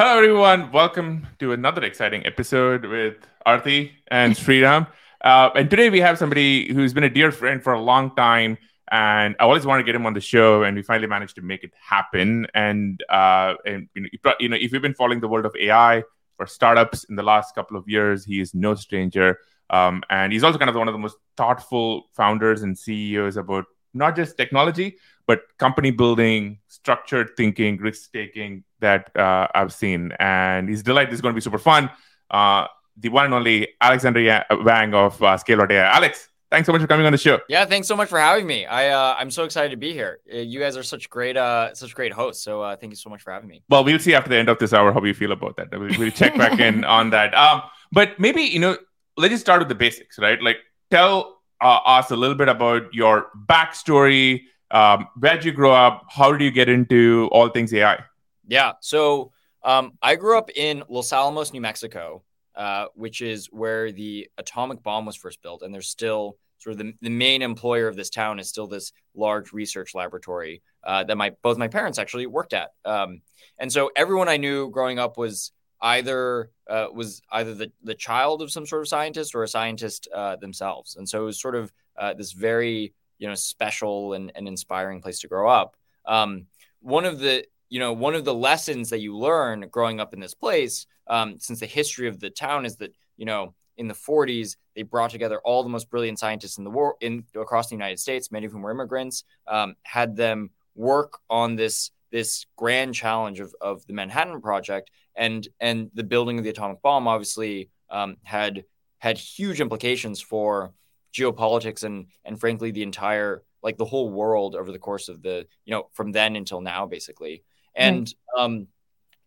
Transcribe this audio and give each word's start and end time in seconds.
Hello, 0.00 0.16
everyone. 0.16 0.72
Welcome 0.72 1.26
to 1.40 1.52
another 1.52 1.84
exciting 1.84 2.24
episode 2.24 2.86
with 2.86 3.16
Aarthi 3.46 3.90
and 4.10 4.32
Sriram. 4.42 4.86
Uh, 5.20 5.50
and 5.54 5.68
today 5.68 5.90
we 5.90 6.00
have 6.00 6.16
somebody 6.16 6.72
who's 6.72 6.94
been 6.94 7.04
a 7.04 7.10
dear 7.10 7.30
friend 7.30 7.62
for 7.62 7.74
a 7.74 7.80
long 7.82 8.16
time. 8.16 8.56
And 8.90 9.36
I 9.38 9.42
always 9.42 9.66
wanted 9.66 9.82
to 9.82 9.84
get 9.84 9.94
him 9.94 10.06
on 10.06 10.14
the 10.14 10.20
show, 10.22 10.62
and 10.62 10.74
we 10.74 10.82
finally 10.82 11.06
managed 11.06 11.34
to 11.34 11.42
make 11.42 11.64
it 11.64 11.72
happen. 11.78 12.46
And, 12.54 13.04
uh, 13.10 13.56
and 13.66 13.90
you, 13.92 14.08
know, 14.24 14.32
you 14.40 14.48
know, 14.48 14.56
if 14.58 14.72
you've 14.72 14.80
been 14.80 14.94
following 14.94 15.20
the 15.20 15.28
world 15.28 15.44
of 15.44 15.54
AI 15.54 16.02
for 16.38 16.46
startups 16.46 17.04
in 17.04 17.16
the 17.16 17.22
last 17.22 17.54
couple 17.54 17.76
of 17.76 17.86
years, 17.86 18.24
he 18.24 18.40
is 18.40 18.54
no 18.54 18.76
stranger. 18.76 19.38
Um, 19.68 20.02
and 20.08 20.32
he's 20.32 20.42
also 20.42 20.56
kind 20.56 20.70
of 20.70 20.76
one 20.76 20.88
of 20.88 20.94
the 20.94 20.98
most 20.98 21.18
thoughtful 21.36 22.04
founders 22.14 22.62
and 22.62 22.78
CEOs 22.78 23.36
about 23.36 23.66
not 23.94 24.16
just 24.16 24.36
technology, 24.36 24.96
but 25.26 25.42
company 25.58 25.90
building, 25.90 26.58
structured 26.68 27.30
thinking, 27.36 27.76
risk 27.78 28.12
taking 28.12 28.64
that 28.80 29.14
uh, 29.16 29.46
I've 29.54 29.72
seen. 29.72 30.12
And 30.18 30.68
he's 30.68 30.82
delighted 30.82 31.10
This 31.10 31.18
is 31.18 31.20
going 31.20 31.34
to 31.34 31.36
be 31.36 31.40
super 31.40 31.58
fun. 31.58 31.90
Uh, 32.30 32.66
the 32.96 33.08
one 33.08 33.26
and 33.26 33.34
only 33.34 33.68
Alexandr 33.80 34.44
Wang 34.62 34.94
of 34.94 35.22
uh, 35.22 35.36
Scale.ai. 35.36 35.76
Alex, 35.76 36.28
thanks 36.50 36.66
so 36.66 36.72
much 36.72 36.80
for 36.80 36.86
coming 36.86 37.06
on 37.06 37.12
the 37.12 37.18
show. 37.18 37.38
Yeah, 37.48 37.64
thanks 37.64 37.88
so 37.88 37.96
much 37.96 38.08
for 38.08 38.18
having 38.18 38.46
me. 38.46 38.66
I 38.66 38.88
uh, 38.88 39.16
I'm 39.18 39.30
so 39.30 39.44
excited 39.44 39.70
to 39.70 39.76
be 39.76 39.92
here. 39.92 40.20
Uh, 40.32 40.38
you 40.38 40.60
guys 40.60 40.76
are 40.76 40.82
such 40.82 41.08
great 41.08 41.36
uh 41.36 41.74
such 41.74 41.94
great 41.94 42.12
hosts. 42.12 42.44
So 42.44 42.62
uh, 42.62 42.76
thank 42.76 42.92
you 42.92 42.96
so 42.96 43.08
much 43.08 43.22
for 43.22 43.32
having 43.32 43.48
me. 43.48 43.62
Well, 43.68 43.84
we'll 43.84 43.98
see 43.98 44.14
after 44.14 44.28
the 44.28 44.36
end 44.36 44.48
of 44.48 44.58
this 44.58 44.72
hour 44.72 44.92
how 44.92 45.02
you 45.04 45.14
feel 45.14 45.32
about 45.32 45.56
that. 45.56 45.70
We'll, 45.70 45.98
we'll 45.98 46.10
check 46.10 46.36
back 46.36 46.58
in 46.60 46.84
on 46.98 47.10
that. 47.10 47.34
Um, 47.34 47.62
but 47.92 48.18
maybe 48.18 48.42
you 48.42 48.58
know, 48.58 48.76
let's 49.16 49.32
just 49.32 49.44
start 49.44 49.60
with 49.60 49.68
the 49.68 49.74
basics, 49.74 50.18
right? 50.18 50.40
Like, 50.42 50.58
tell 50.90 51.39
uh, 51.60 52.02
a 52.10 52.16
little 52.16 52.36
bit 52.36 52.48
about 52.48 52.92
your 52.92 53.28
backstory. 53.46 54.42
Um, 54.70 55.08
where'd 55.18 55.44
you 55.44 55.52
grow 55.52 55.72
up? 55.72 56.06
How 56.08 56.32
did 56.32 56.42
you 56.42 56.50
get 56.50 56.68
into 56.68 57.28
all 57.32 57.48
things 57.48 57.72
AI? 57.74 58.04
Yeah. 58.46 58.72
So 58.80 59.32
um, 59.62 59.92
I 60.02 60.16
grew 60.16 60.38
up 60.38 60.50
in 60.54 60.82
Los 60.88 61.12
Alamos, 61.12 61.52
New 61.52 61.60
Mexico, 61.60 62.22
uh, 62.54 62.86
which 62.94 63.20
is 63.20 63.46
where 63.46 63.92
the 63.92 64.28
atomic 64.38 64.82
bomb 64.82 65.06
was 65.06 65.16
first 65.16 65.42
built. 65.42 65.62
And 65.62 65.72
there's 65.72 65.88
still 65.88 66.36
sort 66.58 66.72
of 66.72 66.78
the, 66.78 66.94
the 67.00 67.10
main 67.10 67.42
employer 67.42 67.88
of 67.88 67.96
this 67.96 68.10
town 68.10 68.38
is 68.38 68.48
still 68.48 68.66
this 68.66 68.92
large 69.14 69.52
research 69.52 69.94
laboratory 69.94 70.62
uh, 70.84 71.04
that 71.04 71.16
my 71.16 71.32
both 71.42 71.58
my 71.58 71.68
parents 71.68 71.98
actually 71.98 72.26
worked 72.26 72.52
at. 72.52 72.70
Um, 72.84 73.22
and 73.58 73.72
so 73.72 73.90
everyone 73.96 74.28
I 74.28 74.36
knew 74.36 74.70
growing 74.70 74.98
up 74.98 75.16
was 75.16 75.52
either 75.82 76.50
uh, 76.68 76.86
was 76.92 77.22
either 77.32 77.54
the, 77.54 77.72
the 77.82 77.94
child 77.94 78.42
of 78.42 78.50
some 78.50 78.66
sort 78.66 78.82
of 78.82 78.88
scientist 78.88 79.34
or 79.34 79.42
a 79.42 79.48
scientist 79.48 80.08
uh, 80.14 80.36
themselves. 80.36 80.96
And 80.96 81.08
so 81.08 81.22
it 81.22 81.24
was 81.26 81.40
sort 81.40 81.54
of 81.54 81.72
uh, 81.96 82.14
this 82.14 82.32
very 82.32 82.92
you 83.18 83.28
know 83.28 83.34
special 83.34 84.14
and, 84.14 84.32
and 84.34 84.48
inspiring 84.48 85.00
place 85.00 85.20
to 85.20 85.28
grow 85.28 85.48
up. 85.48 85.76
Um, 86.06 86.46
one 86.80 87.04
of 87.04 87.20
the 87.20 87.44
you 87.68 87.78
know 87.78 87.92
one 87.92 88.14
of 88.14 88.24
the 88.24 88.34
lessons 88.34 88.90
that 88.90 89.00
you 89.00 89.16
learn 89.16 89.68
growing 89.70 90.00
up 90.00 90.12
in 90.12 90.20
this 90.20 90.34
place, 90.34 90.86
um, 91.06 91.38
since 91.38 91.60
the 91.60 91.66
history 91.66 92.08
of 92.08 92.18
the 92.18 92.30
town 92.30 92.66
is 92.66 92.76
that 92.76 92.92
you 93.16 93.26
know 93.26 93.54
in 93.76 93.88
the 93.88 93.94
40s 93.94 94.56
they 94.74 94.82
brought 94.82 95.10
together 95.10 95.40
all 95.44 95.62
the 95.62 95.68
most 95.68 95.88
brilliant 95.88 96.18
scientists 96.18 96.58
in 96.58 96.64
the 96.64 96.70
world 96.70 96.96
in 97.00 97.24
across 97.34 97.68
the 97.68 97.74
United 97.74 97.98
States, 97.98 98.32
many 98.32 98.46
of 98.46 98.52
whom 98.52 98.62
were 98.62 98.70
immigrants, 98.70 99.24
um, 99.46 99.76
had 99.82 100.16
them 100.16 100.50
work 100.74 101.18
on 101.28 101.56
this 101.56 101.90
this 102.10 102.46
grand 102.56 102.94
challenge 102.94 103.38
of, 103.38 103.54
of 103.60 103.86
the 103.86 103.92
Manhattan 103.92 104.40
Project 104.40 104.90
and 105.16 105.48
and 105.60 105.90
the 105.94 106.04
building 106.04 106.38
of 106.38 106.44
the 106.44 106.50
atomic 106.50 106.80
bomb 106.82 107.08
obviously 107.08 107.70
um, 107.90 108.16
had 108.22 108.64
had 108.98 109.18
huge 109.18 109.60
implications 109.60 110.20
for 110.20 110.72
geopolitics 111.12 111.82
and 111.82 112.06
and 112.24 112.38
frankly 112.38 112.70
the 112.70 112.82
entire 112.82 113.42
like 113.62 113.76
the 113.76 113.84
whole 113.84 114.10
world 114.10 114.54
over 114.54 114.72
the 114.72 114.78
course 114.78 115.08
of 115.08 115.22
the 115.22 115.46
you 115.64 115.72
know 115.72 115.88
from 115.92 116.12
then 116.12 116.36
until 116.36 116.60
now 116.60 116.86
basically. 116.86 117.42
And 117.74 118.12
um 118.36 118.66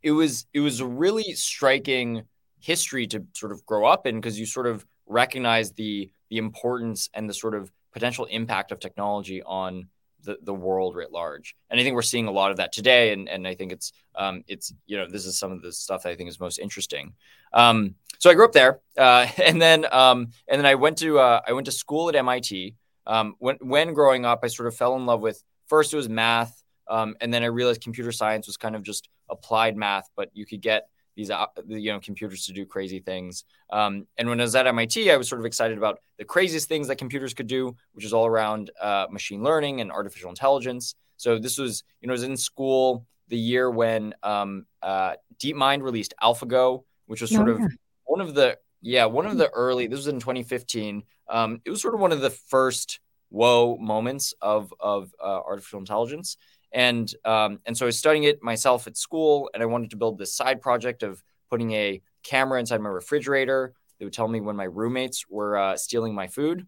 it 0.02 0.12
was 0.12 0.46
it 0.54 0.60
was 0.60 0.80
a 0.80 0.86
really 0.86 1.34
striking 1.34 2.24
history 2.60 3.08
to 3.08 3.26
sort 3.34 3.52
of 3.52 3.66
grow 3.66 3.86
up 3.86 4.06
in 4.08 4.16
because 4.16 4.40
you 4.40 4.46
sort 4.46 4.68
of 4.68 4.86
recognize 5.06 5.72
the 5.74 6.12
the 6.30 6.38
importance 6.38 7.10
and 7.14 7.30
the 7.30 7.34
sort 7.34 7.56
of 7.56 7.72
potential 7.92 8.26
impact 8.26 8.72
of 8.72 8.80
technology 8.80 9.44
on 9.44 9.88
the, 10.24 10.38
the 10.42 10.54
world 10.54 10.96
writ 10.96 11.12
large. 11.12 11.56
And 11.70 11.80
I 11.80 11.84
think 11.84 11.96
we're 11.96 12.02
seeing 12.02 12.28
a 12.28 12.32
lot 12.32 12.52
of 12.52 12.58
that 12.58 12.72
today. 12.72 13.14
And, 13.14 13.30
and 13.30 13.48
I 13.48 13.56
think 13.56 13.72
it's, 13.72 13.92
um, 14.16 14.44
it's, 14.48 14.74
you 14.86 14.98
know, 14.98 15.08
this 15.08 15.26
is 15.26 15.38
some 15.38 15.52
of 15.52 15.62
the 15.62 15.72
stuff 15.72 16.04
that 16.04 16.10
I 16.10 16.16
think 16.16 16.30
is 16.30 16.40
most 16.40 16.60
interesting. 16.60 17.14
Um, 17.54 17.96
so 18.20 18.30
I 18.30 18.34
grew 18.34 18.46
up 18.46 18.52
there. 18.52 18.80
Uh, 18.98 19.28
and 19.44 19.62
then, 19.62 19.86
um, 19.92 20.30
and 20.48 20.60
then 20.60 20.66
I 20.66 20.76
went 20.76 20.98
to, 21.00 21.20
uh, 21.20 21.42
I 21.48 21.54
went 21.54 21.66
to 21.66 21.72
school 21.72 22.10
at 22.10 22.16
MIT. 22.16 22.76
Um, 23.06 23.36
when, 23.40 23.58
when 23.62 23.94
growing 23.94 24.26
up, 24.26 24.40
I 24.44 24.48
sort 24.48 24.68
of 24.68 24.76
fell 24.76 24.96
in 24.96 25.06
love 25.06 25.22
with, 25.22 25.44
first 25.68 25.94
it 25.94 25.98
was 25.98 26.10
math. 26.10 26.64
Um, 26.88 27.16
and 27.22 27.34
then 27.34 27.44
I 27.44 27.48
realized 27.48 27.82
computer 27.82 28.12
science 28.12 28.48
was 28.48 28.58
kind 28.58 28.76
of 28.76 28.84
just 28.84 29.10
applied 29.30 29.78
math, 29.78 30.10
but 30.16 30.30
you 30.34 30.46
could 30.46 30.62
get 30.62 30.90
these 31.16 31.30
uh, 31.30 31.46
you 31.68 31.92
know 31.92 32.00
computers 32.00 32.46
to 32.46 32.54
do 32.54 32.66
crazy 32.66 33.00
things. 33.00 33.44
Um, 33.70 34.08
and 34.18 34.30
when 34.30 34.40
I 34.40 34.44
was 34.44 34.56
at 34.56 34.68
MIT, 34.68 35.12
I 35.12 35.18
was 35.18 35.28
sort 35.28 35.42
of 35.42 35.46
excited 35.46 35.78
about 35.78 36.00
the 36.18 36.26
craziest 36.26 36.68
things 36.68 36.88
that 36.88 36.98
computers 36.98 37.34
could 37.34 37.48
do, 37.48 37.76
which 37.94 38.06
is 38.06 38.14
all 38.14 38.26
around 38.26 38.72
uh, 38.82 39.08
machine 39.10 39.44
learning 39.44 39.82
and 39.82 39.92
artificial 39.92 40.30
intelligence. 40.30 40.96
So 41.18 41.38
this 41.38 41.58
was 41.58 41.84
you 42.02 42.08
know 42.08 42.14
I 42.14 42.16
was 42.16 42.24
in 42.24 42.38
school 42.38 43.06
the 43.30 43.38
year 43.38 43.70
when 43.70 44.14
um, 44.24 44.66
uh, 44.82 45.14
DeepMind 45.40 45.82
released 45.82 46.14
AlphaGo, 46.22 46.84
which 47.06 47.22
was 47.22 47.32
sort 47.32 47.50
oh, 47.50 47.58
yeah. 47.58 47.66
of 47.66 47.72
one 48.06 48.22
of 48.22 48.34
the 48.34 48.58
yeah 48.82 49.06
one 49.06 49.26
of 49.26 49.38
the 49.38 49.50
early. 49.50 49.88
This 49.88 49.98
was 49.98 50.08
in 50.08 50.20
2015. 50.20 51.04
Um, 51.30 51.62
it 51.66 51.70
was 51.70 51.82
sort 51.82 51.94
of 51.94 52.00
one 52.00 52.12
of 52.12 52.22
the 52.22 52.30
first 52.30 53.00
whoa 53.30 53.78
moments 53.78 54.34
of 54.42 54.74
of 54.80 55.14
uh, 55.22 55.40
artificial 55.46 55.80
intelligence 55.80 56.38
and 56.74 57.14
um, 57.24 57.60
and 57.66 57.78
so 57.78 57.86
I 57.86 57.88
was 57.88 57.98
studying 57.98 58.24
it 58.24 58.42
myself 58.42 58.88
at 58.88 58.98
school, 58.98 59.50
and 59.54 59.62
I 59.62 59.66
wanted 59.68 59.92
to 59.92 59.98
build 59.98 60.18
this 60.18 60.34
side 60.34 60.62
project 60.62 61.04
of 61.04 61.24
putting 61.50 61.72
a 61.72 62.02
camera 62.24 62.60
inside 62.60 62.82
my 62.82 62.90
refrigerator 62.90 63.74
that 64.00 64.06
would 64.06 64.14
tell 64.14 64.28
me 64.28 64.42
when 64.42 64.56
my 64.56 64.64
roommates 64.64 65.26
were 65.30 65.58
uh, 65.58 65.78
stealing 65.78 66.16
my 66.16 66.28
food. 66.28 66.66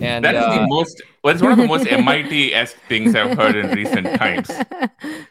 And 0.00 0.24
that 0.24 0.34
is 0.34 0.42
uh, 0.42 0.54
the 0.60 0.66
most 0.66 1.02
well, 1.24 1.32
it's 1.32 1.42
one 1.42 1.52
of 1.52 1.58
the 1.58 1.66
most 1.66 1.90
MIT 1.90 2.52
esque 2.52 2.76
things 2.88 3.14
I've 3.14 3.38
heard 3.38 3.56
in 3.56 3.70
recent 3.70 4.14
times. 4.16 4.50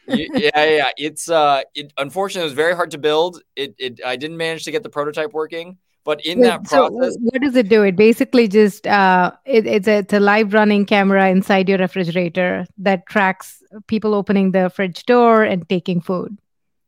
Yeah, 0.09 0.63
yeah. 0.63 0.89
It's 0.95 1.29
uh 1.29 1.63
it 1.75 1.91
unfortunately 1.97 2.43
it 2.43 2.45
was 2.45 2.53
very 2.53 2.73
hard 2.73 2.91
to 2.91 2.97
build. 2.97 3.41
It 3.57 3.75
it 3.77 3.99
I 4.05 4.15
didn't 4.15 4.37
manage 4.37 4.63
to 4.63 4.71
get 4.71 4.81
the 4.81 4.89
prototype 4.89 5.33
working. 5.33 5.77
But 6.07 6.25
in 6.25 6.39
that 6.39 6.63
process, 6.63 7.15
so 7.15 7.19
what 7.19 7.41
does 7.41 7.57
it 7.57 7.67
do? 7.67 7.83
It 7.83 7.97
basically 7.97 8.47
just 8.47 8.87
uh, 8.87 9.33
it, 9.43 9.67
it's 9.67 9.89
a 9.89 9.97
it's 9.97 10.13
a 10.13 10.21
live 10.21 10.53
running 10.53 10.85
camera 10.85 11.27
inside 11.27 11.67
your 11.67 11.79
refrigerator 11.79 12.65
that 12.77 13.05
tracks 13.07 13.61
people 13.87 14.15
opening 14.15 14.53
the 14.53 14.69
fridge 14.69 15.05
door 15.05 15.43
and 15.43 15.67
taking 15.67 15.99
food. 15.99 16.37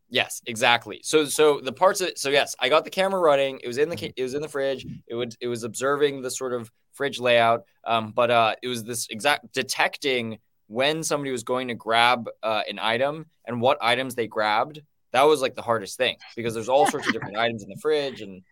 Yes, 0.09 0.41
exactly. 0.46 1.02
So 1.03 1.25
so 1.25 1.59
the 1.59 1.74
parts 1.74 2.00
of 2.00 2.12
so 2.16 2.29
yes, 2.29 2.56
I 2.62 2.69
got 2.69 2.85
the 2.85 2.90
camera 2.90 3.19
running. 3.19 3.59
It 3.62 3.68
was 3.68 3.78
in 3.78 3.90
the 3.90 4.13
it 4.16 4.24
was 4.24 4.35
in 4.35 4.41
the 4.41 4.47
fridge. 4.47 4.88
It 5.06 5.16
would 5.16 5.35
it 5.41 5.50
was 5.50 5.66
observing 5.66 6.22
the 6.22 6.31
sort 6.31 6.53
of 6.53 6.72
fridge 6.94 7.19
layout. 7.19 7.66
Um, 7.84 8.13
but 8.16 8.31
uh, 8.31 8.56
it 8.63 8.69
was 8.69 8.85
this 8.85 9.09
exact 9.09 9.52
detecting 9.52 10.38
when 10.68 11.03
somebody 11.03 11.34
was 11.34 11.44
going 11.44 11.68
to 11.68 11.75
grab 11.75 12.29
uh, 12.41 12.62
an 12.69 12.79
item 12.79 13.25
and 13.46 13.59
what 13.59 13.79
items 13.81 14.16
they 14.16 14.28
grabbed. 14.28 14.81
That 15.12 15.24
was 15.24 15.41
like 15.41 15.56
the 15.56 15.62
hardest 15.62 15.97
thing 15.97 16.16
because 16.38 16.53
there's 16.53 16.69
all 16.69 16.88
sorts 16.88 17.08
of 17.08 17.12
different 17.12 17.35
items 17.46 17.63
in 17.63 17.69
the 17.69 17.81
fridge 17.81 18.22
and 18.22 18.44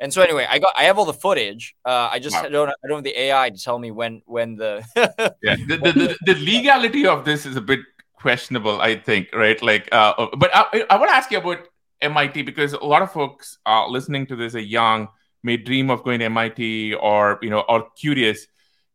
and 0.00 0.12
so 0.12 0.22
anyway, 0.22 0.46
I 0.48 0.58
got 0.58 0.72
I 0.76 0.84
have 0.84 0.98
all 0.98 1.04
the 1.04 1.14
footage. 1.14 1.74
Uh, 1.84 2.08
I 2.12 2.18
just 2.18 2.34
wow. 2.36 2.48
don't 2.48 2.68
I 2.68 2.88
don't 2.88 2.98
have 2.98 3.04
the 3.04 3.18
AI 3.18 3.50
to 3.50 3.58
tell 3.58 3.78
me 3.78 3.90
when 3.90 4.22
when 4.26 4.56
the 4.56 4.84
yeah 5.42 5.56
the, 5.56 5.76
the, 5.76 5.92
the, 5.92 6.16
the, 6.26 6.34
legality 6.34 7.06
of 7.06 7.24
this 7.24 7.46
is 7.46 7.56
a 7.56 7.60
bit 7.60 7.80
questionable. 8.14 8.80
I 8.80 8.96
think 8.96 9.28
right 9.32 9.60
like 9.62 9.88
uh, 9.92 10.14
uh 10.18 10.36
but 10.36 10.50
I, 10.54 10.84
I 10.90 10.96
want 10.96 11.10
to 11.10 11.14
ask 11.14 11.30
you 11.30 11.38
about 11.38 11.68
MIT 12.00 12.42
because 12.42 12.72
a 12.72 12.84
lot 12.84 13.02
of 13.02 13.12
folks 13.12 13.58
uh, 13.66 13.86
listening 13.88 14.26
to 14.26 14.36
this 14.36 14.54
are 14.54 14.60
young, 14.60 15.08
may 15.42 15.56
dream 15.56 15.90
of 15.90 16.02
going 16.04 16.18
to 16.20 16.26
MIT 16.26 16.94
or 16.94 17.38
you 17.42 17.50
know 17.50 17.60
or 17.68 17.88
curious. 17.96 18.46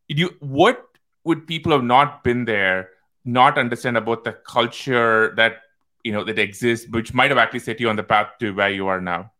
You 0.08 0.30
what 0.40 0.84
would 1.24 1.46
people 1.46 1.72
have 1.72 1.84
not 1.84 2.22
been 2.22 2.44
there 2.44 2.90
not 3.24 3.56
understand 3.56 3.96
about 3.96 4.24
the 4.24 4.32
culture 4.32 5.32
that 5.36 5.62
you 6.04 6.12
know 6.12 6.24
that 6.24 6.38
exists, 6.38 6.86
which 6.90 7.14
might 7.14 7.30
have 7.30 7.38
actually 7.38 7.60
set 7.60 7.80
you 7.80 7.88
on 7.88 7.96
the 7.96 8.02
path 8.02 8.28
to 8.40 8.52
where 8.52 8.70
you 8.70 8.86
are 8.88 9.00
now? 9.00 9.32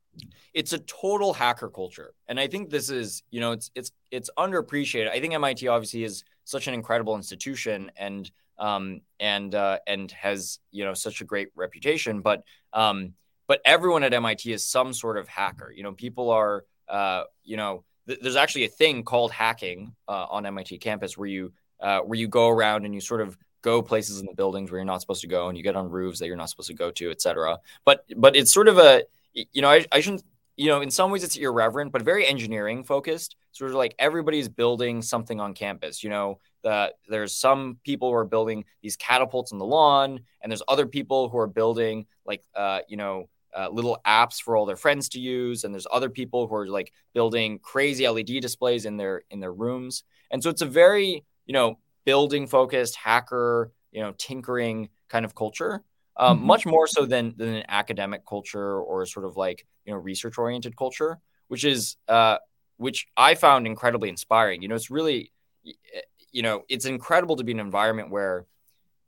It's 0.55 0.73
a 0.73 0.79
total 0.79 1.33
hacker 1.33 1.69
culture. 1.69 2.13
And 2.29 2.39
i 2.39 2.47
think 2.47 2.71
this 2.71 2.91
is 2.91 3.23
you 3.31 3.41
know 3.41 3.53
it's 3.53 3.71
it's 3.75 3.93
it's 4.11 4.31
underappreciated. 4.39 5.11
I 5.11 5.21
think 5.21 5.33
mit 5.39 5.67
obviously 5.67 6.05
is 6.05 6.25
such 6.45 6.67
an 6.69 6.75
incredible 6.75 7.17
institution 7.17 7.91
and 7.97 8.31
um 8.59 9.01
and 9.21 9.55
uh 9.55 9.79
and 9.87 10.11
has 10.13 10.59
you 10.71 10.85
know 10.85 10.95
such 10.95 11.21
a 11.21 11.25
great 11.25 11.49
reputation. 11.55 12.21
But 12.21 12.45
um 12.73 13.15
but 13.47 13.61
everyone 13.65 14.03
at 14.05 14.13
mit 14.13 14.47
is 14.47 14.67
some 14.67 14.93
sort 14.93 15.17
of 15.19 15.29
hacker. 15.29 15.73
You 15.73 15.83
know 15.83 15.93
people 15.93 16.31
are 16.31 16.65
uh 16.89 17.25
you 17.45 17.57
know 17.57 17.85
th- 18.07 18.21
there's 18.21 18.37
actually 18.37 18.65
a 18.65 18.69
thing 18.69 19.03
called 19.05 19.33
hacking 19.33 19.95
uh, 20.09 20.27
on 20.31 20.43
mit 20.55 20.81
campus 20.81 21.17
where 21.17 21.29
you 21.29 21.53
uh, 21.81 22.01
where 22.01 22.19
you 22.19 22.29
go 22.29 22.49
around 22.49 22.85
and 22.85 22.95
you 22.95 23.01
sort 23.01 23.21
of 23.21 23.37
go 23.63 23.83
places 23.83 24.21
in 24.21 24.27
the 24.27 24.35
buildings 24.35 24.71
where 24.71 24.79
you're 24.79 24.85
not 24.85 25.01
supposed 25.01 25.21
to 25.21 25.27
go 25.29 25.49
and 25.49 25.57
you 25.57 25.65
get 25.65 25.77
on 25.77 25.89
roofs 25.89 26.19
that 26.19 26.27
you're 26.27 26.37
not 26.37 26.51
supposed 26.51 26.69
to 26.69 26.75
go 26.75 26.91
to 26.91 27.11
etc 27.11 27.59
but 27.85 28.05
but 28.17 28.35
it's 28.35 28.53
sort 28.53 28.69
of 28.69 28.79
a 28.79 29.05
you 29.33 29.63
know 29.63 29.71
I, 29.71 29.85
I 29.93 30.01
shouldn't 30.01 30.25
you 30.63 30.69
know, 30.69 30.81
in 30.81 30.93
some 30.93 31.11
ways 31.11 31.25
it's 31.25 31.37
irreverent, 31.37 31.91
but 31.91 32.03
very 32.03 32.25
engineering 32.25 32.85
focused. 32.85 33.35
Sort 33.51 33.73
of 33.73 33.77
like 33.77 33.97
everybody's 33.99 34.49
building 34.49 35.03
something 35.03 35.41
on 35.41 35.55
campus. 35.55 36.05
You 36.05 36.11
know, 36.11 36.39
that 36.63 36.95
there's 37.09 37.35
some 37.35 37.79
people 37.83 38.11
who 38.11 38.15
are 38.15 38.25
building 38.25 38.65
these 38.81 38.97
catapults 38.97 39.51
on 39.53 39.59
the 39.59 39.65
lawn, 39.65 40.21
and 40.41 40.53
there's 40.53 40.63
other 40.69 40.87
people 40.87 41.29
who 41.29 41.39
are 41.39 41.49
building 41.49 42.07
like, 42.25 42.45
uh, 42.55 42.79
you 42.89 42.97
know, 42.97 43.29
uh, 43.59 43.71
little 43.71 43.99
apps 44.07 44.41
for 44.41 44.57
all 44.57 44.65
their 44.65 44.77
friends 44.77 45.09
to 45.11 45.19
use, 45.21 45.65
and 45.65 45.75
there's 45.75 45.89
other 45.91 46.09
people 46.09 46.47
who 46.47 46.55
are 46.55 46.69
like 46.69 46.93
building 47.13 47.59
crazy 47.59 48.09
LED 48.09 48.41
displays 48.41 48.85
in 48.85 48.97
their 48.97 49.23
in 49.31 49.41
their 49.41 49.53
rooms. 49.53 50.05
And 50.31 50.41
so 50.41 50.49
it's 50.49 50.63
a 50.63 50.67
very 50.67 51.25
you 51.45 51.53
know 51.53 51.79
building 52.05 52.47
focused 52.47 52.95
hacker 52.95 53.73
you 53.91 54.01
know 54.01 54.13
tinkering 54.17 54.91
kind 55.09 55.25
of 55.25 55.35
culture 55.35 55.83
um, 56.23 56.39
mm-hmm. 56.39 56.47
much 56.47 56.67
more 56.67 56.87
so 56.87 57.05
than 57.05 57.35
than 57.37 57.55
an 57.55 57.65
academic 57.69 58.25
culture 58.27 58.81
or 58.81 59.05
sort 59.07 59.27
of 59.27 59.37
like 59.37 59.67
you 59.85 59.93
know 59.93 59.99
research 59.99 60.39
oriented 60.39 60.77
culture 60.77 61.19
which 61.49 61.65
is 61.65 61.97
uh, 62.09 62.39
which 62.77 63.07
i 63.17 63.35
found 63.35 63.67
incredibly 63.67 64.09
inspiring 64.09 64.63
you 64.63 64.69
know 64.69 64.75
it's 64.75 64.91
really 64.91 65.33
you 66.33 66.43
know 66.43 66.63
it's 66.69 66.87
incredible 66.87 67.37
to 67.37 67.45
be 67.45 67.53
in 67.53 67.61
an 67.61 67.67
environment 67.67 68.11
where 68.11 68.47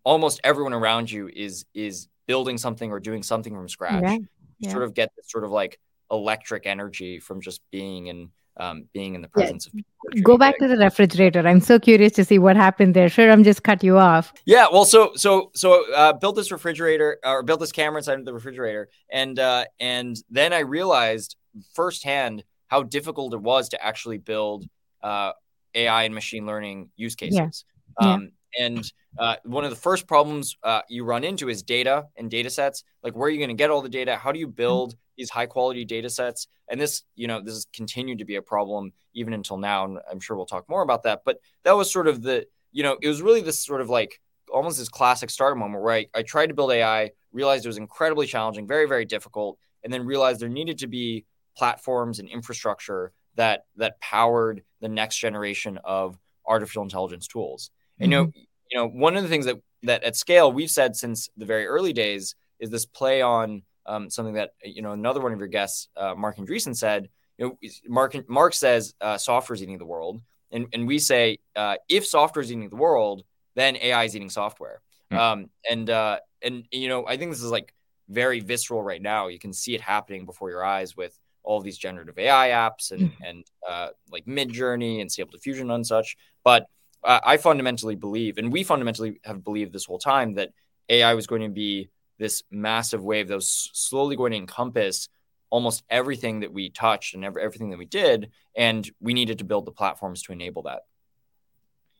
almost 0.02 0.40
everyone 0.44 0.72
around 0.72 1.10
you 1.10 1.28
is 1.28 1.64
is 1.72 2.08
building 2.26 2.58
something 2.58 2.90
or 2.90 3.00
doing 3.00 3.22
something 3.22 3.54
from 3.54 3.68
scratch 3.68 4.02
yeah. 4.02 4.12
you 4.14 4.28
yeah. 4.58 4.70
sort 4.70 4.82
of 4.82 4.92
get 4.94 5.10
this 5.16 5.30
sort 5.30 5.44
of 5.44 5.50
like 5.50 5.78
electric 6.10 6.66
energy 6.66 7.18
from 7.20 7.40
just 7.40 7.60
being 7.70 8.08
in 8.08 8.30
um, 8.56 8.84
being 8.92 9.14
in 9.14 9.22
the 9.22 9.28
presence 9.28 9.66
yeah. 9.66 9.80
of 9.80 10.12
people. 10.12 10.22
Go 10.22 10.38
back 10.38 10.58
to 10.58 10.68
the 10.68 10.76
refrigerator. 10.76 11.46
I'm 11.46 11.60
so 11.60 11.78
curious 11.78 12.12
to 12.12 12.24
see 12.24 12.38
what 12.38 12.56
happened 12.56 12.94
there. 12.94 13.08
Sure, 13.08 13.30
I'm 13.30 13.42
just 13.42 13.62
cut 13.62 13.82
you 13.82 13.98
off. 13.98 14.32
Yeah, 14.44 14.66
well, 14.70 14.84
so 14.84 15.12
so 15.16 15.50
so 15.54 15.90
uh, 15.92 16.12
built 16.12 16.36
this 16.36 16.52
refrigerator 16.52 17.18
or 17.24 17.42
built 17.42 17.60
this 17.60 17.72
camera 17.72 17.98
inside 17.98 18.18
of 18.18 18.24
the 18.24 18.34
refrigerator, 18.34 18.88
and 19.10 19.38
uh, 19.38 19.64
and 19.80 20.16
then 20.30 20.52
I 20.52 20.60
realized 20.60 21.36
firsthand 21.74 22.44
how 22.68 22.82
difficult 22.82 23.34
it 23.34 23.40
was 23.40 23.70
to 23.70 23.84
actually 23.84 24.18
build 24.18 24.66
uh, 25.02 25.32
AI 25.74 26.04
and 26.04 26.14
machine 26.14 26.46
learning 26.46 26.90
use 26.96 27.14
cases. 27.14 27.64
Yeah. 28.00 28.14
Um. 28.14 28.32
And 28.58 28.90
uh, 29.18 29.36
one 29.44 29.64
of 29.64 29.70
the 29.70 29.76
first 29.76 30.06
problems 30.06 30.56
uh, 30.62 30.82
you 30.88 31.04
run 31.04 31.24
into 31.24 31.48
is 31.48 31.62
data 31.62 32.06
and 32.16 32.30
data 32.30 32.50
sets. 32.50 32.84
Like, 33.02 33.16
where 33.16 33.26
are 33.26 33.30
you 33.30 33.38
going 33.38 33.48
to 33.48 33.54
get 33.54 33.70
all 33.70 33.82
the 33.82 33.88
data? 33.88 34.16
How 34.16 34.32
do 34.32 34.38
you 34.38 34.46
build 34.46 34.96
these 35.16 35.30
high 35.30 35.46
quality 35.46 35.84
data 35.84 36.10
sets? 36.10 36.48
And 36.68 36.80
this, 36.80 37.02
you 37.14 37.26
know, 37.26 37.40
this 37.40 37.54
has 37.54 37.66
continued 37.72 38.18
to 38.18 38.24
be 38.24 38.36
a 38.36 38.42
problem 38.42 38.92
even 39.14 39.32
until 39.32 39.58
now. 39.58 39.84
And 39.84 39.98
I'm 40.10 40.20
sure 40.20 40.36
we'll 40.36 40.46
talk 40.46 40.68
more 40.68 40.82
about 40.82 41.02
that. 41.04 41.22
But 41.24 41.40
that 41.64 41.72
was 41.72 41.90
sort 41.90 42.08
of 42.08 42.22
the, 42.22 42.46
you 42.72 42.82
know, 42.82 42.96
it 43.00 43.08
was 43.08 43.22
really 43.22 43.40
this 43.40 43.58
sort 43.58 43.80
of 43.80 43.88
like 43.88 44.20
almost 44.52 44.78
this 44.78 44.88
classic 44.88 45.30
starter 45.30 45.56
moment 45.56 45.82
where 45.82 45.94
I, 45.94 46.06
I 46.14 46.22
tried 46.22 46.46
to 46.46 46.54
build 46.54 46.72
AI, 46.72 47.10
realized 47.32 47.64
it 47.64 47.68
was 47.68 47.78
incredibly 47.78 48.26
challenging, 48.26 48.66
very, 48.66 48.86
very 48.86 49.04
difficult, 49.04 49.58
and 49.82 49.92
then 49.92 50.06
realized 50.06 50.40
there 50.40 50.48
needed 50.48 50.78
to 50.78 50.86
be 50.86 51.24
platforms 51.56 52.18
and 52.18 52.28
infrastructure 52.28 53.12
that 53.36 53.64
that 53.76 54.00
powered 54.00 54.62
the 54.80 54.88
next 54.88 55.18
generation 55.18 55.78
of 55.84 56.18
artificial 56.46 56.82
intelligence 56.82 57.26
tools. 57.26 57.70
And 58.00 58.12
mm-hmm. 58.12 58.12
you 58.12 58.18
know, 58.18 58.32
you 58.70 58.78
know, 58.78 58.88
one 58.88 59.16
of 59.16 59.22
the 59.22 59.28
things 59.28 59.46
that 59.46 59.56
that 59.82 60.02
at 60.02 60.16
scale 60.16 60.52
we've 60.52 60.70
said 60.70 60.96
since 60.96 61.28
the 61.36 61.44
very 61.44 61.66
early 61.66 61.92
days 61.92 62.34
is 62.58 62.70
this 62.70 62.86
play 62.86 63.22
on 63.22 63.62
um, 63.86 64.10
something 64.10 64.34
that 64.34 64.50
you 64.64 64.82
know 64.82 64.92
another 64.92 65.20
one 65.20 65.32
of 65.32 65.38
your 65.38 65.48
guests, 65.48 65.88
uh, 65.96 66.14
Marc 66.14 66.36
Andreessen, 66.36 66.76
said. 66.76 67.08
You 67.38 67.46
know, 67.46 67.68
Marc 67.88 68.28
Marc 68.28 68.54
says 68.54 68.94
uh, 69.00 69.18
software 69.18 69.54
is 69.54 69.62
eating 69.62 69.78
the 69.78 69.84
world, 69.84 70.22
and 70.52 70.66
and 70.72 70.86
we 70.86 70.98
say 70.98 71.38
uh, 71.56 71.76
if 71.88 72.06
software 72.06 72.42
is 72.42 72.50
eating 72.50 72.68
the 72.68 72.76
world, 72.76 73.24
then 73.56 73.76
AI 73.76 74.04
is 74.04 74.14
eating 74.14 74.30
software. 74.30 74.80
Mm-hmm. 75.12 75.20
Um, 75.20 75.50
and 75.68 75.90
uh, 75.90 76.18
and 76.42 76.64
you 76.70 76.88
know, 76.88 77.06
I 77.06 77.16
think 77.16 77.32
this 77.32 77.42
is 77.42 77.50
like 77.50 77.74
very 78.08 78.40
visceral 78.40 78.82
right 78.82 79.02
now. 79.02 79.28
You 79.28 79.38
can 79.38 79.52
see 79.52 79.74
it 79.74 79.80
happening 79.80 80.26
before 80.26 80.50
your 80.50 80.64
eyes 80.64 80.96
with 80.96 81.18
all 81.42 81.60
these 81.60 81.76
generative 81.76 82.18
AI 82.18 82.48
apps 82.48 82.90
and 82.90 83.10
mm-hmm. 83.10 83.24
and 83.24 83.44
uh, 83.68 83.88
like 84.10 84.26
Midjourney 84.26 85.00
and 85.00 85.10
Stable 85.10 85.32
Diffusion 85.32 85.70
and 85.70 85.86
such. 85.86 86.16
But 86.42 86.66
I 87.04 87.36
fundamentally 87.36 87.96
believe, 87.96 88.38
and 88.38 88.52
we 88.52 88.64
fundamentally 88.64 89.20
have 89.24 89.44
believed 89.44 89.72
this 89.72 89.84
whole 89.84 89.98
time 89.98 90.34
that 90.34 90.50
AI 90.88 91.14
was 91.14 91.26
going 91.26 91.42
to 91.42 91.48
be 91.48 91.90
this 92.18 92.42
massive 92.50 93.02
wave 93.02 93.28
that 93.28 93.34
was 93.34 93.70
slowly 93.72 94.16
going 94.16 94.32
to 94.32 94.38
encompass 94.38 95.08
almost 95.50 95.84
everything 95.90 96.40
that 96.40 96.52
we 96.52 96.70
touched 96.70 97.14
and 97.14 97.24
every, 97.24 97.42
everything 97.42 97.70
that 97.70 97.78
we 97.78 97.84
did, 97.84 98.30
and 98.56 98.90
we 99.00 99.14
needed 99.14 99.38
to 99.38 99.44
build 99.44 99.66
the 99.66 99.72
platforms 99.72 100.22
to 100.22 100.32
enable 100.32 100.62
that. 100.62 100.82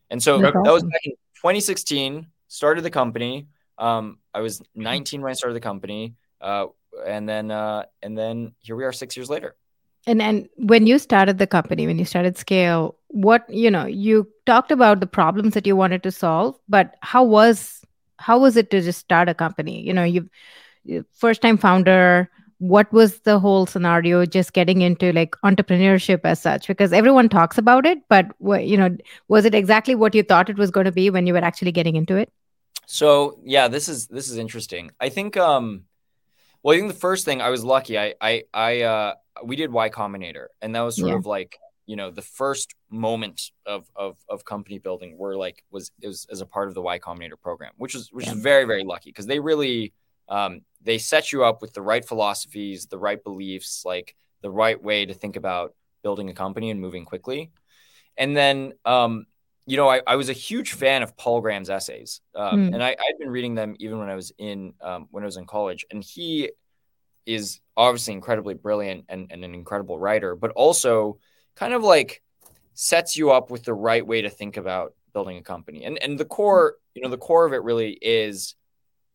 And 0.09 0.21
so 0.21 0.37
that 0.39 0.53
was 0.55 0.83
back 0.83 1.01
in 1.05 1.11
2016. 1.35 2.27
Started 2.47 2.83
the 2.83 2.91
company. 2.91 3.47
Um, 3.77 4.19
I 4.33 4.41
was 4.41 4.61
19 4.75 5.21
when 5.21 5.31
I 5.31 5.33
started 5.33 5.55
the 5.55 5.61
company, 5.61 6.15
uh, 6.41 6.67
and 7.05 7.27
then 7.27 7.51
uh, 7.51 7.85
and 8.01 8.17
then 8.17 8.53
here 8.59 8.75
we 8.75 8.83
are 8.85 8.93
six 8.93 9.17
years 9.17 9.29
later. 9.29 9.55
And 10.07 10.21
and 10.21 10.47
when 10.57 10.85
you 10.85 10.99
started 10.99 11.37
the 11.37 11.47
company, 11.47 11.87
when 11.87 11.97
you 11.97 12.05
started 12.05 12.37
Scale, 12.37 12.95
what 13.15 13.49
you 13.49 13.71
know, 13.71 13.85
you 13.85 14.27
talked 14.45 14.71
about 14.71 14.99
the 14.99 15.07
problems 15.07 15.53
that 15.53 15.65
you 15.65 15.75
wanted 15.75 16.03
to 16.03 16.11
solve, 16.11 16.59
but 16.67 16.95
how 16.99 17.23
was 17.23 17.81
how 18.19 18.37
was 18.37 18.57
it 18.57 18.69
to 18.71 18.81
just 18.81 18.99
start 18.99 19.29
a 19.29 19.33
company? 19.33 19.81
You 19.81 19.93
know, 19.93 20.03
you 20.03 20.29
first 21.13 21.41
time 21.41 21.57
founder. 21.57 22.29
What 22.59 22.91
was 22.91 23.19
the 23.19 23.37
whole 23.39 23.65
scenario? 23.65 24.25
Just 24.25 24.53
getting 24.53 24.81
into 24.81 25.13
like 25.13 25.35
entrepreneurship 25.45 26.21
as 26.23 26.41
such, 26.41 26.67
because 26.67 26.91
everyone 26.91 27.29
talks 27.29 27.57
about 27.57 27.85
it, 27.85 27.99
but 28.09 28.27
you 28.41 28.77
know, 28.77 28.95
was 29.29 29.45
it 29.45 29.55
exactly 29.55 29.95
what 29.95 30.13
you 30.13 30.23
thought 30.23 30.49
it 30.49 30.57
was 30.57 30.71
going 30.71 30.85
to 30.85 30.91
be 30.91 31.09
when 31.09 31.25
you 31.25 31.33
were 31.33 31.39
actually 31.39 31.71
getting 31.71 31.95
into 31.95 32.17
it? 32.17 32.31
So 32.85 33.39
yeah, 33.43 33.69
this 33.69 33.87
is 33.87 34.07
this 34.07 34.29
is 34.29 34.37
interesting. 34.37 34.91
I 34.99 35.07
think 35.09 35.37
um, 35.37 35.85
well, 36.63 36.75
I 36.75 36.79
think 36.79 36.91
the 36.91 36.99
first 36.99 37.23
thing 37.23 37.41
I 37.41 37.49
was 37.49 37.63
lucky. 37.63 37.97
I 37.97 38.15
I 38.19 38.43
I 38.53 38.81
uh, 38.81 39.13
we 39.43 39.55
did 39.55 39.71
Y 39.71 39.89
Combinator, 39.89 40.47
and 40.61 40.75
that 40.75 40.81
was 40.81 40.97
sort 40.97 41.11
yeah. 41.11 41.17
of 41.17 41.25
like 41.25 41.57
you 41.85 41.95
know 41.95 42.11
the 42.11 42.21
first 42.21 42.73
moment 42.89 43.51
of 43.65 43.89
of 43.95 44.17
of 44.29 44.45
company 44.45 44.79
building 44.79 45.17
where 45.17 45.35
like 45.35 45.63
was 45.71 45.91
it 46.01 46.07
was 46.07 46.27
as 46.31 46.41
a 46.41 46.45
part 46.45 46.67
of 46.67 46.73
the 46.73 46.81
Y 46.81 46.99
Combinator 46.99 47.39
program, 47.41 47.71
which 47.77 47.93
was 47.93 48.09
which 48.11 48.27
is 48.27 48.33
very 48.33 48.65
very 48.65 48.83
lucky 48.83 49.09
because 49.09 49.25
they 49.25 49.39
really 49.39 49.93
um, 50.27 50.61
they 50.81 50.97
set 50.97 51.31
you 51.31 51.43
up 51.43 51.61
with 51.61 51.73
the 51.73 51.81
right 51.81 52.03
philosophies, 52.03 52.87
the 52.87 52.97
right 52.97 53.23
beliefs, 53.23 53.83
like 53.85 54.15
the 54.41 54.49
right 54.49 54.81
way 54.81 55.05
to 55.05 55.13
think 55.13 55.35
about 55.35 55.75
building 56.01 56.29
a 56.29 56.33
company 56.33 56.71
and 56.71 56.81
moving 56.81 57.05
quickly. 57.05 57.51
And 58.17 58.35
then 58.35 58.73
um, 58.85 59.25
you 59.67 59.77
know, 59.77 59.89
I, 59.89 60.01
I, 60.05 60.15
was 60.15 60.29
a 60.29 60.33
huge 60.33 60.73
fan 60.73 61.01
of 61.01 61.17
Paul 61.17 61.41
Graham's 61.41 61.71
essays, 61.71 62.21
um, 62.35 62.69
mm. 62.69 62.73
and 62.73 62.83
I, 62.83 62.89
had 62.89 63.17
been 63.19 63.29
reading 63.29 63.55
them 63.55 63.75
even 63.79 63.97
when 63.97 64.09
I 64.09 64.15
was 64.15 64.31
in 64.37 64.73
um, 64.81 65.07
when 65.09 65.23
I 65.23 65.25
was 65.25 65.37
in 65.37 65.45
college. 65.45 65.85
And 65.89 66.03
he 66.03 66.51
is 67.25 67.59
obviously 67.75 68.13
incredibly 68.13 68.53
brilliant 68.53 69.05
and, 69.09 69.31
and, 69.31 69.43
an 69.43 69.55
incredible 69.55 69.97
writer, 69.97 70.35
but 70.35 70.51
also 70.51 71.17
kind 71.55 71.73
of 71.73 71.83
like 71.83 72.21
sets 72.73 73.15
you 73.15 73.31
up 73.31 73.49
with 73.49 73.63
the 73.63 73.73
right 73.73 74.05
way 74.05 74.21
to 74.21 74.29
think 74.29 74.57
about 74.57 74.93
building 75.13 75.37
a 75.37 75.41
company. 75.41 75.85
And 75.85 76.01
and 76.01 76.17
the 76.17 76.25
core, 76.25 76.75
you 76.93 77.01
know, 77.01 77.09
the 77.09 77.17
core 77.17 77.45
of 77.45 77.53
it 77.53 77.63
really 77.63 77.97
is, 78.01 78.55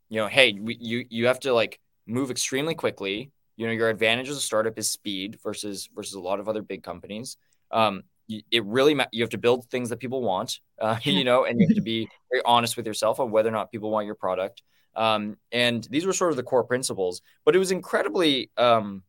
you 0.09 0.19
know, 0.19 0.27
hey, 0.27 0.53
we, 0.59 0.77
you 0.81 1.07
you 1.09 1.27
have 1.27 1.41
to 1.41 1.53
like 1.53 1.81
move 2.07 2.31
extremely 2.31 2.75
quickly. 2.75 3.31
You 3.57 3.67
know, 3.67 3.73
your 3.73 3.91
advantage 3.91 4.29
as 4.29 4.37
a 4.37 4.41
startup 4.41 4.79
is 4.79 4.91
speed 4.91 5.39
versus 5.43 5.89
versus 5.95 6.15
a 6.15 6.21
lot 6.21 6.41
of 6.41 6.49
other 6.49 6.63
big 6.63 6.83
companies. 6.83 7.37
Um, 7.71 8.03
it 8.51 8.65
really 8.65 8.97
you 9.13 9.23
have 9.23 9.31
to 9.31 9.39
build 9.39 9.67
things 9.67 9.91
that 9.91 9.99
people 9.99 10.23
want, 10.23 10.61
uh, 10.81 10.97
you 11.05 11.25
know, 11.25 11.45
and 11.45 11.61
you 11.61 11.67
have 11.69 11.77
to 11.77 11.83
be 11.83 12.09
very 12.33 12.43
honest 12.45 12.77
with 12.77 12.87
yourself 12.87 13.21
on 13.21 13.31
whether 13.31 13.49
or 13.49 13.53
not 13.53 13.71
people 13.71 13.91
want 13.91 14.07
your 14.07 14.15
product. 14.15 14.63
Um, 14.97 15.37
and 15.53 15.87
these 15.91 16.05
were 16.05 16.13
sort 16.13 16.31
of 16.31 16.37
the 16.37 16.43
core 16.43 16.65
principles, 16.65 17.23
but 17.45 17.55
it 17.55 17.59
was 17.59 17.71
incredibly, 17.71 18.51
um, 18.57 19.05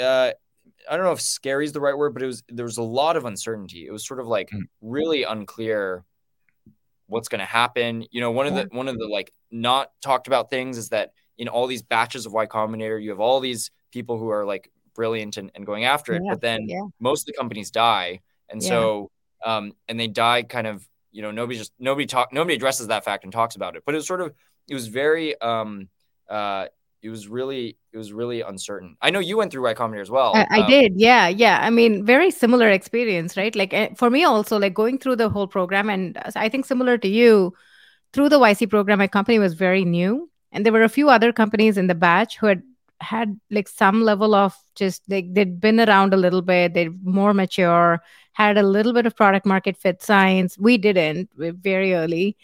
uh, 0.00 0.32
I 0.90 0.96
don't 0.96 1.04
know 1.06 1.12
if 1.12 1.20
scary 1.20 1.64
is 1.64 1.72
the 1.72 1.80
right 1.80 1.96
word, 1.96 2.14
but 2.14 2.22
it 2.22 2.26
was, 2.26 2.42
there 2.48 2.64
was 2.64 2.78
a 2.78 2.82
lot 2.82 3.16
of 3.16 3.24
uncertainty. 3.24 3.86
It 3.86 3.92
was 3.92 4.06
sort 4.06 4.20
of 4.20 4.26
like 4.26 4.50
mm. 4.50 4.62
really 4.80 5.22
unclear 5.24 6.04
what's 7.06 7.28
going 7.28 7.40
to 7.40 7.44
happen. 7.44 8.06
You 8.10 8.20
know, 8.20 8.30
one 8.30 8.46
of 8.46 8.54
the, 8.54 8.68
one 8.72 8.88
of 8.88 8.98
the 8.98 9.06
like 9.06 9.32
not 9.50 9.90
talked 10.00 10.26
about 10.26 10.50
things 10.50 10.78
is 10.78 10.88
that 10.90 11.12
in 11.38 11.48
all 11.48 11.66
these 11.66 11.82
batches 11.82 12.26
of 12.26 12.32
Y 12.32 12.46
Combinator, 12.46 13.02
you 13.02 13.10
have 13.10 13.20
all 13.20 13.40
these 13.40 13.70
people 13.92 14.18
who 14.18 14.30
are 14.30 14.44
like 14.44 14.70
brilliant 14.94 15.36
and, 15.36 15.50
and 15.54 15.64
going 15.64 15.84
after 15.84 16.14
it, 16.14 16.22
yeah, 16.24 16.32
but 16.32 16.40
then 16.40 16.68
yeah. 16.68 16.82
most 17.00 17.22
of 17.22 17.26
the 17.26 17.38
companies 17.38 17.70
die. 17.70 18.20
And 18.48 18.62
yeah. 18.62 18.68
so, 18.68 19.10
um, 19.44 19.72
and 19.88 19.98
they 19.98 20.08
die 20.08 20.42
kind 20.42 20.66
of, 20.66 20.86
you 21.10 21.22
know, 21.22 21.30
nobody 21.30 21.58
just, 21.58 21.72
nobody 21.78 22.06
talk, 22.06 22.32
nobody 22.32 22.54
addresses 22.54 22.88
that 22.88 23.04
fact 23.04 23.24
and 23.24 23.32
talks 23.32 23.56
about 23.56 23.76
it, 23.76 23.82
but 23.84 23.94
it 23.94 23.98
was 23.98 24.06
sort 24.06 24.20
of, 24.20 24.34
it 24.68 24.74
was 24.74 24.86
very 24.86 25.38
um 25.40 25.88
uh 26.30 26.66
it 27.02 27.10
was 27.10 27.28
really 27.28 27.76
it 27.92 27.98
was 27.98 28.12
really 28.12 28.40
uncertain. 28.42 28.96
I 29.02 29.10
know 29.10 29.18
you 29.18 29.36
went 29.36 29.52
through 29.52 29.64
Y 29.64 29.74
Combinator 29.74 30.00
as 30.00 30.10
well. 30.10 30.32
I, 30.34 30.46
I 30.50 30.60
um, 30.60 30.70
did, 30.70 30.92
yeah, 30.96 31.28
yeah. 31.28 31.58
I 31.60 31.70
mean, 31.70 32.04
very 32.06 32.30
similar 32.30 32.70
experience, 32.70 33.36
right? 33.36 33.54
Like 33.54 33.74
eh, 33.74 33.90
for 33.96 34.08
me 34.08 34.24
also, 34.24 34.58
like 34.58 34.74
going 34.74 34.98
through 34.98 35.16
the 35.16 35.28
whole 35.28 35.46
program, 35.46 35.90
and 35.90 36.16
I 36.36 36.48
think 36.48 36.64
similar 36.64 36.98
to 36.98 37.08
you, 37.08 37.54
through 38.12 38.28
the 38.28 38.38
YC 38.38 38.70
program, 38.70 38.98
my 38.98 39.08
company 39.08 39.38
was 39.38 39.54
very 39.54 39.84
new, 39.84 40.30
and 40.52 40.64
there 40.64 40.72
were 40.72 40.84
a 40.84 40.88
few 40.88 41.10
other 41.10 41.32
companies 41.32 41.76
in 41.76 41.88
the 41.88 41.94
batch 41.94 42.38
who 42.38 42.46
had 42.46 42.62
had 43.00 43.38
like 43.50 43.66
some 43.66 44.02
level 44.02 44.32
of 44.32 44.56
just 44.76 45.02
like 45.08 45.26
they'd 45.34 45.60
been 45.60 45.80
around 45.80 46.14
a 46.14 46.16
little 46.16 46.42
bit, 46.42 46.72
they're 46.72 46.94
more 47.02 47.34
mature, 47.34 48.00
had 48.32 48.56
a 48.56 48.62
little 48.62 48.92
bit 48.92 49.06
of 49.06 49.16
product 49.16 49.44
market 49.44 49.76
fit 49.76 50.00
science. 50.00 50.56
We 50.56 50.78
didn't 50.78 51.30
very 51.36 51.94
early 51.94 52.36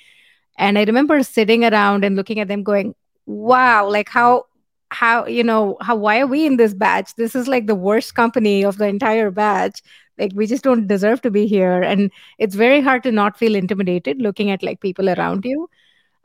and 0.58 0.76
I 0.76 0.84
remember 0.84 1.22
sitting 1.22 1.64
around 1.64 2.04
and 2.04 2.16
looking 2.16 2.40
at 2.40 2.48
them 2.48 2.64
going, 2.64 2.94
wow, 3.28 3.88
like 3.88 4.08
how, 4.10 4.44
how, 4.90 5.26
you 5.26 5.44
know, 5.44 5.76
how, 5.82 5.96
why 5.96 6.20
are 6.20 6.26
we 6.26 6.46
in 6.46 6.56
this 6.56 6.74
batch? 6.74 7.14
This 7.16 7.36
is 7.36 7.48
like 7.48 7.66
the 7.68 7.74
worst 7.76 8.14
company 8.16 8.64
of 8.64 8.78
the 8.78 8.88
entire 8.88 9.30
batch. 9.30 9.82
Like 10.18 10.32
we 10.34 10.46
just 10.46 10.64
don't 10.64 10.88
deserve 10.88 11.22
to 11.22 11.30
be 11.30 11.46
here. 11.46 11.82
And 11.82 12.10
it's 12.38 12.56
very 12.56 12.80
hard 12.80 13.04
to 13.04 13.12
not 13.12 13.38
feel 13.38 13.54
intimidated 13.54 14.22
looking 14.22 14.50
at 14.50 14.62
like 14.62 14.80
people 14.80 15.10
around 15.10 15.44
you. 15.44 15.68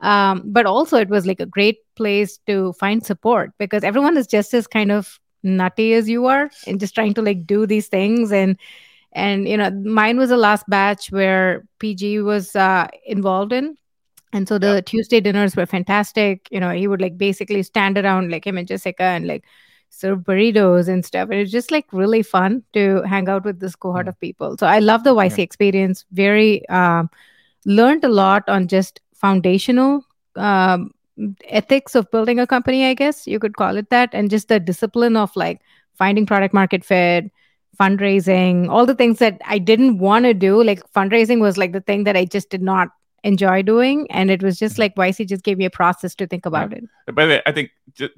um, 0.00 0.42
but 0.46 0.66
also 0.66 0.98
it 0.98 1.08
was 1.08 1.26
like 1.26 1.40
a 1.40 1.46
great 1.46 1.78
place 1.96 2.38
to 2.46 2.72
find 2.74 3.04
support 3.06 3.52
because 3.58 3.84
everyone 3.84 4.16
is 4.16 4.26
just 4.26 4.54
as 4.54 4.66
kind 4.66 4.92
of 4.92 5.20
nutty 5.42 5.94
as 5.94 6.08
you 6.08 6.26
are 6.26 6.50
and 6.66 6.80
just 6.80 6.94
trying 6.94 7.14
to 7.14 7.22
like 7.22 7.46
do 7.46 7.66
these 7.66 7.88
things 7.88 8.32
and 8.32 8.58
and 9.12 9.48
you 9.48 9.56
know 9.56 9.70
mine 9.70 10.18
was 10.18 10.30
the 10.30 10.36
last 10.36 10.64
batch 10.68 11.12
where 11.12 11.64
pg 11.80 12.20
was 12.20 12.56
uh, 12.56 12.88
involved 13.06 13.52
in 13.52 13.76
and 14.34 14.48
so 14.48 14.58
the 14.58 14.82
tuesday 14.82 15.20
dinners 15.20 15.54
were 15.54 15.64
fantastic. 15.64 16.48
You 16.50 16.58
know 16.60 16.70
he 16.70 16.88
would 16.88 17.00
like 17.00 17.16
basically 17.16 17.62
stand 17.62 17.96
around 17.96 18.32
like 18.32 18.46
him 18.46 18.58
and 18.58 18.66
jessica 18.66 19.04
and 19.04 19.28
like 19.28 19.44
serve 19.90 20.18
burritos 20.18 20.88
and 20.88 21.04
stuff. 21.04 21.28
And 21.30 21.38
it's 21.38 21.52
just 21.52 21.70
like 21.70 21.86
really 21.92 22.22
fun 22.22 22.64
to 22.72 23.02
hang 23.02 23.28
out 23.28 23.44
with 23.44 23.60
this 23.60 23.76
cohort 23.76 24.06
mm. 24.06 24.08
of 24.08 24.18
people. 24.20 24.56
So 24.58 24.66
i 24.66 24.80
love 24.80 25.04
the 25.04 25.14
yc 25.14 25.38
yeah. 25.38 25.44
experience. 25.44 26.04
Very 26.10 26.68
um, 26.68 27.10
learned 27.64 28.02
a 28.02 28.08
lot 28.08 28.48
on 28.48 28.66
just 28.66 29.00
foundational 29.14 30.04
um, 30.34 30.90
ethics 31.44 31.94
of 31.94 32.10
building 32.10 32.40
a 32.40 32.46
company 32.46 32.84
i 32.86 32.92
guess 32.92 33.24
you 33.24 33.38
could 33.38 33.56
call 33.56 33.76
it 33.76 33.88
that. 33.90 34.10
And 34.12 34.30
just 34.30 34.48
the 34.48 34.58
discipline 34.58 35.16
of 35.16 35.36
like 35.36 35.62
finding 35.94 36.26
product 36.26 36.52
market 36.52 36.84
fit 36.84 37.30
fundraising 37.78 38.68
all 38.68 38.86
the 38.86 38.94
things 38.94 39.18
that 39.18 39.40
i 39.44 39.58
didn't 39.58 39.98
want 39.98 40.24
to 40.24 40.34
do. 40.34 40.60
Like 40.64 40.82
fundraising 40.92 41.40
was 41.40 41.56
like 41.56 41.72
the 41.72 41.86
thing 41.92 42.04
that 42.04 42.16
i 42.16 42.24
just 42.24 42.50
did 42.50 42.62
not 42.62 42.90
enjoy 43.24 43.62
doing 43.62 44.06
and 44.10 44.30
it 44.30 44.42
was 44.42 44.58
just 44.58 44.78
like 44.78 44.94
yc 44.94 45.26
just 45.26 45.42
gave 45.42 45.58
me 45.58 45.64
a 45.64 45.70
process 45.70 46.14
to 46.14 46.26
think 46.26 46.46
about 46.46 46.72
it. 46.72 46.84
By 47.12 47.24
the 47.24 47.30
way 47.32 47.42
i 47.46 47.52
think 47.52 47.70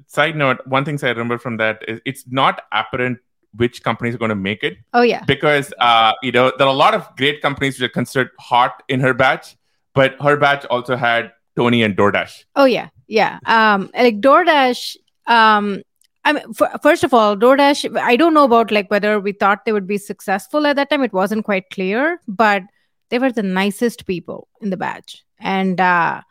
side 0.07 0.35
note 0.35 0.65
one 0.67 0.85
thing 0.85 0.99
i 1.01 1.07
remember 1.09 1.37
from 1.37 1.57
that 1.57 1.83
is 1.87 1.99
it's 2.05 2.25
not 2.27 2.63
apparent 2.71 3.19
which 3.55 3.83
companies 3.83 4.13
are 4.13 4.17
going 4.17 4.29
to 4.29 4.35
make 4.35 4.63
it. 4.63 4.77
Oh 4.93 5.01
yeah. 5.01 5.23
Because 5.25 5.73
uh, 5.79 6.13
you 6.21 6.31
know 6.31 6.51
there 6.57 6.67
are 6.67 6.73
a 6.73 6.77
lot 6.77 6.93
of 6.93 7.07
great 7.15 7.41
companies 7.41 7.79
which 7.79 7.89
are 7.89 7.93
considered 7.93 8.31
hot 8.39 8.83
in 8.87 8.99
her 8.99 9.13
batch 9.13 9.55
but 9.93 10.15
her 10.21 10.37
batch 10.37 10.65
also 10.65 10.95
had 10.95 11.31
tony 11.55 11.81
and 11.81 11.97
doordash. 11.97 12.43
Oh 12.55 12.65
yeah. 12.65 12.89
Yeah. 13.07 13.39
Um 13.45 13.89
like 13.95 14.19
doordash 14.21 14.95
um 15.25 15.81
I 16.23 16.33
mean, 16.33 16.43
f- 16.59 16.81
first 16.83 17.05
of 17.05 17.13
all, 17.13 17.37
DoorDash, 17.37 17.97
I 17.97 18.17
don't 18.17 18.33
know 18.33 18.43
about 18.43 18.69
like 18.69 18.91
whether 18.91 19.17
we 19.17 19.31
thought 19.31 19.63
they 19.63 19.71
would 19.71 19.87
be 19.87 19.97
successful 19.97 20.67
at 20.67 20.75
that 20.75 20.89
time. 20.89 21.01
It 21.01 21.13
wasn't 21.13 21.45
quite 21.45 21.69
clear, 21.69 22.19
but 22.27 22.63
they 23.09 23.19
were 23.19 23.31
the 23.31 23.43
nicest 23.43 24.05
people 24.05 24.47
in 24.61 24.69
the 24.69 24.77
batch. 24.77 25.23
And 25.39 25.79
uh, 25.79 26.21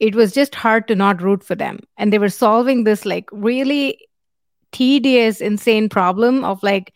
it 0.00 0.14
was 0.14 0.32
just 0.32 0.54
hard 0.54 0.88
to 0.88 0.94
not 0.94 1.22
root 1.22 1.42
for 1.42 1.54
them. 1.54 1.80
And 1.96 2.12
they 2.12 2.18
were 2.18 2.28
solving 2.28 2.84
this 2.84 3.04
like 3.04 3.28
really 3.32 3.98
tedious 4.72 5.40
insane 5.40 5.88
problem 5.88 6.44
of 6.44 6.62
like 6.62 6.92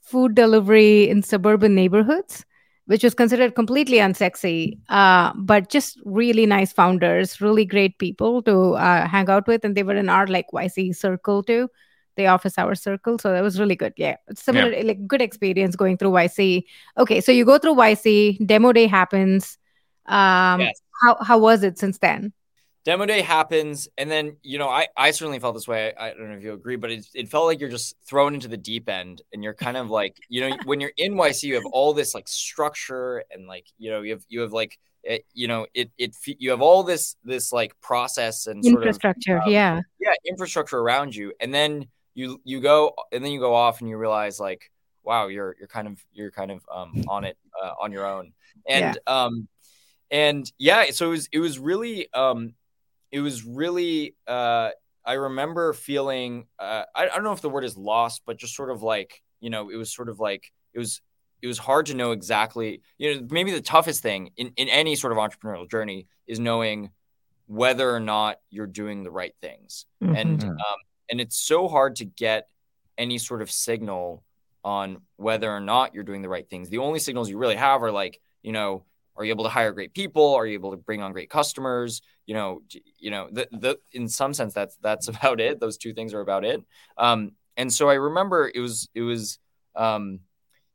food 0.00 0.34
delivery 0.34 1.08
in 1.08 1.22
suburban 1.22 1.74
neighborhoods 1.74 2.44
which 2.86 3.04
was 3.04 3.12
considered 3.12 3.54
completely 3.54 3.98
unsexy. 3.98 4.78
Uh, 4.88 5.30
but 5.36 5.68
just 5.68 6.00
really 6.06 6.46
nice 6.46 6.72
founders 6.72 7.38
really 7.38 7.66
great 7.66 7.98
people 7.98 8.40
to 8.42 8.72
uh, 8.76 9.06
hang 9.06 9.28
out 9.28 9.46
with. 9.46 9.62
And 9.62 9.76
they 9.76 9.82
were 9.82 9.94
in 9.94 10.08
our 10.08 10.26
like 10.26 10.46
yc 10.54 10.96
circle 10.96 11.42
too 11.42 11.68
the 12.18 12.26
office 12.26 12.58
hour 12.58 12.74
circle. 12.74 13.18
So 13.18 13.32
that 13.32 13.42
was 13.42 13.58
really 13.58 13.76
good. 13.76 13.94
Yeah. 13.96 14.16
It's 14.26 14.42
similar, 14.42 14.70
yeah. 14.70 14.82
like 14.82 15.06
good 15.06 15.22
experience 15.22 15.76
going 15.76 15.96
through 15.96 16.10
YC. 16.10 16.64
Okay. 16.98 17.22
So 17.22 17.32
you 17.32 17.46
go 17.46 17.58
through 17.58 17.76
YC, 17.76 18.46
demo 18.46 18.72
day 18.72 18.86
happens. 18.86 19.56
Um, 20.04 20.60
yes. 20.60 20.82
how, 21.02 21.16
how 21.22 21.38
was 21.38 21.62
it 21.62 21.78
since 21.78 21.98
then? 21.98 22.32
Demo 22.84 23.06
day 23.06 23.22
happens. 23.22 23.88
And 23.96 24.10
then, 24.10 24.36
you 24.42 24.58
know, 24.58 24.68
I, 24.68 24.88
I 24.96 25.12
certainly 25.12 25.38
felt 25.38 25.54
this 25.54 25.68
way. 25.68 25.94
I, 25.94 26.10
I 26.10 26.14
don't 26.14 26.28
know 26.28 26.36
if 26.36 26.42
you 26.42 26.52
agree, 26.52 26.76
but 26.76 26.90
it, 26.90 27.06
it 27.14 27.28
felt 27.28 27.46
like 27.46 27.60
you're 27.60 27.68
just 27.70 27.96
thrown 28.04 28.34
into 28.34 28.48
the 28.48 28.56
deep 28.56 28.88
end 28.88 29.22
and 29.32 29.42
you're 29.42 29.54
kind 29.54 29.76
of 29.76 29.88
like, 29.88 30.16
you 30.28 30.42
know, 30.42 30.56
when 30.64 30.80
you're 30.80 30.92
in 30.96 31.14
YC, 31.14 31.44
you 31.44 31.54
have 31.54 31.66
all 31.72 31.94
this 31.94 32.14
like 32.14 32.28
structure 32.28 33.22
and 33.30 33.46
like, 33.46 33.66
you 33.78 33.90
know, 33.90 34.02
you 34.02 34.12
have, 34.12 34.24
you 34.28 34.40
have 34.40 34.52
like, 34.52 34.78
it, 35.04 35.24
you 35.32 35.48
know 35.48 35.66
it 35.74 35.90
it 35.96 36.14
you 36.26 36.50
have 36.50 36.60
all 36.60 36.82
this 36.82 37.16
this 37.24 37.52
like 37.52 37.72
process 37.80 38.46
and 38.46 38.64
infrastructure 38.64 39.38
of, 39.38 39.44
um, 39.44 39.50
yeah 39.50 39.80
yeah 40.00 40.12
infrastructure 40.26 40.78
around 40.78 41.14
you 41.14 41.32
and 41.40 41.54
then 41.54 41.86
you 42.18 42.40
you 42.42 42.60
go 42.60 42.92
and 43.12 43.24
then 43.24 43.30
you 43.30 43.38
go 43.38 43.54
off 43.54 43.80
and 43.80 43.88
you 43.88 43.96
realize 43.96 44.40
like 44.40 44.72
wow 45.04 45.28
you're 45.28 45.54
you're 45.58 45.68
kind 45.68 45.86
of 45.86 46.04
you're 46.12 46.32
kind 46.32 46.50
of 46.50 46.64
um, 46.72 47.04
on 47.06 47.22
it 47.24 47.38
uh, 47.62 47.72
on 47.80 47.92
your 47.92 48.04
own 48.04 48.32
and 48.66 48.98
yeah. 49.06 49.24
um 49.24 49.46
and 50.10 50.50
yeah 50.58 50.90
so 50.90 51.06
it 51.06 51.10
was 51.10 51.28
it 51.30 51.38
was 51.38 51.60
really 51.60 52.12
um 52.12 52.54
it 53.12 53.20
was 53.20 53.44
really 53.44 54.16
uh 54.26 54.70
I 55.04 55.12
remember 55.12 55.72
feeling 55.72 56.46
uh 56.58 56.82
I, 56.94 57.04
I 57.04 57.06
don't 57.06 57.22
know 57.22 57.32
if 57.32 57.40
the 57.40 57.50
word 57.50 57.64
is 57.64 57.76
lost 57.76 58.22
but 58.26 58.36
just 58.36 58.56
sort 58.56 58.70
of 58.70 58.82
like 58.82 59.22
you 59.38 59.48
know 59.48 59.70
it 59.70 59.76
was 59.76 59.94
sort 59.94 60.08
of 60.08 60.18
like 60.18 60.52
it 60.74 60.78
was 60.80 61.00
it 61.40 61.46
was 61.46 61.58
hard 61.58 61.86
to 61.86 61.94
know 61.94 62.10
exactly 62.10 62.82
you 62.98 63.14
know 63.14 63.26
maybe 63.30 63.52
the 63.52 63.60
toughest 63.60 64.02
thing 64.02 64.30
in, 64.36 64.52
in 64.56 64.68
any 64.68 64.96
sort 64.96 65.12
of 65.12 65.18
entrepreneurial 65.18 65.70
journey 65.70 66.08
is 66.26 66.40
knowing 66.40 66.90
whether 67.46 67.94
or 67.94 68.00
not 68.00 68.38
you're 68.50 68.66
doing 68.66 69.04
the 69.04 69.10
right 69.10 69.34
things 69.40 69.86
mm-hmm. 70.02 70.16
and 70.16 70.44
um, 70.44 70.58
and 71.10 71.20
it's 71.20 71.38
so 71.38 71.68
hard 71.68 71.96
to 71.96 72.04
get 72.04 72.48
any 72.96 73.18
sort 73.18 73.42
of 73.42 73.50
signal 73.50 74.24
on 74.64 75.00
whether 75.16 75.50
or 75.50 75.60
not 75.60 75.94
you're 75.94 76.04
doing 76.04 76.22
the 76.22 76.28
right 76.28 76.48
things. 76.48 76.68
The 76.68 76.78
only 76.78 76.98
signals 76.98 77.30
you 77.30 77.38
really 77.38 77.56
have 77.56 77.82
are 77.82 77.92
like, 77.92 78.20
you 78.42 78.52
know, 78.52 78.84
are 79.16 79.24
you 79.24 79.30
able 79.30 79.44
to 79.44 79.50
hire 79.50 79.72
great 79.72 79.94
people? 79.94 80.34
Are 80.34 80.46
you 80.46 80.54
able 80.54 80.70
to 80.70 80.76
bring 80.76 81.02
on 81.02 81.12
great 81.12 81.30
customers? 81.30 82.02
You 82.26 82.34
know, 82.34 82.62
you 82.98 83.10
know, 83.10 83.28
the, 83.30 83.48
the 83.50 83.78
in 83.92 84.08
some 84.08 84.32
sense 84.32 84.54
that's 84.54 84.76
that's 84.80 85.08
about 85.14 85.40
it. 85.40 85.60
Those 85.60 85.76
two 85.76 85.92
things 85.92 86.14
are 86.14 86.20
about 86.20 86.44
it. 86.44 86.62
Um, 86.96 87.32
and 87.56 87.72
so 87.72 87.88
I 87.88 87.94
remember 87.94 88.50
it 88.52 88.60
was 88.60 88.88
it 88.94 89.02
was 89.02 89.38
um, 89.74 90.20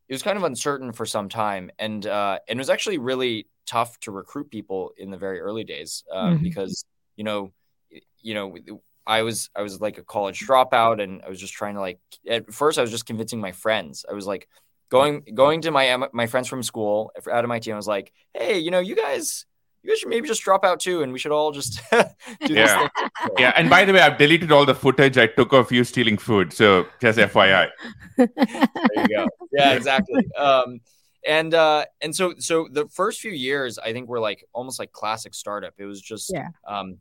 it 0.09 0.13
was 0.13 0.23
kind 0.23 0.37
of 0.37 0.43
uncertain 0.43 0.91
for 0.91 1.05
some 1.05 1.29
time, 1.29 1.71
and 1.79 2.05
uh, 2.05 2.39
and 2.47 2.57
it 2.57 2.61
was 2.61 2.69
actually 2.69 2.97
really 2.97 3.47
tough 3.65 3.97
to 4.01 4.11
recruit 4.11 4.51
people 4.51 4.91
in 4.97 5.09
the 5.09 5.17
very 5.17 5.39
early 5.39 5.63
days 5.63 6.03
uh, 6.11 6.27
mm-hmm. 6.27 6.43
because 6.43 6.83
you 7.15 7.23
know 7.23 7.53
you 8.21 8.33
know 8.33 8.57
I 9.05 9.23
was 9.23 9.49
I 9.55 9.61
was 9.61 9.81
like 9.81 9.97
a 9.97 10.03
college 10.03 10.39
dropout 10.39 11.01
and 11.01 11.21
I 11.23 11.29
was 11.29 11.39
just 11.39 11.53
trying 11.53 11.75
to 11.75 11.81
like 11.81 11.99
at 12.27 12.53
first 12.53 12.77
I 12.77 12.81
was 12.81 12.91
just 12.91 13.05
convincing 13.05 13.41
my 13.41 13.51
friends. 13.51 14.05
I 14.09 14.13
was 14.13 14.25
like 14.25 14.47
going 14.89 15.23
going 15.33 15.61
to 15.61 15.71
my 15.71 16.07
my 16.13 16.27
friends 16.27 16.47
from 16.47 16.63
school 16.63 17.11
out 17.31 17.43
of 17.43 17.49
my 17.49 17.59
team. 17.59 17.73
I 17.73 17.77
was 17.77 17.87
like, 17.87 18.13
hey, 18.33 18.59
you 18.59 18.71
know, 18.71 18.79
you 18.79 18.95
guys 18.95 19.45
you 19.83 19.89
guys 19.89 19.99
should 19.99 20.09
maybe 20.09 20.27
just 20.27 20.41
drop 20.41 20.63
out 20.63 20.79
too, 20.79 21.03
and 21.03 21.11
we 21.11 21.19
should 21.19 21.33
all 21.33 21.51
just 21.51 21.81
do 21.91 22.53
this. 22.53 22.71
yeah. 22.71 22.87
Yeah, 23.39 23.53
and 23.55 23.69
by 23.69 23.85
the 23.85 23.93
way, 23.93 24.01
I've 24.01 24.17
deleted 24.17 24.51
all 24.51 24.65
the 24.65 24.75
footage 24.75 25.17
I 25.17 25.27
took 25.27 25.53
of 25.53 25.71
you 25.71 25.83
stealing 25.85 26.17
food. 26.17 26.51
So 26.51 26.87
just 26.99 27.17
FYI. 27.17 27.69
there 28.17 28.27
you 28.97 29.07
go. 29.07 29.27
Yeah, 29.53 29.73
exactly. 29.73 30.27
Um, 30.35 30.81
and 31.25 31.53
uh, 31.53 31.85
and 32.01 32.13
so 32.13 32.33
so 32.37 32.67
the 32.69 32.87
first 32.87 33.21
few 33.21 33.31
years, 33.31 33.79
I 33.79 33.93
think 33.93 34.09
were 34.09 34.19
like 34.19 34.45
almost 34.53 34.77
like 34.77 34.91
classic 34.91 35.33
startup. 35.33 35.73
It 35.77 35.85
was 35.85 36.01
just 36.01 36.31
yeah. 36.33 36.49
um, 36.67 36.97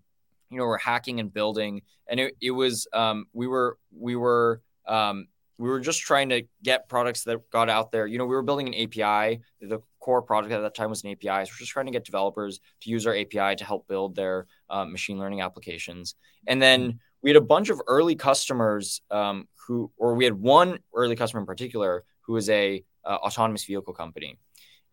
you 0.53 0.59
know, 0.59 0.67
we're 0.67 0.79
hacking 0.79 1.19
and 1.19 1.33
building, 1.33 1.83
and 2.07 2.21
it, 2.21 2.37
it 2.41 2.51
was 2.51 2.87
um, 2.93 3.27
we 3.33 3.47
were 3.47 3.79
we 3.91 4.17
were 4.17 4.61
um, 4.87 5.27
we 5.59 5.69
were 5.69 5.81
just 5.81 6.01
trying 6.01 6.29
to 6.29 6.43
get 6.63 6.89
products 6.89 7.25
that 7.25 7.51
got 7.51 7.71
out 7.71 7.91
there. 7.91 8.07
You 8.07 8.19
know, 8.19 8.27
we 8.27 8.35
were 8.35 8.43
building 8.43 8.69
an 8.69 8.75
API. 8.75 9.41
The 9.61 9.81
core 10.01 10.21
product 10.21 10.53
at 10.53 10.61
that 10.61 10.75
time 10.75 10.91
was 10.91 11.05
an 11.05 11.11
API. 11.11 11.47
So 11.47 11.53
we're 11.53 11.59
just 11.59 11.71
trying 11.71 11.87
to 11.87 11.93
get 11.93 12.05
developers 12.05 12.61
to 12.83 12.91
use 12.91 13.07
our 13.07 13.17
API 13.17 13.57
to 13.57 13.65
help 13.65 13.87
build 13.89 14.15
their 14.15 14.47
um, 14.69 14.93
machine 14.93 15.19
learning 15.19 15.41
applications. 15.41 16.17
And 16.47 16.61
then 16.61 16.99
we 17.23 17.31
had 17.31 17.37
a 17.37 17.41
bunch 17.41 17.71
of 17.71 17.81
early 17.87 18.17
customers 18.17 19.01
um, 19.11 19.47
who, 19.67 19.91
or 19.97 20.15
we 20.15 20.25
had 20.25 20.35
one 20.35 20.81
early 20.95 21.15
customer 21.17 21.41
in 21.41 21.47
particular 21.47 22.05
who 22.23 22.33
was 22.33 22.51
a 22.51 22.85
uh, 23.05 23.19
autonomous 23.23 23.65
vehicle 23.65 23.95
company 23.95 24.39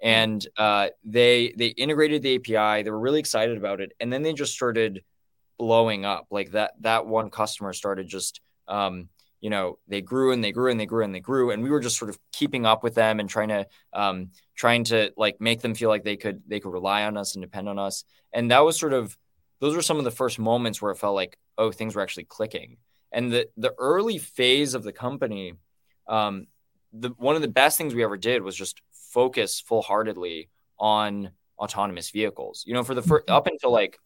and 0.01 0.47
uh, 0.57 0.89
they 1.03 1.53
they 1.57 1.67
integrated 1.67 2.21
the 2.21 2.35
API. 2.35 2.83
They 2.83 2.89
were 2.89 2.99
really 2.99 3.19
excited 3.19 3.57
about 3.57 3.81
it, 3.81 3.91
and 3.99 4.11
then 4.11 4.21
they 4.21 4.33
just 4.33 4.53
started 4.53 5.03
blowing 5.59 6.05
up. 6.05 6.27
Like 6.31 6.51
that 6.51 6.71
that 6.79 7.05
one 7.05 7.29
customer 7.29 7.73
started 7.73 8.07
just 8.07 8.41
um, 8.67 9.09
you 9.41 9.51
know 9.51 9.77
they 9.87 10.01
grew 10.01 10.31
and 10.31 10.43
they 10.43 10.51
grew 10.51 10.71
and 10.71 10.79
they 10.79 10.87
grew 10.87 11.03
and 11.03 11.13
they 11.13 11.19
grew 11.19 11.51
and 11.51 11.61
we 11.61 11.69
were 11.69 11.79
just 11.79 11.97
sort 11.97 12.09
of 12.09 12.17
keeping 12.31 12.65
up 12.65 12.83
with 12.83 12.95
them 12.95 13.19
and 13.19 13.29
trying 13.29 13.49
to 13.49 13.67
um, 13.93 14.31
trying 14.55 14.85
to 14.85 15.13
like 15.15 15.39
make 15.39 15.61
them 15.61 15.75
feel 15.75 15.89
like 15.89 16.03
they 16.03 16.17
could 16.17 16.41
they 16.47 16.59
could 16.59 16.71
rely 16.71 17.03
on 17.03 17.17
us 17.17 17.35
and 17.35 17.43
depend 17.43 17.69
on 17.69 17.77
us. 17.77 18.03
And 18.33 18.49
that 18.49 18.65
was 18.65 18.79
sort 18.79 18.93
of 18.93 19.15
those 19.59 19.75
were 19.75 19.81
some 19.83 19.97
of 19.97 20.05
the 20.05 20.11
first 20.11 20.39
moments 20.39 20.81
where 20.81 20.91
it 20.91 20.97
felt 20.97 21.15
like 21.15 21.37
oh 21.57 21.71
things 21.71 21.95
were 21.95 22.01
actually 22.01 22.25
clicking. 22.25 22.77
And 23.11 23.31
the 23.31 23.49
the 23.57 23.75
early 23.77 24.17
phase 24.17 24.73
of 24.73 24.83
the 24.83 24.93
company 24.93 25.53
um, 26.07 26.47
the 26.91 27.09
one 27.17 27.35
of 27.35 27.41
the 27.41 27.47
best 27.47 27.77
things 27.77 27.93
we 27.93 28.03
ever 28.03 28.17
did 28.17 28.41
was 28.41 28.55
just 28.55 28.81
focus 28.91 29.59
full 29.59 29.81
heartedly 29.81 30.49
on 30.79 31.31
autonomous 31.59 32.09
vehicles. 32.09 32.63
You 32.65 32.73
know 32.73 32.83
for 32.83 32.95
the 32.95 33.03
first 33.03 33.27
mm-hmm. 33.27 33.35
up 33.35 33.47
until 33.47 33.71
like 33.71 33.99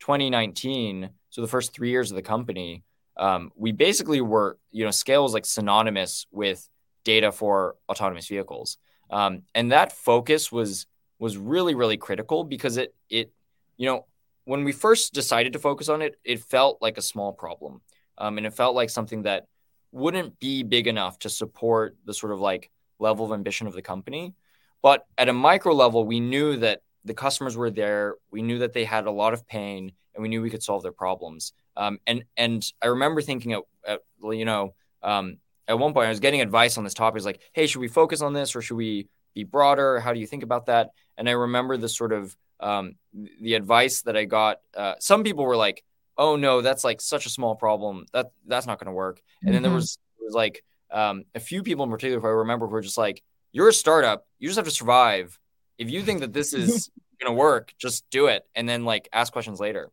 2019, 0.00 1.10
so 1.30 1.40
the 1.40 1.48
first 1.48 1.72
three 1.72 1.90
years 1.90 2.10
of 2.10 2.16
the 2.16 2.22
company, 2.22 2.82
um, 3.16 3.52
we 3.54 3.72
basically 3.72 4.20
were, 4.20 4.58
you 4.70 4.84
know, 4.84 4.90
scale 4.90 5.22
was 5.22 5.34
like 5.34 5.44
synonymous 5.44 6.26
with 6.32 6.68
data 7.04 7.30
for 7.32 7.76
autonomous 7.88 8.28
vehicles, 8.28 8.78
um, 9.10 9.42
and 9.54 9.72
that 9.72 9.92
focus 9.92 10.50
was 10.50 10.86
was 11.18 11.36
really 11.36 11.74
really 11.74 11.98
critical 11.98 12.44
because 12.44 12.78
it 12.78 12.94
it 13.10 13.30
you 13.76 13.86
know 13.86 14.06
when 14.44 14.64
we 14.64 14.72
first 14.72 15.12
decided 15.12 15.52
to 15.52 15.58
focus 15.58 15.88
on 15.88 16.02
it, 16.02 16.18
it 16.24 16.40
felt 16.40 16.78
like 16.80 16.98
a 16.98 17.02
small 17.02 17.32
problem, 17.32 17.82
um, 18.18 18.38
and 18.38 18.46
it 18.46 18.54
felt 18.54 18.74
like 18.74 18.90
something 18.90 19.22
that 19.22 19.46
wouldn't 19.92 20.38
be 20.40 20.62
big 20.62 20.86
enough 20.86 21.18
to 21.20 21.28
support 21.28 21.96
the 22.04 22.14
sort 22.14 22.32
of 22.32 22.40
like 22.40 22.70
level 22.98 23.26
of 23.26 23.32
ambition 23.32 23.66
of 23.66 23.74
the 23.74 23.82
company. 23.82 24.34
But 24.82 25.06
at 25.18 25.28
a 25.28 25.32
micro 25.32 25.74
level, 25.74 26.04
we 26.04 26.20
knew 26.20 26.56
that 26.56 26.82
the 27.04 27.14
customers 27.14 27.56
were 27.56 27.70
there. 27.70 28.16
We 28.30 28.42
knew 28.42 28.58
that 28.58 28.72
they 28.72 28.84
had 28.84 29.06
a 29.06 29.10
lot 29.10 29.32
of 29.32 29.46
pain 29.46 29.92
and 30.14 30.22
we 30.22 30.28
knew 30.28 30.42
we 30.42 30.50
could 30.50 30.62
solve 30.62 30.82
their 30.82 30.92
problems. 30.92 31.52
Um, 31.76 31.98
and 32.06 32.24
and 32.36 32.64
I 32.82 32.88
remember 32.88 33.22
thinking 33.22 33.52
at, 33.52 33.62
at 33.86 34.00
you 34.22 34.44
know 34.44 34.74
um, 35.02 35.38
at 35.68 35.78
one 35.78 35.92
point 35.92 36.06
I 36.06 36.10
was 36.10 36.20
getting 36.20 36.40
advice 36.40 36.76
on 36.76 36.84
this 36.84 36.94
topic. 36.94 37.18
It's 37.18 37.26
like, 37.26 37.40
hey, 37.52 37.66
should 37.66 37.80
we 37.80 37.88
focus 37.88 38.22
on 38.22 38.32
this 38.32 38.54
or 38.56 38.62
should 38.62 38.76
we 38.76 39.08
be 39.34 39.44
broader? 39.44 40.00
How 40.00 40.12
do 40.12 40.20
you 40.20 40.26
think 40.26 40.42
about 40.42 40.66
that? 40.66 40.90
And 41.16 41.28
I 41.28 41.32
remember 41.32 41.76
the 41.76 41.88
sort 41.88 42.12
of 42.12 42.36
um, 42.58 42.96
the 43.40 43.54
advice 43.54 44.02
that 44.02 44.16
I 44.16 44.24
got. 44.24 44.58
Uh, 44.76 44.94
some 44.98 45.24
people 45.24 45.44
were 45.44 45.56
like, 45.56 45.82
oh 46.18 46.36
no, 46.36 46.60
that's 46.60 46.84
like 46.84 47.00
such 47.00 47.26
a 47.26 47.30
small 47.30 47.54
problem 47.54 48.04
that 48.12 48.32
that's 48.46 48.66
not 48.66 48.78
going 48.78 48.88
to 48.88 48.92
work. 48.92 49.22
And 49.40 49.48
mm-hmm. 49.48 49.54
then 49.54 49.62
there 49.62 49.70
mm-hmm. 49.70 49.76
was, 49.76 49.98
there 50.18 50.26
was 50.26 50.34
like 50.34 50.62
um, 50.90 51.24
a 51.34 51.40
few 51.40 51.62
people 51.62 51.84
in 51.84 51.90
particular, 51.90 52.18
if 52.18 52.24
I 52.24 52.28
remember, 52.28 52.66
who 52.66 52.72
were 52.72 52.82
just 52.82 52.98
like, 52.98 53.22
you're 53.52 53.68
a 53.68 53.72
startup, 53.72 54.26
you 54.38 54.48
just 54.48 54.58
have 54.58 54.66
to 54.66 54.70
survive. 54.70 55.38
If 55.80 55.90
you 55.90 56.02
think 56.02 56.20
that 56.20 56.32
this 56.32 56.52
is 56.62 56.90
going 57.20 57.34
to 57.34 57.38
work, 57.38 57.74
just 57.78 58.08
do 58.10 58.26
it, 58.26 58.46
and 58.54 58.68
then 58.68 58.84
like 58.84 59.08
ask 59.12 59.32
questions 59.32 59.58
later. 59.58 59.90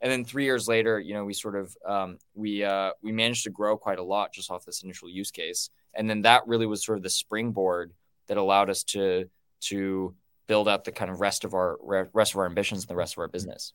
And 0.00 0.10
then 0.10 0.24
three 0.24 0.44
years 0.44 0.66
later, 0.66 0.98
you 0.98 1.14
know, 1.14 1.24
we 1.24 1.32
sort 1.32 1.56
of 1.56 1.76
um, 1.86 2.18
we 2.34 2.64
uh, 2.64 2.90
we 3.02 3.12
managed 3.12 3.44
to 3.44 3.50
grow 3.50 3.76
quite 3.76 3.98
a 3.98 4.02
lot 4.02 4.32
just 4.32 4.50
off 4.50 4.64
this 4.64 4.82
initial 4.82 5.08
use 5.08 5.30
case, 5.30 5.70
and 5.94 6.10
then 6.10 6.22
that 6.22 6.46
really 6.46 6.66
was 6.66 6.84
sort 6.84 6.98
of 6.98 7.02
the 7.02 7.10
springboard 7.10 7.92
that 8.28 8.36
allowed 8.36 8.68
us 8.68 8.82
to 8.84 9.28
to 9.62 10.14
build 10.48 10.68
out 10.68 10.84
the 10.84 10.92
kind 10.92 11.10
of 11.10 11.20
rest 11.20 11.44
of 11.44 11.54
our 11.54 11.78
rest 12.12 12.32
of 12.32 12.38
our 12.38 12.46
ambitions 12.46 12.82
and 12.82 12.88
the 12.88 12.96
rest 12.96 13.14
of 13.14 13.18
our 13.18 13.28
business. 13.28 13.72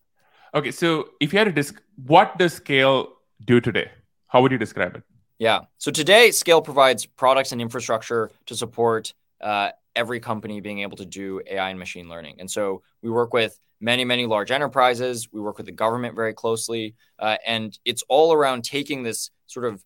Okay, 0.53 0.71
so 0.71 1.09
if 1.19 1.33
you 1.33 1.39
had 1.39 1.45
to 1.45 1.51
disc, 1.51 1.81
what 2.05 2.37
does 2.37 2.53
Scale 2.53 3.13
do 3.43 3.59
today? 3.61 3.89
How 4.27 4.41
would 4.41 4.51
you 4.51 4.57
describe 4.57 4.95
it? 4.95 5.03
Yeah. 5.39 5.61
So 5.77 5.91
today, 5.91 6.31
Scale 6.31 6.61
provides 6.61 7.05
products 7.05 7.51
and 7.51 7.61
infrastructure 7.61 8.31
to 8.47 8.55
support 8.55 9.13
uh, 9.39 9.69
every 9.97 10.19
company 10.19 10.61
being 10.61 10.79
able 10.79 10.95
to 10.97 11.05
do 11.05 11.41
AI 11.45 11.69
and 11.69 11.79
machine 11.79 12.07
learning. 12.07 12.35
And 12.39 12.49
so 12.49 12.83
we 13.01 13.09
work 13.09 13.33
with 13.33 13.59
many, 13.81 14.05
many 14.05 14.25
large 14.25 14.51
enterprises. 14.51 15.27
We 15.31 15.41
work 15.41 15.57
with 15.57 15.65
the 15.65 15.71
government 15.71 16.15
very 16.15 16.33
closely. 16.33 16.95
Uh, 17.19 17.37
and 17.45 17.77
it's 17.83 18.03
all 18.07 18.31
around 18.31 18.63
taking 18.63 19.03
this 19.03 19.31
sort 19.47 19.65
of 19.65 19.83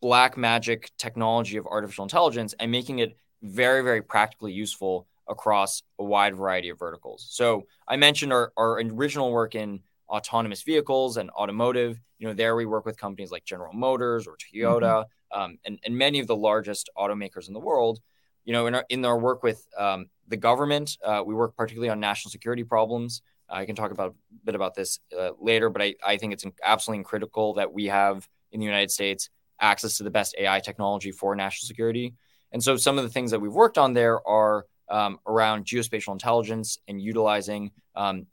black 0.00 0.36
magic 0.36 0.90
technology 0.98 1.56
of 1.56 1.66
artificial 1.66 2.04
intelligence 2.04 2.54
and 2.60 2.70
making 2.70 2.98
it 2.98 3.16
very, 3.42 3.82
very 3.82 4.02
practically 4.02 4.52
useful 4.52 5.06
across 5.28 5.82
a 5.98 6.04
wide 6.04 6.36
variety 6.36 6.68
of 6.68 6.78
verticals. 6.78 7.26
So 7.30 7.66
I 7.88 7.96
mentioned 7.96 8.32
our, 8.32 8.52
our 8.56 8.80
original 8.80 9.32
work 9.32 9.54
in 9.54 9.80
autonomous 10.08 10.62
vehicles 10.62 11.16
and 11.16 11.30
automotive. 11.30 12.00
You 12.18 12.28
know, 12.28 12.34
there 12.34 12.54
we 12.54 12.66
work 12.66 12.84
with 12.84 12.98
companies 12.98 13.30
like 13.30 13.44
General 13.44 13.72
Motors 13.72 14.26
or 14.26 14.36
Toyota 14.36 15.04
mm-hmm. 15.04 15.40
um, 15.40 15.58
and, 15.64 15.78
and 15.84 15.96
many 15.96 16.20
of 16.20 16.26
the 16.26 16.36
largest 16.36 16.90
automakers 16.98 17.48
in 17.48 17.54
the 17.54 17.60
world. 17.60 18.00
You 18.44 18.52
know, 18.52 18.66
in 18.66 18.74
our, 18.74 18.84
in 18.88 19.04
our 19.04 19.18
work 19.18 19.42
with 19.42 19.66
um, 19.78 20.06
the 20.28 20.36
government, 20.36 20.98
uh, 21.04 21.22
we 21.24 21.34
work 21.34 21.56
particularly 21.56 21.90
on 21.90 22.00
national 22.00 22.30
security 22.30 22.64
problems. 22.64 23.22
I 23.48 23.66
can 23.66 23.76
talk 23.76 23.90
about 23.90 24.10
a 24.10 24.44
bit 24.44 24.54
about 24.54 24.74
this 24.74 24.98
uh, 25.18 25.30
later, 25.38 25.68
but 25.68 25.82
I, 25.82 25.94
I 26.04 26.16
think 26.16 26.32
it's 26.32 26.44
absolutely 26.64 27.04
critical 27.04 27.54
that 27.54 27.72
we 27.72 27.86
have 27.86 28.26
in 28.50 28.60
the 28.60 28.66
United 28.66 28.90
States 28.90 29.28
access 29.60 29.98
to 29.98 30.04
the 30.04 30.10
best 30.10 30.34
AI 30.38 30.60
technology 30.60 31.12
for 31.12 31.36
national 31.36 31.66
security. 31.66 32.14
And 32.52 32.62
so 32.62 32.76
some 32.76 32.98
of 32.98 33.04
the 33.04 33.10
things 33.10 33.30
that 33.30 33.40
we've 33.40 33.52
worked 33.52 33.78
on 33.78 33.92
there 33.92 34.26
are 34.26 34.66
um, 34.88 35.18
around 35.26 35.64
geospatial 35.64 36.12
intelligence 36.12 36.78
and 36.88 37.00
utilizing 37.00 37.70
um, 37.94 38.26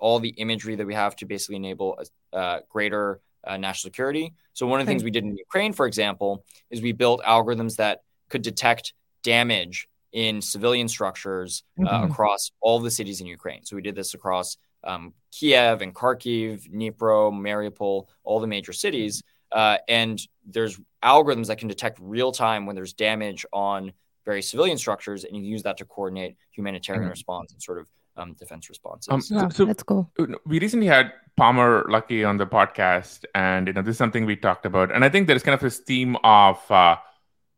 all 0.00 0.18
the 0.18 0.30
imagery 0.30 0.74
that 0.74 0.86
we 0.86 0.94
have 0.94 1.16
to 1.16 1.26
basically 1.26 1.56
enable 1.56 1.98
a, 2.32 2.36
uh, 2.36 2.60
greater 2.68 3.20
uh, 3.44 3.56
national 3.56 3.90
security. 3.90 4.34
So 4.52 4.66
one 4.66 4.80
of 4.80 4.86
the 4.86 4.90
things 4.90 5.04
we 5.04 5.10
did 5.10 5.24
in 5.24 5.36
Ukraine, 5.36 5.72
for 5.72 5.86
example, 5.86 6.44
is 6.70 6.82
we 6.82 6.92
built 6.92 7.22
algorithms 7.22 7.76
that 7.76 8.02
could 8.28 8.42
detect 8.42 8.94
damage 9.22 9.88
in 10.12 10.42
civilian 10.42 10.88
structures 10.88 11.64
uh, 11.80 11.84
mm-hmm. 11.84 12.10
across 12.10 12.50
all 12.60 12.78
the 12.80 12.90
cities 12.90 13.20
in 13.20 13.26
Ukraine. 13.26 13.64
So 13.64 13.76
we 13.76 13.82
did 13.82 13.94
this 13.94 14.14
across 14.14 14.58
um, 14.84 15.14
Kiev 15.30 15.80
and 15.80 15.94
Kharkiv, 15.94 16.70
Dnipro, 16.70 17.32
Mariupol, 17.32 18.06
all 18.24 18.40
the 18.40 18.46
major 18.46 18.72
cities. 18.72 19.22
Uh, 19.50 19.78
and 19.88 20.20
there's 20.46 20.78
algorithms 21.02 21.46
that 21.46 21.58
can 21.58 21.68
detect 21.68 21.98
real 22.00 22.32
time 22.32 22.66
when 22.66 22.74
there's 22.76 22.92
damage 22.92 23.44
on 23.52 23.92
various 24.24 24.48
civilian 24.48 24.78
structures, 24.78 25.24
and 25.24 25.36
you 25.36 25.42
use 25.42 25.62
that 25.64 25.76
to 25.78 25.84
coordinate 25.84 26.36
humanitarian 26.52 27.04
mm-hmm. 27.04 27.10
response 27.10 27.52
and 27.52 27.62
sort 27.62 27.78
of 27.78 27.86
um, 28.16 28.34
defense 28.34 28.68
responses. 28.68 29.08
Um, 29.10 29.20
so, 29.20 29.48
so, 29.48 29.64
that's 29.64 29.82
cool. 29.82 30.10
We 30.46 30.58
recently 30.58 30.86
had 30.86 31.12
Palmer 31.36 31.84
Luckey 31.84 32.28
on 32.28 32.36
the 32.36 32.46
podcast, 32.46 33.24
and 33.34 33.66
you 33.66 33.72
know 33.72 33.82
this 33.82 33.94
is 33.94 33.98
something 33.98 34.26
we 34.26 34.36
talked 34.36 34.66
about, 34.66 34.92
and 34.92 35.04
I 35.04 35.08
think 35.08 35.26
there's 35.26 35.42
kind 35.42 35.54
of 35.54 35.60
this 35.60 35.78
theme 35.78 36.16
of 36.22 36.58
uh, 36.70 36.96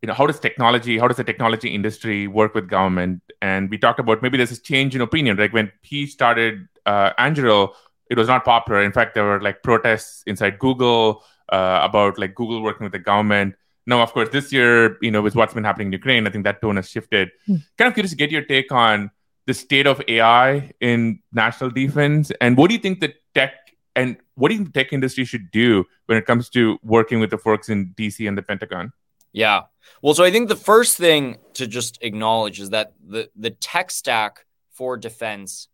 you 0.05 0.07
know 0.07 0.13
how 0.13 0.27
does 0.27 0.39
technology, 0.39 0.99
how 0.99 1.09
does 1.09 1.17
the 1.17 1.25
technology 1.25 1.75
industry 1.75 2.27
work 2.27 2.55
with 2.55 2.69
government, 2.69 3.23
and 3.41 3.71
we 3.71 3.79
talked 3.79 3.99
about 3.99 4.21
maybe 4.21 4.37
there's 4.37 4.53
a 4.53 4.61
change 4.61 4.95
in 4.95 5.01
opinion. 5.01 5.39
Like 5.39 5.55
when 5.55 5.73
he 5.81 6.05
started 6.07 6.69
uh, 6.85 7.15
Anduril, 7.19 7.73
it 8.11 8.19
was 8.19 8.29
not 8.29 8.45
popular. 8.45 8.83
In 8.83 8.93
fact, 8.93 9.15
there 9.15 9.25
were 9.25 9.41
like 9.41 9.63
protests 9.63 10.23
inside 10.27 10.59
Google 10.59 11.25
uh, 11.49 11.81
about 11.83 12.19
like 12.19 12.35
Google 12.35 12.63
working 12.63 12.85
with 12.85 12.93
the 12.93 12.99
government. 12.99 13.55
Now, 13.87 14.03
of 14.03 14.13
course, 14.13 14.29
this 14.29 14.53
year, 14.53 14.99
you 15.01 15.11
know, 15.11 15.23
with 15.23 15.37
what's 15.37 15.55
been 15.55 15.65
happening 15.65 15.87
in 15.87 15.93
Ukraine, 15.95 16.27
I 16.27 16.31
think 16.31 16.45
that 16.45 16.61
tone 16.61 16.77
has 16.77 16.91
shifted. 16.91 17.31
Hmm. 17.47 17.57
Kind 17.79 17.89
of 17.89 17.95
curious 17.95 18.11
to 18.11 18.17
get 18.19 18.31
your 18.31 18.45
take 18.45 18.71
on 18.73 19.11
the 19.47 19.55
state 19.55 19.87
of 19.87 20.03
AI 20.07 20.71
in 20.83 21.21
national 21.33 21.71
defense, 21.71 22.31
and 22.43 22.59
what 22.59 22.69
do 22.69 22.75
you 22.75 22.81
think 22.81 23.01
the 23.01 23.15
tech 23.35 23.55
and 23.97 24.19
what 24.35 24.49
do 24.49 24.55
you 24.55 24.59
think 24.59 24.75
the 24.75 24.85
tech 24.85 24.93
industry 24.93 25.25
should 25.25 25.51
do 25.51 25.87
when 26.07 26.19
it 26.19 26.27
comes 26.27 26.51
to 26.51 26.79
working 26.83 27.21
with 27.21 27.31
the 27.31 27.39
folks 27.39 27.71
in 27.71 27.95
DC 27.97 28.29
and 28.29 28.37
the 28.37 28.43
Pentagon? 28.43 28.93
Yeah. 29.35 29.63
Well, 30.01 30.15
so 30.15 30.25
I 30.25 30.31
think 30.31 30.49
the 30.49 30.57
first 30.57 30.97
thing 30.97 31.39
to 31.55 31.67
just 31.67 31.99
acknowledge 32.01 32.61
is 32.61 32.71
that 32.71 32.95
the 33.07 33.29
the 33.37 33.51
tech 33.51 33.91
stack 33.91 34.47
for 34.73 34.97
defense 34.97 35.69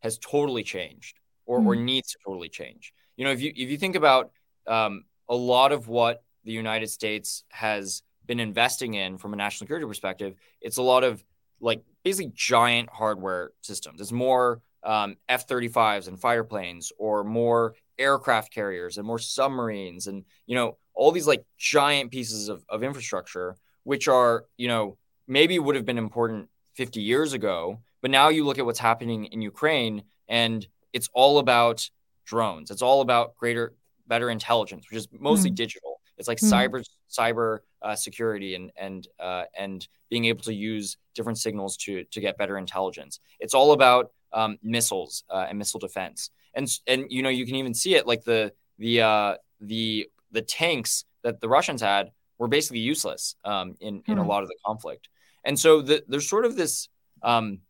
has 0.00 0.18
totally 0.18 0.62
changed 0.62 1.18
or, 1.46 1.60
mm. 1.60 1.66
or 1.66 1.74
hmm. 1.74 1.84
needs 1.84 2.12
to 2.12 2.18
totally 2.24 2.48
change. 2.48 2.92
You 3.16 3.24
know, 3.24 3.30
if 3.30 3.40
you 3.40 3.52
if 3.56 3.70
you 3.70 3.78
think 3.78 3.94
about 3.94 4.32
um, 4.66 5.04
a 5.28 5.36
lot 5.36 5.72
of 5.72 5.88
what 5.88 6.22
the 6.44 6.52
United 6.52 6.90
States 6.90 7.44
has 7.48 8.02
been 8.26 8.40
investing 8.40 8.94
in 8.94 9.18
from 9.18 9.32
a 9.32 9.36
national 9.36 9.66
security 9.66 9.86
perspective, 9.86 10.34
it's 10.60 10.76
a 10.76 10.82
lot 10.82 11.04
of 11.04 11.24
like 11.60 11.82
basically 12.02 12.32
giant 12.34 12.90
hardware 12.90 13.52
systems. 13.62 14.00
It's 14.00 14.12
more 14.12 14.60
um, 14.82 15.16
F 15.28 15.46
35s 15.46 16.08
and 16.08 16.20
fighter 16.20 16.44
planes, 16.44 16.92
or 16.98 17.22
more 17.22 17.74
aircraft 17.98 18.52
carriers 18.52 18.98
and 18.98 19.06
more 19.06 19.18
submarines, 19.18 20.06
and 20.06 20.24
you 20.46 20.54
know 20.54 20.76
all 20.94 21.12
these 21.12 21.26
like 21.26 21.44
giant 21.58 22.10
pieces 22.10 22.48
of, 22.48 22.64
of 22.68 22.82
infrastructure, 22.82 23.56
which 23.84 24.08
are 24.08 24.44
you 24.56 24.68
know 24.68 24.96
maybe 25.26 25.58
would 25.58 25.76
have 25.76 25.84
been 25.84 25.98
important 25.98 26.48
50 26.74 27.00
years 27.00 27.32
ago, 27.32 27.80
but 28.00 28.10
now 28.10 28.28
you 28.28 28.44
look 28.44 28.58
at 28.58 28.66
what's 28.66 28.78
happening 28.78 29.26
in 29.26 29.42
Ukraine, 29.42 30.02
and 30.28 30.66
it's 30.92 31.08
all 31.12 31.38
about 31.38 31.88
drones. 32.24 32.70
It's 32.70 32.82
all 32.82 33.00
about 33.00 33.36
greater, 33.36 33.74
better 34.06 34.30
intelligence, 34.30 34.86
which 34.90 34.98
is 34.98 35.08
mostly 35.12 35.50
mm. 35.50 35.56
digital 35.56 35.96
it's 36.16 36.28
like 36.28 36.38
mm-hmm. 36.38 36.54
cyber 36.54 36.88
cyber 37.10 37.58
uh, 37.82 37.94
security 37.94 38.54
and 38.54 38.70
and 38.76 39.06
uh, 39.20 39.44
and 39.56 39.86
being 40.08 40.26
able 40.26 40.42
to 40.42 40.54
use 40.54 40.96
different 41.14 41.38
signals 41.38 41.76
to 41.78 42.04
to 42.04 42.20
get 42.20 42.38
better 42.38 42.58
intelligence. 42.58 43.20
It's 43.40 43.54
all 43.54 43.72
about 43.72 44.12
um, 44.32 44.58
missiles 44.62 45.24
uh, 45.30 45.46
and 45.48 45.58
missile 45.58 45.80
defense. 45.80 46.30
And 46.56 46.68
and 46.88 47.06
you 47.08 47.22
know 47.22 47.28
you 47.28 47.46
can 47.46 47.54
even 47.54 47.74
see 47.74 47.94
it 47.94 48.06
like 48.06 48.24
the 48.24 48.52
the 48.78 49.02
uh, 49.02 49.34
the 49.60 50.08
the 50.32 50.42
tanks 50.42 51.04
that 51.22 51.40
the 51.40 51.48
Russians 51.48 51.80
had 51.80 52.10
were 52.38 52.48
basically 52.48 52.80
useless 52.80 53.36
um, 53.44 53.76
in 53.80 54.02
in 54.08 54.18
a 54.18 54.22
hmm. 54.22 54.28
lot 54.28 54.42
of 54.42 54.48
the 54.48 54.56
conflict. 54.66 55.08
And 55.44 55.56
so 55.56 55.80
the, 55.82 56.02
there's 56.08 56.28
sort 56.28 56.44
of 56.44 56.56
this. 56.56 56.88
Um, 57.22 57.60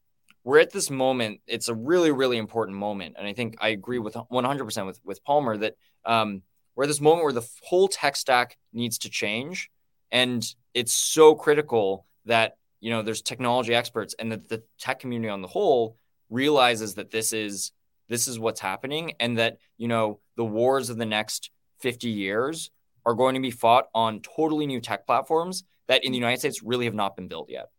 we're 0.45 0.61
at 0.61 0.73
this 0.73 0.91
moment. 0.91 1.41
It's 1.49 1.69
a 1.69 1.75
really, 1.75 2.13
really 2.13 2.39
important 2.39 2.79
moment, 2.79 3.17
and 3.19 3.27
I 3.27 3.33
think 3.33 3.57
I 3.61 3.71
agree 3.71 3.99
with 3.99 4.15
100% 4.15 4.87
with 4.87 5.01
with 5.05 5.25
Palmer 5.25 5.57
that 5.57 5.75
um, 6.05 6.43
we're 6.77 6.85
at 6.85 6.89
this 6.89 7.01
moment 7.01 7.25
where 7.25 7.33
the 7.33 7.49
whole 7.63 7.89
tech 7.89 8.15
stack 8.17 8.57
needs 8.73 8.99
to 8.99 9.11
change. 9.11 9.71
And 10.13 10.47
it's 10.75 10.95
so 10.95 11.35
critical 11.35 12.07
that, 12.27 12.59
you 12.81 12.91
know, 12.91 13.03
there's 13.03 13.23
technology 13.23 13.75
experts 13.75 14.15
and 14.19 14.31
that 14.31 14.49
the 14.49 14.63
tech 14.79 15.01
community 15.01 15.31
on 15.31 15.43
the 15.43 15.49
whole 15.49 15.97
realizes 16.29 16.95
that 16.95 17.11
this 17.11 17.33
is 17.33 17.73
this 18.09 18.29
is 18.29 18.39
what's 18.39 18.61
happening 18.61 19.13
and 19.21 19.39
that, 19.39 19.59
you 19.79 19.89
know, 19.89 20.21
the 20.37 20.45
wars 20.45 20.91
of 20.91 20.97
the 20.97 21.07
next 21.07 21.51
50 21.81 22.09
years 22.09 22.71
are 23.05 23.15
going 23.15 23.35
to 23.35 23.41
be 23.41 23.51
fought 23.51 23.87
on 23.95 24.21
totally 24.21 24.67
new 24.67 24.81
tech 24.81 25.07
platforms 25.07 25.65
that 25.89 26.05
in 26.05 26.13
the 26.13 26.19
United 26.19 26.41
States 26.41 26.63
really 26.63 26.85
have 26.85 26.95
not 26.95 27.17
been 27.17 27.29
built 27.29 27.49
yet. 27.49 27.71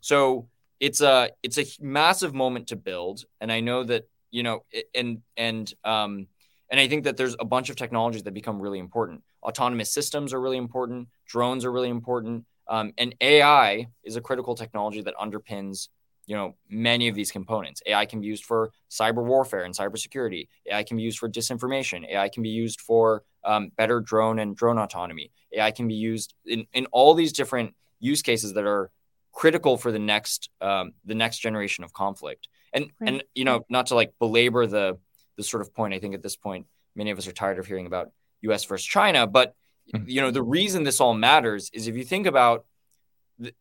So 0.00 0.48
it's 0.80 1.02
a 1.02 1.30
it's 1.42 1.58
a 1.58 1.66
massive 1.80 2.34
moment 2.34 2.68
to 2.68 2.76
build, 2.76 3.24
and 3.40 3.52
I 3.52 3.60
know 3.60 3.84
that 3.84 4.08
you 4.30 4.42
know 4.42 4.64
and 4.94 5.20
and 5.36 5.72
um, 5.84 6.26
and 6.70 6.80
I 6.80 6.88
think 6.88 7.04
that 7.04 7.16
there's 7.16 7.36
a 7.38 7.44
bunch 7.44 7.68
of 7.68 7.76
technologies 7.76 8.22
that 8.22 8.32
become 8.32 8.60
really 8.60 8.78
important. 8.78 9.22
Autonomous 9.42 9.92
systems 9.92 10.32
are 10.32 10.40
really 10.40 10.56
important. 10.56 11.08
Drones 11.26 11.64
are 11.64 11.72
really 11.72 11.90
important. 11.90 12.46
Um, 12.68 12.92
and 12.96 13.14
AI 13.20 13.88
is 14.04 14.16
a 14.16 14.20
critical 14.20 14.54
technology 14.54 15.02
that 15.02 15.14
underpins, 15.16 15.88
you 16.30 16.36
know, 16.36 16.54
many 16.68 17.08
of 17.08 17.16
these 17.16 17.32
components. 17.32 17.82
AI 17.86 18.06
can 18.06 18.20
be 18.20 18.28
used 18.28 18.44
for 18.44 18.70
cyber 18.88 19.24
warfare 19.24 19.64
and 19.64 19.74
cybersecurity. 19.74 20.46
AI 20.70 20.84
can 20.84 20.96
be 20.96 21.02
used 21.02 21.18
for 21.18 21.28
disinformation. 21.28 22.08
AI 22.08 22.28
can 22.28 22.44
be 22.44 22.50
used 22.50 22.80
for 22.80 23.24
um, 23.42 23.72
better 23.76 23.98
drone 23.98 24.38
and 24.38 24.54
drone 24.54 24.78
autonomy. 24.78 25.32
AI 25.52 25.72
can 25.72 25.88
be 25.88 25.94
used 25.94 26.34
in, 26.46 26.68
in 26.72 26.86
all 26.92 27.14
these 27.14 27.32
different 27.32 27.74
use 27.98 28.22
cases 28.22 28.52
that 28.52 28.64
are 28.64 28.92
critical 29.32 29.76
for 29.76 29.90
the 29.90 29.98
next 29.98 30.50
um, 30.60 30.92
the 31.04 31.16
next 31.16 31.40
generation 31.40 31.82
of 31.82 31.92
conflict. 31.92 32.46
And 32.72 32.92
right. 33.00 33.08
and 33.08 33.24
you 33.34 33.44
know, 33.44 33.64
not 33.68 33.86
to 33.86 33.96
like 33.96 34.14
belabor 34.20 34.68
the 34.68 34.98
the 35.36 35.42
sort 35.42 35.62
of 35.62 35.74
point 35.74 35.94
I 35.94 35.98
think 35.98 36.14
at 36.14 36.22
this 36.22 36.36
point 36.36 36.66
many 36.94 37.10
of 37.10 37.18
us 37.18 37.26
are 37.26 37.32
tired 37.32 37.58
of 37.58 37.66
hearing 37.66 37.86
about 37.86 38.12
U.S. 38.42 38.64
versus 38.66 38.86
China. 38.86 39.26
But 39.26 39.56
mm-hmm. 39.92 40.08
you 40.08 40.20
know 40.20 40.30
the 40.30 40.44
reason 40.44 40.84
this 40.84 41.00
all 41.00 41.12
matters 41.12 41.70
is 41.72 41.88
if 41.88 41.96
you 41.96 42.04
think 42.04 42.28
about 42.28 42.66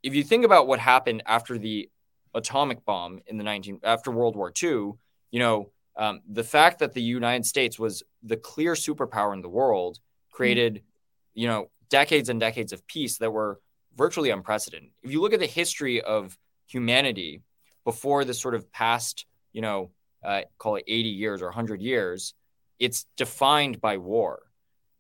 if 0.04 0.14
you 0.14 0.24
think 0.24 0.46
about 0.46 0.68
what 0.68 0.78
happened 0.78 1.24
after 1.26 1.58
the 1.58 1.90
atomic 2.34 2.86
bomb 2.86 3.20
in 3.28 3.38
the 3.38 3.44
19 3.44 3.80
after 3.84 4.12
World 4.12 4.36
War 4.36 4.52
II, 4.62 4.92
you 5.32 5.40
know 5.40 5.72
um, 6.00 6.22
the 6.30 6.44
fact 6.44 6.80
that 6.80 6.94
the 6.94 7.02
United 7.02 7.46
States 7.46 7.78
was 7.78 8.04
the 8.24 8.38
clear 8.38 8.74
superpower 8.74 9.34
in 9.34 9.42
the 9.42 9.50
world 9.50 10.00
created 10.32 10.76
mm-hmm. 10.76 11.40
you 11.42 11.48
know 11.48 11.70
decades 11.90 12.30
and 12.30 12.40
decades 12.40 12.72
of 12.72 12.86
peace 12.88 13.18
that 13.18 13.32
were 13.32 13.60
virtually 13.96 14.30
unprecedented. 14.30 14.92
If 15.04 15.12
you 15.12 15.22
look 15.22 15.34
at 15.34 15.40
the 15.40 15.46
history 15.46 16.02
of 16.02 16.38
humanity 16.68 17.42
before 17.84 18.24
this 18.24 18.40
sort 18.40 18.56
of 18.56 18.72
past, 18.72 19.26
you 19.52 19.62
know, 19.62 19.92
uh, 20.24 20.42
call 20.58 20.76
it 20.76 20.86
80 20.88 21.10
years 21.10 21.42
or 21.42 21.46
100 21.46 21.82
years, 21.82 22.34
it's 22.78 23.06
defined 23.18 23.82
by 23.82 23.98
war. 23.98 24.40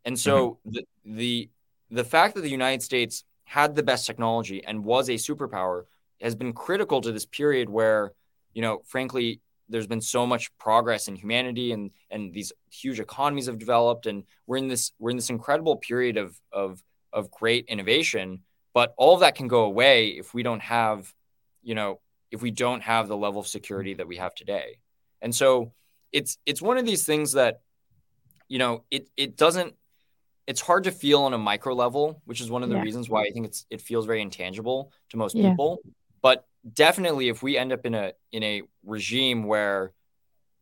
And 0.03 0.19
so 0.19 0.59
mm-hmm. 0.67 0.71
the, 0.71 0.85
the 1.05 1.49
the 1.91 2.03
fact 2.03 2.35
that 2.35 2.41
the 2.41 2.49
United 2.49 2.83
States 2.83 3.23
had 3.45 3.75
the 3.75 3.83
best 3.83 4.05
technology 4.05 4.63
and 4.63 4.83
was 4.83 5.09
a 5.09 5.13
superpower 5.13 5.85
has 6.21 6.35
been 6.35 6.53
critical 6.53 7.01
to 7.01 7.11
this 7.11 7.25
period 7.25 7.69
where, 7.69 8.11
you 8.53 8.61
know, 8.61 8.81
frankly, 8.85 9.41
there's 9.69 9.87
been 9.87 10.01
so 10.01 10.25
much 10.25 10.55
progress 10.57 11.07
in 11.07 11.15
humanity 11.15 11.71
and 11.71 11.91
and 12.09 12.33
these 12.33 12.51
huge 12.71 12.99
economies 12.99 13.45
have 13.45 13.59
developed 13.59 14.07
and 14.07 14.23
we're 14.47 14.57
in 14.57 14.67
this 14.67 14.91
we're 14.99 15.11
in 15.11 15.15
this 15.15 15.29
incredible 15.29 15.77
period 15.77 16.17
of 16.17 16.39
of 16.51 16.83
of 17.13 17.31
great 17.31 17.65
innovation 17.67 18.41
but 18.73 18.93
all 18.97 19.13
of 19.13 19.21
that 19.21 19.35
can 19.35 19.47
go 19.47 19.61
away 19.63 20.09
if 20.09 20.33
we 20.33 20.43
don't 20.43 20.61
have 20.61 21.13
you 21.61 21.75
know 21.75 21.99
if 22.31 22.41
we 22.41 22.51
don't 22.51 22.81
have 22.81 23.07
the 23.07 23.17
level 23.17 23.39
of 23.39 23.47
security 23.47 23.93
that 23.93 24.07
we 24.07 24.17
have 24.17 24.33
today 24.35 24.79
and 25.21 25.33
so 25.33 25.71
it's 26.11 26.37
it's 26.45 26.61
one 26.61 26.77
of 26.77 26.85
these 26.85 27.05
things 27.05 27.33
that 27.33 27.61
you 28.47 28.59
know 28.59 28.83
it 28.91 29.07
it 29.15 29.37
doesn't 29.37 29.75
it's 30.47 30.61
hard 30.61 30.85
to 30.85 30.91
feel 30.91 31.21
on 31.21 31.33
a 31.33 31.37
micro 31.37 31.73
level 31.73 32.21
which 32.25 32.41
is 32.41 32.49
one 32.49 32.63
of 32.63 32.69
the 32.69 32.75
yeah. 32.75 32.81
reasons 32.81 33.09
why 33.09 33.23
i 33.23 33.29
think 33.29 33.45
it's 33.45 33.65
it 33.69 33.81
feels 33.81 34.05
very 34.05 34.21
intangible 34.21 34.91
to 35.09 35.17
most 35.17 35.35
yeah. 35.35 35.49
people 35.49 35.79
definitely 36.73 37.29
if 37.29 37.41
we 37.41 37.57
end 37.57 37.71
up 37.71 37.85
in 37.85 37.95
a 37.95 38.13
in 38.31 38.43
a 38.43 38.61
regime 38.85 39.43
where 39.43 39.93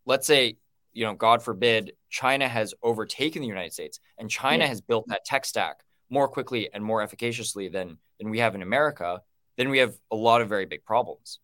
let's 0.05 0.27
say 0.27 0.57
you 0.93 1.05
know 1.05 1.13
god 1.13 1.41
forbid 1.41 1.93
china 2.09 2.47
has 2.47 2.73
overtaken 2.83 3.41
the 3.41 3.47
united 3.47 3.73
states 3.73 3.99
and 4.17 4.29
china 4.29 4.63
yeah. 4.63 4.69
has 4.69 4.81
built 4.81 5.05
that 5.07 5.25
tech 5.25 5.45
stack 5.45 5.77
more 6.09 6.27
quickly 6.27 6.69
and 6.73 6.83
more 6.83 7.03
efficaciously 7.03 7.67
than 7.67 7.97
than 8.19 8.29
we 8.29 8.39
have 8.39 8.55
in 8.55 8.61
america 8.61 9.21
then 9.57 9.69
we 9.69 9.77
have 9.77 9.93
a 10.11 10.15
lot 10.15 10.41
of 10.41 10.49
very 10.49 10.65
big 10.65 10.83
problems 10.85 11.39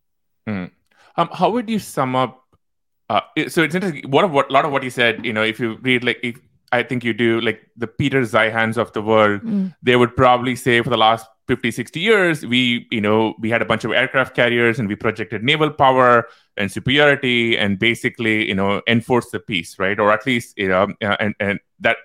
mm. 0.48 0.70
um, 1.18 1.30
how 1.32 1.50
would 1.50 1.70
you 1.70 1.80
sum 1.80 2.16
up 2.16 2.42
uh, 3.10 3.22
so 3.48 3.64
it's 3.64 3.76
interesting 3.76 4.10
what 4.10 4.24
of 4.24 4.32
what 4.32 4.50
a 4.50 4.54
lot 4.54 4.66
of 4.66 4.72
what 4.72 4.84
you 4.84 4.90
said 4.90 5.26
you 5.26 5.34
know 5.34 5.44
if 5.44 5.60
you 5.60 5.78
read 5.82 6.04
like 6.04 6.20
if 6.24 6.40
I 6.74 6.82
think 6.82 7.04
you 7.04 7.14
do 7.14 7.40
like 7.40 7.62
the 7.78 7.86
Peter 7.86 8.22
Zeihans 8.24 8.78
of 8.78 8.92
the 8.94 9.02
world, 9.04 9.44
mm. 9.44 9.76
they 9.84 9.96
would 9.96 10.16
probably 10.16 10.56
say 10.56 10.82
for 10.82 10.90
the 10.90 10.98
last 10.98 11.28
50 11.48 11.72
60 11.72 12.00
years 12.00 12.46
we 12.46 12.88
you 12.90 13.02
know 13.02 13.34
we 13.40 13.50
had 13.50 13.62
a 13.62 13.66
bunch 13.66 13.84
of 13.84 13.92
aircraft 13.92 14.36
carriers 14.36 14.80
and 14.80 14.88
we 14.88 14.96
projected 14.96 15.44
naval 15.44 15.70
power 15.70 16.28
and 16.56 16.72
superiority 16.72 17.58
and 17.58 17.80
basically 17.80 18.48
you 18.48 18.56
know 18.56 18.82
enforce 18.88 19.30
the 19.32 19.40
peace 19.40 19.78
right? 19.78 20.00
Or 20.00 20.12
at 20.12 20.26
least 20.26 20.58
you 20.58 20.70
know 20.70 20.88
uh, 21.02 21.18
and 21.20 21.36
and 21.40 21.60
that 21.80 21.98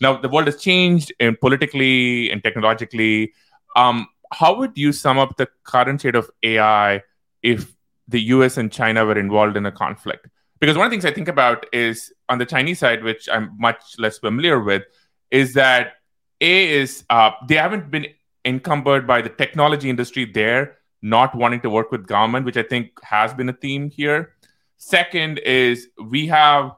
now 0.00 0.16
the 0.16 0.28
world 0.28 0.46
has 0.46 0.56
changed 0.56 1.12
and 1.20 1.38
politically 1.40 2.30
and 2.30 2.42
technologically. 2.42 3.32
Um 3.74 4.06
how 4.32 4.56
would 4.56 4.76
you 4.76 4.92
sum 4.92 5.18
up 5.18 5.36
the 5.36 5.48
current 5.64 6.00
state 6.00 6.16
of 6.16 6.28
ai 6.42 7.02
if 7.42 7.76
the 8.08 8.20
us 8.20 8.56
and 8.56 8.72
china 8.72 9.04
were 9.04 9.18
involved 9.18 9.56
in 9.56 9.66
a 9.66 9.72
conflict? 9.72 10.26
Because 10.58 10.76
one 10.76 10.86
of 10.86 10.90
the 10.90 10.94
things 10.94 11.04
i 11.04 11.12
think 11.12 11.28
about 11.28 11.66
is 11.72 12.12
on 12.28 12.38
the 12.38 12.46
chinese 12.46 12.78
side 12.78 13.04
which 13.04 13.28
i'm 13.28 13.50
much 13.58 13.82
less 13.98 14.18
familiar 14.18 14.58
with 14.58 14.82
is 15.30 15.54
that 15.54 15.92
a 16.40 16.80
is 16.80 17.04
uh, 17.10 17.30
they 17.48 17.54
haven't 17.54 17.90
been 17.90 18.06
encumbered 18.46 19.06
by 19.06 19.20
the 19.20 19.28
technology 19.28 19.90
industry 19.90 20.24
there 20.24 20.78
not 21.02 21.34
wanting 21.34 21.60
to 21.60 21.70
work 21.70 21.92
with 21.92 22.06
government, 22.06 22.44
which 22.44 22.56
I 22.56 22.62
think 22.62 22.90
has 23.02 23.34
been 23.34 23.48
a 23.48 23.52
theme 23.52 23.90
here. 23.90 24.34
Second 24.76 25.38
is 25.38 25.88
we 26.02 26.26
have 26.26 26.72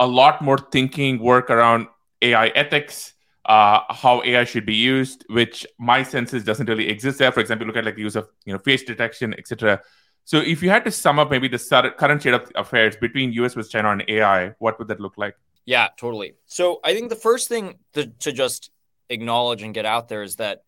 a 0.00 0.06
lot 0.06 0.42
more 0.42 0.58
thinking 0.58 1.18
work 1.18 1.50
around 1.50 1.86
AI 2.22 2.48
ethics, 2.48 3.14
uh, 3.44 3.80
how 3.90 4.22
AI 4.24 4.44
should 4.44 4.66
be 4.66 4.74
used, 4.74 5.24
which 5.28 5.66
my 5.78 6.02
senses 6.02 6.42
doesn't 6.44 6.68
really 6.68 6.88
exist 6.88 7.18
there. 7.18 7.30
For 7.30 7.40
example, 7.40 7.66
look 7.66 7.76
at 7.76 7.84
like 7.84 7.96
the 7.96 8.02
use 8.02 8.16
of 8.16 8.28
you 8.44 8.52
know 8.52 8.58
face 8.58 8.82
detection, 8.82 9.34
etc. 9.38 9.80
So 10.24 10.38
if 10.38 10.62
you 10.62 10.70
had 10.70 10.84
to 10.86 10.90
sum 10.90 11.18
up 11.18 11.30
maybe 11.30 11.48
the 11.48 11.94
current 11.98 12.22
state 12.22 12.34
of 12.34 12.50
affairs 12.54 12.96
between 12.96 13.32
US 13.34 13.54
with 13.54 13.70
China 13.70 13.90
and 13.90 14.02
AI, 14.08 14.54
what 14.58 14.78
would 14.78 14.88
that 14.88 15.00
look 15.00 15.18
like? 15.18 15.36
Yeah, 15.66 15.88
totally. 15.96 16.34
So 16.46 16.80
I 16.82 16.94
think 16.94 17.08
the 17.08 17.16
first 17.16 17.48
thing 17.48 17.74
to, 17.92 18.06
to 18.06 18.32
just 18.32 18.70
acknowledge 19.10 19.62
and 19.62 19.74
get 19.74 19.86
out 19.86 20.08
there 20.08 20.22
is 20.22 20.36
that 20.36 20.64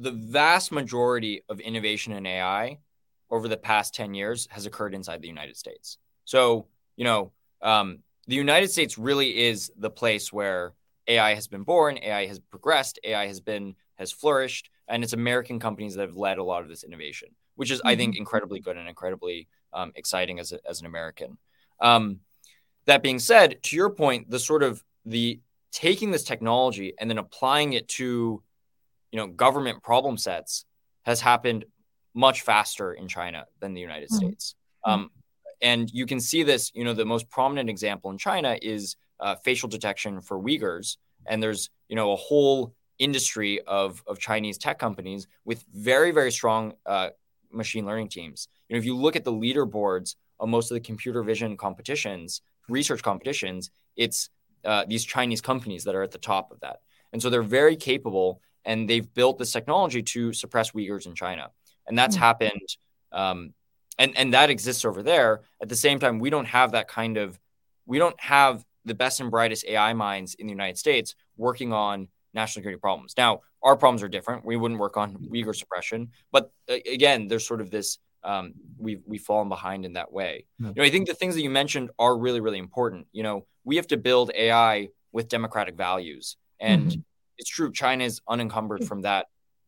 the 0.00 0.12
vast 0.12 0.72
majority 0.72 1.42
of 1.48 1.60
innovation 1.60 2.12
in 2.12 2.24
AI 2.26 2.78
over 3.30 3.48
the 3.48 3.56
past 3.56 3.94
10 3.94 4.14
years 4.14 4.48
has 4.50 4.66
occurred 4.66 4.94
inside 4.94 5.20
the 5.20 5.28
United 5.28 5.56
States. 5.56 5.98
So, 6.24 6.66
you 6.96 7.04
know, 7.04 7.32
um, 7.62 7.98
the 8.26 8.36
United 8.36 8.70
States 8.70 8.98
really 8.98 9.46
is 9.46 9.72
the 9.76 9.90
place 9.90 10.32
where 10.32 10.74
AI 11.06 11.34
has 11.34 11.48
been 11.48 11.62
born, 11.62 11.98
AI 11.98 12.26
has 12.26 12.38
progressed, 12.38 12.98
AI 13.02 13.26
has 13.26 13.40
been 13.40 13.74
has 13.96 14.12
flourished, 14.12 14.70
and 14.86 15.02
it's 15.02 15.12
American 15.12 15.58
companies 15.58 15.94
that 15.94 16.02
have 16.02 16.16
led 16.16 16.38
a 16.38 16.44
lot 16.44 16.62
of 16.62 16.68
this 16.68 16.84
innovation, 16.84 17.30
which 17.56 17.70
is, 17.70 17.78
mm-hmm. 17.80 17.88
I 17.88 17.96
think, 17.96 18.14
mm-hmm. 18.14 18.20
incredibly 18.20 18.60
good 18.60 18.76
and 18.76 18.88
incredibly 18.88 19.48
um, 19.72 19.92
exciting 19.96 20.38
as, 20.38 20.52
a, 20.52 20.60
as 20.68 20.80
an 20.80 20.86
American. 20.86 21.38
Um, 21.80 22.20
that 22.86 23.02
being 23.02 23.18
said, 23.18 23.62
to 23.64 23.76
your 23.76 23.90
point, 23.90 24.30
the 24.30 24.38
sort 24.38 24.62
of 24.62 24.84
the 25.04 25.40
taking 25.72 26.10
this 26.10 26.24
technology 26.24 26.94
and 26.98 27.10
then 27.10 27.18
applying 27.18 27.72
it 27.74 27.88
to 27.88 28.42
you 29.12 29.18
know 29.18 29.26
government 29.26 29.82
problem 29.82 30.16
sets 30.16 30.64
has 31.04 31.20
happened 31.20 31.64
much 32.14 32.42
faster 32.42 32.92
in 32.92 33.08
China 33.08 33.46
than 33.60 33.74
the 33.74 33.80
United 33.80 34.08
mm-hmm. 34.10 34.26
States. 34.26 34.54
Um, 34.84 35.10
and 35.60 35.90
you 35.92 36.06
can 36.06 36.20
see 36.20 36.42
this. 36.42 36.70
You 36.74 36.84
know, 36.84 36.94
the 36.94 37.04
most 37.04 37.28
prominent 37.28 37.70
example 37.70 38.10
in 38.10 38.18
China 38.18 38.58
is 38.60 38.96
uh, 39.20 39.36
facial 39.36 39.68
detection 39.68 40.20
for 40.20 40.38
Uyghurs, 40.38 40.96
and 41.26 41.42
there's 41.42 41.70
you 41.88 41.96
know 41.96 42.12
a 42.12 42.16
whole 42.16 42.74
industry 42.98 43.60
of 43.62 44.02
of 44.06 44.18
Chinese 44.18 44.58
tech 44.58 44.78
companies 44.78 45.26
with 45.44 45.64
very 45.72 46.10
very 46.10 46.30
strong 46.30 46.74
uh, 46.86 47.08
machine 47.52 47.86
learning 47.86 48.08
teams. 48.08 48.48
You 48.68 48.74
know, 48.74 48.78
if 48.78 48.84
you 48.84 48.96
look 48.96 49.16
at 49.16 49.24
the 49.24 49.32
leaderboards 49.32 50.16
of 50.40 50.48
most 50.48 50.70
of 50.70 50.74
the 50.74 50.80
computer 50.80 51.22
vision 51.22 51.56
competitions, 51.56 52.42
research 52.68 53.02
competitions, 53.02 53.70
it's 53.96 54.30
uh, 54.64 54.84
these 54.86 55.04
Chinese 55.04 55.40
companies 55.40 55.84
that 55.84 55.94
are 55.94 56.02
at 56.02 56.12
the 56.12 56.18
top 56.18 56.52
of 56.52 56.60
that, 56.60 56.80
and 57.12 57.20
so 57.20 57.30
they're 57.30 57.42
very 57.42 57.76
capable 57.76 58.40
and 58.64 58.88
they've 58.88 59.12
built 59.14 59.38
this 59.38 59.52
technology 59.52 60.02
to 60.02 60.32
suppress 60.32 60.72
Uyghurs 60.72 61.06
in 61.06 61.14
China, 61.14 61.50
and 61.86 61.98
that's 61.98 62.16
mm-hmm. 62.16 62.24
happened. 62.24 62.76
Um, 63.12 63.54
and 63.98 64.16
and 64.16 64.34
that 64.34 64.50
exists 64.50 64.84
over 64.84 65.02
there. 65.02 65.42
At 65.60 65.68
the 65.68 65.76
same 65.76 65.98
time, 65.98 66.18
we 66.18 66.30
don't 66.30 66.46
have 66.46 66.72
that 66.72 66.88
kind 66.88 67.16
of 67.16 67.38
we 67.86 67.98
don't 67.98 68.18
have 68.20 68.64
the 68.84 68.94
best 68.94 69.20
and 69.20 69.30
brightest 69.30 69.64
AI 69.66 69.92
minds 69.92 70.34
in 70.34 70.46
the 70.46 70.52
United 70.52 70.78
States 70.78 71.14
working 71.36 71.72
on 71.72 72.08
national 72.34 72.60
security 72.60 72.78
problems. 72.78 73.14
Now, 73.16 73.40
our 73.62 73.76
problems 73.76 74.02
are 74.02 74.08
different. 74.08 74.44
We 74.44 74.56
wouldn't 74.56 74.78
work 74.78 74.96
on 74.96 75.16
Uyghur 75.16 75.54
suppression, 75.54 76.10
but 76.30 76.52
uh, 76.70 76.76
again, 76.90 77.28
there's 77.28 77.46
sort 77.46 77.60
of 77.60 77.70
this 77.70 77.98
um, 78.22 78.54
we've 78.78 79.02
we've 79.06 79.22
fallen 79.22 79.48
behind 79.48 79.84
in 79.84 79.94
that 79.94 80.12
way. 80.12 80.46
Mm-hmm. 80.60 80.72
You 80.76 80.82
know, 80.82 80.84
I 80.84 80.90
think 80.90 81.08
the 81.08 81.14
things 81.14 81.34
that 81.34 81.42
you 81.42 81.50
mentioned 81.50 81.90
are 81.98 82.16
really 82.16 82.40
really 82.40 82.58
important. 82.58 83.06
You 83.12 83.22
know, 83.22 83.46
we 83.64 83.76
have 83.76 83.88
to 83.88 83.96
build 83.96 84.30
AI 84.34 84.88
with 85.12 85.28
democratic 85.28 85.76
values, 85.76 86.36
and 86.60 86.86
mm-hmm 86.86 87.00
it's 87.38 87.50
true 87.50 87.72
China 87.72 88.04
is 88.04 88.20
unencumbered 88.28 88.86
from 88.86 89.02
that 89.02 89.26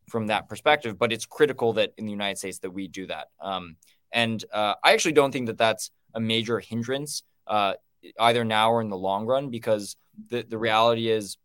from 0.09 0.27
that 0.27 0.49
perspective, 0.49 0.97
but 0.97 1.13
it's 1.13 1.25
critical 1.25 1.73
that 1.73 1.93
in 1.97 2.05
the 2.05 2.11
United 2.11 2.37
States 2.37 2.59
that 2.59 2.71
we 2.71 2.87
do 2.87 3.07
that. 3.07 3.27
Um, 3.39 3.77
and 4.11 4.43
uh, 4.51 4.75
I 4.83 4.93
actually 4.93 5.13
don't 5.13 5.31
think 5.31 5.47
that 5.47 5.57
that's 5.57 5.89
a 6.13 6.19
major 6.19 6.59
hindrance 6.59 7.23
uh, 7.47 7.73
either 8.19 8.43
now 8.43 8.71
or 8.71 8.81
in 8.81 8.89
the 8.89 8.97
long 8.97 9.25
run 9.25 9.49
because 9.49 9.95
the 10.29 10.43
the 10.43 10.57
reality 10.57 11.09
is 11.09 11.37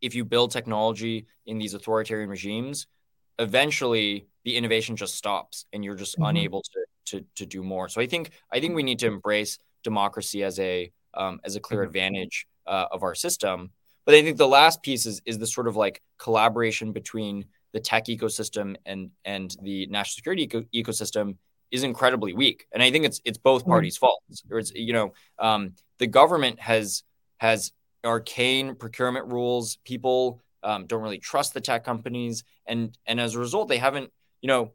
if 0.00 0.14
you 0.14 0.24
build 0.24 0.50
technology 0.50 1.26
in 1.46 1.58
these 1.58 1.72
authoritarian 1.74 2.28
regimes, 2.28 2.86
eventually 3.38 4.26
the 4.44 4.56
innovation 4.56 4.96
just 4.96 5.14
stops 5.14 5.64
and 5.72 5.84
you're 5.84 5.94
just 5.94 6.14
mm-hmm. 6.14 6.24
unable 6.24 6.62
to, 6.62 6.84
to 7.06 7.24
to 7.36 7.46
do 7.46 7.62
more. 7.62 7.88
So 7.88 8.00
I 8.00 8.06
think 8.06 8.30
I 8.52 8.60
think 8.60 8.74
we 8.74 8.82
need 8.82 8.98
to 9.00 9.06
embrace 9.06 9.58
democracy 9.82 10.42
as 10.42 10.58
a 10.58 10.90
um, 11.14 11.40
as 11.44 11.56
a 11.56 11.60
clear 11.60 11.80
mm-hmm. 11.80 11.88
advantage 11.88 12.46
uh, 12.66 12.86
of 12.90 13.02
our 13.02 13.14
system. 13.14 13.70
But 14.04 14.14
I 14.14 14.22
think 14.22 14.36
the 14.36 14.48
last 14.48 14.82
piece 14.82 15.06
is 15.06 15.22
is 15.24 15.38
the 15.38 15.46
sort 15.46 15.68
of 15.68 15.76
like 15.76 16.02
collaboration 16.18 16.92
between 16.92 17.46
the 17.72 17.80
tech 17.80 18.06
ecosystem 18.06 18.76
and 18.86 19.10
and 19.24 19.54
the 19.62 19.86
national 19.86 20.14
security 20.14 20.42
eco- 20.44 20.64
ecosystem 20.74 21.36
is 21.70 21.82
incredibly 21.82 22.32
weak, 22.34 22.66
and 22.72 22.82
I 22.82 22.90
think 22.90 23.04
it's 23.04 23.20
it's 23.24 23.38
both 23.38 23.64
parties' 23.66 23.96
fault. 23.96 24.22
Or 24.50 24.58
it's 24.58 24.72
you 24.74 24.92
know 24.92 25.12
um, 25.38 25.74
the 25.98 26.06
government 26.06 26.60
has 26.60 27.02
has 27.38 27.72
arcane 28.04 28.74
procurement 28.74 29.32
rules. 29.32 29.76
People 29.84 30.40
um, 30.62 30.86
don't 30.86 31.02
really 31.02 31.18
trust 31.18 31.54
the 31.54 31.60
tech 31.60 31.84
companies, 31.84 32.44
and 32.66 32.96
and 33.06 33.18
as 33.20 33.34
a 33.34 33.38
result, 33.40 33.68
they 33.68 33.78
haven't 33.78 34.10
you 34.40 34.48
know 34.48 34.72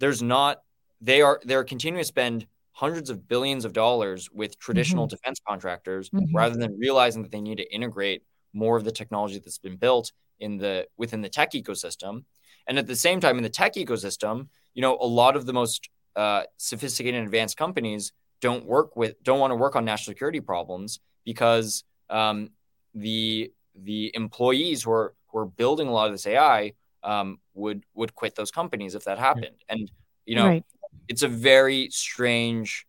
there's 0.00 0.22
not 0.22 0.62
they 1.00 1.22
are 1.22 1.40
they're 1.44 1.64
continuing 1.64 2.02
to 2.02 2.06
spend 2.06 2.46
hundreds 2.72 3.08
of 3.08 3.28
billions 3.28 3.64
of 3.64 3.72
dollars 3.72 4.28
with 4.32 4.58
traditional 4.58 5.06
Mm-hmm. 5.06 5.10
defense 5.14 5.40
contractors 5.48 6.10
Mhm. 6.10 6.26
rather 6.34 6.56
than 6.56 6.76
realizing 6.76 7.22
that 7.22 7.30
they 7.30 7.40
need 7.40 7.58
to 7.58 7.72
integrate 7.72 8.22
more 8.54 8.76
of 8.76 8.84
the 8.84 8.92
technology 8.92 9.38
that's 9.38 9.58
been 9.58 9.76
built 9.76 10.12
in 10.40 10.56
the 10.56 10.86
within 10.96 11.20
the 11.20 11.28
tech 11.28 11.52
ecosystem. 11.52 12.24
And 12.66 12.78
at 12.78 12.86
the 12.86 12.96
same 12.96 13.20
time, 13.20 13.36
in 13.36 13.42
the 13.42 13.50
tech 13.50 13.74
ecosystem, 13.74 14.48
you 14.72 14.82
know, 14.82 14.96
a 14.98 15.06
lot 15.06 15.36
of 15.36 15.44
the 15.44 15.52
most 15.52 15.90
uh, 16.16 16.44
sophisticated 16.56 17.18
and 17.18 17.26
advanced 17.26 17.56
companies 17.56 18.12
don't 18.40 18.64
work 18.64 18.96
with 18.96 19.22
don't 19.22 19.40
want 19.40 19.50
to 19.50 19.56
work 19.56 19.76
on 19.76 19.84
national 19.84 20.12
security 20.12 20.40
problems 20.40 21.00
because 21.24 21.84
um, 22.10 22.50
the 22.94 23.52
the 23.74 24.10
employees 24.14 24.82
who 24.82 24.92
are 24.92 25.14
who 25.28 25.38
are 25.38 25.46
building 25.46 25.88
a 25.88 25.92
lot 25.92 26.06
of 26.06 26.12
this 26.12 26.26
AI 26.26 26.72
um, 27.02 27.38
would 27.54 27.84
would 27.94 28.14
quit 28.14 28.34
those 28.34 28.50
companies 28.50 28.94
if 28.94 29.04
that 29.04 29.18
happened. 29.18 29.56
And 29.68 29.90
you 30.24 30.36
know, 30.36 30.46
right. 30.46 30.64
it's 31.08 31.22
a 31.22 31.28
very 31.28 31.90
strange, 31.90 32.86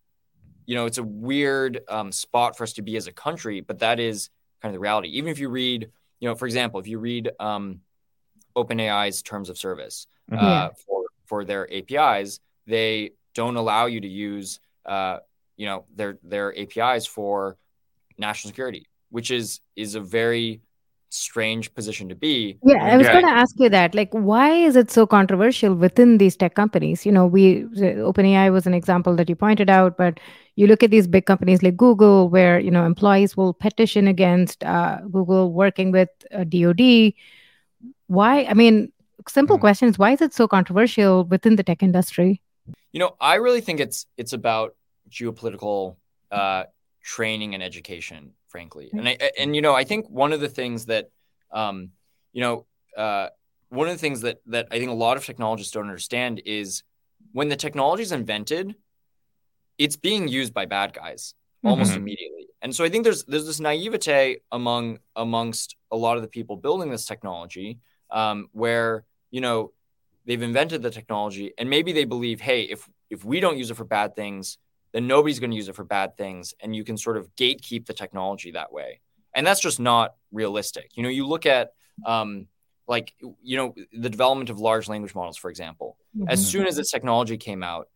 you 0.65 0.75
know, 0.75 0.86
it's 0.86 0.97
a 0.97 1.04
weird 1.04 1.82
um, 1.89 2.12
spot 2.12 2.58
for 2.58 2.63
us 2.63 2.73
to 2.73 2.82
be 2.82 2.95
as 2.95 3.08
a 3.08 3.12
country, 3.12 3.62
but 3.62 3.80
that 3.80 3.99
is 3.99 4.30
kind 4.61 4.69
of 4.69 4.73
the 4.73 4.79
reality. 4.79 5.09
Even 5.09 5.29
if 5.29 5.39
you 5.39 5.49
read, 5.49 5.89
you 6.19 6.29
know, 6.29 6.35
for 6.35 6.45
example, 6.45 6.79
if 6.79 6.87
you 6.87 6.99
read 6.99 7.31
um, 7.39 7.81
OpenAI's 8.55 9.21
terms 9.21 9.49
of 9.49 9.57
service 9.57 10.07
uh, 10.31 10.35
Yeah. 10.41 10.69
for 10.85 11.03
for 11.25 11.43
their 11.45 11.67
APIs, 11.73 12.39
they 12.67 13.11
don't 13.33 13.55
allow 13.57 13.87
you 13.87 13.99
to 14.01 14.07
use, 14.07 14.59
uh, 14.85 15.17
you 15.57 15.65
know, 15.65 15.85
their 15.95 16.17
their 16.23 16.57
APIs 16.57 17.05
for 17.05 17.57
national 18.17 18.49
security, 18.49 18.87
which 19.09 19.31
is 19.31 19.61
is 19.75 19.95
a 19.95 20.01
very 20.01 20.61
strange 21.15 21.73
position 21.73 22.10
to 22.10 22.15
be. 22.15 22.58
Yeah, 22.63 22.84
I 22.84 22.97
was 22.97 23.06
Yeah. 23.06 23.13
going 23.13 23.25
to 23.25 23.32
ask 23.32 23.56
you 23.60 23.69
that. 23.69 23.93
Like, 23.95 24.10
why 24.12 24.49
is 24.51 24.75
it 24.75 24.89
so 24.91 25.06
controversial 25.06 25.75
within 25.75 26.17
these 26.17 26.36
tech 26.36 26.56
companies? 26.56 27.06
You 27.06 27.12
know, 27.12 27.25
we 27.25 27.63
the 27.63 27.93
OpenAI 28.10 28.51
was 28.51 28.65
an 28.65 28.73
example 28.73 29.15
that 29.17 29.30
you 29.30 29.36
pointed 29.36 29.69
out, 29.69 29.97
but 29.97 30.19
you 30.56 30.67
look 30.67 30.84
at 30.84 30.91
these 30.91 31.08
big 31.08 31.25
companies 31.25 31.62
like 31.62 31.78
Google, 31.78 32.30
where 32.30 32.60
you 32.60 32.71
know 32.71 32.86
employees 32.86 33.38
will 33.38 33.54
petition 33.54 34.08
against 34.08 34.63
uh, 34.63 34.99
Google 35.12 35.51
working 35.54 35.91
with 35.91 36.10
uh, 36.34 36.43
DoD. 36.43 37.13
Why? 38.08 38.45
I 38.45 38.54
mean, 38.54 38.91
simple 39.28 39.58
Mhm. 39.58 39.62
question 39.62 39.89
is 39.89 39.97
why 39.99 40.12
is 40.12 40.21
it 40.21 40.34
so 40.34 40.47
controversial 40.47 41.23
within 41.25 41.56
the 41.56 41.63
tech 41.63 41.84
industry? 41.84 42.41
You 42.91 42.99
know, 42.99 43.15
I 43.19 43.36
really 43.36 43.62
think 43.62 43.80
it's 43.80 44.06
it's 44.17 44.34
about 44.34 44.75
geopolitical 45.10 45.97
uh, 46.32 46.63
training 47.04 47.54
and 47.54 47.62
education, 47.63 48.34
frankly. 48.47 48.89
And 48.93 49.08
I 49.08 49.17
and 49.39 49.55
you 49.55 49.62
know, 49.62 49.73
I 49.73 49.84
think 49.84 50.10
one 50.10 50.34
of 50.34 50.39
the 50.39 50.49
things 50.49 50.86
that 50.88 51.10
um, 51.51 51.91
you 52.34 52.41
know, 52.41 52.65
uh, 52.97 53.29
one 53.69 53.88
of 53.88 53.93
the 53.93 53.99
things 53.99 54.21
that 54.21 54.39
that 54.47 54.67
I 54.71 54.79
think 54.79 54.89
a 54.91 54.93
lot 54.93 55.17
of 55.17 55.25
technologists 55.25 55.71
don't 55.71 55.86
understand 55.86 56.41
is 56.45 56.84
when 57.34 57.49
the 57.49 57.55
technology 57.55 58.03
is 58.03 58.12
invented, 58.12 58.75
it's 59.77 59.95
being 59.97 60.27
used 60.27 60.53
by 60.53 60.65
bad 60.65 60.93
guys 60.93 61.34
almost 61.63 61.93
Mhm. 61.93 61.97
immediately. 61.97 62.47
And 62.62 62.75
so 62.75 62.84
I 62.84 62.89
think 62.89 63.03
there's 63.03 63.23
there's 63.25 63.45
this 63.45 63.60
naivete 63.60 64.38
among 64.51 64.99
amongst 65.15 65.75
a 65.91 65.97
lot 65.97 66.17
of 66.17 66.23
the 66.23 66.29
people 66.29 66.58
building 66.58 66.89
this 66.89 67.05
technology, 67.05 67.79
um, 68.12 68.49
where 68.53 69.05
you 69.31 69.41
know 69.41 69.73
they've 70.25 70.41
invented 70.41 70.81
the 70.81 70.89
technology 70.89 71.53
and 71.58 71.69
maybe 71.69 71.91
they 71.91 72.05
believe, 72.05 72.41
hey, 72.41 72.62
if 72.63 72.88
if 73.10 73.23
we 73.23 73.39
don't 73.39 73.58
use 73.58 73.69
it 73.69 73.75
for 73.77 73.86
bad 73.86 74.15
things, 74.15 74.58
then 74.95 75.08
nobody's 75.08 75.39
going 75.39 75.51
to 75.51 75.58
use 75.58 75.67
it 75.67 75.75
for 75.75 75.84
bad 75.84 76.15
things, 76.15 76.53
and 76.62 76.73
you 76.73 76.86
can 76.86 76.97
sort 76.97 77.17
of 77.17 77.27
gatekeep 77.36 77.86
the 77.86 77.93
technology 77.93 78.51
that 78.51 78.71
way. 78.71 79.01
And 79.34 79.45
that's 79.45 79.60
just 79.60 79.77
not 79.81 80.15
realistic. 80.31 80.91
You 80.95 81.03
know, 81.03 81.10
you 81.10 81.27
look 81.27 81.45
at 81.45 81.73
um, 82.05 82.47
like 82.88 83.13
you 83.43 83.58
know 83.58 83.75
the 83.91 84.10
development 84.10 84.49
of 84.49 84.60
large 84.60 84.88
language 84.88 85.13
models, 85.13 85.38
for 85.38 85.49
example. 85.49 85.97
As 86.29 86.39
Mhm. 86.39 86.45
soon 86.51 86.67
as 86.67 86.77
this 86.77 86.89
technology 86.91 87.36
came 87.38 87.62
out, 87.62 87.89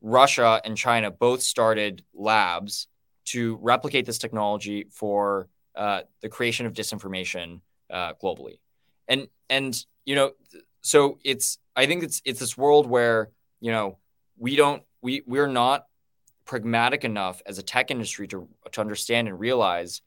Russia 0.00 0.60
and 0.64 0.76
China 0.76 1.10
both 1.12 1.42
started 1.42 2.04
labs 2.12 2.88
to 3.26 3.56
replicate 3.62 4.06
this 4.06 4.18
technology 4.18 4.86
for 4.90 5.48
uh, 5.76 6.02
the 6.20 6.28
creation 6.28 6.66
of 6.66 6.72
disinformation 6.72 7.60
uh, 7.90 8.14
globally. 8.14 8.58
And 9.06 9.28
and 9.48 9.72
you 10.04 10.16
know, 10.16 10.32
so 10.80 11.18
it's 11.22 11.58
I 11.76 11.86
think 11.86 12.02
it's 12.02 12.20
it's 12.24 12.40
this 12.40 12.56
world 12.58 12.88
where 12.88 13.30
you 13.60 13.70
know 13.70 13.98
we 14.36 14.56
don't 14.56 14.82
we 15.00 15.22
we're 15.26 15.46
not 15.46 15.86
pragmatic 16.50 17.04
enough 17.04 17.40
as 17.46 17.58
a 17.58 17.62
tech 17.62 17.92
industry 17.92 18.26
to 18.26 18.48
to 18.72 18.80
understand 18.80 19.28
and 19.28 19.38
realize 19.38 20.02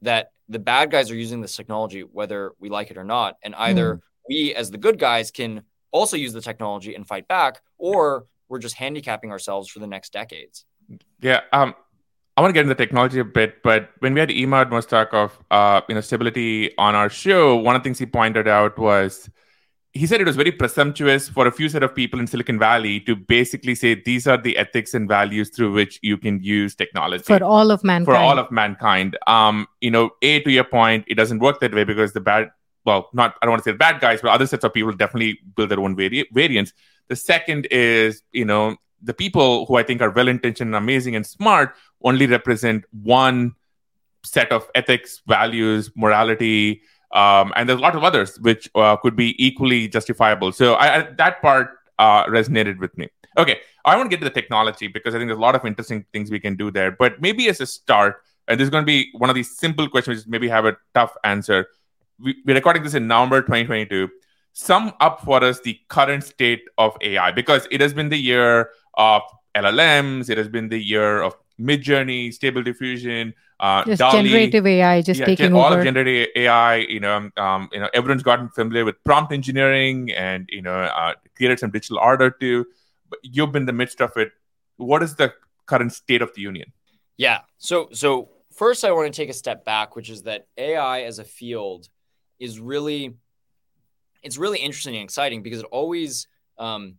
that 0.00 0.32
the 0.48 0.58
bad 0.58 0.90
guys 0.90 1.10
are 1.10 1.14
using 1.14 1.42
this 1.42 1.54
technology 1.54 2.00
whether 2.00 2.52
we 2.58 2.70
like 2.70 2.90
it 2.90 2.96
or 2.96 3.04
not 3.04 3.36
and 3.42 3.54
either 3.56 4.00
we 4.30 4.54
as 4.54 4.70
the 4.70 4.78
good 4.78 4.98
guys 4.98 5.30
can 5.30 5.62
also 5.90 6.16
use 6.16 6.32
the 6.32 6.40
technology 6.40 6.94
and 6.94 7.06
fight 7.06 7.28
back 7.28 7.60
or 7.76 8.24
we're 8.48 8.58
just 8.58 8.76
handicapping 8.76 9.30
ourselves 9.30 9.68
for 9.68 9.78
the 9.78 9.86
next 9.86 10.10
decades 10.10 10.64
Yeah. 11.20 11.40
Um, 11.52 11.74
I 12.36 12.40
want 12.40 12.50
to 12.50 12.54
get 12.54 12.60
into 12.60 12.74
the 12.74 12.82
technology 12.86 13.18
a 13.18 13.24
bit, 13.24 13.62
but 13.62 13.90
when 13.98 14.14
we 14.14 14.20
had 14.20 14.28
Emad 14.30 14.70
Mostaque 14.70 15.12
of 15.12 15.36
uh, 15.50 15.80
you 15.88 15.94
know 15.96 16.00
stability 16.00 16.76
on 16.78 16.94
our 16.94 17.10
show, 17.10 17.56
one 17.56 17.74
of 17.74 17.82
the 17.82 17.84
things 17.84 17.98
he 17.98 18.06
pointed 18.06 18.46
out 18.46 18.78
was 18.78 19.28
he 19.98 20.06
said 20.06 20.20
it 20.20 20.26
was 20.26 20.36
very 20.36 20.52
presumptuous 20.52 21.28
for 21.28 21.46
a 21.48 21.52
few 21.58 21.68
set 21.68 21.82
of 21.82 21.92
people 21.94 22.20
in 22.20 22.26
Silicon 22.26 22.58
Valley 22.58 23.00
to 23.00 23.16
basically 23.16 23.74
say 23.74 23.94
these 24.10 24.26
are 24.32 24.36
the 24.46 24.56
ethics 24.56 24.94
and 24.94 25.08
values 25.08 25.50
through 25.50 25.72
which 25.72 25.98
you 26.02 26.16
can 26.16 26.40
use 26.42 26.74
technology 26.82 27.24
For 27.24 27.42
all 27.42 27.72
of 27.72 27.82
mankind. 27.82 28.06
for 28.06 28.14
all 28.14 28.38
of 28.38 28.50
mankind. 28.52 29.18
Um, 29.26 29.66
you 29.80 29.90
know, 29.90 30.10
a 30.22 30.40
to 30.44 30.50
your 30.52 30.64
point, 30.64 31.04
it 31.08 31.16
doesn't 31.16 31.40
work 31.40 31.58
that 31.60 31.74
way 31.74 31.84
because 31.84 32.12
the 32.12 32.20
bad, 32.20 32.50
well, 32.84 33.08
not 33.12 33.34
I 33.42 33.46
don't 33.46 33.52
want 33.54 33.64
to 33.64 33.68
say 33.70 33.72
the 33.72 33.78
bad 33.88 34.00
guys, 34.00 34.20
but 34.22 34.30
other 34.30 34.46
sets 34.46 34.62
of 34.64 34.72
people 34.72 34.92
definitely 34.92 35.40
build 35.56 35.70
their 35.70 35.80
own 35.80 35.96
vari- 35.96 36.28
variants. 36.32 36.72
The 37.08 37.16
second 37.16 37.66
is, 37.72 38.22
you 38.32 38.44
know, 38.44 38.76
the 39.02 39.14
people 39.14 39.66
who 39.66 39.76
I 39.76 39.82
think 39.82 40.00
are 40.00 40.10
well 40.10 40.28
intentioned, 40.28 40.74
amazing, 40.74 41.16
and 41.16 41.26
smart 41.26 41.74
only 42.02 42.26
represent 42.26 42.84
one 42.92 43.54
set 44.24 44.52
of 44.52 44.68
ethics, 44.74 45.22
values, 45.26 45.90
morality, 45.96 46.82
um, 47.12 47.52
and 47.56 47.68
there's 47.68 47.78
a 47.78 47.82
lot 47.82 47.96
of 47.96 48.04
others 48.04 48.38
which 48.40 48.68
uh, 48.74 48.96
could 48.96 49.16
be 49.16 49.34
equally 49.44 49.88
justifiable. 49.88 50.52
So 50.52 50.74
I, 50.74 50.96
I, 50.96 51.02
that 51.16 51.40
part 51.40 51.78
uh, 51.98 52.24
resonated 52.26 52.78
with 52.78 52.96
me. 52.98 53.08
Okay, 53.36 53.60
I 53.84 53.96
want 53.96 54.10
to 54.10 54.16
get 54.16 54.22
to 54.22 54.28
the 54.28 54.34
technology 54.34 54.88
because 54.88 55.14
I 55.14 55.18
think 55.18 55.28
there's 55.28 55.38
a 55.38 55.42
lot 55.42 55.54
of 55.54 55.64
interesting 55.64 56.04
things 56.12 56.30
we 56.30 56.40
can 56.40 56.56
do 56.56 56.70
there. 56.70 56.90
But 56.90 57.20
maybe 57.20 57.48
as 57.48 57.60
a 57.60 57.66
start, 57.66 58.22
and 58.46 58.58
this 58.58 58.66
is 58.66 58.70
going 58.70 58.82
to 58.82 58.86
be 58.86 59.10
one 59.12 59.30
of 59.30 59.36
these 59.36 59.56
simple 59.56 59.88
questions, 59.88 60.18
which 60.18 60.26
maybe 60.28 60.48
have 60.48 60.64
a 60.64 60.76
tough 60.94 61.16
answer. 61.24 61.68
We, 62.18 62.36
we're 62.44 62.54
recording 62.54 62.82
this 62.82 62.94
in 62.94 63.06
November 63.06 63.40
2022. 63.42 64.08
Sum 64.52 64.92
up 65.00 65.20
for 65.20 65.42
us 65.44 65.60
the 65.60 65.78
current 65.88 66.24
state 66.24 66.64
of 66.78 66.96
AI 67.00 67.30
because 67.30 67.68
it 67.70 67.80
has 67.80 67.94
been 67.94 68.08
the 68.08 68.16
year 68.16 68.70
of 68.94 69.22
LLMs, 69.54 70.28
it 70.30 70.36
has 70.36 70.48
been 70.48 70.68
the 70.68 70.78
year 70.78 71.22
of 71.22 71.36
Midjourney, 71.60 72.32
Stable 72.32 72.62
Diffusion, 72.62 73.34
uh, 73.60 73.84
just 73.84 73.98
DALL-E 73.98 74.28
generative 74.28 74.66
AI 74.66 75.02
just 75.02 75.18
yeah, 75.18 75.26
taking 75.26 75.46
gen- 75.46 75.52
all 75.54 75.66
over. 75.66 75.78
of 75.78 75.84
generative 75.84 76.28
AI. 76.36 76.76
You 76.76 77.00
know, 77.00 77.30
um, 77.36 77.68
you 77.72 77.80
know, 77.80 77.88
everyone's 77.92 78.22
gotten 78.22 78.48
familiar 78.50 78.84
with 78.84 79.02
prompt 79.04 79.32
engineering 79.32 80.12
and 80.12 80.48
you 80.50 80.62
know, 80.62 80.74
uh, 80.74 81.14
created 81.36 81.58
some 81.58 81.70
digital 81.70 81.98
art 81.98 82.22
or 82.22 82.30
two. 82.30 82.66
But 83.10 83.18
you've 83.22 83.52
been 83.52 83.62
in 83.62 83.66
the 83.66 83.72
midst 83.72 84.00
of 84.00 84.12
it. 84.16 84.30
What 84.76 85.02
is 85.02 85.16
the 85.16 85.34
current 85.66 85.92
state 85.92 86.22
of 86.22 86.32
the 86.34 86.42
union? 86.42 86.72
Yeah. 87.16 87.40
So 87.58 87.88
so 87.92 88.28
first 88.52 88.84
I 88.84 88.92
want 88.92 89.12
to 89.12 89.16
take 89.16 89.28
a 89.28 89.34
step 89.34 89.64
back, 89.64 89.96
which 89.96 90.08
is 90.08 90.22
that 90.22 90.46
AI 90.56 91.02
as 91.02 91.18
a 91.18 91.24
field 91.24 91.88
is 92.38 92.60
really 92.60 93.16
it's 94.22 94.36
really 94.36 94.58
interesting 94.58 94.94
and 94.94 95.04
exciting 95.04 95.42
because 95.42 95.60
it 95.60 95.66
always 95.72 96.28
um, 96.58 96.96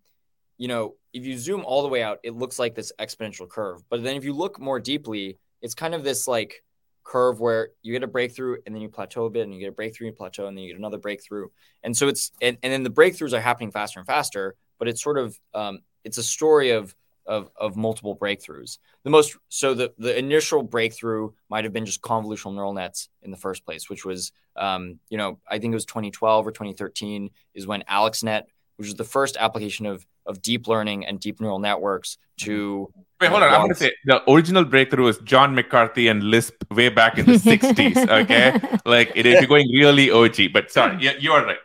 you 0.57 0.67
know, 0.67 0.95
if 1.13 1.25
you 1.25 1.37
zoom 1.37 1.63
all 1.65 1.81
the 1.81 1.87
way 1.87 2.03
out, 2.03 2.19
it 2.23 2.35
looks 2.35 2.59
like 2.59 2.75
this 2.75 2.91
exponential 2.99 3.49
curve. 3.49 3.81
But 3.89 4.03
then 4.03 4.15
if 4.15 4.23
you 4.23 4.33
look 4.33 4.59
more 4.59 4.79
deeply, 4.79 5.37
it's 5.61 5.73
kind 5.73 5.95
of 5.95 6.03
this 6.03 6.27
like 6.27 6.63
curve 7.03 7.39
where 7.39 7.69
you 7.81 7.91
get 7.91 8.03
a 8.03 8.07
breakthrough 8.07 8.57
and 8.65 8.75
then 8.75 8.81
you 8.81 8.89
plateau 8.89 9.25
a 9.25 9.29
bit 9.29 9.43
and 9.43 9.53
you 9.53 9.59
get 9.59 9.69
a 9.69 9.73
breakthrough 9.73 10.07
and 10.07 10.15
plateau 10.15 10.45
and 10.47 10.55
then 10.55 10.63
you 10.63 10.71
get 10.71 10.77
another 10.77 10.99
breakthrough. 10.99 11.47
And 11.83 11.95
so 11.95 12.07
it's 12.07 12.31
and, 12.41 12.57
and 12.61 12.71
then 12.71 12.83
the 12.83 12.89
breakthroughs 12.89 13.33
are 13.33 13.41
happening 13.41 13.71
faster 13.71 13.99
and 13.99 14.07
faster, 14.07 14.55
but 14.77 14.87
it's 14.87 15.03
sort 15.03 15.17
of 15.17 15.37
um, 15.53 15.79
it's 16.03 16.17
a 16.17 16.23
story 16.23 16.71
of 16.71 16.95
of, 17.25 17.51
of 17.55 17.75
multiple 17.75 18.17
breakthroughs. 18.17 18.79
The 19.03 19.09
most 19.09 19.37
so 19.49 19.73
the 19.73 19.93
the 19.97 20.17
initial 20.17 20.63
breakthrough 20.63 21.31
might 21.49 21.63
have 21.63 21.73
been 21.73 21.85
just 21.85 22.01
convolutional 22.01 22.55
neural 22.55 22.73
nets 22.73 23.09
in 23.21 23.31
the 23.31 23.37
first 23.37 23.65
place, 23.65 23.89
which 23.89 24.05
was 24.05 24.31
um, 24.55 24.99
you 25.09 25.17
know 25.17 25.39
I 25.47 25.59
think 25.59 25.71
it 25.71 25.75
was 25.75 25.85
2012 25.85 26.47
or 26.47 26.51
2013 26.51 27.29
is 27.53 27.67
when 27.67 27.83
AlexNet, 27.83 28.43
which 28.79 28.87
was 28.87 28.95
the 28.95 29.03
first 29.03 29.35
application 29.37 29.85
of 29.85 30.05
of 30.25 30.41
deep 30.41 30.67
learning 30.67 31.05
and 31.05 31.19
deep 31.19 31.41
neural 31.41 31.59
networks 31.59 32.17
to 32.37 32.91
Wait, 33.19 33.29
hold 33.29 33.43
on. 33.43 33.49
I'm 33.49 33.59
going 33.59 33.69
to 33.71 33.75
say 33.75 33.91
the 34.05 34.31
original 34.31 34.63
breakthrough 34.63 35.03
was 35.03 35.17
John 35.19 35.53
McCarthy 35.53 36.07
and 36.07 36.23
Lisp 36.23 36.55
way 36.71 36.87
back 36.87 37.17
in 37.17 37.25
the 37.25 37.33
60s. 37.51 38.09
Okay. 38.21 38.57
Like 38.85 39.11
it 39.13 39.25
is 39.25 39.41
you're 39.41 39.47
going 39.47 39.69
really 39.73 40.09
OG, 40.09 40.53
but 40.53 40.71
sorry, 40.71 41.03
you, 41.03 41.11
you 41.19 41.31
are 41.33 41.45
right. 41.45 41.57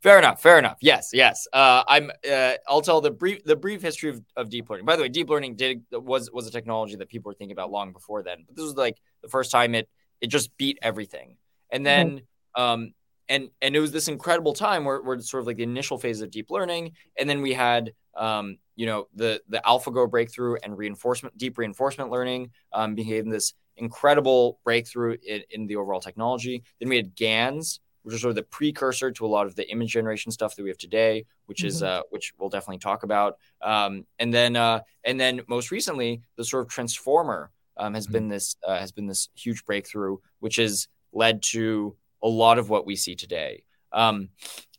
Fair 0.00 0.18
enough. 0.18 0.40
Fair 0.40 0.60
enough. 0.60 0.76
Yes. 0.80 1.10
Yes. 1.12 1.48
Uh, 1.52 1.82
I'm. 1.88 2.12
Uh, 2.30 2.52
I'll 2.68 2.82
tell 2.82 3.00
the 3.00 3.10
brief 3.10 3.42
the 3.42 3.56
brief 3.56 3.82
history 3.82 4.10
of, 4.10 4.22
of 4.36 4.48
deep 4.48 4.70
learning. 4.70 4.86
By 4.86 4.94
the 4.94 5.02
way, 5.02 5.08
deep 5.08 5.28
learning 5.28 5.56
did 5.56 5.82
was 5.90 6.30
was 6.30 6.46
a 6.46 6.52
technology 6.52 6.94
that 6.94 7.08
people 7.08 7.30
were 7.30 7.34
thinking 7.34 7.52
about 7.52 7.72
long 7.72 7.92
before 7.92 8.22
then. 8.22 8.44
But 8.46 8.54
this 8.54 8.64
was 8.64 8.76
like 8.76 8.96
the 9.22 9.28
first 9.28 9.50
time 9.50 9.74
it 9.74 9.88
it 10.20 10.28
just 10.28 10.56
beat 10.56 10.78
everything. 10.80 11.38
And 11.70 11.84
then 11.84 12.22
um 12.54 12.92
and 13.28 13.50
and 13.60 13.74
it 13.74 13.80
was 13.80 13.92
this 13.92 14.08
incredible 14.08 14.52
time 14.52 14.84
where 14.84 15.02
where 15.02 15.16
it's 15.16 15.30
sort 15.30 15.40
of 15.40 15.46
like 15.46 15.56
the 15.56 15.62
initial 15.62 15.98
phase 15.98 16.20
of 16.20 16.30
deep 16.30 16.50
learning, 16.50 16.92
and 17.18 17.28
then 17.28 17.42
we 17.42 17.52
had 17.52 17.92
um, 18.16 18.58
you 18.76 18.86
know 18.86 19.08
the 19.14 19.40
the 19.48 19.60
AlphaGo 19.64 20.10
breakthrough 20.10 20.56
and 20.62 20.76
reinforcement, 20.76 21.36
deep 21.36 21.58
reinforcement 21.58 22.10
learning 22.10 22.50
um, 22.72 22.94
became 22.94 23.28
this 23.28 23.54
incredible 23.76 24.58
breakthrough 24.64 25.16
in, 25.26 25.42
in 25.50 25.66
the 25.66 25.76
overall 25.76 26.00
technology. 26.00 26.62
Then 26.80 26.88
we 26.88 26.96
had 26.96 27.14
GANs, 27.14 27.80
which 28.02 28.14
is 28.14 28.20
sort 28.20 28.30
of 28.30 28.36
the 28.36 28.42
precursor 28.44 29.10
to 29.10 29.26
a 29.26 29.28
lot 29.28 29.46
of 29.46 29.56
the 29.56 29.68
image 29.70 29.90
generation 29.90 30.30
stuff 30.30 30.54
that 30.56 30.62
we 30.62 30.70
have 30.70 30.78
today, 30.78 31.24
which 31.46 31.58
mm-hmm. 31.58 31.68
is 31.68 31.82
uh, 31.82 32.02
which 32.10 32.32
we'll 32.38 32.48
definitely 32.48 32.78
talk 32.78 33.02
about. 33.02 33.38
Um, 33.62 34.06
and 34.18 34.32
then 34.32 34.56
uh, 34.56 34.80
and 35.04 35.18
then 35.18 35.42
most 35.48 35.70
recently, 35.70 36.22
the 36.36 36.44
sort 36.44 36.64
of 36.64 36.70
transformer 36.70 37.50
um, 37.76 37.94
has 37.94 38.06
mm-hmm. 38.06 38.12
been 38.12 38.28
this 38.28 38.56
uh, 38.66 38.78
has 38.78 38.92
been 38.92 39.06
this 39.06 39.28
huge 39.34 39.64
breakthrough, 39.64 40.18
which 40.38 40.56
has 40.56 40.88
led 41.12 41.42
to 41.42 41.96
a 42.26 42.28
lot 42.28 42.58
of 42.58 42.68
what 42.68 42.84
we 42.84 42.96
see 42.96 43.14
today. 43.14 43.62
Um, 43.92 44.30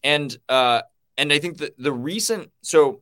and 0.03 0.35
uh, 0.49 0.81
and 1.17 1.31
I 1.31 1.39
think 1.39 1.57
that 1.59 1.77
the 1.77 1.93
recent 1.93 2.51
so 2.61 3.01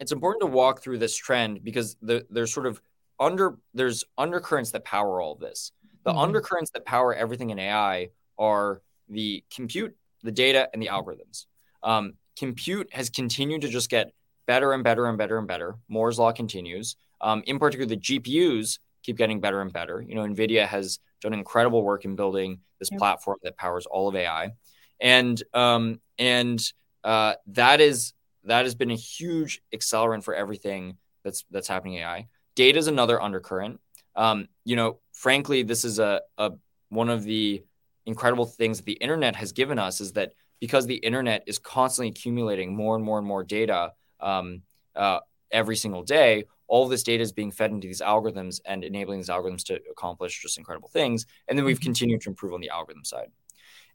it's 0.00 0.12
important 0.12 0.42
to 0.42 0.46
walk 0.46 0.82
through 0.82 0.98
this 0.98 1.16
trend 1.16 1.64
because 1.64 1.96
the, 2.00 2.24
there's 2.30 2.52
sort 2.52 2.66
of 2.66 2.80
under 3.18 3.58
there's 3.74 4.04
undercurrents 4.16 4.70
that 4.70 4.84
power 4.84 5.20
all 5.20 5.32
of 5.32 5.40
this. 5.40 5.72
The 6.04 6.10
mm-hmm. 6.10 6.20
undercurrents 6.20 6.70
that 6.70 6.84
power 6.84 7.12
everything 7.12 7.50
in 7.50 7.58
AI 7.58 8.10
are 8.38 8.82
the 9.08 9.42
compute, 9.52 9.96
the 10.22 10.32
data, 10.32 10.68
and 10.72 10.80
the 10.80 10.86
algorithms. 10.86 11.46
Um, 11.82 12.14
compute 12.38 12.88
has 12.92 13.10
continued 13.10 13.62
to 13.62 13.68
just 13.68 13.90
get 13.90 14.12
better 14.46 14.72
and 14.72 14.84
better 14.84 15.06
and 15.06 15.18
better 15.18 15.38
and 15.38 15.48
better. 15.48 15.76
Moore's 15.88 16.18
law 16.18 16.30
continues. 16.30 16.96
Um, 17.20 17.42
in 17.46 17.58
particular, 17.58 17.88
the 17.88 17.96
GPUs 17.96 18.78
keep 19.02 19.16
getting 19.16 19.40
better 19.40 19.60
and 19.60 19.72
better. 19.72 20.04
You 20.06 20.14
know, 20.14 20.22
NVIDIA 20.22 20.66
has 20.66 21.00
done 21.20 21.32
incredible 21.32 21.82
work 21.82 22.04
in 22.04 22.16
building 22.16 22.60
this 22.78 22.90
platform 22.90 23.38
that 23.42 23.56
powers 23.56 23.86
all 23.86 24.08
of 24.08 24.16
AI, 24.16 24.52
and 25.00 25.42
um, 25.54 26.00
and 26.18 26.60
uh, 27.04 27.34
that 27.48 27.80
is 27.80 28.12
that 28.44 28.64
has 28.64 28.74
been 28.74 28.90
a 28.90 28.96
huge 28.96 29.60
accelerant 29.74 30.24
for 30.24 30.34
everything 30.34 30.96
that's 31.24 31.44
that's 31.50 31.68
happening 31.68 31.94
in 31.94 32.02
AI. 32.02 32.26
Data 32.54 32.78
is 32.78 32.86
another 32.86 33.20
undercurrent. 33.20 33.80
Um, 34.14 34.48
you 34.64 34.76
know, 34.76 34.98
frankly, 35.12 35.62
this 35.62 35.84
is 35.84 35.98
a, 35.98 36.22
a 36.38 36.52
one 36.88 37.10
of 37.10 37.24
the 37.24 37.62
incredible 38.06 38.46
things 38.46 38.78
that 38.78 38.86
the 38.86 38.92
internet 38.92 39.36
has 39.36 39.52
given 39.52 39.78
us 39.78 40.00
is 40.00 40.12
that 40.12 40.32
because 40.60 40.86
the 40.86 40.96
internet 40.96 41.42
is 41.46 41.58
constantly 41.58 42.08
accumulating 42.08 42.74
more 42.74 42.94
and 42.96 43.04
more 43.04 43.18
and 43.18 43.26
more 43.26 43.44
data 43.44 43.92
um, 44.20 44.62
uh, 44.94 45.20
every 45.50 45.76
single 45.76 46.02
day, 46.02 46.44
all 46.68 46.88
this 46.88 47.02
data 47.02 47.22
is 47.22 47.32
being 47.32 47.50
fed 47.50 47.70
into 47.70 47.86
these 47.86 48.00
algorithms 48.00 48.60
and 48.64 48.84
enabling 48.84 49.18
these 49.18 49.28
algorithms 49.28 49.64
to 49.64 49.80
accomplish 49.90 50.42
just 50.42 50.58
incredible 50.58 50.88
things. 50.88 51.26
And 51.48 51.58
then 51.58 51.64
we've 51.64 51.76
mm-hmm. 51.76 51.84
continued 51.84 52.20
to 52.22 52.30
improve 52.30 52.54
on 52.54 52.60
the 52.60 52.70
algorithm 52.70 53.04
side. 53.04 53.30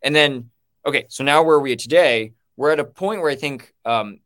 And 0.01 0.15
then, 0.15 0.49
okay, 0.85 1.05
so 1.09 1.23
now 1.23 1.43
where 1.43 1.57
are 1.57 1.61
we 1.61 1.73
at 1.73 1.79
today? 1.79 2.33
We're 2.55 2.71
at 2.71 2.79
a 2.79 2.85
point 2.85 3.21
where 3.21 3.31
I 3.31 3.35
think 3.35 3.73
um, 3.85 4.19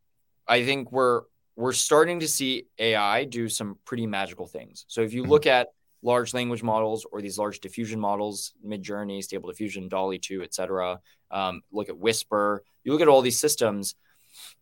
I 0.48 0.64
think 0.64 0.92
we're 0.92 1.24
we're 1.56 1.74
starting 1.74 2.20
to 2.20 2.28
see 2.28 2.68
AI 2.78 3.24
do 3.24 3.48
some 3.48 3.78
pretty 3.86 4.08
magical 4.08 4.46
things. 4.46 4.86
So 4.88 5.02
if 5.02 5.14
you 5.14 5.24
mm-hmm. 5.24 5.32
look 5.32 5.48
at 5.48 5.70
large 6.02 6.34
language 6.34 6.62
models 6.62 7.06
or 7.12 7.22
these 7.22 7.38
large 7.38 7.60
diffusion 7.62 8.00
models, 8.00 8.54
Midjourney, 8.66 9.24
Stable 9.24 9.50
Diffusion, 9.50 9.88
DALL-E 9.88 10.20
2, 10.20 10.44
et 10.44 10.54
cetera, 10.54 11.00
um, 11.32 11.62
look 11.72 11.90
at 11.90 11.98
Whisper, 11.98 12.64
you 12.84 12.92
look 12.92 13.02
at 13.02 13.08
all 13.08 13.22
these 13.22 13.40
systems, 13.40 13.96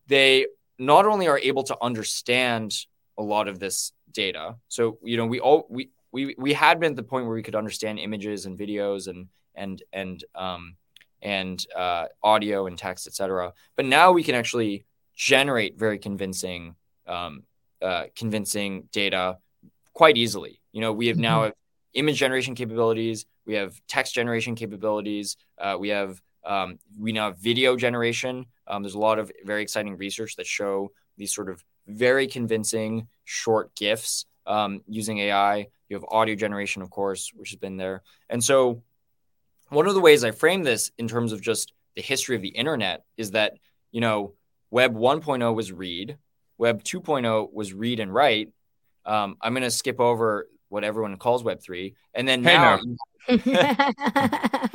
they 0.08 0.46
not 0.80 1.06
only 1.06 1.28
are 1.28 1.40
able 1.40 1.64
to 1.64 1.78
understand 1.82 2.74
a 3.18 3.24
lot 3.24 3.48
of 3.48 3.60
this 3.60 3.92
data. 4.12 4.56
So, 4.68 4.98
you 5.04 5.18
know, 5.18 5.26
we 5.26 5.40
all 5.40 5.66
we 5.70 5.90
we 6.12 6.36
we 6.38 6.54
had 6.54 6.80
been 6.80 6.92
at 6.92 6.96
the 6.96 7.04
point 7.04 7.26
where 7.26 7.36
we 7.36 7.44
could 7.44 7.56
understand 7.56 8.00
images 8.00 8.46
and 8.46 8.58
videos 8.58 9.08
and 9.08 9.28
and 9.56 9.82
and 9.92 10.24
um 10.36 10.76
and 11.24 11.66
uh, 11.76 12.06
audio 12.22 12.68
and 12.68 12.78
text, 12.78 13.08
etc. 13.08 13.54
But 13.76 13.86
now 13.86 14.12
we 14.12 14.24
can 14.24 14.36
actually 14.36 14.86
generate 15.16 15.80
very 15.80 15.98
convincing 15.98 16.76
um, 17.08 17.44
uh, 17.82 18.06
convincing 18.16 18.90
data 18.92 19.38
quite 19.94 20.18
easily. 20.18 20.60
You 20.72 20.82
know, 20.82 20.92
we 20.92 21.08
have 21.08 21.18
now 21.18 21.38
mm-hmm. 21.38 21.46
have 21.46 21.54
image 21.94 22.18
generation 22.18 22.56
capabilities, 22.56 23.26
we 23.46 23.56
have 23.56 23.80
text 23.88 24.14
generation 24.14 24.56
capabilities, 24.56 25.38
uh, 25.58 25.78
we 25.80 25.90
have 25.90 26.22
um, 26.46 26.78
we 27.00 27.14
now 27.14 27.28
have 27.28 27.38
video 27.38 27.78
generation. 27.78 28.46
Um, 28.68 28.84
there's 28.84 28.96
a 28.96 29.00
lot 29.00 29.18
of 29.18 29.32
very 29.46 29.62
exciting 29.62 29.98
research 29.98 30.36
that 30.36 30.46
show 30.46 30.92
these 31.18 31.34
sort 31.34 31.50
of 31.50 31.64
very 31.88 32.28
convincing 32.28 33.08
short 33.26 33.76
GIFs 33.76 34.26
um, 34.46 34.82
using 34.88 35.20
AI. 35.20 35.68
You 35.90 35.96
have 35.96 36.06
audio 36.10 36.36
generation, 36.36 36.82
of 36.82 36.90
course, 36.90 37.32
which 37.36 37.52
has 37.52 37.58
been 37.58 37.78
there. 37.78 38.04
And 38.30 38.44
so, 38.44 38.82
one 39.70 39.88
of 39.88 39.94
the 39.94 40.02
ways 40.02 40.24
I 40.24 40.32
frame 40.32 40.64
this 40.64 40.92
in 40.98 41.08
terms 41.08 41.32
of 41.32 41.42
just 41.42 41.74
the 41.96 42.02
history 42.02 42.36
of 42.36 42.42
the 42.42 42.50
internet 42.50 43.04
is 43.18 43.32
that, 43.32 43.54
you 43.92 44.02
know, 44.02 44.34
Web 44.70 44.96
1.0 44.96 45.56
was 45.56 45.72
read, 45.72 46.18
Web 46.58 46.84
2.0 46.84 47.52
was 47.54 47.74
read 47.74 48.00
and 48.00 48.14
write. 48.14 48.50
Um, 49.06 49.38
I'm 49.42 49.54
going 49.54 49.64
to 49.64 49.72
skip 49.72 50.00
over 50.00 50.48
what 50.70 50.84
everyone 50.84 51.18
calls 51.18 51.44
Web 51.44 51.62
3. 51.62 51.96
And 52.14 52.28
then 52.28 52.44
hey 52.44 52.54
now, 52.54 52.80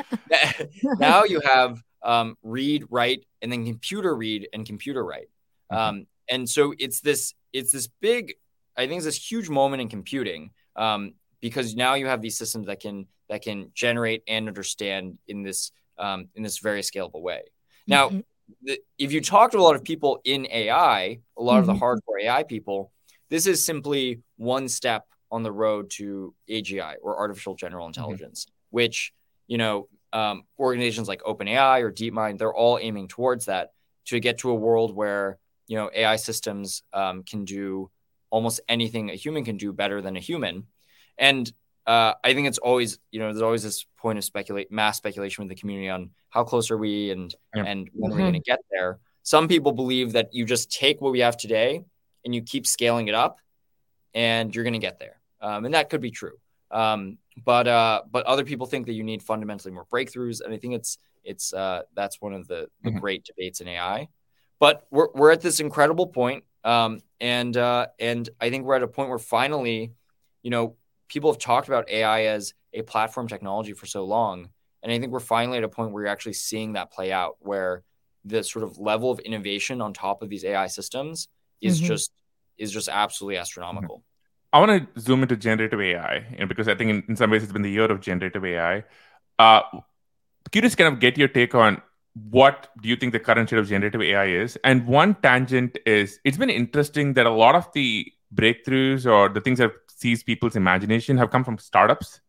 now 0.99 1.25
you 1.25 1.41
have 1.41 1.83
um, 2.03 2.37
read, 2.43 2.85
write, 2.91 3.25
and 3.43 3.51
then 3.51 3.65
computer 3.65 4.15
read 4.15 4.49
and 4.53 4.67
computer 4.67 5.05
write. 5.05 5.29
Mm-hmm. 5.73 5.77
Um, 5.77 6.07
and 6.31 6.49
so 6.49 6.75
it's 6.79 7.01
this 7.01 7.35
it's 7.53 7.73
this 7.73 7.89
big, 8.01 8.35
I 8.77 8.87
think 8.87 8.99
it's 8.99 9.05
this 9.07 9.31
huge 9.31 9.49
moment 9.49 9.81
in 9.81 9.89
computing 9.89 10.51
um, 10.77 11.15
because 11.41 11.75
now 11.75 11.95
you 11.95 12.07
have 12.07 12.21
these 12.21 12.37
systems 12.37 12.67
that 12.67 12.81
can 12.81 13.07
that 13.29 13.43
can 13.43 13.71
generate 13.75 14.23
and 14.27 14.49
understand 14.49 15.19
in 15.29 15.43
this 15.43 15.73
um, 15.99 16.29
in 16.35 16.43
this 16.43 16.59
very 16.59 16.81
scalable 16.81 17.23
way. 17.23 17.43
Now, 17.87 18.09
mm-hmm 18.09 18.21
the, 18.63 18.81
if 18.99 19.13
you 19.13 19.21
talk 19.21 19.53
to 19.53 19.59
a 19.59 19.63
lot 19.63 19.75
of 19.75 19.85
people 19.85 20.21
in 20.25 20.47
AI, 20.51 21.21
a 21.37 21.43
lot 21.43 21.53
mm-hmm. 21.53 21.61
of 21.61 21.67
the 21.67 21.73
mm-hmm. 21.75 21.83
hardcore 21.83 22.23
AI 22.23 22.43
people, 22.43 22.93
this 23.29 23.47
is 23.47 23.65
simply 23.65 24.21
one 24.37 24.69
step 24.69 25.07
on 25.31 25.43
the 25.43 25.53
road 25.53 25.91
to 25.91 26.35
AGI 26.49 26.95
or 27.03 27.19
artificial 27.19 27.55
general 27.55 27.85
mm-hmm. 27.85 28.01
intelligence, 28.01 28.47
mm-hmm. 28.47 28.77
which 28.77 29.13
you 29.47 29.59
know 29.59 29.89
um, 30.13 30.45
organizations 30.59 31.09
like 31.09 31.23
OpenAI 31.23 31.83
or 31.83 31.93
DeepMind 31.93 32.39
they're 32.39 32.55
all 32.55 32.79
aiming 32.81 33.09
towards 33.09 33.47
that 33.47 33.73
to 34.07 34.21
get 34.21 34.39
to 34.39 34.51
a 34.51 34.55
world 34.55 34.95
where 34.95 35.39
you 35.69 35.77
know 35.77 35.91
AI 35.95 36.17
systems 36.17 36.83
um, 36.93 37.23
can 37.23 37.45
do 37.45 37.91
almost 38.31 38.61
anything 38.69 39.11
a 39.11 39.15
human 39.15 39.45
can 39.45 39.57
do 39.57 39.73
better 39.73 40.03
than 40.03 40.17
a 40.17 40.21
human, 40.21 40.67
and 41.17 41.53
uh, 41.89 42.13
I 42.23 42.35
think 42.35 42.47
it's 42.47 42.59
always, 42.59 42.99
you 43.11 43.19
know, 43.19 43.33
there's 43.33 43.41
always 43.41 43.63
this 43.63 43.87
point 43.97 44.19
of 44.19 44.25
speculate, 44.25 44.71
mass 44.71 44.99
speculation 44.99 45.43
with 45.43 45.49
the 45.49 45.59
community 45.59 45.89
on 45.89 46.11
how 46.29 46.45
close 46.45 46.71
are 46.71 46.77
we 46.77 47.11
and 47.11 47.35
yeah. 47.55 47.65
and 47.65 47.89
when 47.95 48.11
mm-hmm. 48.11 48.21
are 48.21 48.25
we 48.25 48.31
going 48.31 48.43
to 48.43 48.51
get 48.51 48.61
there. 48.71 48.99
Some 49.23 49.49
people 49.49 49.73
believe 49.73 50.13
that 50.13 50.35
you 50.35 50.45
just 50.45 50.71
take 50.71 51.01
what 51.01 51.13
we 51.13 51.21
have 51.21 51.39
today 51.39 51.83
and 52.27 52.35
you 52.35 52.43
keep 52.43 52.67
scaling 52.67 53.09
it 53.09 53.15
up, 53.15 53.39
and 54.13 54.55
you're 54.55 54.65
going 54.65 54.75
to 54.75 54.79
get 54.79 54.99
there, 54.99 55.19
um, 55.41 55.65
and 55.65 55.73
that 55.73 55.89
could 55.89 56.03
be 56.03 56.11
true. 56.11 56.37
Um, 56.71 57.17
but 57.43 57.67
uh, 57.67 58.03
but 58.11 58.27
other 58.27 58.45
people 58.45 58.67
think 58.67 58.85
that 58.87 58.93
you 58.93 59.03
need 59.03 59.23
fundamentally 59.23 59.73
more 59.73 59.87
breakthroughs, 59.87 60.43
and 60.43 60.53
I 60.53 60.59
think 60.59 60.75
it's 60.75 60.99
it's 61.25 61.55
uh, 61.55 61.83
that's 61.95 62.21
one 62.21 62.35
of 62.35 62.47
the, 62.49 62.69
the 62.83 62.91
mm-hmm. 62.91 62.99
great 62.99 63.25
debates 63.25 63.63
in 63.63 63.69
AI. 63.69 64.09
But 64.61 64.87
we're 64.91 65.09
we're 65.15 65.31
at 65.31 65.41
this 65.41 65.61
incredible 65.61 66.07
point, 66.07 66.45
um, 66.65 67.01
and 67.21 67.57
uh, 67.57 67.87
and 67.99 68.29
I 68.41 68.51
think 68.51 68.65
we're 68.65 68.77
at 68.77 68.83
a 68.83 68.89
point 68.89 69.09
where 69.09 69.19
finally, 69.19 69.93
you 70.43 70.51
know, 70.51 70.77
people 71.09 71.33
have 71.33 71.39
talked 71.39 71.69
about 71.69 71.89
AI 71.89 72.25
as 72.25 72.55
a 72.73 72.83
platform 72.83 73.29
technology 73.29 73.73
for 73.73 73.87
so 73.87 74.05
long. 74.05 74.49
And 74.83 74.93
I 74.93 74.99
think 74.99 75.13
we're 75.13 75.21
finally 75.21 75.59
at 75.59 75.65
a 75.65 75.69
point 75.69 75.93
where 75.93 76.05
you're 76.05 76.13
actually 76.13 76.35
seeing 76.35 76.75
that 76.75 76.93
play 76.93 77.11
out, 77.11 77.37
where 77.41 77.83
the 78.25 78.45
sort 78.45 78.65
of 78.65 78.79
level 78.79 79.11
of 79.11 79.19
innovation 79.21 79.81
on 79.81 79.93
top 79.93 80.23
of 80.23 80.29
these 80.29 80.45
AI 80.45 80.67
systems 80.67 81.29
is 81.61 81.79
mm-hmm. 81.79 81.89
just 81.89 82.13
is 82.59 82.73
just 82.73 82.89
absolutely 82.89 83.37
astronomical. 83.37 84.03
I 84.53 84.61
want 84.61 84.95
to 84.95 85.01
zoom 85.01 85.23
into 85.23 85.37
generative 85.37 85.81
AI, 85.81 86.27
you 86.33 86.39
know, 86.39 86.47
because 86.47 86.69
I 86.69 86.75
think 86.75 86.91
in, 86.91 87.05
in 87.09 87.17
some 87.17 87.31
ways 87.31 87.43
it's 87.43 87.53
been 87.53 87.63
the 87.63 87.71
year 87.71 87.85
of 87.85 88.01
generative 88.01 88.45
AI. 88.45 88.85
Uh, 89.39 89.61
curious, 90.51 90.75
kind 90.75 90.93
of 90.93 91.01
get 91.01 91.19
your 91.19 91.29
take 91.29 91.55
on 91.55 91.83
what 92.31 92.69
do 92.83 92.89
you 92.89 92.97
think 92.97 93.13
the 93.13 93.21
current 93.21 93.49
state 93.49 93.59
of 93.59 93.69
generative 93.69 94.03
AI 94.03 94.27
is? 94.27 94.59
And 94.65 94.87
one 94.87 95.15
tangent 95.17 95.79
is 95.87 96.21
it's 96.25 96.37
been 96.37 96.51
interesting 96.51 97.15
that 97.15 97.27
a 97.27 97.31
lot 97.31 97.55
of 97.55 97.71
the 97.73 98.13
breakthroughs 98.35 99.11
or 99.11 99.29
the 99.29 99.41
things 99.41 99.59
that 99.59 99.73
seize 99.89 100.23
people's 100.23 100.57
imagination 100.57 101.17
have 101.17 101.31
come 101.31 101.45
from 101.45 101.59
startups 101.59 102.21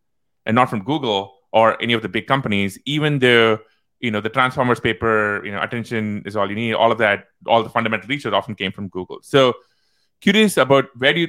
and 0.45 0.55
not 0.55 0.70
from 0.70 0.84
Google 0.84 1.36
or 1.51 1.82
any 1.82 1.93
of 1.93 2.01
the 2.01 2.09
big 2.09 2.28
companies, 2.28 2.78
even 2.86 3.20
though 3.20 3.59
you 3.99 4.11
know 4.11 4.22
the 4.22 4.30
Transformers 4.30 4.80
paper, 4.80 5.43
you 5.45 5.51
know, 5.51 5.61
attention 5.61 6.24
is 6.26 6.36
all 6.36 6.49
you 6.49 6.55
need, 6.55 6.74
all 6.74 6.91
of 6.91 6.97
that, 6.99 7.26
all 7.45 7.63
the 7.63 7.70
fundamental 7.70 8.07
research 8.07 8.34
often 8.34 8.55
came 8.55 8.72
from 8.72 8.88
Google. 8.88 9.20
So 9.22 9.53
curious 10.22 10.57
about 10.57 10.86
where 10.97 11.13
do 11.13 11.22
you 11.22 11.28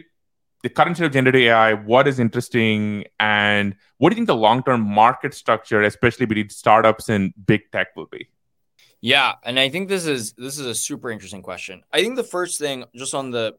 the 0.62 0.68
current 0.68 0.96
state 0.96 1.06
of 1.06 1.12
generative 1.12 1.40
AI, 1.40 1.72
what 1.72 2.06
is 2.06 2.18
interesting, 2.18 3.04
and 3.18 3.74
what 3.96 4.10
do 4.10 4.14
you 4.14 4.16
think 4.16 4.26
the 4.26 4.36
long-term 4.36 4.82
market 4.82 5.32
structure, 5.32 5.82
especially 5.82 6.26
between 6.26 6.50
startups 6.50 7.08
and 7.08 7.32
big 7.46 7.70
tech, 7.72 7.96
will 7.96 8.06
be? 8.06 8.28
Yeah, 9.00 9.34
and 9.44 9.58
I 9.58 9.70
think 9.70 9.88
this 9.88 10.06
is 10.06 10.34
this 10.34 10.58
is 10.58 10.66
a 10.66 10.74
super 10.74 11.10
interesting 11.10 11.42
question. 11.42 11.82
I 11.92 12.00
think 12.00 12.16
the 12.16 12.24
first 12.24 12.58
thing, 12.58 12.84
just 12.94 13.14
on 13.14 13.30
the 13.30 13.56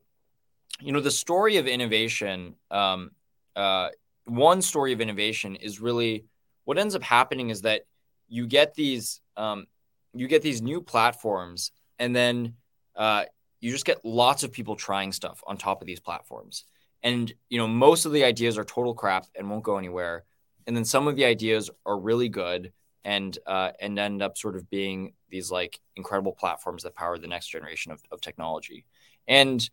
you 0.80 0.92
know, 0.92 1.00
the 1.00 1.12
story 1.12 1.58
of 1.58 1.68
innovation, 1.68 2.56
um, 2.70 3.12
uh, 3.56 3.90
one 4.26 4.62
story 4.62 4.94
of 4.94 5.02
innovation 5.02 5.56
is 5.56 5.80
really 5.80 6.26
what 6.66 6.78
ends 6.78 6.96
up 6.96 7.04
happening 7.04 7.50
is 7.50 7.62
that 7.62 7.82
you 8.28 8.48
get 8.48 8.76
these 8.76 9.20
um, 9.36 9.66
you 10.14 10.28
get 10.28 10.44
these 10.44 10.62
new 10.62 10.82
platforms, 10.82 11.72
and 11.98 12.16
then 12.16 12.56
uh, 12.96 13.24
you 13.62 13.72
just 13.72 13.86
get 13.86 14.06
lots 14.06 14.44
of 14.44 14.52
people 14.52 14.76
trying 14.76 15.12
stuff 15.12 15.44
on 15.48 15.58
top 15.58 15.82
of 15.82 15.88
these 15.88 16.00
platforms. 16.00 16.66
And 17.02 17.34
you 17.50 17.58
know, 17.58 17.68
most 17.68 18.06
of 18.06 18.12
the 18.12 18.24
ideas 18.24 18.60
are 18.60 18.64
total 18.64 18.94
crap 18.94 19.26
and 19.36 19.50
won't 19.50 19.64
go 19.64 19.78
anywhere. 19.78 20.24
And 20.68 20.78
then 20.78 20.86
some 20.86 21.08
of 21.08 21.16
the 21.16 21.26
ideas 21.26 21.72
are 21.86 21.98
really 21.98 22.30
good 22.30 22.72
and 23.04 23.38
uh, 23.48 23.72
and 23.80 23.98
end 23.98 24.22
up 24.22 24.38
sort 24.38 24.56
of 24.56 24.70
being 24.70 25.14
these 25.30 25.52
like 25.52 25.80
incredible 25.96 26.34
platforms 26.34 26.84
that 26.84 26.96
power 26.96 27.18
the 27.18 27.28
next 27.28 27.48
generation 27.48 27.92
of, 27.92 28.02
of 28.12 28.22
technology. 28.22 28.86
And 29.28 29.68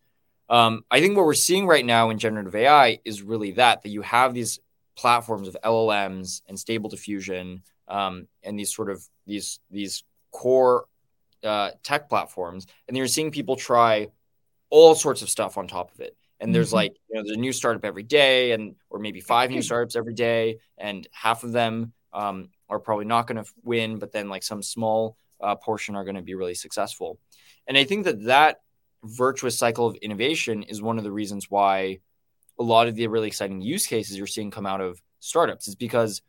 um, 0.49 0.83
I 0.89 0.99
think 0.99 1.15
what 1.15 1.25
we're 1.25 1.33
seeing 1.35 1.67
right 1.67 1.85
now 1.85 2.09
in 2.09 2.17
generative 2.17 2.55
AI 2.55 2.99
is 3.05 3.21
really 3.21 3.51
that 3.51 3.83
that 3.83 3.89
you 3.89 4.01
have 4.01 4.33
these 4.33 4.59
platforms 4.95 5.47
of 5.47 5.55
LLMs 5.63 6.41
and 6.47 6.59
stable 6.59 6.89
diffusion 6.89 7.63
um, 7.87 8.27
and 8.43 8.57
these 8.57 8.73
sort 8.73 8.89
of 8.89 9.03
these 9.25 9.59
these 9.69 10.03
core 10.31 10.85
uh, 11.43 11.71
tech 11.83 12.09
platforms, 12.09 12.67
and 12.87 12.97
you're 12.97 13.07
seeing 13.07 13.31
people 13.31 13.55
try 13.55 14.07
all 14.69 14.95
sorts 14.95 15.21
of 15.21 15.29
stuff 15.29 15.57
on 15.57 15.67
top 15.67 15.91
of 15.93 15.99
it. 15.99 16.15
And 16.39 16.53
there's 16.53 16.67
mm-hmm. 16.67 16.75
like 16.75 16.95
you 17.09 17.15
know 17.15 17.23
there's 17.23 17.37
a 17.37 17.39
new 17.39 17.51
startup 17.51 17.85
every 17.85 18.03
day, 18.03 18.51
and 18.51 18.75
or 18.89 18.99
maybe 18.99 19.21
five 19.21 19.49
new 19.49 19.61
startups 19.61 19.95
every 19.95 20.13
day, 20.13 20.59
and 20.77 21.07
half 21.11 21.43
of 21.43 21.51
them 21.51 21.93
um, 22.13 22.49
are 22.69 22.79
probably 22.79 23.05
not 23.05 23.27
going 23.27 23.43
to 23.43 23.51
win, 23.63 23.97
but 23.99 24.11
then 24.11 24.29
like 24.29 24.43
some 24.43 24.61
small 24.61 25.17
uh, 25.41 25.55
portion 25.55 25.95
are 25.95 26.03
going 26.03 26.15
to 26.15 26.21
be 26.21 26.35
really 26.35 26.53
successful. 26.53 27.19
And 27.67 27.77
I 27.77 27.83
think 27.83 28.05
that 28.05 28.25
that 28.25 28.57
virtuous 29.03 29.57
cycle 29.57 29.87
of 29.87 29.95
innovation 29.95 30.63
is 30.63 30.81
one 30.81 30.97
of 30.97 31.03
the 31.03 31.11
reasons 31.11 31.49
why 31.49 31.99
a 32.59 32.63
lot 32.63 32.87
of 32.87 32.95
the 32.95 33.07
really 33.07 33.27
exciting 33.27 33.61
use 33.61 33.87
cases 33.87 34.17
you're 34.17 34.27
seeing 34.27 34.51
come 34.51 34.65
out 34.65 34.81
of 34.81 35.01
startups 35.19 35.67
is 35.67 35.75
because 35.75 36.21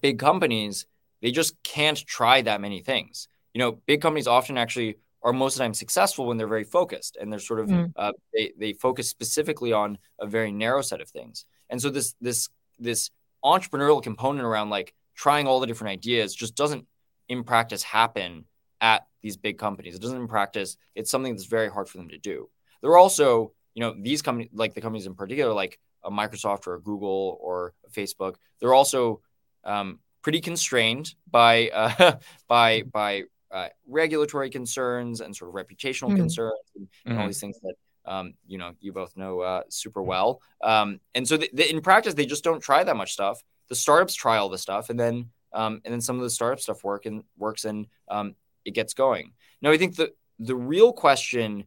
big 0.00 0.18
companies 0.18 0.86
they 1.22 1.30
just 1.30 1.60
can't 1.62 1.98
try 2.06 2.42
that 2.42 2.60
many 2.60 2.80
things 2.80 3.28
you 3.54 3.58
know 3.58 3.72
big 3.86 4.00
companies 4.00 4.26
often 4.26 4.58
actually 4.58 4.96
are 5.22 5.32
most 5.32 5.54
of 5.54 5.58
the 5.58 5.64
time 5.64 5.74
successful 5.74 6.26
when 6.26 6.36
they're 6.36 6.46
very 6.46 6.64
focused 6.64 7.16
and 7.20 7.32
they're 7.32 7.40
sort 7.40 7.60
of 7.60 7.68
mm. 7.68 7.92
uh, 7.96 8.12
they, 8.32 8.52
they 8.58 8.72
focus 8.72 9.08
specifically 9.08 9.72
on 9.72 9.98
a 10.20 10.26
very 10.26 10.52
narrow 10.52 10.82
set 10.82 11.00
of 11.00 11.08
things 11.08 11.44
and 11.70 11.80
so 11.80 11.90
this 11.90 12.14
this 12.20 12.48
this 12.78 13.10
entrepreneurial 13.44 14.02
component 14.02 14.44
around 14.44 14.70
like 14.70 14.94
trying 15.18 15.46
all 15.46 15.58
the 15.58 15.66
different 15.66 15.90
ideas 15.90 16.34
just 16.34 16.54
doesn't 16.54 16.86
in 17.28 17.42
practice 17.42 17.82
happen 17.82 18.44
at 18.80 19.06
these 19.20 19.36
big 19.36 19.58
companies 19.58 19.96
it 19.96 20.00
doesn't 20.00 20.20
in 20.20 20.28
practice 20.28 20.76
it's 20.94 21.10
something 21.10 21.34
that's 21.34 21.46
very 21.46 21.68
hard 21.68 21.88
for 21.88 21.98
them 21.98 22.08
to 22.08 22.18
do 22.18 22.48
there 22.80 22.90
are 22.92 22.98
also 22.98 23.52
you 23.74 23.80
know 23.80 23.94
these 24.00 24.22
companies 24.22 24.48
like 24.52 24.74
the 24.74 24.80
companies 24.80 25.06
in 25.06 25.14
particular 25.14 25.52
like 25.52 25.78
a 26.04 26.10
microsoft 26.10 26.68
or 26.68 26.74
a 26.74 26.80
google 26.80 27.36
or 27.40 27.74
a 27.86 27.90
facebook 27.90 28.36
they're 28.60 28.74
also 28.74 29.20
um, 29.64 29.98
pretty 30.22 30.40
constrained 30.40 31.14
by 31.30 31.68
uh, 31.70 32.16
by 32.48 32.82
by 32.82 33.24
uh, 33.50 33.68
regulatory 33.86 34.50
concerns 34.50 35.20
and 35.20 35.34
sort 35.34 35.48
of 35.48 35.54
reputational 35.54 36.08
mm-hmm. 36.08 36.16
concerns 36.16 36.58
and, 36.76 36.86
mm-hmm. 36.86 37.10
and, 37.10 37.20
all 37.20 37.26
these 37.26 37.40
things 37.40 37.58
that 37.60 37.74
um, 38.04 38.34
you 38.46 38.58
know 38.58 38.72
you 38.80 38.92
both 38.92 39.16
know 39.16 39.40
uh, 39.40 39.62
super 39.68 40.02
well. 40.02 40.40
Um, 40.62 41.00
and 41.14 41.26
so 41.26 41.36
the, 41.36 41.50
the, 41.52 41.70
in 41.70 41.80
practice, 41.80 42.14
they 42.14 42.26
just 42.26 42.44
don't 42.44 42.60
try 42.60 42.84
that 42.84 42.96
much 42.96 43.12
stuff. 43.12 43.42
The 43.68 43.74
startups 43.74 44.14
try 44.14 44.38
all 44.38 44.48
the 44.48 44.58
stuff, 44.58 44.90
and 44.90 44.98
then 44.98 45.30
um, 45.52 45.80
and 45.84 45.92
then 45.92 46.00
some 46.00 46.16
of 46.16 46.22
the 46.22 46.30
startup 46.30 46.60
stuff 46.60 46.84
work 46.84 47.06
and 47.06 47.22
works, 47.36 47.64
and 47.64 47.86
um, 48.08 48.34
it 48.64 48.72
gets 48.72 48.94
going. 48.94 49.32
Now, 49.62 49.70
I 49.70 49.78
think 49.78 49.96
the 49.96 50.12
the 50.38 50.56
real 50.56 50.92
question 50.92 51.64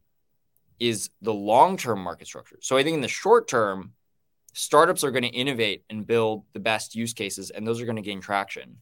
is 0.79 1.09
the 1.21 1.33
long 1.33 1.77
term 1.77 2.01
market 2.01 2.27
structure. 2.27 2.57
So 2.61 2.77
I 2.77 2.83
think 2.83 2.95
in 2.95 3.01
the 3.01 3.07
short 3.07 3.47
term, 3.47 3.93
startups 4.53 5.03
are 5.03 5.11
going 5.11 5.23
to 5.23 5.29
innovate 5.29 5.83
and 5.89 6.05
build 6.05 6.43
the 6.53 6.59
best 6.59 6.95
use 6.95 7.13
cases, 7.13 7.49
and 7.49 7.65
those 7.65 7.81
are 7.81 7.85
going 7.85 7.97
to 7.97 8.01
gain 8.01 8.21
traction. 8.21 8.77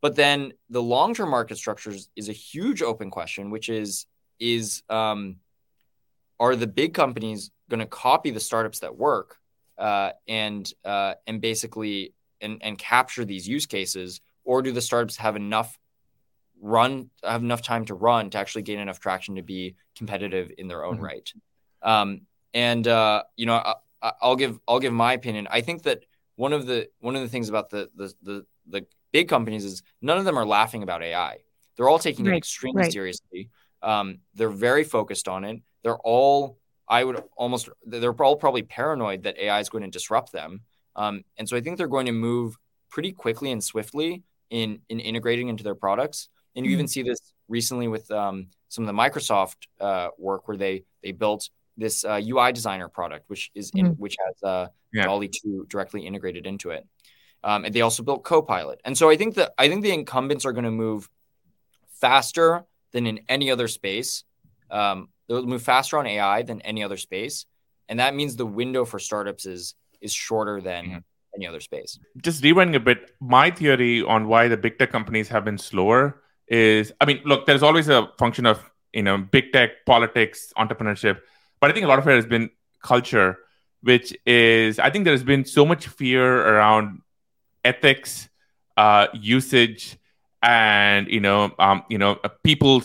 But 0.00 0.16
then 0.16 0.52
the 0.68 0.82
long 0.82 1.14
term 1.14 1.30
market 1.30 1.56
structures 1.56 2.08
is 2.16 2.28
a 2.28 2.32
huge 2.32 2.82
open 2.82 3.10
question, 3.10 3.50
which 3.50 3.68
is 3.68 4.06
is 4.40 4.82
um, 4.88 5.36
are 6.40 6.56
the 6.56 6.66
big 6.66 6.94
companies 6.94 7.50
going 7.70 7.80
to 7.80 7.86
copy 7.86 8.30
the 8.30 8.40
startups 8.40 8.80
that 8.80 8.96
work 8.96 9.36
uh, 9.78 10.10
and 10.26 10.72
uh, 10.84 11.14
and 11.26 11.40
basically 11.40 12.14
and, 12.42 12.58
and 12.60 12.78
capture 12.78 13.24
these 13.24 13.48
use 13.48 13.66
cases, 13.66 14.20
or 14.44 14.62
do 14.62 14.72
the 14.72 14.80
startups 14.80 15.16
have 15.16 15.36
enough 15.36 15.78
run 16.60 17.10
have 17.24 17.42
enough 17.42 17.62
time 17.62 17.84
to 17.86 17.94
run 17.94 18.30
to 18.30 18.38
actually 18.38 18.62
gain 18.62 18.78
enough 18.78 19.00
traction 19.00 19.34
to 19.34 19.42
be 19.42 19.74
competitive 19.96 20.52
in 20.58 20.68
their 20.68 20.84
own 20.84 20.96
mm-hmm. 20.96 21.04
right? 21.04 21.32
Um, 21.82 22.22
and 22.54 22.86
uh, 22.86 23.22
you 23.36 23.46
know, 23.46 23.74
I, 24.02 24.12
will 24.22 24.36
give 24.36 24.58
I'll 24.68 24.80
give 24.80 24.92
my 24.92 25.14
opinion. 25.14 25.48
I 25.50 25.60
think 25.62 25.82
that 25.84 26.04
one 26.36 26.52
of 26.52 26.66
the 26.66 26.88
one 27.00 27.16
of 27.16 27.22
the 27.22 27.28
things 27.28 27.48
about 27.48 27.70
the 27.70 27.90
the 27.94 28.12
the, 28.22 28.46
the 28.66 28.86
big 29.12 29.28
companies 29.28 29.64
is 29.64 29.82
none 30.00 30.18
of 30.18 30.24
them 30.24 30.38
are 30.38 30.46
laughing 30.46 30.82
about 30.82 31.02
AI. 31.02 31.38
They're 31.76 31.88
all 31.88 31.98
taking 31.98 32.26
right. 32.26 32.34
it 32.34 32.38
extremely 32.38 32.82
right. 32.82 32.92
seriously. 32.92 33.50
Um, 33.82 34.18
they're 34.34 34.50
very 34.50 34.84
focused 34.84 35.28
on 35.28 35.44
it. 35.44 35.60
They're 35.82 35.98
all, 35.98 36.58
I 36.88 37.04
would 37.04 37.22
almost, 37.36 37.68
they're 37.84 38.12
all 38.12 38.36
probably 38.36 38.62
paranoid 38.62 39.24
that 39.24 39.38
AI 39.38 39.60
is 39.60 39.68
going 39.68 39.84
to 39.84 39.90
disrupt 39.90 40.32
them. 40.32 40.60
Um, 40.96 41.24
and 41.36 41.48
so 41.48 41.56
I 41.56 41.60
think 41.60 41.78
they're 41.78 41.88
going 41.88 42.06
to 42.06 42.12
move 42.12 42.56
pretty 42.90 43.12
quickly 43.12 43.50
and 43.50 43.62
swiftly 43.62 44.22
in 44.50 44.80
in 44.88 45.00
integrating 45.00 45.48
into 45.48 45.64
their 45.64 45.74
products. 45.74 46.28
And 46.54 46.64
you 46.64 46.70
mm-hmm. 46.70 46.74
even 46.74 46.88
see 46.88 47.02
this 47.02 47.32
recently 47.48 47.88
with 47.88 48.10
um, 48.10 48.48
some 48.68 48.86
of 48.86 48.94
the 48.94 49.00
Microsoft 49.00 49.56
uh, 49.80 50.08
work 50.18 50.46
where 50.48 50.56
they 50.56 50.84
they 51.02 51.12
built 51.12 51.48
this 51.76 52.04
uh, 52.04 52.20
UI 52.22 52.52
designer 52.52 52.88
product, 52.88 53.28
which 53.28 53.50
is 53.54 53.70
in, 53.74 53.86
mm-hmm. 53.86 54.02
which 54.02 54.16
has 54.26 54.42
uh, 54.42 54.68
yeah. 54.92 55.04
DALL-E 55.04 55.28
2 55.28 55.66
directly 55.68 56.06
integrated 56.06 56.46
into 56.46 56.70
it. 56.70 56.86
Um, 57.44 57.64
and 57.64 57.74
they 57.74 57.80
also 57.80 58.02
built 58.02 58.22
Copilot. 58.22 58.80
And 58.84 58.96
so 58.96 59.08
I 59.10 59.16
think 59.16 59.34
that 59.36 59.52
I 59.58 59.68
think 59.68 59.82
the 59.82 59.92
incumbents 59.92 60.44
are 60.44 60.52
going 60.52 60.64
to 60.64 60.70
move 60.70 61.08
faster 62.00 62.64
than 62.92 63.06
in 63.06 63.20
any 63.28 63.50
other 63.50 63.68
space. 63.68 64.24
Um, 64.70 65.08
they'll 65.28 65.46
move 65.46 65.62
faster 65.62 65.98
on 65.98 66.06
AI 66.06 66.42
than 66.42 66.60
any 66.62 66.82
other 66.82 66.96
space, 66.96 67.46
and 67.88 67.98
that 68.00 68.14
means 68.14 68.36
the 68.36 68.46
window 68.46 68.84
for 68.84 68.98
startups 68.98 69.46
is 69.46 69.74
is 70.02 70.12
shorter 70.12 70.60
than 70.60 70.84
mm-hmm. 70.84 70.98
any 71.34 71.46
other 71.46 71.60
space. 71.60 71.98
Just 72.22 72.42
rewinding 72.42 72.76
a 72.76 72.80
bit, 72.80 73.14
my 73.20 73.50
theory 73.50 74.02
on 74.02 74.28
why 74.28 74.48
the 74.48 74.56
big 74.56 74.78
tech 74.78 74.90
companies 74.90 75.28
have 75.28 75.44
been 75.44 75.58
slower 75.58 76.22
is, 76.48 76.92
I 77.00 77.06
mean, 77.06 77.20
look, 77.24 77.46
there's 77.46 77.62
always 77.62 77.88
a 77.88 78.08
function 78.18 78.46
of 78.46 78.58
you 78.92 79.02
know 79.02 79.16
big 79.18 79.52
tech 79.52 79.86
politics, 79.86 80.52
entrepreneurship, 80.58 81.20
but 81.60 81.70
I 81.70 81.72
think 81.72 81.84
a 81.84 81.88
lot 81.88 81.98
of 81.98 82.06
it 82.06 82.14
has 82.14 82.26
been 82.26 82.50
culture, 82.82 83.38
which 83.82 84.14
is 84.26 84.78
I 84.78 84.90
think 84.90 85.04
there's 85.04 85.24
been 85.24 85.44
so 85.44 85.64
much 85.64 85.86
fear 85.86 86.24
around 86.24 87.00
ethics, 87.64 88.28
uh, 88.76 89.06
usage, 89.14 89.96
and 90.42 91.08
you 91.08 91.20
know, 91.20 91.52
um, 91.58 91.84
you 91.88 91.98
know, 91.98 92.18
uh, 92.24 92.28
people 92.42 92.82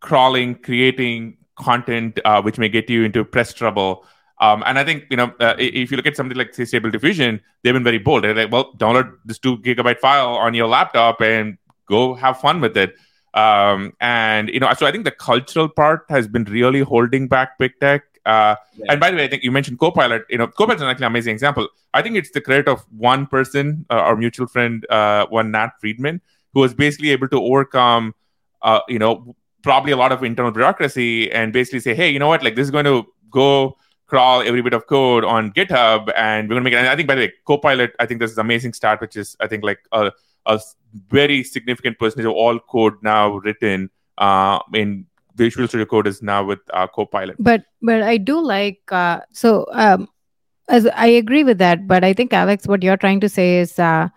crawling, 0.00 0.54
creating 0.54 1.38
content 1.58 2.20
uh, 2.24 2.40
which 2.40 2.58
may 2.58 2.68
get 2.68 2.88
you 2.88 3.04
into 3.04 3.24
press 3.24 3.52
trouble. 3.52 4.04
Um, 4.40 4.62
and 4.66 4.78
I 4.78 4.84
think 4.84 5.06
you 5.10 5.16
know, 5.16 5.32
uh, 5.40 5.54
if 5.58 5.90
you 5.90 5.96
look 5.96 6.06
at 6.06 6.16
something 6.16 6.36
like 6.36 6.54
say, 6.54 6.64
Stable 6.64 6.90
Diffusion, 6.90 7.40
they've 7.62 7.74
been 7.74 7.84
very 7.84 7.98
bold. 7.98 8.24
They're 8.24 8.34
like, 8.34 8.52
well, 8.52 8.72
download 8.74 9.12
this 9.24 9.38
two 9.38 9.58
gigabyte 9.58 9.98
file 9.98 10.34
on 10.34 10.54
your 10.54 10.68
laptop 10.68 11.20
and 11.20 11.58
go 11.86 12.14
have 12.14 12.40
fun 12.40 12.60
with 12.60 12.76
it. 12.76 12.94
Um, 13.34 13.94
and 14.00 14.48
you 14.48 14.60
know, 14.60 14.72
so 14.74 14.86
I 14.86 14.92
think 14.92 15.04
the 15.04 15.10
cultural 15.10 15.68
part 15.68 16.04
has 16.08 16.28
been 16.28 16.44
really 16.44 16.80
holding 16.80 17.28
back 17.28 17.58
big 17.58 17.72
tech. 17.80 18.04
Uh, 18.24 18.56
yeah. 18.76 18.86
And 18.90 19.00
by 19.00 19.10
the 19.10 19.16
way, 19.16 19.24
I 19.24 19.28
think 19.28 19.42
you 19.42 19.50
mentioned 19.50 19.78
Copilot. 19.78 20.24
You 20.28 20.38
know, 20.38 20.46
Copilot 20.46 20.76
is 20.76 20.82
actually 20.82 21.06
an 21.06 21.12
amazing 21.12 21.32
example. 21.32 21.68
I 21.94 22.02
think 22.02 22.16
it's 22.16 22.30
the 22.30 22.40
credit 22.40 22.68
of 22.68 22.84
one 22.96 23.26
person, 23.26 23.86
uh, 23.90 23.94
our 23.94 24.16
mutual 24.16 24.46
friend, 24.46 24.86
uh, 24.90 25.26
one 25.26 25.50
Nat 25.50 25.70
Friedman, 25.80 26.20
who 26.52 26.60
was 26.60 26.74
basically 26.74 27.10
able 27.10 27.28
to 27.28 27.42
overcome, 27.42 28.14
uh, 28.62 28.80
you 28.88 28.98
know, 28.98 29.34
probably 29.62 29.92
a 29.92 29.96
lot 29.96 30.12
of 30.12 30.22
internal 30.22 30.52
bureaucracy 30.52 31.30
and 31.32 31.52
basically 31.52 31.80
say, 31.80 31.94
hey, 31.94 32.10
you 32.10 32.18
know 32.18 32.28
what, 32.28 32.42
like 32.42 32.54
this 32.54 32.64
is 32.64 32.70
going 32.70 32.84
to 32.84 33.06
go 33.30 33.76
crawl 34.08 34.42
every 34.42 34.62
bit 34.62 34.72
of 34.72 34.86
code 34.86 35.24
on 35.24 35.52
GitHub, 35.52 36.10
and 36.16 36.48
we're 36.48 36.56
to 36.56 36.60
make 36.60 36.72
it. 36.72 36.78
And 36.78 36.88
I 36.88 36.96
think, 36.96 37.06
by 37.06 37.14
the 37.14 37.20
way, 37.22 37.32
Copilot, 37.46 37.94
I 38.00 38.06
think 38.06 38.20
this 38.20 38.30
is 38.30 38.38
amazing 38.38 38.72
start, 38.72 39.00
which 39.00 39.16
is 39.16 39.36
I 39.38 39.46
think 39.46 39.62
like 39.62 39.80
a, 39.92 40.10
a 40.46 40.60
very 41.08 41.44
significant 41.44 41.98
percentage 41.98 42.26
of 42.26 42.32
all 42.32 42.58
code 42.58 42.94
now 43.02 43.36
written 43.36 43.90
uh, 44.16 44.58
in 44.74 45.06
Visual 45.36 45.68
Studio 45.68 45.86
Code 45.86 46.06
is 46.06 46.22
now 46.22 46.42
with 46.42 46.58
uh, 46.72 46.86
Copilot. 46.88 47.36
But 47.38 47.64
but 47.82 48.02
I 48.02 48.16
do 48.16 48.40
like 48.40 48.80
uh, 48.90 49.20
so 49.32 49.66
um, 49.72 50.08
as 50.68 50.86
I 50.86 51.06
agree 51.06 51.44
with 51.44 51.58
that. 51.58 51.86
But 51.86 52.02
I 52.02 52.12
think 52.12 52.32
Alex, 52.32 52.66
what 52.66 52.82
you're 52.82 52.96
trying 52.96 53.20
to 53.20 53.28
say 53.28 53.58
is 53.58 53.78
uh, 53.78 54.08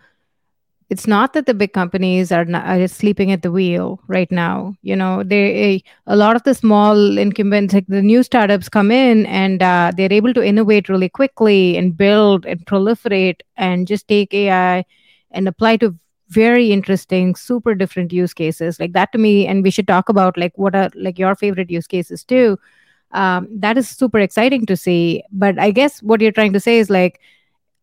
it's 0.92 1.08
not 1.08 1.32
that 1.32 1.46
the 1.46 1.54
big 1.54 1.72
companies 1.72 2.34
are, 2.34 2.44
not, 2.44 2.66
are 2.66 2.86
sleeping 2.86 3.32
at 3.32 3.44
the 3.44 3.52
wheel 3.52 4.02
right 4.08 4.30
now. 4.30 4.76
You 4.82 4.98
know, 4.98 5.24
they 5.24 5.82
a 6.06 6.18
lot 6.18 6.36
of 6.36 6.44
the 6.44 6.54
small 6.54 7.18
incumbents, 7.18 7.74
like 7.74 7.88
the 7.88 8.02
new 8.02 8.24
startups, 8.24 8.68
come 8.68 8.92
in 8.92 9.26
and 9.28 9.64
uh, 9.64 9.94
they're 9.96 10.12
able 10.12 10.34
to 10.34 10.44
innovate 10.44 10.90
really 10.90 11.08
quickly 11.08 11.78
and 11.78 11.96
build 11.96 12.46
and 12.46 12.66
proliferate 12.66 13.40
and 13.56 13.88
just 13.88 14.10
take 14.10 14.34
AI 14.34 14.86
and 15.32 15.48
apply 15.48 15.78
to 15.78 15.96
very 16.28 16.74
interesting 16.74 17.36
super 17.36 17.74
different 17.74 18.12
use 18.14 18.34
cases 18.34 18.80
like 18.80 18.94
that 18.94 19.12
to 19.12 19.18
me 19.18 19.46
and 19.46 19.64
we 19.64 19.70
should 19.70 19.88
talk 19.88 20.08
about 20.08 20.38
like 20.38 20.54
what 20.58 20.74
are 20.74 20.90
like 20.96 21.20
your 21.20 21.36
favorite 21.36 21.70
use 21.70 21.88
cases 21.88 22.24
too 22.24 22.58
um, 23.12 23.50
that 23.52 23.78
is 23.78 23.90
super 23.90 24.18
exciting 24.18 24.66
to 24.66 24.78
see 24.78 25.22
but 25.34 25.60
i 25.60 25.72
guess 25.72 26.02
what 26.02 26.22
you're 26.22 26.32
trying 26.32 26.54
to 26.54 26.60
say 26.62 26.80
is 26.80 26.90
like 26.90 27.20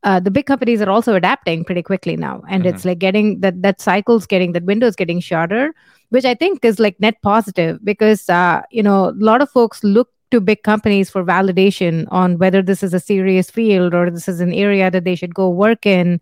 uh, 0.05 0.21
the 0.21 0.31
big 0.31 0.47
companies 0.47 0.81
are 0.81 0.91
also 0.91 1.15
adapting 1.15 1.65
pretty 1.65 1.83
quickly 1.83 2.17
now 2.17 2.43
and 2.49 2.65
Mhm. 2.65 2.69
it's 2.71 2.85
like 2.85 2.99
getting 2.99 3.41
that 3.41 3.63
that 3.63 3.81
cycle's 3.81 4.27
getting 4.27 4.53
that 4.53 4.65
window's 4.65 4.97
getting 4.97 5.21
shorter 5.21 5.75
which 6.11 6.25
i 6.25 6.35
think 6.35 6.65
is 6.65 6.79
like 6.79 6.99
net 7.01 7.21
positive 7.23 7.79
because 7.85 8.29
uh, 8.31 8.61
you 8.71 8.83
know 8.83 9.09
a 9.11 9.17
lot 9.31 9.43
of 9.43 9.51
folks 9.51 9.83
look 9.83 10.09
to 10.31 10.41
big 10.41 10.63
companies 10.63 11.11
for 11.11 11.25
validation 11.25 12.07
on 12.11 12.39
whether 12.39 12.63
this 12.63 12.83
is 12.83 12.93
a 12.95 13.01
serious 13.01 13.51
field 13.51 13.95
or 13.95 14.11
this 14.11 14.29
is 14.29 14.41
an 14.41 14.53
area 14.53 14.91
that 14.91 15.05
they 15.05 15.15
should 15.15 15.35
go 15.35 15.49
work 15.51 15.87
in 15.87 16.21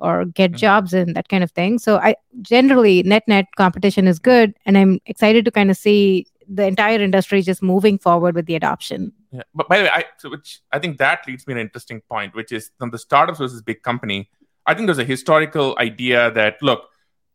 or 0.00 0.24
get 0.24 0.52
Mhm. 0.52 0.56
jobs 0.58 0.94
in 0.94 1.12
that 1.14 1.28
kind 1.28 1.42
of 1.44 1.50
thing 1.50 1.78
so 1.78 1.96
i 1.98 2.14
generally 2.42 3.02
net 3.02 3.24
net 3.26 3.46
competition 3.56 4.06
is 4.06 4.18
good 4.18 4.54
and 4.64 4.78
i'm 4.78 4.98
excited 5.06 5.44
to 5.44 5.50
kind 5.50 5.70
of 5.70 5.76
see 5.76 6.24
the 6.48 6.64
entire 6.66 7.00
industry 7.00 7.42
just 7.42 7.62
moving 7.62 7.98
forward 7.98 8.34
with 8.34 8.46
the 8.46 8.54
adoption 8.54 9.12
But 9.54 9.68
by 9.68 9.78
the 9.78 9.84
way, 9.84 9.90
I 9.90 10.04
which 10.28 10.60
I 10.72 10.78
think 10.78 10.98
that 10.98 11.26
leads 11.26 11.46
me 11.46 11.54
to 11.54 11.60
an 11.60 11.66
interesting 11.66 12.00
point, 12.02 12.34
which 12.34 12.52
is 12.52 12.70
from 12.78 12.90
the 12.90 12.98
startups 12.98 13.38
versus 13.38 13.62
big 13.62 13.82
company. 13.82 14.30
I 14.66 14.74
think 14.74 14.86
there's 14.86 14.98
a 14.98 15.04
historical 15.04 15.76
idea 15.78 16.30
that 16.32 16.56
look, 16.62 16.88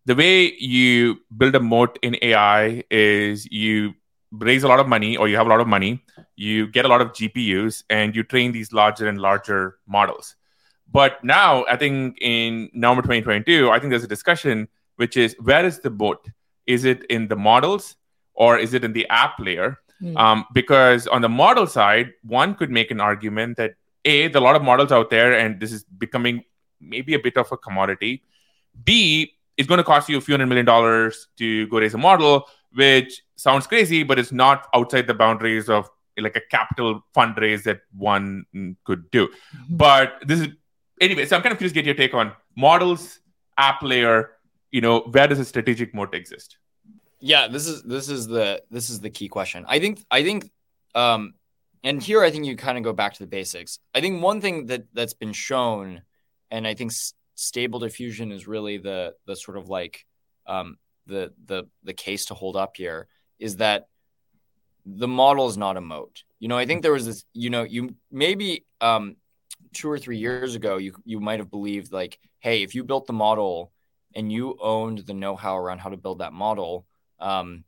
the 0.05 0.15
way 0.15 0.53
you 0.57 1.19
build 1.35 1.55
a 1.55 1.59
moat 1.59 1.97
in 2.01 2.17
AI 2.21 2.83
is 2.89 3.45
you 3.51 3.93
raise 4.31 4.63
a 4.63 4.67
lot 4.67 4.79
of 4.79 4.87
money 4.87 5.15
or 5.15 5.27
you 5.27 5.37
have 5.37 5.45
a 5.45 5.49
lot 5.49 5.61
of 5.61 5.67
money, 5.67 6.03
you 6.35 6.67
get 6.67 6.85
a 6.85 6.87
lot 6.87 7.01
of 7.01 7.09
GPUs, 7.09 7.83
and 7.89 8.15
you 8.15 8.23
train 8.23 8.51
these 8.51 8.73
larger 8.73 9.07
and 9.07 9.19
larger 9.19 9.77
models. 9.87 10.35
But 10.91 11.23
now, 11.23 11.65
I 11.65 11.77
think 11.77 12.17
in 12.21 12.69
November 12.73 13.03
2022, 13.03 13.69
I 13.69 13.79
think 13.79 13.91
there's 13.91 14.03
a 14.03 14.07
discussion 14.07 14.67
which 14.97 15.17
is 15.17 15.35
where 15.39 15.65
is 15.65 15.79
the 15.79 15.89
moat? 15.89 16.29
Is 16.67 16.85
it 16.85 17.03
in 17.05 17.27
the 17.27 17.35
models 17.35 17.95
or 18.33 18.57
is 18.57 18.73
it 18.73 18.83
in 18.83 18.93
the 18.93 19.07
app 19.09 19.39
layer? 19.39 19.79
Hmm. 20.04 20.18
Um, 20.18 20.45
because 20.54 21.08
on 21.08 21.22
the 21.22 21.30
model 21.30 21.66
side, 21.66 22.12
one 22.24 22.56
could 22.56 22.70
make 22.70 22.91
an 22.91 22.99
argument 22.99 23.56
that 23.58 23.76
A, 24.04 24.28
there 24.28 24.41
are 24.41 24.43
a 24.43 24.45
lot 24.45 24.56
of 24.58 24.62
models 24.62 24.91
out 24.91 25.10
there, 25.10 25.34
and 25.34 25.62
this 25.62 25.72
is 25.72 25.86
becoming 25.86 26.43
maybe 26.82 27.14
a 27.14 27.20
bit 27.20 27.38
of 27.38 27.49
a 27.54 27.58
commodity. 27.58 28.24
B, 28.84 29.34
it's 29.56 29.68
going 29.68 29.78
to 29.78 29.84
cost 29.84 30.10
you 30.10 30.18
a 30.18 30.22
few 30.22 30.34
hundred 30.34 30.47
million 30.47 30.66
dollars 30.66 31.30
to 31.38 31.68
go 31.68 31.80
raise 31.80 31.93
a 31.93 31.97
model, 31.97 32.47
which 32.74 33.24
sounds 33.38 33.66
crazy, 33.66 34.04
but 34.04 34.20
it's 34.20 34.34
not 34.34 34.68
outside 34.74 35.08
the 35.08 35.14
boundaries 35.14 35.70
of 35.70 35.89
like 36.18 36.36
a 36.36 36.41
capital 36.51 37.01
fundraise 37.16 37.64
that 37.64 37.82
one 37.95 38.45
mm, 38.54 38.76
could 38.84 39.10
do. 39.10 39.30
But 39.70 40.16
this 40.26 40.41
is 40.41 40.49
anyway. 40.99 41.26
So 41.26 41.38
I'm 41.38 41.41
kind 41.41 41.54
of 41.54 41.60
curious 41.60 41.72
to 41.72 41.82
get 41.82 41.86
your 41.86 41.95
take 41.95 42.14
on 42.14 42.34
models, 42.58 43.20
app 43.58 43.82
layer. 43.82 44.32
You 44.72 44.82
know, 44.82 45.01
where 45.01 45.28
does 45.28 45.39
a 45.39 45.45
strategic 45.45 45.93
moat 45.93 46.14
exist? 46.14 46.58
Yeah, 47.26 47.47
this 47.47 47.67
is 47.67 47.84
this 47.84 48.09
is 48.09 48.28
the 48.28 48.61
this 48.69 48.89
is 48.89 48.99
the 48.99 49.09
key 49.09 49.30
question. 49.30 49.63
I 49.65 49.80
think 49.80 50.03
I 50.11 50.24
think 50.24 50.51
um 50.93 51.36
and 51.82 52.03
here 52.03 52.21
I 52.21 52.30
think 52.30 52.45
you 52.45 52.57
kind 52.57 52.78
of 52.78 52.84
go 52.84 52.91
back 52.91 53.13
to 53.13 53.19
the 53.19 53.28
basics. 53.28 53.80
I 53.95 54.01
think 54.01 54.21
one 54.21 54.41
thing 54.41 54.65
that 54.65 54.88
that's 54.93 55.13
been 55.13 55.32
shown 55.32 56.01
and 56.51 56.67
I 56.67 56.74
think 56.74 56.91
s- 56.91 57.13
stable 57.36 57.80
diffusion 57.80 58.34
is 58.34 58.45
really 58.45 58.78
the 58.78 59.15
the 59.26 59.38
sort 59.38 59.55
of 59.55 59.69
like 59.69 60.05
um 60.47 60.78
the 61.07 61.32
the 61.45 61.63
the 61.82 61.93
case 61.93 62.26
to 62.26 62.34
hold 62.34 62.57
up 62.57 62.76
here 62.76 63.07
is 63.39 63.55
that 63.57 63.88
the 64.86 65.07
model 65.07 65.47
is 65.47 65.55
not 65.55 65.78
a 65.78 65.82
moat. 65.82 66.24
You 66.41 66.49
know, 66.49 66.57
I 66.57 66.65
think 66.65 66.82
there 66.82 66.91
was 66.91 67.05
this, 67.05 67.24
you 67.34 67.49
know, 67.49 67.63
you 67.63 67.95
maybe 68.11 68.65
um 68.82 69.15
two 69.74 69.89
or 69.89 69.97
three 69.97 70.17
years 70.17 70.55
ago 70.55 70.76
you 70.76 70.93
you 71.05 71.21
might 71.21 71.39
have 71.39 71.49
believed 71.49 71.93
like, 71.93 72.19
hey, 72.41 72.63
if 72.63 72.76
you 72.76 72.84
built 72.84 73.07
the 73.07 73.13
model 73.13 73.71
and 74.13 74.30
you 74.30 74.57
owned 74.59 74.99
the 75.07 75.13
know-how 75.13 75.57
around 75.57 75.80
how 75.80 75.89
to 75.89 75.95
build 75.95 76.19
that 76.19 76.34
model, 76.34 76.86
um, 77.24 77.63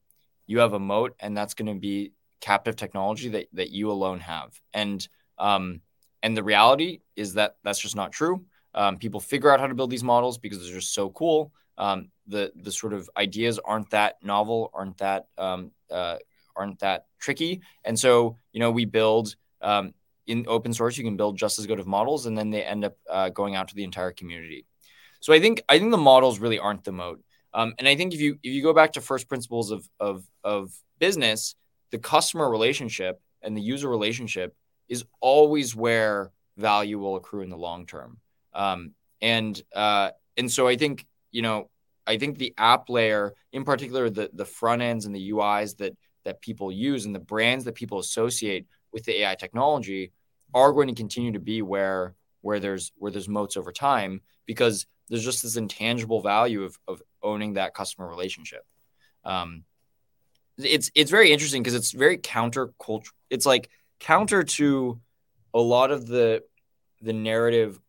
you 0.45 0.60
have 0.60 0.74
a 0.74 0.80
moat, 0.80 1.16
and 1.20 1.36
that's 1.36 1.56
going 1.56 1.74
to 1.74 1.80
be 1.80 2.12
captive 2.41 2.76
technology 2.76 3.30
that 3.30 3.47
that 3.53 3.72
you 3.72 3.89
alone 3.89 4.20
have. 4.20 4.60
And 4.74 5.08
um, 5.39 5.82
and 6.22 6.38
the 6.38 6.43
reality 6.43 6.99
is 7.16 7.34
that 7.36 7.56
that's 7.64 7.80
just 7.80 7.95
not 7.95 8.12
true. 8.12 8.45
Um, 8.76 8.97
people 8.97 9.20
figure 9.20 9.49
out 9.51 9.60
how 9.60 9.68
to 9.68 9.74
build 9.74 9.89
these 9.89 10.03
models 10.03 10.38
because 10.38 10.60
they're 10.60 10.76
just 10.76 10.93
so 10.93 11.10
cool. 11.10 11.51
Um, 11.78 12.10
the 12.28 12.51
the 12.56 12.72
sort 12.72 12.93
of 12.93 13.10
ideas 13.18 13.60
aren't 13.60 13.89
that 13.91 14.18
novel, 14.22 14.70
aren't 14.74 14.97
that 14.97 15.28
um, 15.38 15.72
uh, 15.89 16.18
aren't 16.56 16.80
that 16.80 17.06
tricky, 17.20 17.62
and 17.84 17.97
so 17.97 18.38
you 18.51 18.60
know 18.60 18.72
we 18.72 18.86
build. 18.86 19.36
Um, 19.62 19.93
in 20.28 20.45
open 20.47 20.74
source, 20.74 20.97
you 20.97 21.03
can 21.03 21.18
build 21.18 21.38
just 21.38 21.60
as 21.60 21.68
good 21.68 21.80
of 21.80 21.86
models, 21.86 22.26
and 22.26 22.36
then 22.36 22.49
they 22.49 22.64
end 22.64 22.84
up 22.84 22.97
uh, 23.08 23.30
going 23.30 23.56
out 23.56 23.68
to 23.68 23.76
the 23.76 23.84
entire 23.84 24.12
community. 24.12 24.66
So 25.20 25.34
I 25.34 25.39
think 25.39 25.62
I 25.70 25.78
think 25.78 25.91
the 25.91 25.97
models 25.97 26.39
really 26.39 26.58
aren't 26.58 26.84
the 26.84 26.91
moat. 26.91 27.24
Um, 27.56 27.74
and 27.80 27.88
I 27.88 27.95
think 27.95 28.14
if 28.14 28.20
you 28.20 28.38
if 28.43 28.53
you 28.53 28.62
go 28.62 28.74
back 28.74 28.93
to 28.93 29.01
first 29.01 29.30
principles 29.30 29.72
of 29.72 29.89
of 29.99 30.26
of 30.43 30.74
business, 30.99 31.56
the 31.91 31.97
customer 31.97 32.49
relationship 32.49 33.22
and 33.41 33.56
the 33.56 33.62
user 33.62 33.88
relationship 33.88 34.53
is 34.89 35.06
always 35.22 35.74
where 35.76 36.32
value 36.58 36.99
will 36.99 37.16
accrue 37.16 37.41
in 37.41 37.49
the 37.49 37.58
long 37.58 37.86
term. 37.86 38.20
Um, 38.53 38.91
and 39.22 39.60
uh, 39.74 40.12
and 40.36 40.51
so 40.51 40.68
I 40.68 40.76
think 40.76 41.08
you 41.32 41.41
know 41.41 41.70
I 42.06 42.18
think 42.18 42.38
the 42.38 42.53
app 42.58 42.89
layer, 42.89 43.34
in 43.53 43.64
particular, 43.64 44.10
the 44.10 44.30
the 44.34 44.45
front 44.45 44.82
ends 44.82 45.06
and 45.06 45.16
the 45.16 45.32
UIs 45.32 45.78
that 45.78 45.97
that 46.26 46.41
people 46.41 46.74
use 46.74 47.06
and 47.06 47.16
the 47.16 47.20
brands 47.20 47.64
that 47.66 47.76
people 47.76 47.99
associate 47.99 48.66
with 48.91 49.06
the 49.06 49.22
AI 49.22 49.36
technology 49.36 50.12
are 50.53 50.74
going 50.74 50.89
to 50.89 50.93
continue 50.93 51.32
to 51.32 51.39
be 51.39 51.62
where 51.62 52.16
where 52.41 52.60
there's 52.60 52.91
where 52.97 53.12
there's 53.12 53.30
moats 53.30 53.56
over 53.56 53.72
time 53.72 54.22
because 54.45 54.86
there's 55.10 55.24
just 55.24 55.43
this 55.43 55.56
intangible 55.58 56.22
value 56.22 56.64
of, 56.64 56.78
of 56.88 57.01
owning 57.22 57.53
that 57.53 57.74
customer 57.74 58.08
relationship. 58.08 58.66
Um, 59.24 59.64
it's 60.58 60.89
it's 60.95 61.12
very 61.12 61.32
interesting 61.32 61.62
because 61.62 61.76
it's 61.76 61.91
very 61.91 62.18
counter 62.18 62.74
culture. 62.80 63.12
It's 63.30 63.45
like 63.45 63.70
counter 63.99 64.43
to 64.43 64.99
a 65.53 65.60
lot 65.60 65.91
of 65.91 66.08
the 66.08 66.43
the 67.01 67.14
narrative 67.14 67.80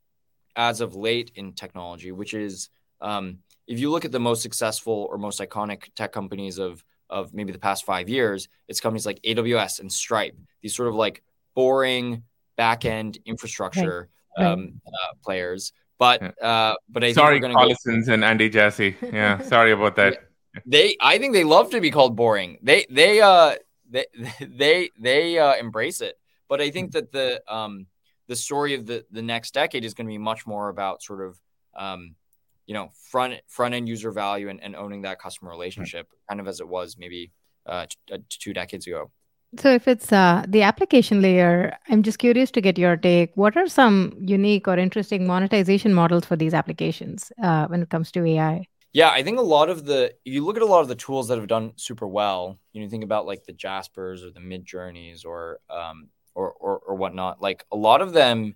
as 0.56 0.80
of 0.80 0.96
late 0.96 1.30
in 1.34 1.52
technology, 1.52 2.12
which 2.12 2.34
is 2.34 2.70
um, 3.00 3.38
if 3.66 3.78
you 3.78 3.90
look 3.90 4.04
at 4.04 4.12
the 4.12 4.20
most 4.20 4.42
successful 4.42 5.06
or 5.10 5.18
most 5.18 5.40
iconic 5.40 5.84
tech 5.94 6.12
companies 6.12 6.58
of 6.58 6.84
of 7.08 7.32
maybe 7.32 7.52
the 7.52 7.58
past 7.58 7.84
five 7.84 8.08
years, 8.08 8.48
it's 8.66 8.80
companies 8.80 9.06
like 9.06 9.20
AWS 9.22 9.80
and 9.80 9.92
Stripe. 9.92 10.36
These 10.60 10.74
sort 10.74 10.88
of 10.88 10.94
like 10.96 11.22
boring 11.54 12.24
back 12.56 12.84
end 12.84 13.18
infrastructure 13.24 14.08
Right. 14.38 14.46
um, 14.46 14.80
uh, 14.86 15.14
players. 15.24 15.72
But 15.98 16.42
uh, 16.42 16.74
but 16.88 17.04
I 17.04 17.12
Sorry, 17.12 17.40
think 17.40 17.44
we're 17.44 17.54
going 17.54 17.68
to 17.68 17.74
go 17.74 17.92
Collisons 17.92 18.08
and 18.08 18.24
Andy 18.24 18.50
Jassy. 18.50 18.96
Yeah, 19.02 19.40
sorry 19.42 19.72
about 19.72 19.96
that. 19.96 20.28
they 20.66 20.96
i 21.02 21.18
think 21.18 21.34
they 21.34 21.44
love 21.44 21.70
to 21.70 21.80
be 21.80 21.90
called 21.90 22.16
boring. 22.16 22.58
They 22.62 22.86
they 22.88 23.20
uh 23.20 23.56
they 23.88 24.06
they 24.40 24.90
they 24.98 25.38
uh 25.38 25.54
embrace 25.56 26.00
it. 26.00 26.18
But 26.48 26.60
i 26.60 26.70
think 26.70 26.92
that 26.92 27.12
the 27.12 27.42
um 27.52 27.86
the 28.28 28.36
story 28.36 28.74
of 28.74 28.86
the 28.86 29.04
the 29.10 29.22
next 29.22 29.54
decade 29.54 29.84
is 29.84 29.94
going 29.94 30.06
to 30.06 30.10
be 30.10 30.18
much 30.18 30.46
more 30.46 30.68
about 30.68 31.02
sort 31.02 31.22
of 31.26 31.40
um 31.76 32.14
you 32.66 32.74
know 32.74 32.90
front 33.10 33.34
front 33.48 33.74
end 33.74 33.88
user 33.88 34.10
value 34.10 34.48
and, 34.48 34.62
and 34.62 34.76
owning 34.76 35.02
that 35.02 35.18
customer 35.18 35.50
relationship 35.50 36.08
kind 36.28 36.40
of 36.40 36.48
as 36.48 36.60
it 36.60 36.68
was 36.68 36.96
maybe 36.98 37.32
uh, 37.66 37.86
t- 37.86 38.14
uh 38.14 38.18
two 38.28 38.52
decades 38.52 38.86
ago 38.86 39.10
So, 39.58 39.70
if 39.72 39.88
it's 39.88 40.12
uh, 40.12 40.44
the 40.48 40.62
application 40.62 41.22
layer, 41.22 41.76
I'm 41.88 42.02
just 42.02 42.18
curious 42.18 42.50
to 42.52 42.60
get 42.60 42.78
your 42.78 42.96
take. 42.96 43.32
What 43.36 43.56
are 43.56 43.68
some 43.68 44.16
unique 44.20 44.68
or 44.68 44.76
interesting 44.76 45.26
monetization 45.26 45.94
models 45.94 46.24
for 46.24 46.36
these 46.36 46.54
applications 46.54 47.32
uh, 47.42 47.66
when 47.68 47.82
it 47.82 47.90
comes 47.90 48.10
to 48.12 48.24
AI? 48.24 48.66
Yeah, 48.92 49.10
I 49.10 49.22
think 49.22 49.38
a 49.38 49.42
lot 49.42 49.68
of 49.68 49.84
the 49.84 50.14
if 50.24 50.32
you 50.32 50.44
look 50.44 50.56
at 50.56 50.62
a 50.62 50.66
lot 50.66 50.80
of 50.80 50.88
the 50.88 50.94
tools 50.94 51.28
that 51.28 51.36
have 51.38 51.48
done 51.48 51.72
super 51.76 52.06
well, 52.06 52.58
you 52.72 52.82
know, 52.82 52.88
think 52.88 53.04
about 53.04 53.26
like 53.26 53.44
the 53.44 53.52
Jaspers 53.52 54.24
or 54.24 54.30
the 54.30 54.40
Midjourneys 54.40 55.26
or 55.26 55.60
um 55.68 56.08
or, 56.34 56.52
or 56.52 56.78
or 56.78 56.94
whatnot. 56.94 57.42
Like 57.42 57.66
a 57.70 57.76
lot 57.76 58.00
of 58.00 58.14
them 58.14 58.54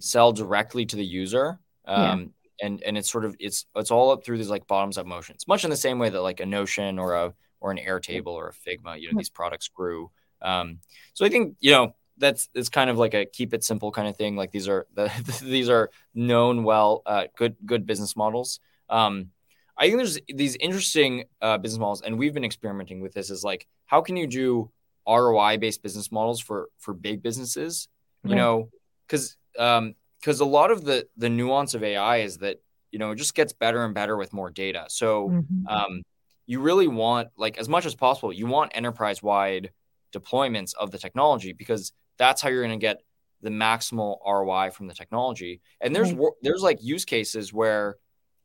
sell 0.00 0.32
directly 0.32 0.84
to 0.86 0.96
the 0.96 1.04
user. 1.04 1.60
Yeah. 1.86 2.12
Um 2.12 2.34
and 2.60 2.82
and 2.82 2.98
it's 2.98 3.10
sort 3.10 3.24
of 3.24 3.36
it's 3.38 3.66
it's 3.76 3.92
all 3.92 4.10
up 4.10 4.24
through 4.24 4.38
these 4.38 4.50
like 4.50 4.66
bottoms 4.66 4.98
up 4.98 5.06
motions, 5.06 5.46
much 5.46 5.62
in 5.62 5.70
the 5.70 5.76
same 5.76 6.00
way 6.00 6.08
that 6.08 6.22
like 6.22 6.40
a 6.40 6.46
Notion 6.46 6.98
or 6.98 7.14
a 7.14 7.34
or 7.60 7.70
an 7.70 7.78
Airtable 7.78 8.32
or 8.32 8.48
a 8.48 8.52
Figma, 8.52 9.00
you 9.00 9.10
know, 9.10 9.18
these 9.18 9.30
products 9.30 9.68
grew. 9.68 10.10
Um 10.42 10.80
so 11.14 11.24
I 11.24 11.28
think, 11.28 11.56
you 11.60 11.72
know, 11.72 11.94
that's 12.18 12.48
it's 12.54 12.68
kind 12.68 12.90
of 12.90 12.98
like 12.98 13.14
a 13.14 13.24
keep 13.24 13.54
it 13.54 13.64
simple 13.64 13.90
kind 13.92 14.08
of 14.08 14.16
thing. 14.16 14.36
Like 14.36 14.50
these 14.50 14.68
are 14.68 14.86
the, 14.94 15.10
these 15.42 15.68
are 15.68 15.90
known 16.14 16.64
well, 16.64 17.02
uh, 17.06 17.24
good 17.36 17.56
good 17.64 17.86
business 17.86 18.16
models. 18.16 18.60
Um, 18.88 19.30
I 19.76 19.86
think 19.86 19.98
there's 19.98 20.18
these 20.26 20.56
interesting 20.56 21.24
uh, 21.40 21.58
business 21.58 21.78
models, 21.78 22.02
and 22.02 22.18
we've 22.18 22.34
been 22.34 22.44
experimenting 22.44 23.00
with 23.00 23.14
this. 23.14 23.30
Is 23.30 23.44
like 23.44 23.68
how 23.86 24.00
can 24.00 24.16
you 24.16 24.26
do 24.26 24.70
ROI 25.06 25.58
based 25.58 25.82
business 25.82 26.10
models 26.10 26.40
for 26.40 26.68
for 26.78 26.92
big 26.92 27.22
businesses? 27.22 27.88
You 28.24 28.34
know, 28.34 28.68
because 29.06 29.36
um, 29.58 29.94
because 30.20 30.40
a 30.40 30.44
lot 30.44 30.70
of 30.70 30.84
the 30.84 31.06
the 31.16 31.28
nuance 31.28 31.74
of 31.74 31.82
AI 31.84 32.18
is 32.18 32.38
that 32.38 32.60
you 32.90 32.98
know 32.98 33.12
it 33.12 33.16
just 33.16 33.34
gets 33.34 33.52
better 33.52 33.84
and 33.84 33.94
better 33.94 34.16
with 34.16 34.32
more 34.32 34.50
data. 34.50 34.86
So 34.88 35.28
Mhm. 35.30 35.70
um, 35.70 36.02
you 36.46 36.60
really 36.60 36.88
want 36.88 37.28
like 37.36 37.58
as 37.58 37.68
much 37.68 37.86
as 37.86 37.94
possible 37.94 38.32
you 38.32 38.46
want 38.46 38.72
enterprise 38.74 39.22
wide 39.22 39.70
deployments 40.12 40.74
of 40.74 40.90
the 40.90 40.98
technology 40.98 41.52
because 41.52 41.92
that's 42.18 42.40
how 42.42 42.48
you're 42.48 42.62
going 42.64 42.78
to 42.78 42.84
get 42.84 43.02
the 43.42 43.50
maximal 43.50 44.18
ROI 44.26 44.70
from 44.70 44.88
the 44.88 44.94
technology. 44.94 45.60
And 45.80 45.94
there's 45.94 46.12
Right. 46.12 46.32
there's 46.42 46.62
like 46.62 46.78
use 46.82 47.04
cases 47.04 47.52
where 47.52 47.96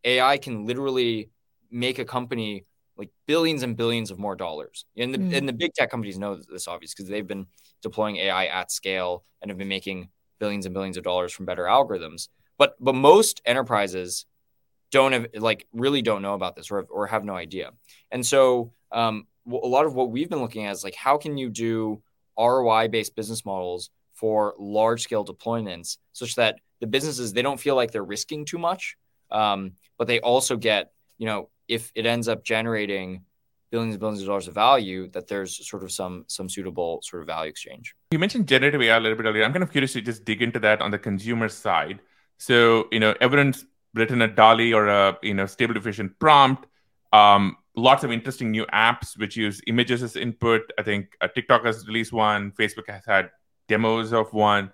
AI 0.04 0.38
can 0.38 0.66
literally 0.66 1.30
make 1.72 1.98
a 2.00 2.06
company 2.06 2.66
like 2.98 3.10
billions 3.26 3.64
and 3.64 3.76
billions 3.76 4.12
of 4.12 4.20
more 4.20 4.36
dollars. 4.36 4.86
And 4.98 5.14
the 5.14 5.18
Mm. 5.20 5.38
and 5.38 5.50
the 5.50 5.54
big 5.54 5.74
tech 5.74 5.90
companies 5.90 6.20
know 6.20 6.36
this 6.36 6.68
obvious 6.68 6.94
because 6.94 7.10
they've 7.10 7.26
been 7.28 7.48
deploying 7.82 8.18
AI 8.18 8.46
at 8.46 8.72
scale 8.72 9.24
and 9.42 9.50
have 9.50 9.58
been 9.58 9.68
making 9.68 10.10
billions 10.40 10.66
and 10.66 10.74
billions 10.74 10.98
of 10.98 11.04
dollars 11.04 11.34
from 11.34 11.46
better 11.46 11.64
algorithms. 11.64 12.30
but 12.58 12.76
but 12.80 12.94
most 12.94 13.42
enterprises 13.46 14.26
don't 14.92 15.14
have 15.14 15.28
like 15.36 15.66
really 15.74 16.02
don't 16.04 16.22
know 16.22 16.36
about 16.36 16.56
this 16.56 16.70
or 16.70 16.82
or 16.84 17.08
have 17.08 17.26
no 17.26 17.36
idea. 17.36 17.72
And 18.12 18.24
so 18.26 18.74
um, 18.92 19.28
a 19.48 19.68
lot 19.68 19.86
of 19.86 19.96
what 19.96 20.12
we've 20.12 20.30
been 20.30 20.42
looking 20.42 20.66
at 20.66 20.74
is 20.74 20.84
like 20.84 20.96
how 20.96 21.18
can 21.18 21.38
you 21.38 21.50
do 21.50 22.02
ROI 22.38 22.88
based 22.90 23.16
business 23.16 23.46
models 23.46 23.90
for 24.14 24.54
large 24.58 25.02
scale 25.02 25.26
deployments 25.26 25.98
such 26.14 26.36
that 26.36 26.60
the 26.80 26.88
businesses 26.88 27.34
they 27.34 27.42
don't 27.42 27.60
feel 27.60 27.76
like 27.76 27.92
they're 27.92 28.04
risking 28.04 28.46
too 28.46 28.58
much 28.58 28.98
um, 29.32 29.74
but 29.98 30.08
they 30.08 30.20
also 30.20 30.56
get 30.58 30.92
you 31.18 31.26
know 31.26 31.50
if 31.68 31.92
it 31.96 32.06
ends 32.06 32.28
up 32.28 32.44
generating 32.44 33.24
billions 33.74 33.96
and 33.96 34.00
billions 34.00 34.22
of 34.22 34.28
dollars 34.28 34.48
of 34.48 34.54
value 34.54 35.10
that 35.10 35.28
there's 35.28 35.68
sort 35.68 35.84
of 35.84 35.92
some 35.92 36.24
some 36.28 36.48
suitable 36.48 37.02
sort 37.02 37.24
of 37.24 37.28
value 37.28 37.50
exchange. 37.50 37.96
You 38.12 38.20
mentioned 38.20 38.48
generative 38.48 38.80
ai 38.84 38.98
a 38.98 39.00
little 39.00 39.18
bit 39.18 39.26
earlier. 39.26 39.44
I'm 39.44 39.52
kind 39.52 39.64
of 39.64 39.72
curious 39.72 39.94
to 39.94 40.02
just 40.02 40.24
dig 40.26 40.44
into 40.44 40.60
that 40.60 40.80
on 40.80 40.92
the 40.92 41.00
consumer 41.00 41.50
side. 41.50 42.00
So 42.38 42.88
you 42.92 43.00
know 43.00 43.16
everyone's 43.20 43.66
written 43.96 44.22
a 44.22 44.28
DALL-E 44.28 44.74
or 44.74 44.88
a 44.88 45.18
you 45.24 45.34
know 45.34 45.48
stable 45.48 45.74
diffusion 45.74 46.16
prompt. 46.20 46.68
Um, 47.12 47.58
lots 47.76 48.04
of 48.04 48.12
interesting 48.12 48.52
new 48.52 48.66
apps 48.68 49.18
which 49.18 49.36
use 49.36 49.62
images 49.68 50.04
as 50.04 50.16
input 50.16 50.62
i 50.78 50.84
think 50.84 51.08
uh, 51.22 51.28
tiktok 51.28 51.66
has 51.66 51.88
released 51.88 52.14
one 52.14 52.52
facebook 52.52 52.88
has 52.88 53.04
had 53.06 53.30
demos 53.68 54.14
of 54.14 54.32
one 54.34 54.72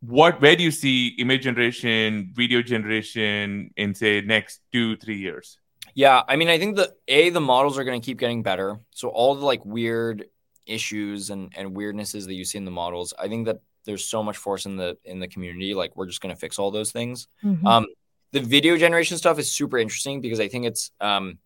what 0.00 0.40
where 0.40 0.56
do 0.56 0.62
you 0.62 0.70
see 0.70 1.08
image 1.18 1.42
generation 1.42 2.30
video 2.34 2.62
generation 2.62 3.70
in 3.76 3.94
say 3.94 4.20
next 4.20 4.60
two 4.72 4.96
three 4.96 5.18
years 5.18 5.58
yeah, 5.94 6.22
I 6.26 6.36
mean, 6.36 6.48
I 6.48 6.58
think 6.58 6.76
that 6.76 6.90
a 7.08 7.30
the 7.30 7.40
models 7.40 7.78
are 7.78 7.84
going 7.84 8.00
to 8.00 8.04
keep 8.04 8.18
getting 8.18 8.42
better. 8.42 8.78
So 8.90 9.08
all 9.08 9.34
the 9.34 9.44
like 9.44 9.64
weird 9.64 10.26
issues 10.66 11.30
and 11.30 11.52
and 11.56 11.76
weirdnesses 11.76 12.26
that 12.26 12.34
you 12.34 12.44
see 12.44 12.58
in 12.58 12.64
the 12.64 12.70
models, 12.70 13.12
I 13.18 13.28
think 13.28 13.46
that 13.46 13.60
there's 13.84 14.04
so 14.04 14.22
much 14.22 14.36
force 14.36 14.66
in 14.66 14.76
the 14.76 14.96
in 15.04 15.18
the 15.18 15.28
community. 15.28 15.74
Like 15.74 15.96
we're 15.96 16.06
just 16.06 16.20
going 16.20 16.34
to 16.34 16.40
fix 16.40 16.58
all 16.58 16.70
those 16.70 16.92
things. 16.92 17.28
Mm-hmm. 17.44 17.66
Um, 17.66 17.86
the 18.32 18.40
video 18.40 18.76
generation 18.78 19.18
stuff 19.18 19.38
is 19.38 19.52
super 19.52 19.78
interesting 19.78 20.20
because 20.20 20.40
I 20.40 20.48
think 20.48 20.64
it's 20.64 20.90
um, 21.00 21.38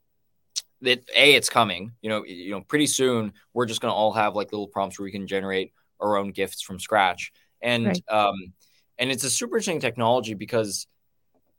that 0.87 1.05
a 1.14 1.34
it's 1.34 1.51
coming. 1.51 1.93
You 2.01 2.09
know, 2.09 2.24
you 2.24 2.51
know, 2.51 2.62
pretty 2.62 2.87
soon 2.87 3.32
we're 3.53 3.66
just 3.66 3.80
going 3.80 3.93
to 3.93 3.95
all 3.95 4.12
have 4.12 4.34
like 4.34 4.53
little 4.53 4.68
prompts 4.68 4.99
where 4.99 5.05
we 5.05 5.12
can 5.12 5.26
generate 5.26 5.72
our 6.01 6.16
own 6.16 6.32
GIFs 6.32 6.62
from 6.62 6.80
scratch, 6.80 7.32
and 7.61 7.87
right. 7.87 8.03
um, 8.09 8.34
and 8.99 9.11
it's 9.11 9.24
a 9.24 9.30
super 9.30 9.57
interesting 9.57 9.80
technology 9.80 10.34
because 10.34 10.87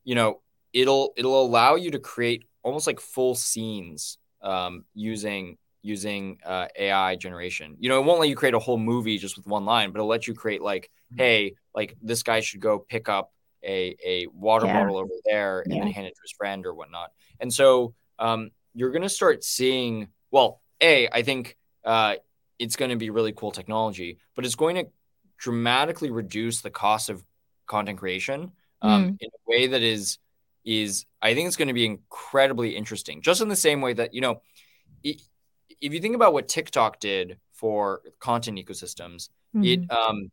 you 0.04 0.16
know 0.16 0.42
it'll 0.74 1.14
it'll 1.18 1.42
allow 1.42 1.76
you 1.76 1.92
to 1.92 2.00
create 2.00 2.46
almost 2.64 2.88
like 2.88 3.00
full 3.00 3.36
scenes 3.36 4.18
um, 4.42 4.86
using 4.94 5.58
using 5.82 6.40
uh, 6.46 6.68
AI 6.78 7.16
generation. 7.16 7.76
You 7.80 7.90
know, 7.90 8.00
it 8.00 8.06
won't 8.06 8.20
let 8.20 8.30
you 8.30 8.36
create 8.36 8.54
a 8.54 8.60
whole 8.60 8.78
movie 8.78 9.18
just 9.18 9.38
with 9.38 9.48
one 9.48 9.66
line, 9.66 9.92
but 9.92 10.00
it'll 10.00 10.08
let 10.08 10.28
you 10.28 10.34
create 10.34 10.62
like, 10.62 10.90
mm-hmm. 11.14 11.24
hey, 11.24 11.56
like 11.76 11.96
this 12.02 12.24
guy 12.24 12.42
should 12.42 12.60
go 12.60 12.80
pick 12.80 13.08
up 13.10 13.32
a 13.64 13.96
a 14.06 14.28
water 14.28 14.66
yeah. 14.66 14.80
bottle 14.80 14.98
over 14.98 15.10
there 15.26 15.62
and 15.62 15.74
yeah. 15.74 15.84
then 15.84 15.92
hand 15.92 16.08
it 16.08 16.16
to 16.16 16.22
his 16.22 16.32
friend 16.32 16.66
or 16.66 16.74
whatnot. 16.74 17.12
And 17.40 17.54
so 17.54 17.94
um, 18.20 18.52
you're 18.78 18.92
gonna 18.92 19.10
start 19.10 19.44
seeing. 19.44 20.08
Well, 20.32 20.62
a 20.82 21.08
I 21.10 21.24
think 21.24 21.58
uh, 21.84 22.16
it's 22.60 22.76
going 22.76 22.92
to 22.92 22.98
be 22.98 23.10
really 23.10 23.32
cool 23.32 23.52
technology, 23.52 24.20
but 24.36 24.46
it's 24.46 24.56
going 24.56 24.76
to 24.76 24.88
dramatically 25.38 26.12
reduce 26.12 26.62
the 26.62 26.70
cost 26.70 27.10
of 27.10 27.24
content 27.66 28.00
creation 28.00 28.52
um, 28.82 29.04
mm. 29.04 29.18
in 29.20 29.30
a 29.30 29.50
way 29.50 29.68
that 29.68 29.82
is 29.82 30.18
is 30.66 31.06
I 31.22 31.34
think 31.34 31.48
it's 31.48 31.56
going 31.56 31.70
to 31.70 31.74
be 31.74 31.86
incredibly 31.86 32.76
interesting. 32.76 33.22
Just 33.22 33.42
in 33.42 33.48
the 33.48 33.56
same 33.56 33.82
way 33.82 33.94
that, 33.94 34.14
you 34.14 34.22
know, 34.22 34.42
if 35.04 35.94
you 35.94 36.00
think 36.00 36.16
about 36.16 36.34
what 36.34 36.48
TikTok 36.48 37.00
did 37.00 37.38
for 37.54 38.02
content 38.20 38.58
ecosystems, 38.58 39.30
mm-hmm. 39.56 39.64
it 39.64 39.92
um 39.92 40.32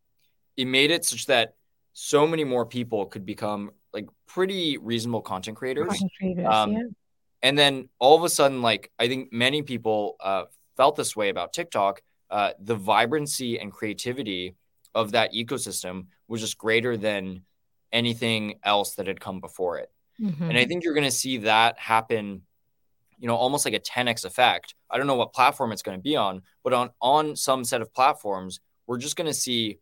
it 0.57 0.67
made 0.67 0.91
it 0.91 1.05
such 1.05 1.27
that 1.27 1.55
so 1.93 2.27
many 2.27 2.45
more 2.45 2.67
people 2.67 3.07
could 3.07 3.25
become 3.25 3.71
like 3.93 4.09
pretty 4.27 4.79
reasonable 4.79 5.21
content 5.21 5.57
creators. 5.57 5.87
Content 5.87 6.13
creators 6.19 6.47
um, 6.47 6.73
yeah. 6.73 6.83
And 7.45 7.59
then 7.59 7.91
all 7.99 8.17
of 8.17 8.25
a 8.25 8.31
sudden, 8.31 8.63
like 8.63 8.91
I 8.99 9.07
think 9.07 9.31
many 9.31 9.63
people 9.63 10.17
uh, 10.19 10.45
felt 10.77 10.97
this 10.97 11.15
way 11.15 11.29
about 11.29 11.53
TikTok. 11.53 12.03
Uh, 12.31 12.53
the 12.59 12.75
vibrancy 12.75 13.61
and 13.61 13.71
creativity 13.71 14.57
of 14.95 15.13
that 15.13 15.35
ecosystem 15.35 16.07
was 16.27 16.41
just 16.41 16.57
greater 16.57 16.97
than 16.97 17.43
anything 17.93 18.55
else 18.65 18.95
that 18.95 19.07
had 19.07 19.21
come 19.21 19.41
before 19.41 19.77
it. 19.79 19.91
Mm-hmm. 20.19 20.43
And 20.43 20.59
I 20.59 20.65
think 20.65 20.85
you're 20.85 20.95
going 20.95 21.05
to 21.05 21.11
see 21.11 21.37
that 21.39 21.79
happen, 21.79 22.43
you 23.19 23.29
know, 23.29 23.37
almost 23.37 23.67
like 23.67 23.75
a 23.75 23.81
10x 23.81 24.25
effect. 24.25 24.75
I 24.91 24.97
don't 24.97 25.07
know 25.07 25.15
what 25.15 25.35
platform 25.35 25.71
it's 25.71 25.83
going 25.83 25.99
to 25.99 26.03
be 26.03 26.17
on, 26.17 26.43
but 26.63 26.73
on 26.73 26.91
on 27.03 27.37
some 27.37 27.63
set 27.65 27.83
of 27.83 27.93
platforms, 27.93 28.61
we're 28.87 28.99
just 28.99 29.17
going 29.17 29.27
to 29.27 29.35
see 29.35 29.81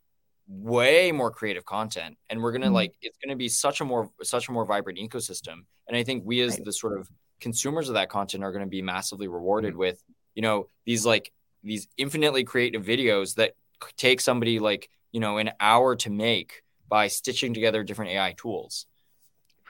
way 0.48 1.12
more 1.12 1.30
creative 1.30 1.64
content 1.64 2.18
and 2.28 2.42
we're 2.42 2.50
going 2.50 2.62
to 2.62 2.66
mm-hmm. 2.66 2.74
like 2.74 2.94
it's 3.00 3.16
going 3.24 3.30
to 3.30 3.36
be 3.36 3.48
such 3.48 3.80
a 3.80 3.84
more 3.84 4.10
such 4.22 4.48
a 4.48 4.52
more 4.52 4.64
vibrant 4.64 4.98
ecosystem. 4.98 5.64
And 5.86 5.96
I 5.96 6.02
think 6.02 6.24
we 6.26 6.40
as 6.40 6.56
the 6.56 6.72
sort 6.72 6.98
of 6.98 7.08
consumers 7.42 7.88
of 7.88 7.94
that 7.94 8.08
content 8.08 8.42
are 8.42 8.52
going 8.52 8.64
to 8.64 8.70
be 8.70 8.80
massively 8.80 9.28
rewarded 9.28 9.72
mm-hmm. 9.72 9.80
with, 9.80 10.02
you 10.34 10.40
know, 10.40 10.68
these 10.86 11.04
like 11.04 11.30
these 11.62 11.86
infinitely 11.98 12.44
creative 12.44 12.84
videos 12.84 13.34
that 13.34 13.52
take 13.96 14.20
somebody 14.20 14.58
like, 14.58 14.88
you 15.10 15.20
know, 15.20 15.36
an 15.36 15.50
hour 15.60 15.94
to 15.96 16.10
make 16.10 16.62
by 16.88 17.08
stitching 17.08 17.52
together 17.52 17.84
different 17.84 18.12
AI 18.12 18.34
tools. 18.36 18.86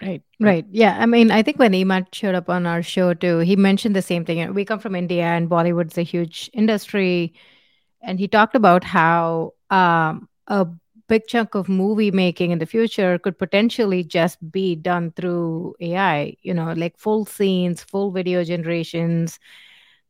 Right, 0.01 0.23
right. 0.41 0.67
Yeah. 0.71 0.97
I 0.99 1.07
mean, 1.07 1.31
I 1.31 1.43
think 1.43 1.59
when 1.59 1.73
Emad 1.73 2.13
showed 2.13 2.35
up 2.35 2.49
on 2.49 2.67
our 2.67 2.83
show 2.83 3.15
too, 3.15 3.39
he 3.39 3.55
mentioned 3.55 3.95
the 3.95 4.03
same 4.03 4.25
thing. 4.25 4.53
We 4.53 4.65
come 4.65 4.81
from 4.81 4.97
India 4.97 5.25
and 5.25 5.49
Bollywood's 5.49 5.97
a 5.97 6.03
huge 6.03 6.51
industry. 6.53 7.35
And 8.03 8.19
he 8.19 8.27
talked 8.27 8.57
about 8.57 8.83
how 8.83 9.53
um, 9.71 10.29
a 10.49 10.67
big 11.13 11.27
chunk 11.27 11.55
of 11.55 11.69
movie 11.69 12.11
making 12.11 12.53
in 12.53 12.59
the 12.59 12.65
future 12.65 13.19
could 13.19 13.39
potentially 13.39 14.03
just 14.03 14.39
be 14.51 14.75
done 14.75 15.13
through 15.13 15.75
AI, 15.79 16.35
you 16.41 16.55
know, 16.55 16.73
like 16.73 16.97
full 16.97 17.27
scenes, 17.27 17.83
full 17.83 18.11
video 18.11 18.43
generations. 18.45 19.39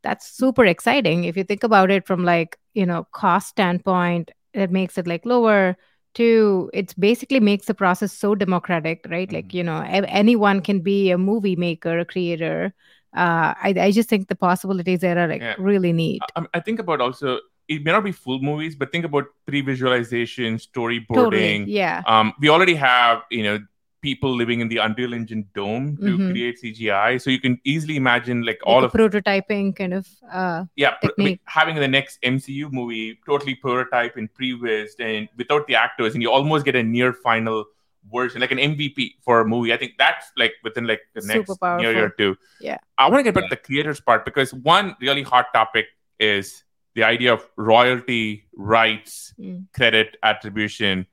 That's 0.03 0.29
super 0.29 0.65
exciting. 0.65 1.25
If 1.25 1.37
you 1.37 1.43
think 1.43 1.65
about 1.65 1.91
it 1.91 2.07
from 2.07 2.25
like, 2.25 2.57
you 2.75 2.87
know, 2.87 3.03
cost 3.11 3.49
standpoint, 3.49 4.31
it 4.55 4.71
makes 4.71 4.97
it 4.97 5.09
like 5.09 5.27
lower 5.27 5.77
to 6.15 6.71
it's 6.73 6.95
basically 6.95 7.41
makes 7.41 7.67
the 7.67 7.75
process 7.75 8.13
so 8.13 8.37
democratic 8.37 9.05
right 9.09 9.29
mm-hmm. 9.29 9.37
like 9.37 9.55
you 9.55 9.65
know 9.65 9.83
anyone 9.89 10.61
can 10.61 10.81
be 10.81 11.11
a 11.11 11.17
movie 11.17 11.57
maker 11.57 11.99
a 12.01 12.05
creator 12.05 12.75
uh, 13.17 13.57
I, 13.63 13.75
I 13.79 13.91
just 13.93 14.11
think 14.11 14.29
the 14.29 14.35
possibilities 14.35 15.01
there 15.01 15.19
are 15.19 15.27
like 15.27 15.41
yeah. 15.41 15.55
really 15.59 15.91
neat 15.93 16.21
I, 16.37 16.45
I, 16.53 16.61
think 16.61 16.81
about 16.81 17.01
also 17.01 17.41
it 17.77 17.85
may 17.85 17.93
not 17.93 18.05
be 18.05 18.13
full 18.13 18.41
movies 18.41 18.75
but 18.75 18.93
think 18.93 19.05
about 19.05 19.25
pre-visualization 19.47 20.57
storyboarding 20.57 21.07
totally. 21.15 21.65
yeah 21.65 22.03
um, 22.07 22.33
we 22.41 22.49
already 22.49 22.75
have 22.75 23.23
you 23.31 23.43
know 23.43 23.59
people 24.03 24.35
living 24.35 24.61
in 24.61 24.69
the 24.69 24.79
Unreal 24.79 25.15
Engine 25.15 25.49
dome 25.55 25.97
to 25.99 26.03
mm-hmm. 26.03 26.31
create 26.31 26.59
CGI. 26.63 27.23
So 27.23 27.31
you 27.31 27.41
can 27.41 27.59
easily 27.65 27.97
imagine 27.97 28.43
like, 28.43 28.57
like 28.57 28.67
all 28.67 28.85
of 28.85 28.93
prototyping 28.93 29.75
kind 29.75 29.95
of 29.95 30.09
uh, 30.31 30.65
yeah, 30.77 30.95
pr- 31.01 31.31
having 31.45 31.77
the 31.77 31.89
next 31.89 32.21
MCU 32.23 32.71
movie 32.71 33.19
totally 33.25 33.55
prototype 33.55 34.17
and 34.17 34.33
pre-vised 34.35 35.01
and 35.01 35.29
without 35.37 35.67
the 35.69 35.77
actors, 35.77 36.15
and 36.15 36.23
you 36.23 36.31
almost 36.31 36.65
get 36.65 36.75
a 36.75 36.83
near 36.83 37.13
final 37.13 37.65
version, 38.13 38.41
like 38.41 38.51
an 38.51 38.59
MVP 38.59 39.15
for 39.23 39.41
a 39.41 39.47
movie. 39.47 39.73
I 39.73 39.77
think 39.77 39.93
that's 39.97 40.27
like 40.37 40.55
within 40.65 40.87
like 40.87 41.01
the 41.15 41.23
next 41.23 41.57
year 41.81 42.05
or 42.05 42.11
two. 42.11 42.37
Yeah, 42.61 42.79
I 42.99 43.09
want 43.09 43.21
to 43.21 43.23
get 43.23 43.35
back 43.35 43.45
to 43.45 43.51
the 43.51 43.57
creators 43.57 44.01
part 44.01 44.25
because 44.25 44.53
one 44.53 44.97
really 45.01 45.23
hot 45.23 45.55
topic 45.55 45.87
is 46.19 46.65
the 46.95 47.05
idea 47.05 47.33
of 47.33 47.47
royalty 47.57 48.47
rights, 48.55 49.35
mm. 49.39 49.65
credit 49.73 50.17
attribution 50.23 51.07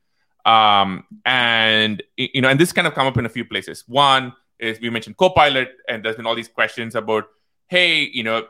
um, 0.45 1.03
and 1.25 2.01
you 2.17 2.41
know, 2.41 2.49
and 2.49 2.59
this 2.59 2.71
kind 2.71 2.87
of 2.87 2.93
come 2.93 3.07
up 3.07 3.17
in 3.17 3.25
a 3.25 3.29
few 3.29 3.45
places. 3.45 3.83
One 3.87 4.33
is 4.57 4.79
we 4.79 4.89
mentioned 4.89 5.17
Copilot, 5.17 5.69
and 5.87 6.03
there's 6.03 6.15
been 6.15 6.25
all 6.25 6.35
these 6.35 6.47
questions 6.47 6.95
about, 6.95 7.25
hey, 7.67 8.09
you 8.11 8.23
know, 8.23 8.47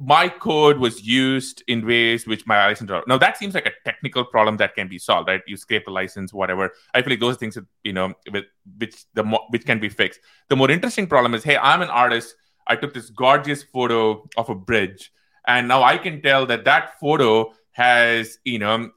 my 0.00 0.28
code 0.28 0.78
was 0.78 1.02
used 1.02 1.62
in 1.66 1.84
ways 1.84 2.26
which 2.26 2.46
my 2.46 2.66
license 2.66 2.90
are. 2.90 3.02
Now 3.08 3.18
that 3.18 3.36
seems 3.36 3.54
like 3.54 3.66
a 3.66 3.72
technical 3.84 4.24
problem 4.24 4.56
that 4.58 4.74
can 4.74 4.88
be 4.88 4.98
solved, 4.98 5.28
right? 5.28 5.42
You 5.46 5.56
scrape 5.56 5.88
a 5.88 5.90
license, 5.90 6.32
whatever. 6.32 6.72
I 6.94 7.02
feel 7.02 7.10
like 7.10 7.20
those 7.20 7.36
things, 7.36 7.58
you 7.82 7.92
know, 7.92 8.14
with 8.32 8.44
which 8.78 9.04
the 9.14 9.24
which 9.50 9.66
can 9.66 9.80
be 9.80 9.88
fixed. 9.88 10.20
The 10.48 10.56
more 10.56 10.70
interesting 10.70 11.08
problem 11.08 11.34
is, 11.34 11.42
hey, 11.42 11.56
I'm 11.56 11.82
an 11.82 11.90
artist. 11.90 12.34
I 12.66 12.76
took 12.76 12.94
this 12.94 13.10
gorgeous 13.10 13.62
photo 13.62 14.28
of 14.36 14.48
a 14.50 14.54
bridge, 14.54 15.10
and 15.48 15.66
now 15.66 15.82
I 15.82 15.96
can 15.98 16.22
tell 16.22 16.46
that 16.46 16.64
that 16.66 17.00
photo 17.00 17.52
has, 17.72 18.38
you 18.44 18.58
know, 18.58 18.90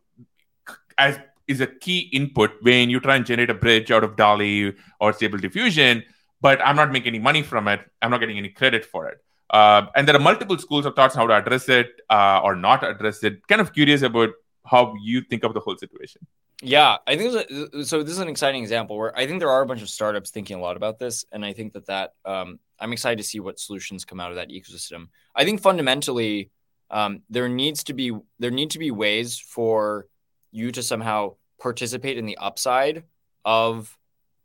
as 0.97 1.17
is 1.47 1.61
a 1.61 1.67
key 1.67 2.09
input 2.13 2.51
when 2.61 2.89
you 2.89 2.99
try 2.99 3.15
and 3.15 3.25
generate 3.25 3.49
a 3.49 3.53
bridge 3.53 3.89
out 3.89 4.03
of 4.03 4.15
DALL-E 4.15 4.73
or 4.99 5.13
Stable 5.13 5.37
Diffusion, 5.39 6.03
but 6.41 6.61
I'm 6.63 6.75
not 6.75 6.91
making 6.91 7.07
any 7.07 7.19
money 7.19 7.41
from 7.41 7.67
it. 7.67 7.81
I'm 8.01 8.11
not 8.11 8.19
getting 8.19 8.37
any 8.37 8.49
credit 8.49 8.85
for 8.85 9.07
it. 9.07 9.17
Uh, 9.49 9.87
and 9.95 10.07
there 10.07 10.15
are 10.15 10.19
multiple 10.19 10.57
schools 10.57 10.85
of 10.85 10.95
thoughts 10.95 11.15
on 11.15 11.21
how 11.21 11.27
to 11.27 11.33
address 11.33 11.67
it 11.67 11.89
uh, 12.09 12.39
or 12.43 12.55
not 12.55 12.83
address 12.83 13.23
it. 13.23 13.45
Kind 13.47 13.59
of 13.59 13.73
curious 13.73 14.01
about 14.01 14.29
how 14.65 14.93
you 15.01 15.21
think 15.21 15.43
of 15.43 15.53
the 15.53 15.59
whole 15.59 15.77
situation. 15.77 16.25
Yeah, 16.63 16.97
I 17.07 17.17
think 17.17 17.33
a, 17.33 17.83
so. 17.83 18.03
This 18.03 18.13
is 18.13 18.19
an 18.19 18.27
exciting 18.27 18.61
example 18.61 18.95
where 18.95 19.17
I 19.17 19.25
think 19.25 19.39
there 19.39 19.49
are 19.49 19.63
a 19.63 19.65
bunch 19.65 19.81
of 19.81 19.89
startups 19.89 20.29
thinking 20.29 20.57
a 20.57 20.61
lot 20.61 20.77
about 20.77 20.99
this, 20.99 21.25
and 21.31 21.43
I 21.43 21.53
think 21.53 21.73
that 21.73 21.87
that 21.87 22.13
um, 22.23 22.59
I'm 22.79 22.93
excited 22.93 23.17
to 23.17 23.23
see 23.23 23.39
what 23.39 23.59
solutions 23.59 24.05
come 24.05 24.19
out 24.19 24.29
of 24.29 24.35
that 24.35 24.49
ecosystem. 24.49 25.07
I 25.35 25.43
think 25.43 25.61
fundamentally 25.61 26.51
um, 26.91 27.21
there 27.31 27.49
needs 27.49 27.83
to 27.85 27.93
be 27.93 28.15
there 28.37 28.51
need 28.51 28.71
to 28.71 28.79
be 28.79 28.91
ways 28.91 29.39
for 29.39 30.05
you 30.51 30.71
to 30.71 30.83
somehow 30.83 31.35
participate 31.59 32.17
in 32.17 32.25
the 32.25 32.37
upside 32.37 33.03
of 33.43 33.97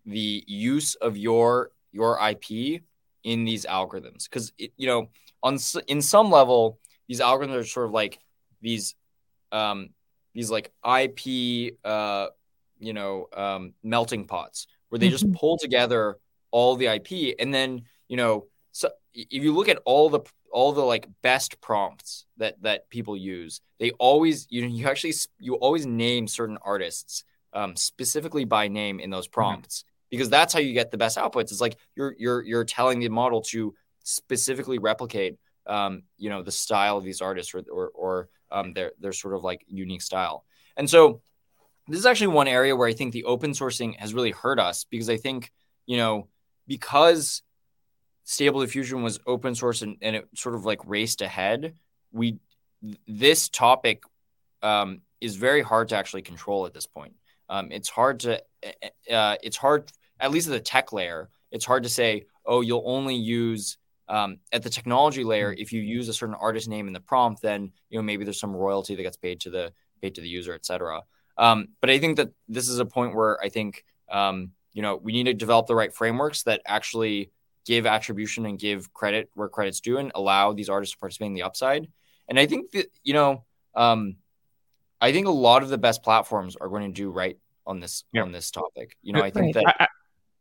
the 0.07 0.43
use 0.47 0.95
of 0.95 1.19
your 1.19 1.71
your 1.93 2.19
IP 2.27 2.83
in 3.25 3.45
these 3.45 3.67
algorithms 3.67 4.25
because 4.25 4.53
you 4.57 4.87
know 4.87 5.09
on 5.43 5.59
in 5.89 6.01
some 6.01 6.31
level 6.31 6.79
these 7.09 7.21
algorithms 7.21 7.55
are 7.55 7.64
sort 7.64 7.87
of 7.87 7.93
like 7.93 8.21
these 8.62 8.95
um 9.51 9.91
these 10.37 10.51
like 10.51 10.72
IP 10.84 11.74
uh 11.84 12.28
you 12.78 12.93
know 12.93 13.26
um 13.34 13.72
melting 13.82 14.26
pots 14.26 14.66
where 14.89 14.99
they 14.99 15.07
mm-hmm. 15.07 15.12
just 15.12 15.32
pull 15.32 15.59
together 15.59 16.18
all 16.51 16.76
the 16.76 16.87
IP 16.87 17.34
and 17.39 17.53
then 17.53 17.82
you 18.09 18.16
know 18.16 18.47
so 18.72 18.89
if 19.14 19.43
you 19.43 19.55
look 19.55 19.68
at 19.68 19.78
all 19.84 20.11
the 20.11 20.20
all 20.53 20.72
the 20.72 20.82
like 20.82 21.09
best 21.22 21.61
prompts 21.61 22.26
that 22.37 22.61
that 22.62 22.89
people 22.91 23.16
use 23.16 23.61
they 23.80 23.91
always 23.93 24.47
you 24.51 24.62
know 24.62 24.68
you 24.68 24.87
actually 24.87 25.12
you 25.39 25.55
always 25.55 25.87
name 25.87 26.28
certain 26.28 26.59
artists 26.62 27.24
um, 27.57 27.74
specifically 27.74 28.45
by 28.45 28.68
name 28.68 29.01
in 29.01 29.11
those 29.11 29.26
mm-hmm. 29.26 29.34
prompts 29.34 29.80
mm-hmm. 29.80 30.07
because 30.11 30.30
that's 30.30 30.53
how 30.53 30.61
you 30.61 30.72
get 30.74 30.91
the 30.91 30.99
best 30.99 31.16
outputs. 31.18 31.51
It's 31.51 31.61
like 31.61 31.76
you're 31.97 32.14
you're 32.18 32.43
you're 32.43 32.64
telling 32.64 33.01
the 33.01 33.09
model 33.09 33.41
to 33.43 33.74
specifically 34.05 34.78
replicate 34.78 35.39
um, 35.66 36.03
you 36.18 36.30
know 36.30 36.43
the 36.43 36.53
style 36.53 36.99
of 36.99 37.05
these 37.05 37.20
artists 37.20 37.55
or 37.55 37.64
or, 37.72 37.91
or 37.95 38.28
um, 38.51 38.72
their 38.72 38.92
their 39.01 39.12
sort 39.12 39.34
of 39.34 39.44
like 39.44 39.64
unique 39.68 40.03
style. 40.03 40.44
And 40.76 40.88
so 40.88 41.20
this 41.88 41.99
is 41.99 42.07
actually 42.07 42.28
one 42.28 42.49
area 42.49 42.74
where 42.74 42.88
I 42.88 42.92
think 42.92 43.12
the 43.12 43.24
open 43.24 43.53
sourcing 43.53 43.97
has 43.99 44.14
really 44.14 44.32
hurt 44.32 44.59
us 44.59 44.84
because 44.84 45.09
I 45.09 45.16
think 45.16 45.53
you 45.86 45.97
know 45.97 46.28
because 46.66 47.42
Stable 48.24 48.61
Diffusion 48.61 49.03
was 49.03 49.20
open 49.26 49.55
source 49.55 49.82
and, 49.82 49.97
and 50.03 50.16
it 50.16 50.28
sort 50.34 50.57
of 50.57 50.64
like 50.64 50.80
raced 50.84 51.22
ahead. 51.22 51.74
We 52.12 52.38
this 53.07 53.49
topic 53.49 54.03
um, 54.62 55.03
is 55.20 55.36
very 55.36 55.62
hard 55.62 55.88
to 55.88 55.97
actually 55.97 56.22
control 56.22 56.66
at 56.66 56.74
this 56.74 56.86
point. 56.86 57.14
Um, 57.49 57.70
it's 57.70 57.88
hard 57.88 58.20
to 58.20 58.42
eh, 58.62 58.72
eh, 58.82 59.14
uh, 59.14 59.36
it's 59.42 59.57
hard 59.57 59.90
at 60.18 60.30
least 60.30 60.49
at 60.49 60.53
the 60.53 60.61
tech 60.61 60.92
layer. 60.92 61.30
It's 61.53 61.64
hard 61.64 61.84
to 61.84 61.88
say, 61.88 62.26
oh, 62.44 62.61
you'll 62.61 62.82
only 62.84 63.14
use 63.14 63.78
um, 64.09 64.38
at 64.52 64.62
the 64.62 64.70
technology 64.70 65.24
layer 65.24 65.52
if 65.52 65.72
you 65.72 65.80
use 65.80 66.09
a 66.09 66.14
certain 66.14 66.34
artist 66.34 66.68
name 66.68 66.86
in 66.86 66.92
the 66.92 67.00
prompt, 67.00 67.42
then 67.42 67.72
you 67.90 67.98
know 67.98 68.02
maybe 68.02 68.24
there's 68.24 68.40
some 68.40 68.54
royalty 68.54 68.94
that 68.94 69.02
gets 69.02 69.16
paid 69.16 69.40
to 69.40 69.50
the 69.50 69.72
paid 70.00 70.14
to 70.14 70.20
the 70.20 70.28
user, 70.28 70.54
etc. 70.54 71.02
Um, 71.38 71.68
but 71.80 71.90
I 71.90 71.98
think 71.98 72.16
that 72.16 72.30
this 72.48 72.68
is 72.68 72.78
a 72.78 72.86
point 72.86 73.14
where 73.14 73.42
I 73.42 73.48
think 73.48 73.84
um, 74.11 74.52
you 74.72 74.82
know 74.82 74.96
we 74.96 75.12
need 75.12 75.24
to 75.24 75.34
develop 75.34 75.66
the 75.66 75.74
right 75.74 75.92
frameworks 75.92 76.44
that 76.44 76.62
actually 76.66 77.30
give 77.64 77.84
attribution 77.84 78.46
and 78.46 78.59
give 78.59 78.92
credit 78.94 79.28
where 79.34 79.48
credit's 79.48 79.80
due 79.80 79.98
and 79.98 80.12
allow 80.14 80.52
these 80.52 80.68
artists 80.68 80.94
to 80.94 80.98
participate 81.00 81.26
in 81.26 81.34
the 81.34 81.42
upside. 81.42 81.88
And 82.28 82.38
I 82.38 82.46
think 82.46 82.70
that 82.72 82.86
you 83.02 83.14
know 83.14 83.44
um, 83.74 84.16
I 85.00 85.12
think 85.12 85.26
a 85.26 85.30
lot 85.30 85.62
of 85.62 85.68
the 85.68 85.78
best 85.78 86.02
platforms 86.02 86.57
are 86.57 86.68
going 86.68 86.92
to 86.92 86.92
do 86.92 87.11
right 87.11 87.38
on 87.66 87.80
this 87.80 88.04
yeah. 88.12 88.22
on 88.22 88.32
this 88.32 88.50
topic. 88.50 88.96
You 89.02 89.12
know, 89.12 89.22
I 89.22 89.30
think 89.30 89.57
right. 89.57 89.64
that 89.78 89.88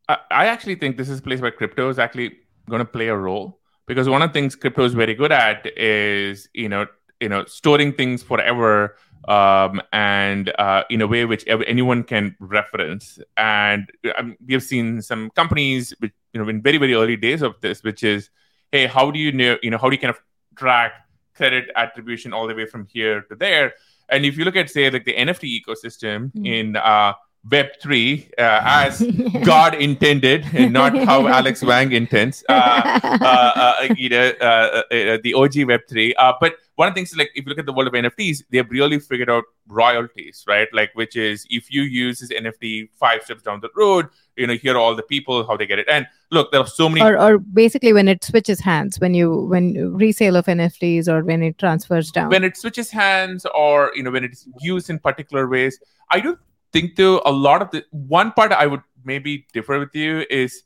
I, 0.08 0.18
I, 0.32 0.46
actually 0.46 0.76
think 0.76 0.98
this 0.98 1.10
is 1.10 1.20
a 1.20 1.22
place 1.22 1.42
where 1.42 1.52
crypto 1.52 1.90
is 1.90 2.00
actually 2.00 2.38
going 2.70 2.80
to 2.80 2.86
play 2.86 3.08
a 3.08 3.16
role 3.16 3.60
because 3.88 4.10
one 4.10 4.22
of 4.22 4.30
the 4.30 4.34
things 4.34 4.56
crypto 4.56 4.84
is 4.84 4.94
very 4.94 5.14
good 5.14 5.32
at 5.32 5.66
is 5.78 6.50
you 6.54 6.70
know 6.70 6.86
you 7.20 7.30
know 7.30 7.46
storing 7.46 7.94
things 7.94 8.24
forever 8.24 8.96
um, 9.28 9.82
and 9.92 10.54
uh, 10.60 10.84
in 10.90 11.02
a 11.02 11.08
way 11.08 11.26
which 11.26 11.44
anyone 11.48 12.04
can 12.04 12.36
reference. 12.40 13.20
And 13.38 13.90
um, 14.18 14.38
we 14.46 14.54
have 14.54 14.64
seen 14.64 15.02
some 15.02 15.32
companies, 15.32 15.94
which, 16.00 16.14
you 16.34 16.42
know, 16.42 16.50
in 16.50 16.62
very 16.62 16.78
very 16.78 16.94
early 16.94 17.18
days 17.18 17.42
of 17.42 17.60
this, 17.62 17.84
which 17.84 18.04
is, 18.04 18.30
hey, 18.72 18.88
how 18.88 19.12
do 19.12 19.20
you 19.20 19.32
know, 19.32 19.58
you 19.64 19.72
know, 19.72 19.78
how 19.78 19.90
do 19.90 19.96
you 19.96 20.02
kind 20.02 20.12
of 20.12 20.20
track 20.56 20.94
credit 21.36 21.70
attribution 21.76 22.34
all 22.34 22.48
the 22.48 22.56
way 22.56 22.66
from 22.66 22.86
here 22.86 23.22
to 23.22 23.36
there? 23.36 23.74
And 24.10 24.26
if 24.26 24.38
you 24.38 24.46
look 24.46 24.56
at, 24.56 24.70
say, 24.70 24.90
like 24.90 25.06
the 25.06 25.16
NFT 25.16 25.62
ecosystem 25.62 26.32
mm. 26.34 26.46
in 26.46 26.76
uh, 26.76 27.14
Web3 27.50 28.28
uh, 28.38 28.62
as 28.64 29.02
God 29.44 29.76
intended 29.76 30.46
and 30.54 30.74
not 30.74 30.98
how 30.98 31.28
Alex 31.28 31.64
Wang 31.64 31.92
intends, 31.92 32.44
uh, 32.50 33.00
uh, 33.04 33.52
uh 33.56 33.94
you 33.96 34.10
know, 34.10 34.30
uh, 34.42 34.82
the 34.90 35.34
OG 35.36 35.54
Web3. 35.70 36.14
but 36.40 36.56
one 36.76 36.90
of 36.90 36.94
the 36.94 37.00
things, 37.00 37.16
like 37.16 37.32
if 37.36 37.46
you 37.46 37.50
look 37.50 37.58
at 37.58 37.66
the 37.66 37.72
world 37.72 37.88
of 37.88 37.94
NFTs, 37.94 38.44
they 38.50 38.58
have 38.58 38.70
really 38.70 39.00
figured 39.00 39.30
out 39.30 39.46
royalties, 39.68 40.44
right? 40.48 40.68
Like, 40.74 40.92
which 40.94 41.16
is 41.16 41.46
if 41.50 41.72
you 41.72 41.84
use 41.84 42.20
this 42.20 42.32
NFT 42.32 42.90
five 43.00 43.24
steps 43.24 43.44
down 43.44 43.62
the 43.62 43.70
road, 43.76 44.08
you 44.36 44.46
know, 44.46 44.56
hear 44.56 44.78
all 44.78 44.94
the 44.94 45.04
people 45.04 45.48
how 45.48 45.56
they 45.56 45.66
get 45.66 45.80
it. 45.80 45.88
And 45.90 46.06
look, 46.32 46.52
there 46.52 46.60
are 46.60 46.68
so 46.68 46.90
many. 46.90 47.02
Or, 47.02 47.18
or 47.18 47.38
basically, 47.38 47.94
when 47.94 48.10
it 48.10 48.24
switches 48.24 48.60
hands, 48.60 49.00
when 49.00 49.14
you 49.14 49.46
when 49.46 49.96
resale 49.96 50.36
of 50.36 50.48
NFTs, 50.48 51.08
or 51.08 51.24
when 51.24 51.42
it 51.44 51.58
transfers 51.58 52.12
down. 52.12 52.30
When 52.30 52.44
it 52.44 52.58
switches 52.58 52.92
hands, 52.92 53.46
or 53.56 53.92
you 53.96 54.04
know, 54.04 54.12
when 54.12 54.26
it's 54.26 54.46
used 54.60 54.90
in 54.90 55.00
particular 55.00 55.48
ways, 55.48 55.80
I 56.12 56.20
do 56.20 56.38
think 56.76 56.98
though 56.98 57.22
a 57.26 57.32
lot 57.32 57.62
of 57.62 57.72
the 57.72 57.86
one 57.92 58.34
part 58.34 58.52
I 58.52 58.68
would 58.68 58.82
maybe 59.06 59.48
differ 59.54 59.80
with 59.80 59.96
you 59.96 60.26
is 60.30 60.64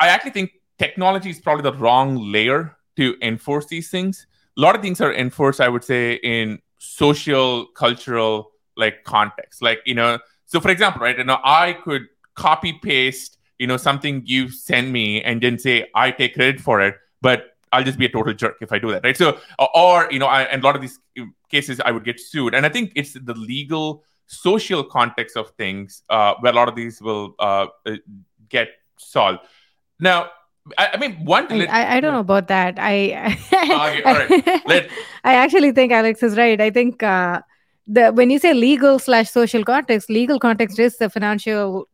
I 0.00 0.08
actually 0.08 0.32
think 0.32 0.50
technology 0.78 1.30
is 1.30 1.38
probably 1.38 1.62
the 1.62 1.78
wrong 1.78 2.32
layer 2.32 2.76
to 2.96 3.16
enforce 3.22 3.66
these 3.66 3.88
things. 3.88 4.26
A 4.58 4.60
lot 4.60 4.74
of 4.74 4.82
things 4.82 5.00
are 5.00 5.14
enforced 5.14 5.60
i 5.60 5.68
would 5.68 5.84
say 5.84 6.14
in 6.14 6.58
social 6.78 7.66
cultural 7.82 8.50
like 8.76 9.04
context. 9.04 9.62
Like 9.62 9.80
you 9.86 9.94
know 9.94 10.18
so 10.46 10.60
for 10.60 10.70
example 10.70 11.00
right 11.00 11.16
you 11.16 11.24
know 11.24 11.38
i 11.44 11.74
could 11.84 12.08
copy 12.34 12.72
paste 12.72 13.38
you 13.58 13.66
know 13.66 13.76
something 13.76 14.22
you 14.24 14.50
send 14.50 14.92
me 14.92 15.22
and 15.22 15.40
then 15.40 15.58
say 15.58 15.86
i 15.94 16.10
take 16.10 16.34
credit 16.34 16.60
for 16.60 16.80
it 16.80 16.94
but 17.20 17.56
i'll 17.72 17.84
just 17.84 17.98
be 17.98 18.06
a 18.06 18.08
total 18.08 18.34
jerk 18.34 18.56
if 18.60 18.72
i 18.72 18.78
do 18.78 18.90
that 18.90 19.04
right? 19.04 19.16
So 19.16 19.38
or 19.74 20.08
you 20.10 20.18
know 20.18 20.26
I, 20.26 20.42
and 20.42 20.62
a 20.62 20.64
lot 20.64 20.74
of 20.74 20.82
these 20.82 20.98
cases 21.50 21.80
i 21.80 21.90
would 21.90 22.04
get 22.04 22.18
sued. 22.18 22.54
And 22.54 22.66
i 22.66 22.68
think 22.68 22.92
it's 22.96 23.12
the 23.12 23.34
legal 23.34 24.04
social 24.32 24.82
context 24.82 25.36
of 25.36 25.50
things 25.50 26.02
uh, 26.08 26.34
where 26.40 26.52
a 26.52 26.56
lot 26.56 26.68
of 26.68 26.74
these 26.74 27.00
will 27.00 27.34
uh, 27.38 27.66
get 28.48 28.68
solved 28.98 29.40
now 30.00 30.28
I, 30.78 30.90
I 30.94 30.96
mean, 30.96 31.24
one. 31.24 31.50
I, 31.50 31.66
I, 31.66 31.96
I, 31.96 32.00
don't 32.00 32.12
know 32.12 32.20
about 32.20 32.46
that. 32.46 32.76
I 32.78 33.36
I, 33.52 34.88
I 35.24 35.34
actually 35.34 35.72
think 35.72 35.90
Alex 35.90 36.22
is 36.22 36.36
right. 36.36 36.60
I 36.60 36.70
think 36.70 37.02
uh, 37.02 37.40
the 37.86 38.12
when 38.12 38.30
you 38.30 38.38
say 38.38 38.54
legal 38.54 39.00
slash 39.00 39.28
social 39.30 39.64
context, 39.64 40.08
legal 40.08 40.38
context 40.38 40.78
is 40.78 40.98
the 40.98 41.10
financial 41.10 41.88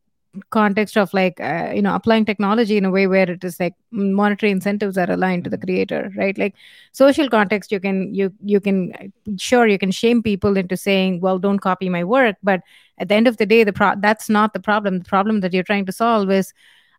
context 0.50 0.96
of 0.96 1.12
like 1.14 1.40
uh, 1.40 1.70
you 1.74 1.82
know 1.82 1.94
applying 1.94 2.24
technology 2.24 2.76
in 2.76 2.84
a 2.84 2.90
way 2.90 3.06
where 3.06 3.30
it 3.30 3.42
is 3.42 3.58
like 3.58 3.74
monetary 3.90 4.52
incentives 4.52 4.98
are 4.98 5.10
aligned 5.10 5.42
to 5.44 5.50
the 5.50 5.56
mm-hmm. 5.56 5.66
creator 5.66 6.12
right 6.16 6.36
like 6.38 6.54
social 6.92 7.28
context 7.28 7.72
you 7.72 7.80
can 7.80 8.14
you 8.14 8.32
you 8.44 8.60
can 8.60 9.12
sure 9.36 9.66
you 9.66 9.78
can 9.78 9.90
shame 9.90 10.22
people 10.22 10.56
into 10.56 10.76
saying 10.76 11.20
well 11.20 11.38
don't 11.38 11.60
copy 11.60 11.88
my 11.88 12.04
work 12.04 12.36
but 12.42 12.60
at 12.98 13.08
the 13.08 13.14
end 13.14 13.26
of 13.26 13.38
the 13.38 13.46
day 13.46 13.64
the 13.64 13.72
pro- 13.72 13.94
that's 14.00 14.28
not 14.28 14.52
the 14.52 14.60
problem 14.60 14.98
the 14.98 15.04
problem 15.04 15.40
that 15.40 15.52
you're 15.52 15.62
trying 15.62 15.86
to 15.86 15.92
solve 15.92 16.30
is 16.30 16.52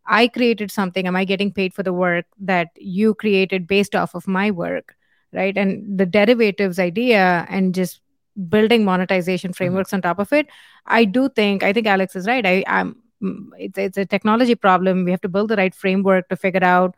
I 0.10 0.28
created 0.28 0.72
something. 0.72 1.08
Am 1.08 1.16
I 1.16 1.24
getting 1.24 1.54
paid 1.54 1.74
for 1.74 1.84
the 1.84 1.94
work 1.94 2.26
that 2.40 2.70
you 2.76 3.14
created 3.14 3.68
based 3.68 3.96
off 3.96 4.16
of 4.16 4.28
my 4.28 4.52
work? 4.52 4.96
Right. 5.32 5.56
And 5.56 6.00
the 6.00 6.08
derivatives 6.08 6.80
idea 6.80 7.46
and 7.50 7.76
just 7.76 8.02
building 8.50 8.84
monetization 8.84 9.52
mm-hmm. 9.52 9.58
frameworks 9.58 9.90
mm-hmm. 9.90 9.98
on 9.98 10.02
top 10.02 10.20
of 10.20 10.34
it. 10.34 10.48
I 10.88 11.06
do 11.06 11.30
think, 11.30 11.62
I 11.62 11.72
think 11.72 11.86
Alex 11.86 12.16
is 12.16 12.26
right. 12.26 12.44
I, 12.44 12.64
I'm, 12.66 12.94
mm, 12.94 12.98
it's, 13.22 13.78
it's 13.78 13.98
a 13.98 14.06
technology 14.06 14.56
problem. 14.56 15.06
We 15.06 15.12
have 15.12 15.22
to 15.22 15.30
build 15.30 15.50
the 15.50 15.56
right 15.56 15.74
framework 15.74 16.30
to 16.30 16.36
figure 16.36 16.64
out 16.64 16.96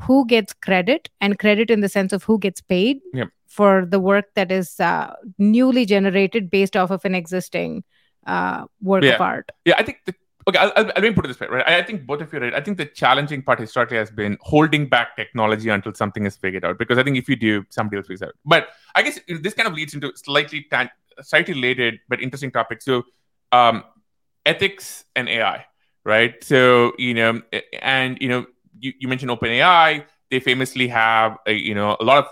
who 0.00 0.26
gets 0.26 0.52
credit 0.52 1.08
and 1.20 1.38
credit 1.38 1.70
in 1.70 1.80
the 1.80 1.88
sense 1.88 2.12
of 2.12 2.22
who 2.22 2.38
gets 2.38 2.60
paid 2.60 3.00
yep. 3.12 3.28
for 3.46 3.84
the 3.84 3.98
work 3.98 4.26
that 4.34 4.52
is 4.52 4.78
uh, 4.80 5.14
newly 5.38 5.84
generated 5.84 6.50
based 6.50 6.76
off 6.76 6.90
of 6.90 7.04
an 7.04 7.14
existing 7.14 7.82
uh, 8.26 8.64
work 8.80 9.02
yeah. 9.02 9.14
of 9.14 9.20
art. 9.20 9.50
Yeah, 9.64 9.74
I 9.76 9.82
think 9.82 9.98
the 10.04 10.14
okay, 10.48 10.58
I'll, 10.58 10.72
I'll, 10.76 10.84
let 10.84 11.02
me 11.02 11.12
put 11.12 11.24
it 11.24 11.28
this 11.28 11.40
way, 11.40 11.46
right? 11.48 11.64
I, 11.66 11.78
I 11.78 11.82
think 11.82 12.06
both 12.06 12.20
of 12.20 12.32
you 12.32 12.38
are 12.38 12.42
right. 12.42 12.54
I 12.54 12.60
think 12.60 12.78
the 12.78 12.86
challenging 12.86 13.42
part 13.42 13.60
historically 13.60 13.98
has 13.98 14.10
been 14.10 14.38
holding 14.40 14.88
back 14.88 15.16
technology 15.16 15.68
until 15.68 15.94
something 15.94 16.26
is 16.26 16.36
figured 16.36 16.64
out. 16.64 16.78
Because 16.78 16.98
I 16.98 17.02
think 17.02 17.16
if 17.16 17.28
you 17.28 17.36
do, 17.36 17.64
somebody 17.68 17.98
else 17.98 18.06
figures 18.06 18.22
out. 18.22 18.34
But 18.44 18.68
I 18.94 19.02
guess 19.02 19.18
this 19.28 19.54
kind 19.54 19.68
of 19.68 19.74
leads 19.74 19.94
into 19.94 20.12
slightly 20.16 20.66
tan- 20.70 20.90
slightly 21.22 21.54
related 21.54 22.00
but 22.08 22.20
interesting 22.20 22.50
topic. 22.50 22.82
So, 22.82 23.04
um, 23.52 23.84
ethics 24.48 25.04
and 25.14 25.28
AI, 25.28 25.64
right? 26.04 26.42
So 26.42 26.92
you 26.98 27.14
know, 27.14 27.42
and 27.80 28.18
you 28.20 28.28
know, 28.28 28.46
you, 28.78 28.92
you 28.98 29.08
mentioned 29.08 29.30
OpenAI. 29.30 30.04
They 30.30 30.40
famously 30.40 30.88
have 30.88 31.38
a, 31.46 31.52
you 31.52 31.74
know 31.74 31.96
a 32.00 32.04
lot 32.04 32.18
of 32.24 32.30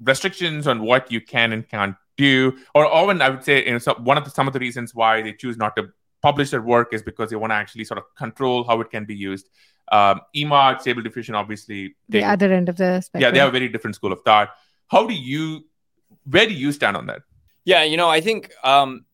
restrictions 0.00 0.66
on 0.66 0.82
what 0.82 1.10
you 1.10 1.20
can 1.20 1.52
and 1.52 1.68
can't 1.68 1.96
do, 2.16 2.56
or 2.74 2.86
often 2.86 3.22
I 3.22 3.30
would 3.30 3.44
say 3.44 3.64
you 3.64 3.72
know 3.72 3.78
so 3.78 3.94
one 3.94 4.18
of 4.18 4.24
the, 4.24 4.30
some 4.30 4.46
of 4.46 4.52
the 4.52 4.60
reasons 4.60 4.94
why 4.94 5.22
they 5.22 5.32
choose 5.32 5.56
not 5.56 5.76
to 5.76 5.88
publish 6.22 6.50
their 6.50 6.62
work 6.62 6.92
is 6.92 7.02
because 7.02 7.30
they 7.30 7.36
want 7.36 7.52
to 7.52 7.54
actually 7.54 7.84
sort 7.84 7.98
of 7.98 8.04
control 8.16 8.64
how 8.64 8.80
it 8.80 8.90
can 8.90 9.04
be 9.04 9.14
used. 9.14 9.48
Um, 9.92 10.20
Emad, 10.34 10.80
Stable 10.80 11.02
Diffusion, 11.02 11.34
obviously. 11.34 11.94
They, 12.08 12.20
the 12.20 12.26
other 12.26 12.52
end 12.52 12.68
of 12.68 12.76
the 12.76 13.00
spectrum. 13.00 13.22
Yeah, 13.22 13.30
they 13.30 13.38
have 13.38 13.48
a 13.48 13.52
very 13.52 13.68
different 13.68 13.94
school 13.94 14.12
of 14.12 14.20
thought. 14.24 14.50
How 14.88 15.06
do 15.06 15.14
you, 15.14 15.64
where 16.28 16.46
do 16.46 16.54
you 16.54 16.72
stand 16.72 16.96
on 16.96 17.06
that? 17.06 17.22
Yeah, 17.64 17.84
you 17.84 17.96
know, 17.96 18.08
I 18.08 18.20
think, 18.20 18.52
um, 18.64 19.05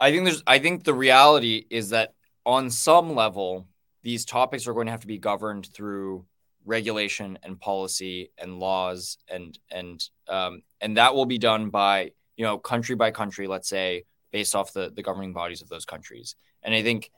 I 0.00 0.10
think 0.10 0.24
there's, 0.24 0.42
I 0.46 0.58
think 0.58 0.84
the 0.84 0.94
reality 0.94 1.66
is 1.70 1.90
that 1.90 2.14
on 2.46 2.70
some 2.70 3.14
level, 3.14 3.68
these 4.02 4.24
topics 4.24 4.66
are 4.66 4.72
going 4.72 4.86
to 4.86 4.92
have 4.92 5.02
to 5.02 5.06
be 5.06 5.18
governed 5.18 5.66
through 5.66 6.24
regulation 6.64 7.38
and 7.42 7.58
policy 7.58 8.30
and 8.38 8.58
laws 8.58 9.18
and 9.28 9.58
and 9.70 10.08
um, 10.28 10.62
and 10.80 10.96
that 10.96 11.14
will 11.14 11.26
be 11.26 11.38
done 11.38 11.70
by 11.70 12.12
you 12.36 12.44
know 12.44 12.58
country 12.58 12.94
by 12.94 13.10
country 13.10 13.46
let's 13.46 13.68
say 13.68 14.04
based 14.30 14.54
off 14.54 14.72
the, 14.72 14.90
the 14.94 15.02
governing 15.02 15.32
bodies 15.32 15.62
of 15.62 15.68
those 15.68 15.84
countries. 15.84 16.36
And 16.62 16.74
I 16.74 16.82
think 16.82 17.10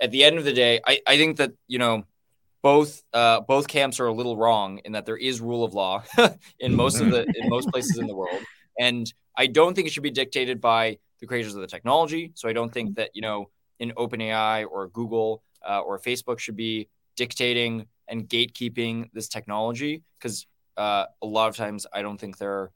at 0.00 0.10
the 0.10 0.24
end 0.24 0.38
of 0.38 0.44
the 0.44 0.52
day, 0.52 0.80
I, 0.86 1.00
I 1.06 1.16
think 1.16 1.36
that 1.36 1.52
you 1.68 1.78
know 1.78 2.04
both 2.62 3.02
uh, 3.12 3.40
both 3.40 3.68
camps 3.68 4.00
are 4.00 4.06
a 4.06 4.12
little 4.12 4.36
wrong 4.36 4.78
in 4.84 4.92
that 4.92 5.06
there 5.06 5.16
is 5.16 5.40
rule 5.40 5.64
of 5.64 5.74
law 5.74 6.02
in 6.58 6.74
most 6.74 7.00
of 7.00 7.10
the 7.10 7.22
in 7.22 7.48
most 7.48 7.68
places 7.70 7.98
in 7.98 8.06
the 8.06 8.14
world, 8.14 8.42
and 8.78 9.12
I 9.36 9.46
don't 9.46 9.74
think 9.74 9.86
it 9.86 9.92
should 9.92 10.02
be 10.02 10.10
dictated 10.10 10.60
by 10.60 10.98
the 11.20 11.26
creators 11.26 11.54
of 11.54 11.60
the 11.60 11.66
technology. 11.66 12.32
So 12.34 12.48
I 12.48 12.52
don't 12.52 12.72
think 12.72 12.96
that 12.96 13.10
you 13.14 13.22
know 13.22 13.50
in 13.78 13.92
OpenAI 13.92 14.66
or 14.70 14.88
Google 14.88 15.42
uh, 15.68 15.80
or 15.80 15.98
Facebook 15.98 16.38
should 16.38 16.56
be 16.56 16.88
dictating 17.16 17.86
and 18.08 18.28
gatekeeping 18.28 19.10
this 19.12 19.28
technology 19.28 20.02
because 20.18 20.46
uh, 20.76 21.06
a 21.22 21.26
lot 21.26 21.48
of 21.48 21.56
times 21.56 21.86
I 21.92 22.02
don't 22.02 22.18
think 22.18 22.38
they're 22.38 22.70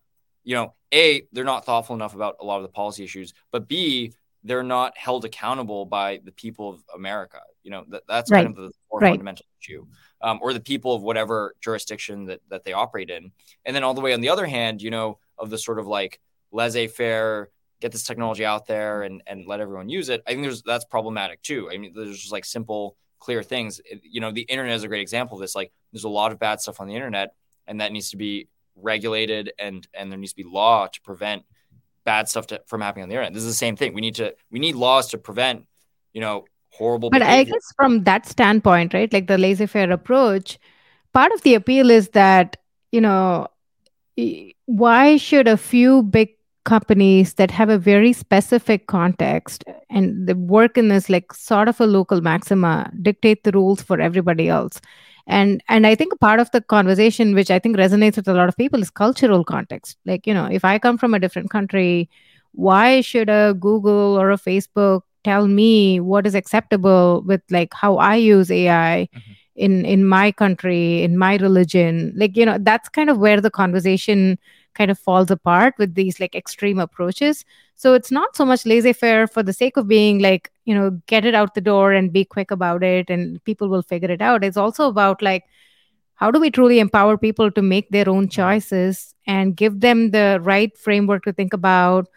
you 0.44 0.54
know 0.54 0.74
a 0.92 1.22
they're 1.32 1.44
not 1.44 1.64
thoughtful 1.64 1.94
enough 1.94 2.14
about 2.14 2.36
a 2.40 2.44
lot 2.44 2.56
of 2.56 2.62
the 2.62 2.68
policy 2.68 3.04
issues, 3.04 3.34
but 3.50 3.68
b 3.68 4.12
they're 4.44 4.62
not 4.62 4.96
held 4.96 5.24
accountable 5.24 5.84
by 5.84 6.20
the 6.24 6.32
people 6.32 6.70
of 6.70 6.82
America. 6.94 7.40
You 7.62 7.70
know, 7.72 7.84
that, 7.88 8.04
that's 8.08 8.30
right. 8.30 8.44
kind 8.44 8.56
of 8.56 8.64
the 8.64 8.72
more 8.90 9.00
right. 9.00 9.10
fundamental 9.10 9.44
issue, 9.60 9.86
um, 10.22 10.38
or 10.40 10.52
the 10.52 10.60
people 10.60 10.94
of 10.94 11.02
whatever 11.02 11.54
jurisdiction 11.60 12.26
that, 12.26 12.40
that 12.48 12.64
they 12.64 12.72
operate 12.72 13.10
in. 13.10 13.32
And 13.64 13.74
then 13.74 13.82
all 13.82 13.94
the 13.94 14.00
way 14.00 14.14
on 14.14 14.20
the 14.20 14.28
other 14.28 14.46
hand, 14.46 14.80
you 14.80 14.90
know, 14.90 15.18
of 15.38 15.50
the 15.50 15.58
sort 15.58 15.78
of 15.78 15.86
like 15.86 16.20
laissez 16.52 16.86
faire, 16.86 17.50
get 17.80 17.92
this 17.92 18.02
technology 18.02 18.44
out 18.44 18.66
there 18.66 19.02
and, 19.02 19.22
and 19.26 19.46
let 19.46 19.60
everyone 19.60 19.88
use 19.88 20.08
it. 20.08 20.22
I 20.26 20.30
think 20.30 20.42
there's 20.42 20.62
that's 20.62 20.84
problematic 20.84 21.42
too. 21.42 21.70
I 21.72 21.78
mean, 21.78 21.92
there's 21.94 22.18
just 22.18 22.32
like 22.32 22.44
simple, 22.44 22.96
clear 23.18 23.42
things. 23.42 23.80
You 24.02 24.20
know, 24.20 24.32
the 24.32 24.42
internet 24.42 24.76
is 24.76 24.84
a 24.84 24.88
great 24.88 25.02
example 25.02 25.36
of 25.36 25.40
this. 25.40 25.54
Like, 25.54 25.72
there's 25.92 26.04
a 26.04 26.08
lot 26.08 26.32
of 26.32 26.38
bad 26.38 26.60
stuff 26.60 26.80
on 26.80 26.88
the 26.88 26.94
internet, 26.94 27.34
and 27.66 27.80
that 27.80 27.92
needs 27.92 28.10
to 28.10 28.16
be 28.16 28.48
regulated, 28.76 29.52
and 29.58 29.86
and 29.94 30.10
there 30.10 30.18
needs 30.18 30.32
to 30.32 30.36
be 30.36 30.44
law 30.44 30.86
to 30.86 31.00
prevent 31.02 31.44
bad 32.04 32.28
stuff 32.28 32.46
to, 32.48 32.62
from 32.66 32.80
happening 32.80 33.02
on 33.02 33.08
the 33.08 33.14
internet. 33.14 33.34
This 33.34 33.42
is 33.42 33.50
the 33.50 33.54
same 33.54 33.76
thing. 33.76 33.94
We 33.94 34.00
need 34.00 34.16
to 34.16 34.34
we 34.50 34.58
need 34.58 34.74
laws 34.74 35.08
to 35.08 35.18
prevent, 35.18 35.66
you 36.12 36.20
know, 36.20 36.46
horrible. 36.70 37.10
But 37.10 37.20
behavior. 37.20 37.40
I 37.40 37.44
guess 37.44 37.72
from 37.76 38.04
that 38.04 38.26
standpoint, 38.26 38.94
right, 38.94 39.12
like 39.12 39.26
the 39.26 39.38
laissez-faire 39.38 39.90
approach, 39.92 40.58
part 41.12 41.32
of 41.32 41.42
the 41.42 41.54
appeal 41.54 41.90
is 41.90 42.10
that 42.10 42.56
you 42.92 43.00
know 43.00 43.48
why 44.66 45.16
should 45.16 45.46
a 45.46 45.56
few 45.56 46.02
big 46.02 46.30
companies 46.64 47.34
that 47.34 47.50
have 47.50 47.68
a 47.68 47.78
very 47.78 48.12
specific 48.12 48.86
context 48.86 49.64
and 49.90 50.26
they 50.26 50.34
work 50.34 50.76
in 50.76 50.88
this 50.88 51.08
like 51.08 51.32
sort 51.32 51.68
of 51.68 51.80
a 51.80 51.86
local 51.86 52.20
maxima 52.20 52.90
dictate 53.02 53.44
the 53.44 53.52
rules 53.52 53.80
for 53.82 54.00
everybody 54.00 54.48
else. 54.48 54.80
And 55.26 55.62
and 55.68 55.86
i 55.86 55.94
think 55.94 56.18
part 56.20 56.40
of 56.40 56.50
the 56.52 56.60
conversation 56.62 57.34
which 57.34 57.50
i 57.50 57.58
think 57.58 57.76
resonates 57.76 58.16
with 58.16 58.28
a 58.28 58.32
lot 58.32 58.48
of 58.48 58.56
people 58.56 58.80
is 58.80 58.90
cultural 58.90 59.44
context. 59.44 59.98
Like 60.06 60.26
you 60.26 60.32
know 60.32 60.46
if 60.46 60.64
i 60.64 60.78
come 60.78 60.96
from 60.96 61.12
a 61.14 61.18
different 61.18 61.50
country 61.50 62.08
why 62.52 63.02
should 63.02 63.28
a 63.28 63.54
google 63.60 64.18
or 64.18 64.30
a 64.30 64.38
facebook 64.38 65.02
tell 65.24 65.46
me 65.46 66.00
what 66.00 66.26
is 66.26 66.34
acceptable 66.34 67.22
with 67.26 67.42
like 67.50 67.74
how 67.74 67.96
i 67.96 68.14
use 68.14 68.50
ai 68.50 69.08
mm-hmm. 69.14 69.32
in 69.56 69.84
in 69.84 70.06
my 70.06 70.32
country 70.32 71.02
in 71.02 71.18
my 71.18 71.36
religion? 71.36 72.12
Like 72.16 72.36
you 72.36 72.46
know 72.46 72.58
that's 72.60 72.88
kind 72.88 73.10
of 73.10 73.18
where 73.18 73.40
the 73.40 73.50
conversation 73.50 74.38
kind 74.74 74.90
of 74.90 74.98
falls 74.98 75.30
apart 75.30 75.74
with 75.78 75.94
these 75.94 76.20
like 76.20 76.34
extreme 76.34 76.78
approaches. 76.78 77.44
So 77.74 77.94
it's 77.94 78.10
not 78.10 78.36
so 78.36 78.44
much 78.44 78.66
laissez 78.66 78.92
faire 78.92 79.26
for 79.26 79.42
the 79.42 79.52
sake 79.52 79.76
of 79.76 79.88
being 79.88 80.18
like 80.18 80.50
you 80.64 80.74
know 80.74 80.90
get 81.06 81.24
it 81.24 81.34
out 81.34 81.54
the 81.54 81.60
door 81.60 81.92
and 81.92 82.12
be 82.12 82.24
quick 82.24 82.50
about 82.50 82.82
it 82.82 83.10
and 83.10 83.42
people 83.44 83.68
will 83.68 83.82
figure 83.82 84.10
it 84.10 84.22
out. 84.22 84.44
It's 84.44 84.56
also 84.56 84.88
about 84.88 85.22
like 85.22 85.44
how 86.18 86.32
do 86.32 86.40
we 86.40 86.50
truly 86.50 86.80
empower 86.80 87.16
people 87.16 87.50
to 87.52 87.62
make 87.62 87.90
their 87.90 88.08
own 88.08 88.28
choices 88.28 89.14
and 89.26 89.56
give 89.56 89.80
them 89.80 90.10
the 90.10 90.40
right 90.42 90.76
framework 90.76 91.22
to 91.24 91.32
think 91.32 91.52
about 91.52 92.08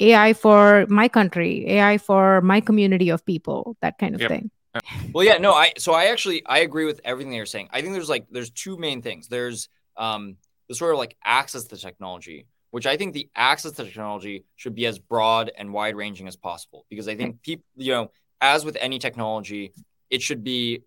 ai 0.00 0.32
for 0.32 0.86
my 0.88 1.08
country 1.08 1.68
ai 1.68 1.98
for 1.98 2.40
my 2.40 2.60
community 2.60 3.08
of 3.08 3.24
people 3.24 3.76
that 3.80 3.98
kind 3.98 4.14
of 4.14 4.20
yep. 4.20 4.30
thing. 4.30 4.50
Well 5.14 5.24
yeah 5.24 5.38
no 5.38 5.52
i 5.54 5.72
so 5.78 5.92
i 5.92 6.06
actually 6.06 6.44
i 6.46 6.58
agree 6.60 6.84
with 6.84 7.00
everything 7.04 7.32
you're 7.32 7.46
saying. 7.46 7.68
I 7.72 7.80
think 7.80 7.94
there's 7.94 8.08
like 8.08 8.26
there's 8.30 8.50
two 8.50 8.76
main 8.76 9.02
things. 9.02 9.28
There's 9.28 9.68
um 9.96 10.36
the 10.68 10.74
sort 10.74 10.92
of 10.92 10.98
like 10.98 11.16
access 11.24 11.64
to 11.64 11.76
technology 11.76 12.46
which 12.70 12.86
I 12.86 12.96
think 12.96 13.14
the 13.14 13.28
access 13.34 13.72
to 13.72 13.84
technology 13.84 14.44
should 14.56 14.74
be 14.74 14.86
as 14.86 14.98
broad 14.98 15.50
and 15.56 15.72
wide 15.72 15.96
ranging 15.96 16.28
as 16.28 16.36
possible. 16.36 16.84
Because 16.90 17.08
I 17.08 17.16
think 17.16 17.42
people, 17.42 17.64
you 17.76 17.92
know, 17.92 18.10
as 18.40 18.64
with 18.64 18.76
any 18.80 18.98
technology, 18.98 19.72
it 20.10 20.22
should 20.22 20.44
be 20.44 20.82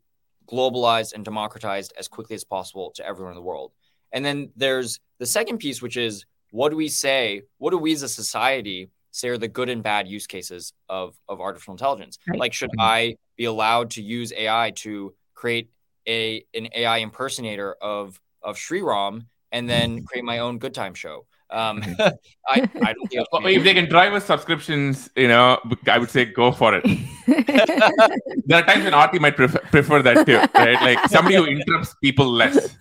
globalized 0.50 1.14
and 1.14 1.26
democratized 1.26 1.94
as 1.98 2.08
quickly 2.08 2.36
as 2.36 2.44
possible 2.44 2.92
to 2.96 3.06
everyone 3.06 3.32
in 3.32 3.36
the 3.36 3.42
world. 3.42 3.72
And 4.12 4.24
then 4.24 4.52
there's 4.56 5.00
the 5.20 5.26
second 5.26 5.58
piece, 5.58 5.82
which 5.82 5.98
is 5.98 6.26
what 6.52 6.70
do 6.70 6.76
we 6.76 6.90
say? 6.90 7.44
What 7.58 7.72
do 7.72 7.78
we 7.78 7.94
as 7.94 8.04
a 8.04 8.10
society 8.10 8.90
say 9.12 9.30
are 9.30 9.38
the 9.38 9.48
good 9.48 9.70
and 9.70 9.82
bad 9.82 10.08
use 10.08 10.28
cases 10.28 10.74
of, 10.90 11.16
of 11.28 11.40
artificial 11.40 11.74
intelligence? 11.74 12.20
Right. 12.28 12.40
Like, 12.40 12.54
should 12.54 12.72
mm-hmm. 12.72 12.82
I 12.82 13.16
be 13.38 13.46
allowed 13.46 13.92
to 13.92 14.04
use 14.04 14.34
AI 14.34 14.72
to 14.78 15.16
create 15.34 15.70
a 16.08 16.44
an 16.54 16.68
AI 16.76 16.98
impersonator 16.98 17.76
of 17.82 18.20
of 18.42 18.58
Sriram 18.58 19.26
and 19.52 19.70
then 19.70 20.04
create 20.06 20.24
my 20.24 20.40
own 20.40 20.58
good 20.58 20.74
time 20.74 20.94
show? 20.94 21.26
Um, 21.52 21.82
mm-hmm. 21.82 22.02
I, 22.48 22.70
I 22.88 22.94
don't 22.94 23.08
think 23.10 23.28
well, 23.32 23.46
if 23.46 23.64
they 23.64 23.74
can 23.74 23.90
drive 23.90 24.14
us 24.14 24.26
subscriptions, 24.26 25.10
you 25.16 25.28
know, 25.28 25.60
I 25.88 25.98
would 25.98 26.10
say 26.10 26.26
go 26.26 26.52
for 26.52 26.74
it. 26.76 26.84
there 28.46 28.60
are 28.60 28.66
times 28.66 28.84
when 28.84 28.94
Aarthi 28.94 29.20
might 29.20 29.36
prefer, 29.36 29.60
prefer 29.60 30.02
that 30.02 30.26
too, 30.26 30.38
right? 30.56 30.82
Like 30.82 31.08
somebody 31.10 31.36
who 31.36 31.46
interrupts 31.46 31.94
people 32.02 32.28
less. 32.28 32.76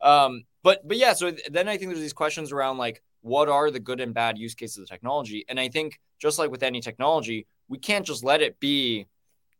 um, 0.00 0.44
but 0.62 0.86
but 0.86 0.96
yeah, 0.96 1.12
so 1.12 1.32
then 1.50 1.68
I 1.68 1.76
think 1.76 1.90
there's 1.90 2.00
these 2.00 2.12
questions 2.12 2.52
around 2.52 2.78
like 2.78 3.02
what 3.20 3.48
are 3.48 3.70
the 3.70 3.80
good 3.80 4.00
and 4.00 4.14
bad 4.14 4.38
use 4.38 4.54
cases 4.54 4.78
of 4.78 4.86
the 4.86 4.88
technology, 4.88 5.44
and 5.48 5.60
I 5.60 5.68
think 5.68 6.00
just 6.18 6.38
like 6.38 6.50
with 6.50 6.62
any 6.62 6.80
technology, 6.80 7.46
we 7.68 7.78
can't 7.78 8.06
just 8.06 8.24
let 8.24 8.40
it 8.40 8.58
be 8.58 9.06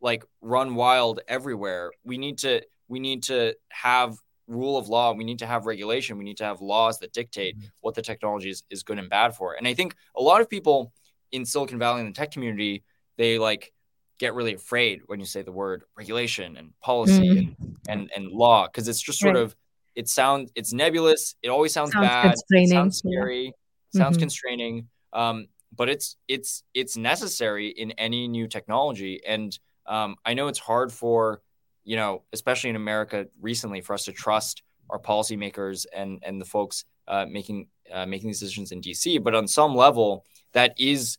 like 0.01 0.25
run 0.41 0.75
wild 0.75 1.21
everywhere. 1.29 1.93
We 2.05 2.19
need 2.19 2.39
to 2.39 2.63
we 2.89 3.01
need 3.01 3.25
to 3.25 3.55
have 3.69 4.17
rule 4.47 4.77
of 4.77 4.89
law. 4.89 5.13
We 5.13 5.25
need 5.25 5.41
to 5.41 5.47
have 5.47 5.67
regulation. 5.67 6.19
We 6.19 6.25
need 6.25 6.37
to 6.39 6.45
have 6.45 6.61
laws 6.61 6.99
that 7.01 7.13
dictate 7.13 7.57
mm-hmm. 7.57 7.67
what 7.81 7.95
the 7.95 8.03
technology 8.03 8.51
is, 8.51 8.63
is 8.71 8.83
good 8.83 8.99
and 8.99 9.09
bad 9.09 9.35
for. 9.35 9.55
And 9.55 9.67
I 9.67 9.75
think 9.75 9.95
a 10.17 10.23
lot 10.23 10.41
of 10.41 10.49
people 10.49 10.93
in 11.33 11.45
Silicon 11.45 11.79
Valley 11.79 12.01
in 12.01 12.07
the 12.07 12.13
tech 12.13 12.31
community, 12.31 12.85
they 13.17 13.39
like 13.39 13.73
get 14.19 14.35
really 14.35 14.55
afraid 14.55 15.03
when 15.07 15.21
you 15.21 15.27
say 15.27 15.43
the 15.43 15.53
word 15.53 15.85
regulation 15.97 16.57
and 16.57 16.73
policy 16.81 17.29
mm-hmm. 17.29 17.65
and, 17.65 17.77
and, 17.89 18.11
and 18.17 18.29
law 18.29 18.67
because 18.67 18.89
it's 18.89 19.01
just 19.01 19.19
sort 19.19 19.35
right. 19.35 19.43
of 19.43 19.55
it 19.95 20.09
sounds 20.09 20.51
it's 20.55 20.73
nebulous. 20.73 21.35
It 21.43 21.49
always 21.49 21.73
sounds, 21.73 21.93
sounds 21.93 22.07
bad. 22.07 22.35
It 22.51 22.69
sounds 22.69 22.99
scary. 22.99 23.53
Yeah. 23.93 24.03
Sounds 24.03 24.17
mm-hmm. 24.17 24.23
constraining. 24.23 24.89
Um, 25.13 25.47
but 25.75 25.89
it's 25.89 26.17
it's 26.29 26.63
it's 26.75 26.97
necessary 26.97 27.69
in 27.69 27.93
any 27.93 28.29
new 28.29 28.47
technology. 28.47 29.21
And 29.27 29.59
um, 29.87 30.17
I 30.25 30.35
know 30.35 30.49
it's 30.49 30.59
hard 30.59 30.93
for 30.93 31.43
you 31.87 31.97
know, 31.97 32.23
especially 32.33 32.69
in 32.71 32.77
America 32.77 33.29
recently, 33.41 33.81
for 33.81 33.95
us 33.95 34.05
to 34.05 34.13
trust 34.13 34.63
our 34.91 34.99
policymakers 34.99 35.87
and 35.95 36.19
and 36.23 36.41
the 36.41 36.45
folks 36.45 36.85
uh, 37.09 37.25
making 37.27 37.69
uh, 37.91 38.05
making 38.05 38.29
these 38.29 38.41
decisions 38.41 38.73
in 38.73 38.81
DC. 38.83 39.23
But 39.23 39.35
on 39.35 39.47
some 39.49 39.75
level, 39.75 40.27
that 40.53 40.75
is 40.79 41.19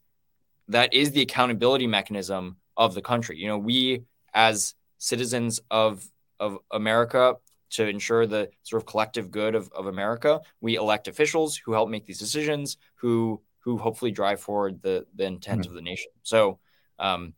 that 0.67 0.93
is 0.93 1.11
the 1.11 1.21
accountability 1.21 1.87
mechanism 1.87 2.57
of 2.75 2.93
the 2.93 3.01
country. 3.01 3.37
You 3.37 3.47
know, 3.47 3.57
we 3.57 4.03
as 4.33 4.75
citizens 4.97 5.59
of 5.71 6.05
of 6.39 6.59
America 6.71 7.35
to 7.69 7.87
ensure 7.87 8.27
the 8.27 8.49
sort 8.63 8.81
of 8.81 8.85
collective 8.85 9.31
good 9.31 9.55
of, 9.55 9.69
of 9.73 9.87
America, 9.87 10.41
we 10.61 10.75
elect 10.75 11.07
officials 11.07 11.57
who 11.57 11.73
help 11.73 11.89
make 11.89 12.05
these 12.05 12.19
decisions, 12.19 12.77
who 12.95 13.41
who 13.59 13.77
hopefully 13.77 14.11
drive 14.11 14.41
forward 14.41 14.81
the 14.81 15.05
the 15.15 15.25
intent 15.25 15.61
mm-hmm. 15.61 15.69
of 15.69 15.75
the 15.75 15.81
nation. 15.81 16.11
So 16.23 16.59
um, 16.99 17.33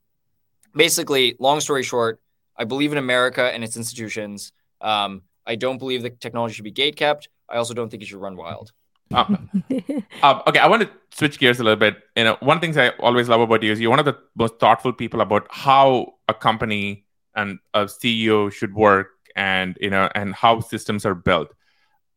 basically, 0.73 1.35
long 1.39 1.59
story 1.59 1.83
short, 1.83 2.19
I 2.59 2.65
believe 2.65 2.91
in 2.91 2.97
America 2.97 3.43
and 3.43 3.63
its 3.63 3.77
institutions. 3.77 4.51
Um, 4.81 5.23
I 5.47 5.55
don't 5.55 5.77
believe 5.77 6.03
the 6.03 6.09
technology 6.11 6.53
should 6.53 6.65
be 6.65 6.71
gate 6.71 6.97
kept. 6.97 7.29
I 7.49 7.57
also 7.57 7.73
don't 7.73 7.89
think 7.89 8.03
it 8.03 8.07
should 8.07 8.21
run 8.21 8.35
wild. 8.35 8.73
Um, 9.11 9.49
um, 10.21 10.43
okay, 10.45 10.59
I 10.59 10.67
want 10.67 10.83
to 10.83 10.89
switch 11.11 11.39
gears 11.39 11.59
a 11.59 11.63
little 11.63 11.79
bit. 11.79 11.97
You 12.15 12.25
know, 12.25 12.37
one 12.41 12.57
of 12.57 12.61
the 12.61 12.67
things 12.67 12.77
I 12.77 12.89
always 12.99 13.29
love 13.29 13.41
about 13.41 13.63
you 13.63 13.71
is 13.71 13.79
you're 13.79 13.89
one 13.89 13.99
of 13.99 14.05
the 14.05 14.17
most 14.35 14.59
thoughtful 14.59 14.93
people 14.93 15.21
about 15.21 15.47
how 15.49 16.15
a 16.27 16.33
company 16.33 17.05
and 17.35 17.59
a 17.73 17.85
CEO 17.85 18.51
should 18.51 18.75
work, 18.75 19.07
and 19.35 19.77
you 19.79 19.89
know, 19.89 20.09
and 20.13 20.35
how 20.35 20.59
systems 20.59 21.05
are 21.05 21.15
built. 21.15 21.53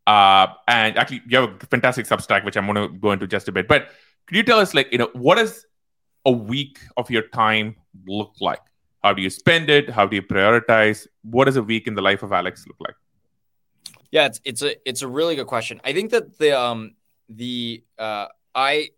Uh, 0.07 0.49
and 0.67 0.99
actually, 0.99 1.23
you 1.29 1.39
have 1.39 1.51
a 1.51 1.67
fantastic 1.67 2.07
Substack, 2.07 2.45
which 2.45 2.57
I'm 2.57 2.67
going 2.67 2.91
to 2.91 2.99
go 2.99 3.13
into 3.13 3.27
just 3.27 3.49
a 3.49 3.53
bit. 3.53 3.69
But 3.69 3.89
could 4.27 4.37
you 4.37 4.43
tell 4.43 4.59
us, 4.59 4.75
like, 4.75 4.91
you 4.91 4.99
know, 4.99 5.11
what 5.13 5.37
does 5.37 5.65
a 6.25 6.33
week 6.33 6.81
of 6.97 7.11
your 7.11 7.23
time 7.29 7.77
look 8.07 8.33
like? 8.41 8.61
How 9.03 9.13
do 9.13 9.21
you 9.21 9.31
spend 9.31 9.69
it? 9.69 9.91
How 9.91 10.07
do 10.07 10.15
you 10.17 10.23
prioritize? 10.23 11.07
What 11.23 11.47
does 11.47 11.57
a 11.57 11.63
week 11.63 11.87
in 11.87 11.95
the 11.95 12.03
life 12.03 12.23
of 12.23 12.33
Alex 12.33 12.65
look 12.67 12.77
like? 12.81 12.95
Yeah, 14.11 14.27
it's 14.27 14.41
it's 14.45 14.63
a 14.63 14.89
it's 14.89 15.03
a 15.03 15.09
really 15.09 15.35
good 15.37 15.47
question. 15.47 15.81
I 15.85 15.93
think 15.93 16.11
that 16.11 16.39
the 16.39 16.59
um 16.59 16.95
the 17.29 17.83
uh 17.99 18.27
I 18.55 18.91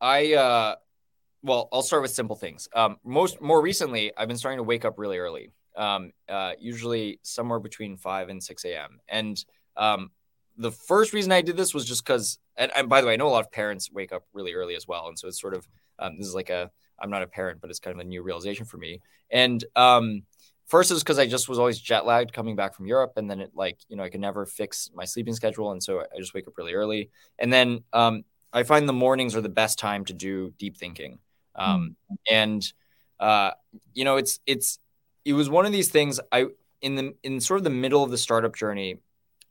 I 0.00 0.34
uh 0.34 0.74
well, 1.42 1.68
I'll 1.72 1.82
start 1.82 2.02
with 2.02 2.10
simple 2.10 2.36
things. 2.36 2.68
Um 2.74 2.96
most 3.04 3.40
more 3.40 3.62
recently 3.62 4.12
I've 4.16 4.28
been 4.28 4.38
starting 4.38 4.58
to 4.58 4.64
wake 4.64 4.84
up 4.84 4.98
really 4.98 5.18
early. 5.18 5.52
Um 5.76 6.12
uh 6.28 6.52
usually 6.58 7.20
somewhere 7.22 7.60
between 7.60 7.96
5 7.96 8.28
and 8.30 8.42
6 8.42 8.64
a.m. 8.64 8.98
And 9.08 9.44
um 9.76 10.10
the 10.56 10.72
first 10.72 11.12
reason 11.12 11.32
I 11.32 11.42
did 11.42 11.56
this 11.56 11.74
was 11.74 11.84
just 11.84 12.04
because 12.04 12.38
and, 12.56 12.72
and 12.74 12.88
by 12.88 13.02
the 13.02 13.06
way, 13.06 13.12
I 13.12 13.16
know 13.16 13.28
a 13.28 13.34
lot 13.36 13.44
of 13.44 13.52
parents 13.52 13.92
wake 13.92 14.12
up 14.12 14.24
really 14.32 14.54
early 14.54 14.74
as 14.74 14.88
well. 14.88 15.08
And 15.08 15.18
so 15.18 15.28
it's 15.28 15.40
sort 15.40 15.54
of 15.54 15.68
um, 15.98 16.16
this 16.16 16.26
is 16.26 16.34
like 16.34 16.50
a 16.50 16.70
I'm 16.98 17.10
not 17.10 17.22
a 17.22 17.26
parent, 17.26 17.60
but 17.60 17.70
it's 17.70 17.78
kind 17.78 17.94
of 17.94 18.04
a 18.04 18.08
new 18.08 18.22
realization 18.22 18.66
for 18.66 18.78
me. 18.78 19.00
And 19.30 19.64
um, 19.74 20.22
first 20.66 20.90
is 20.90 21.02
because 21.02 21.18
I 21.18 21.26
just 21.26 21.48
was 21.48 21.58
always 21.58 21.78
jet 21.78 22.06
lagged 22.06 22.32
coming 22.32 22.56
back 22.56 22.74
from 22.74 22.86
Europe, 22.86 23.14
and 23.16 23.30
then 23.30 23.40
it 23.40 23.52
like 23.54 23.78
you 23.88 23.96
know 23.96 24.02
I 24.02 24.10
could 24.10 24.20
never 24.20 24.46
fix 24.46 24.90
my 24.94 25.04
sleeping 25.04 25.34
schedule, 25.34 25.72
and 25.72 25.82
so 25.82 26.00
I 26.00 26.18
just 26.18 26.34
wake 26.34 26.46
up 26.46 26.56
really 26.56 26.74
early. 26.74 27.10
And 27.38 27.52
then 27.52 27.84
um, 27.92 28.24
I 28.52 28.62
find 28.62 28.88
the 28.88 28.92
mornings 28.92 29.36
are 29.36 29.40
the 29.40 29.48
best 29.48 29.78
time 29.78 30.04
to 30.06 30.12
do 30.12 30.52
deep 30.58 30.76
thinking. 30.76 31.18
Um, 31.54 31.96
mm. 32.10 32.16
And 32.30 32.72
uh, 33.20 33.52
you 33.94 34.04
know, 34.04 34.16
it's 34.16 34.40
it's 34.46 34.78
it 35.24 35.32
was 35.32 35.48
one 35.50 35.66
of 35.66 35.72
these 35.72 35.88
things. 35.88 36.20
I 36.30 36.46
in 36.80 36.94
the 36.94 37.14
in 37.22 37.40
sort 37.40 37.58
of 37.58 37.64
the 37.64 37.70
middle 37.70 38.02
of 38.02 38.10
the 38.10 38.18
startup 38.18 38.54
journey, 38.54 38.98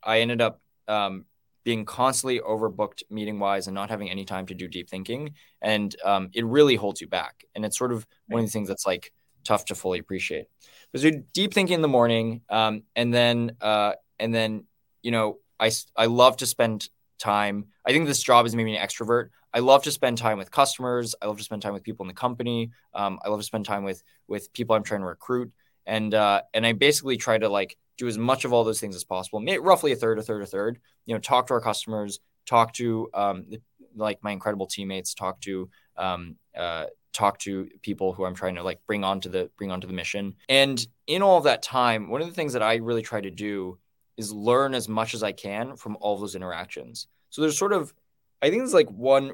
I 0.02 0.20
ended 0.20 0.40
up 0.40 0.60
um, 0.88 1.24
being 1.66 1.84
constantly 1.84 2.38
overbooked 2.38 3.02
meeting 3.10 3.40
wise 3.40 3.66
and 3.66 3.74
not 3.74 3.90
having 3.90 4.08
any 4.08 4.24
time 4.24 4.46
to 4.46 4.54
do 4.54 4.68
deep 4.68 4.88
thinking, 4.88 5.34
and 5.60 5.96
um, 6.04 6.30
it 6.32 6.46
really 6.46 6.76
holds 6.76 7.00
you 7.00 7.08
back. 7.08 7.44
And 7.56 7.64
it's 7.64 7.76
sort 7.76 7.90
of 7.90 8.06
one 8.28 8.38
of 8.38 8.46
the 8.46 8.52
things 8.52 8.68
that's 8.68 8.86
like 8.86 9.12
tough 9.42 9.64
to 9.64 9.74
fully 9.74 9.98
appreciate. 9.98 10.46
Because 10.92 11.02
you 11.02 11.24
deep 11.32 11.52
thinking 11.52 11.74
in 11.74 11.82
the 11.82 11.88
morning, 11.88 12.42
um, 12.48 12.84
and 12.94 13.12
then 13.12 13.56
uh, 13.60 13.94
and 14.20 14.32
then 14.32 14.66
you 15.02 15.10
know 15.10 15.38
I 15.58 15.72
I 15.96 16.06
love 16.06 16.36
to 16.36 16.46
spend 16.46 16.88
time. 17.18 17.66
I 17.84 17.90
think 17.90 18.06
this 18.06 18.22
job 18.22 18.44
has 18.44 18.54
made 18.54 18.62
me 18.62 18.76
an 18.76 18.86
extrovert. 18.86 19.30
I 19.52 19.58
love 19.58 19.82
to 19.84 19.90
spend 19.90 20.18
time 20.18 20.38
with 20.38 20.52
customers. 20.52 21.16
I 21.20 21.26
love 21.26 21.38
to 21.38 21.44
spend 21.44 21.62
time 21.62 21.72
with 21.72 21.82
people 21.82 22.04
in 22.04 22.08
the 22.08 22.14
company. 22.14 22.70
Um, 22.94 23.18
I 23.24 23.28
love 23.28 23.40
to 23.40 23.44
spend 23.44 23.66
time 23.66 23.82
with 23.82 24.04
with 24.28 24.52
people 24.52 24.76
I'm 24.76 24.84
trying 24.84 25.00
to 25.00 25.06
recruit. 25.06 25.50
And 25.84 26.14
uh, 26.14 26.42
and 26.54 26.64
I 26.64 26.74
basically 26.74 27.16
try 27.16 27.38
to 27.38 27.48
like 27.48 27.76
do 27.96 28.06
as 28.06 28.18
much 28.18 28.44
of 28.44 28.52
all 28.52 28.64
those 28.64 28.80
things 28.80 28.96
as 28.96 29.04
possible. 29.04 29.42
Roughly 29.60 29.92
a 29.92 29.96
third, 29.96 30.18
a 30.18 30.22
third, 30.22 30.42
a 30.42 30.46
third. 30.46 30.78
You 31.06 31.14
know, 31.14 31.20
talk 31.20 31.46
to 31.46 31.54
our 31.54 31.60
customers, 31.60 32.20
talk 32.44 32.72
to 32.74 33.08
um, 33.14 33.46
like 33.94 34.22
my 34.22 34.32
incredible 34.32 34.66
teammates, 34.66 35.14
talk 35.14 35.40
to 35.42 35.70
um, 35.96 36.36
uh, 36.56 36.86
talk 37.12 37.38
to 37.38 37.68
people 37.80 38.12
who 38.12 38.26
I'm 38.26 38.34
trying 38.34 38.56
to 38.56 38.62
like 38.62 38.80
bring 38.86 39.02
onto 39.02 39.30
the 39.30 39.50
bring 39.56 39.70
onto 39.70 39.86
the 39.86 39.94
mission. 39.94 40.34
And 40.48 40.86
in 41.06 41.22
all 41.22 41.38
of 41.38 41.44
that 41.44 41.62
time, 41.62 42.10
one 42.10 42.20
of 42.20 42.28
the 42.28 42.34
things 42.34 42.52
that 42.52 42.62
I 42.62 42.76
really 42.76 43.02
try 43.02 43.20
to 43.20 43.30
do 43.30 43.78
is 44.16 44.32
learn 44.32 44.74
as 44.74 44.88
much 44.88 45.14
as 45.14 45.22
I 45.22 45.32
can 45.32 45.76
from 45.76 45.96
all 46.00 46.18
those 46.18 46.34
interactions. 46.34 47.06
So 47.30 47.42
there's 47.42 47.58
sort 47.58 47.72
of, 47.72 47.92
I 48.40 48.48
think 48.48 48.60
there's 48.60 48.74
like 48.74 48.90
one 48.90 49.32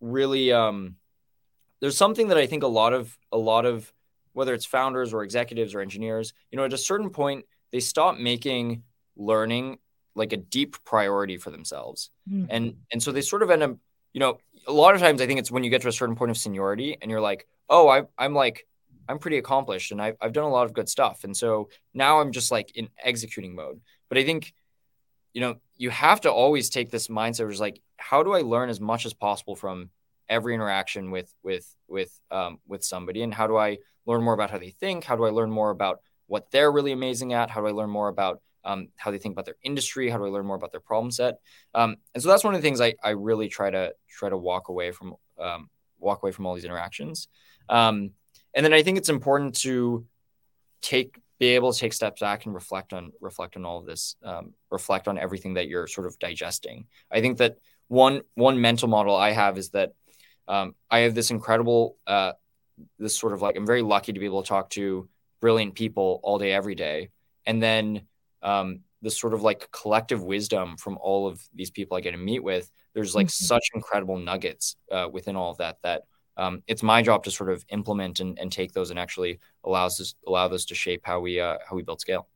really, 0.00 0.52
um, 0.52 0.96
there's 1.80 1.96
something 1.96 2.28
that 2.28 2.38
I 2.38 2.46
think 2.46 2.62
a 2.62 2.68
lot 2.68 2.92
of, 2.94 3.18
a 3.32 3.38
lot 3.38 3.66
of, 3.66 3.92
whether 4.32 4.54
it's 4.54 4.64
founders 4.64 5.12
or 5.12 5.24
executives 5.24 5.74
or 5.74 5.80
engineers, 5.80 6.32
you 6.50 6.56
know, 6.56 6.64
at 6.64 6.72
a 6.72 6.78
certain 6.78 7.10
point, 7.10 7.44
they 7.72 7.80
stop 7.80 8.16
making 8.18 8.82
learning 9.16 9.78
like 10.14 10.32
a 10.32 10.36
deep 10.36 10.82
priority 10.84 11.36
for 11.36 11.50
themselves. 11.50 12.10
Mm-hmm. 12.30 12.46
And, 12.50 12.76
and 12.92 13.02
so 13.02 13.12
they 13.12 13.20
sort 13.20 13.42
of 13.42 13.50
end 13.50 13.62
up, 13.62 13.76
you 14.12 14.20
know, 14.20 14.38
a 14.66 14.72
lot 14.72 14.94
of 14.94 15.00
times 15.00 15.20
I 15.20 15.26
think 15.26 15.38
it's 15.38 15.50
when 15.50 15.64
you 15.64 15.70
get 15.70 15.82
to 15.82 15.88
a 15.88 15.92
certain 15.92 16.16
point 16.16 16.30
of 16.30 16.36
seniority 16.36 16.96
and 17.00 17.10
you're 17.10 17.20
like, 17.20 17.46
oh, 17.68 17.88
I, 17.88 18.02
I'm 18.18 18.34
like, 18.34 18.66
I'm 19.08 19.18
pretty 19.18 19.38
accomplished 19.38 19.92
and 19.92 20.02
I've, 20.02 20.16
I've 20.20 20.32
done 20.32 20.44
a 20.44 20.50
lot 20.50 20.64
of 20.64 20.72
good 20.72 20.88
stuff. 20.88 21.24
And 21.24 21.36
so 21.36 21.70
now 21.94 22.20
I'm 22.20 22.32
just 22.32 22.50
like 22.50 22.76
in 22.76 22.88
executing 23.02 23.54
mode. 23.54 23.80
But 24.08 24.18
I 24.18 24.24
think, 24.24 24.54
you 25.32 25.40
know, 25.40 25.56
you 25.76 25.90
have 25.90 26.22
to 26.22 26.32
always 26.32 26.68
take 26.68 26.90
this 26.90 27.08
mindset 27.08 27.46
which 27.46 27.54
is 27.54 27.60
like, 27.60 27.80
how 27.96 28.22
do 28.22 28.32
I 28.32 28.40
learn 28.40 28.70
as 28.70 28.80
much 28.80 29.06
as 29.06 29.14
possible 29.14 29.54
from 29.54 29.90
every 30.28 30.54
interaction 30.54 31.10
with 31.10 31.32
with 31.42 31.74
with 31.88 32.18
um, 32.30 32.58
with 32.66 32.84
somebody, 32.84 33.22
and 33.22 33.32
how 33.32 33.46
do 33.46 33.56
I 33.56 33.78
learn 34.06 34.22
more 34.22 34.34
about 34.34 34.50
how 34.50 34.58
they 34.58 34.70
think? 34.70 35.04
How 35.04 35.16
do 35.16 35.24
I 35.24 35.30
learn 35.30 35.50
more 35.50 35.70
about 35.70 36.00
what 36.28 36.50
they're 36.50 36.70
really 36.70 36.92
amazing 36.92 37.32
at? 37.32 37.50
How 37.50 37.60
do 37.60 37.66
I 37.66 37.72
learn 37.72 37.90
more 37.90 38.08
about 38.08 38.40
um, 38.64 38.88
how 38.96 39.10
they 39.10 39.18
think 39.18 39.34
about 39.34 39.44
their 39.44 39.56
industry? 39.62 40.08
How 40.08 40.18
do 40.18 40.26
I 40.26 40.28
learn 40.28 40.46
more 40.46 40.56
about 40.56 40.70
their 40.70 40.80
problem 40.80 41.10
set? 41.10 41.40
Um, 41.74 41.96
and 42.14 42.22
so 42.22 42.28
that's 42.28 42.44
one 42.44 42.54
of 42.54 42.62
the 42.62 42.66
things 42.66 42.80
I, 42.80 42.94
I 43.02 43.10
really 43.10 43.48
try 43.48 43.70
to 43.70 43.94
try 44.08 44.28
to 44.28 44.36
walk 44.36 44.68
away 44.68 44.92
from 44.92 45.16
um, 45.38 45.68
walk 45.98 46.22
away 46.22 46.32
from 46.32 46.46
all 46.46 46.54
these 46.54 46.64
interactions. 46.64 47.28
Um, 47.68 48.10
and 48.54 48.64
then 48.64 48.72
I 48.72 48.82
think 48.82 48.98
it's 48.98 49.08
important 49.08 49.56
to 49.60 50.06
take 50.80 51.20
be 51.38 51.54
able 51.54 51.72
to 51.72 51.78
take 51.78 51.92
steps 51.92 52.20
back 52.20 52.46
and 52.46 52.54
reflect 52.54 52.92
on 52.92 53.12
reflect 53.20 53.56
on 53.56 53.64
all 53.64 53.78
of 53.78 53.86
this 53.86 54.16
um, 54.24 54.52
reflect 54.70 55.08
on 55.08 55.18
everything 55.18 55.54
that 55.54 55.68
you're 55.68 55.86
sort 55.86 56.06
of 56.06 56.18
digesting 56.18 56.86
i 57.10 57.20
think 57.20 57.38
that 57.38 57.58
one 57.88 58.22
one 58.34 58.60
mental 58.60 58.88
model 58.88 59.16
i 59.16 59.30
have 59.30 59.58
is 59.58 59.70
that 59.70 59.92
um, 60.46 60.74
i 60.90 61.00
have 61.00 61.14
this 61.14 61.30
incredible 61.30 61.96
uh, 62.06 62.32
this 62.98 63.16
sort 63.18 63.32
of 63.32 63.42
like 63.42 63.56
i'm 63.56 63.66
very 63.66 63.82
lucky 63.82 64.12
to 64.12 64.20
be 64.20 64.26
able 64.26 64.42
to 64.42 64.48
talk 64.48 64.70
to 64.70 65.08
brilliant 65.40 65.74
people 65.74 66.20
all 66.22 66.38
day 66.38 66.52
every 66.52 66.74
day 66.74 67.10
and 67.46 67.62
then 67.62 68.02
um, 68.42 68.80
this 69.02 69.18
sort 69.18 69.34
of 69.34 69.42
like 69.42 69.70
collective 69.72 70.22
wisdom 70.22 70.76
from 70.76 70.98
all 71.00 71.26
of 71.26 71.40
these 71.54 71.70
people 71.70 71.96
i 71.96 72.00
get 72.00 72.12
to 72.12 72.16
meet 72.16 72.42
with 72.42 72.70
there's 72.94 73.14
like 73.14 73.26
mm-hmm. 73.26 73.44
such 73.44 73.70
incredible 73.74 74.18
nuggets 74.18 74.76
uh, 74.90 75.08
within 75.10 75.36
all 75.36 75.50
of 75.50 75.58
that 75.58 75.78
that 75.82 76.02
um, 76.38 76.62
it's 76.68 76.84
my 76.84 77.02
job 77.02 77.24
to 77.24 77.30
sort 77.32 77.50
of 77.50 77.64
implement 77.68 78.20
and, 78.20 78.38
and 78.38 78.50
take 78.50 78.72
those 78.72 78.90
and 78.90 78.98
actually 78.98 79.40
allows 79.64 80.00
us 80.00 80.14
allow 80.26 80.46
those 80.46 80.64
to 80.66 80.74
shape 80.74 81.02
how 81.04 81.18
we 81.18 81.40
uh, 81.40 81.58
how 81.68 81.74
we 81.74 81.82
build 81.82 82.00
scale. 82.00 82.28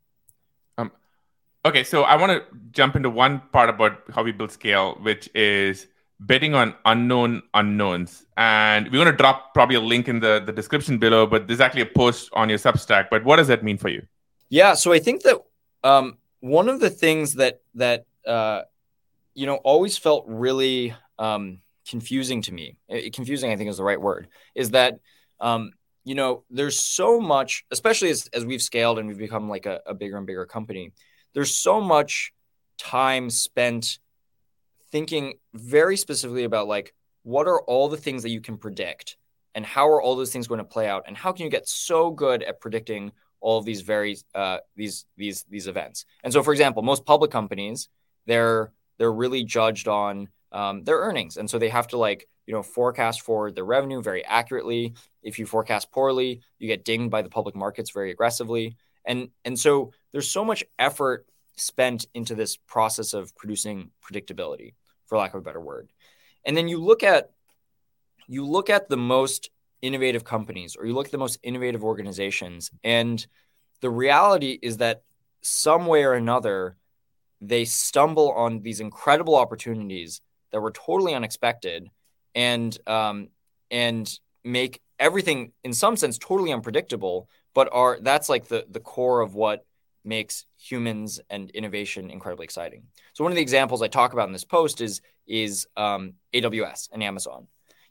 Um, 0.76 0.90
okay, 1.64 1.84
so 1.84 2.02
I 2.02 2.16
want 2.16 2.32
to 2.32 2.42
jump 2.72 2.96
into 2.96 3.08
one 3.08 3.40
part 3.52 3.70
about 3.70 4.02
how 4.12 4.24
we 4.24 4.32
build 4.32 4.50
scale, 4.50 4.98
which 5.00 5.30
is 5.36 5.86
betting 6.26 6.54
on 6.54 6.74
unknown 6.84 7.42
unknowns. 7.54 8.26
And 8.36 8.86
we're 8.86 9.02
going 9.04 9.10
to 9.10 9.16
drop 9.16 9.54
probably 9.54 9.76
a 9.76 9.80
link 9.80 10.08
in 10.08 10.20
the, 10.20 10.42
the 10.44 10.52
description 10.52 10.98
below, 10.98 11.26
but 11.26 11.46
there's 11.46 11.60
actually 11.60 11.82
a 11.82 11.86
post 11.86 12.30
on 12.32 12.48
your 12.48 12.58
Substack. 12.58 13.08
But 13.10 13.24
what 13.24 13.36
does 13.36 13.48
that 13.48 13.62
mean 13.62 13.78
for 13.78 13.88
you? 13.88 14.02
Yeah, 14.48 14.74
so 14.74 14.92
I 14.92 14.98
think 14.98 15.22
that 15.22 15.38
um, 15.82 16.18
one 16.40 16.68
of 16.68 16.80
the 16.80 16.90
things 16.90 17.34
that 17.34 17.60
that 17.74 18.06
uh, 18.26 18.62
you 19.34 19.46
know 19.46 19.56
always 19.56 19.96
felt 19.98 20.24
really 20.28 20.94
um, 21.18 21.60
confusing 21.88 22.42
to 22.42 22.52
me. 22.52 22.76
confusing, 23.12 23.50
I 23.50 23.56
think, 23.56 23.70
is 23.70 23.78
the 23.78 23.84
right 23.84 24.00
word. 24.00 24.28
Is 24.54 24.70
that 24.70 24.98
um, 25.40 25.72
you 26.04 26.14
know 26.14 26.44
there's 26.50 26.78
so 26.78 27.20
much, 27.20 27.64
especially 27.70 28.10
as 28.10 28.28
as 28.32 28.44
we've 28.44 28.62
scaled 28.62 28.98
and 28.98 29.08
we've 29.08 29.18
become 29.18 29.48
like 29.48 29.66
a, 29.66 29.80
a 29.86 29.94
bigger 29.94 30.16
and 30.16 30.26
bigger 30.26 30.46
company. 30.46 30.92
There's 31.34 31.54
so 31.54 31.80
much 31.80 32.32
time 32.78 33.30
spent 33.30 33.98
thinking 34.92 35.34
very 35.54 35.96
specifically 35.96 36.44
about 36.44 36.68
like 36.68 36.94
what 37.24 37.48
are 37.48 37.60
all 37.62 37.88
the 37.88 37.96
things 37.96 38.22
that 38.22 38.30
you 38.30 38.40
can 38.40 38.56
predict 38.56 39.16
and 39.54 39.66
how 39.66 39.88
are 39.88 40.00
all 40.00 40.16
those 40.16 40.32
things 40.32 40.46
going 40.46 40.58
to 40.58 40.64
play 40.64 40.88
out 40.88 41.04
and 41.06 41.16
how 41.16 41.32
can 41.32 41.44
you 41.44 41.50
get 41.50 41.68
so 41.68 42.10
good 42.10 42.42
at 42.42 42.60
predicting 42.60 43.10
all 43.40 43.58
of 43.58 43.64
these 43.64 43.80
very 43.80 44.16
uh, 44.34 44.58
these 44.76 45.06
these 45.16 45.44
these 45.48 45.66
events 45.66 46.04
and 46.22 46.32
so 46.32 46.42
for 46.42 46.52
example 46.52 46.82
most 46.82 47.04
public 47.04 47.30
companies 47.30 47.88
they're 48.26 48.72
they're 48.98 49.12
really 49.12 49.42
judged 49.42 49.88
on 49.88 50.28
um, 50.52 50.84
their 50.84 50.98
earnings. 50.98 51.36
And 51.36 51.48
so 51.50 51.58
they 51.58 51.70
have 51.70 51.88
to 51.88 51.98
like, 51.98 52.28
you 52.46 52.54
know, 52.54 52.62
forecast 52.62 53.22
for 53.22 53.50
their 53.50 53.64
revenue 53.64 54.02
very 54.02 54.24
accurately. 54.24 54.94
If 55.22 55.38
you 55.38 55.46
forecast 55.46 55.90
poorly, 55.90 56.40
you 56.58 56.68
get 56.68 56.84
dinged 56.84 57.10
by 57.10 57.22
the 57.22 57.28
public 57.28 57.56
markets 57.56 57.90
very 57.90 58.10
aggressively. 58.10 58.76
And 59.04 59.30
and 59.44 59.58
so 59.58 59.92
there's 60.12 60.30
so 60.30 60.44
much 60.44 60.62
effort 60.78 61.26
spent 61.56 62.06
into 62.14 62.34
this 62.34 62.56
process 62.56 63.14
of 63.14 63.34
producing 63.36 63.90
predictability, 64.04 64.74
for 65.12 65.18
lack 65.18 65.34
of 65.34 65.40
a 65.40 65.44
better 65.44 65.60
word. 65.60 65.92
And 66.46 66.56
then 66.56 66.68
you 66.68 66.82
look 66.82 67.02
at 67.02 67.32
you 68.28 68.46
look 68.46 68.70
at 68.70 68.88
the 68.88 68.96
most 68.96 69.50
innovative 69.82 70.24
companies 70.24 70.74
or 70.74 70.86
you 70.86 70.94
look 70.94 71.04
at 71.04 71.12
the 71.12 71.18
most 71.18 71.38
innovative 71.42 71.84
organizations 71.84 72.70
and 72.82 73.26
the 73.82 73.90
reality 73.90 74.58
is 74.62 74.78
that 74.78 75.02
some 75.42 75.84
way 75.84 76.02
or 76.04 76.14
another 76.14 76.78
they 77.42 77.66
stumble 77.66 78.32
on 78.32 78.62
these 78.62 78.80
incredible 78.80 79.36
opportunities 79.36 80.22
that 80.50 80.62
were 80.62 80.70
totally 80.70 81.12
unexpected 81.12 81.90
and 82.34 82.78
um, 82.86 83.28
and 83.70 84.18
make 84.44 84.80
everything 84.98 85.52
in 85.62 85.74
some 85.74 85.94
sense 85.94 86.16
totally 86.16 86.54
unpredictable 86.54 87.28
but 87.52 87.68
are 87.70 87.98
that's 88.00 88.30
like 88.30 88.46
the 88.48 88.64
the 88.70 88.80
core 88.80 89.20
of 89.20 89.34
what 89.34 89.66
makes 90.04 90.46
humans 90.58 91.20
and 91.30 91.50
innovation 91.50 92.10
incredibly 92.10 92.44
exciting 92.44 92.84
so 93.12 93.24
one 93.24 93.32
of 93.32 93.36
the 93.36 93.42
examples 93.42 93.82
i 93.82 93.88
talk 93.88 94.12
about 94.12 94.26
in 94.26 94.32
this 94.32 94.44
post 94.44 94.80
is 94.80 95.00
is 95.26 95.66
um, 95.76 96.14
aws 96.34 96.88
and 96.92 97.02
amazon 97.02 97.46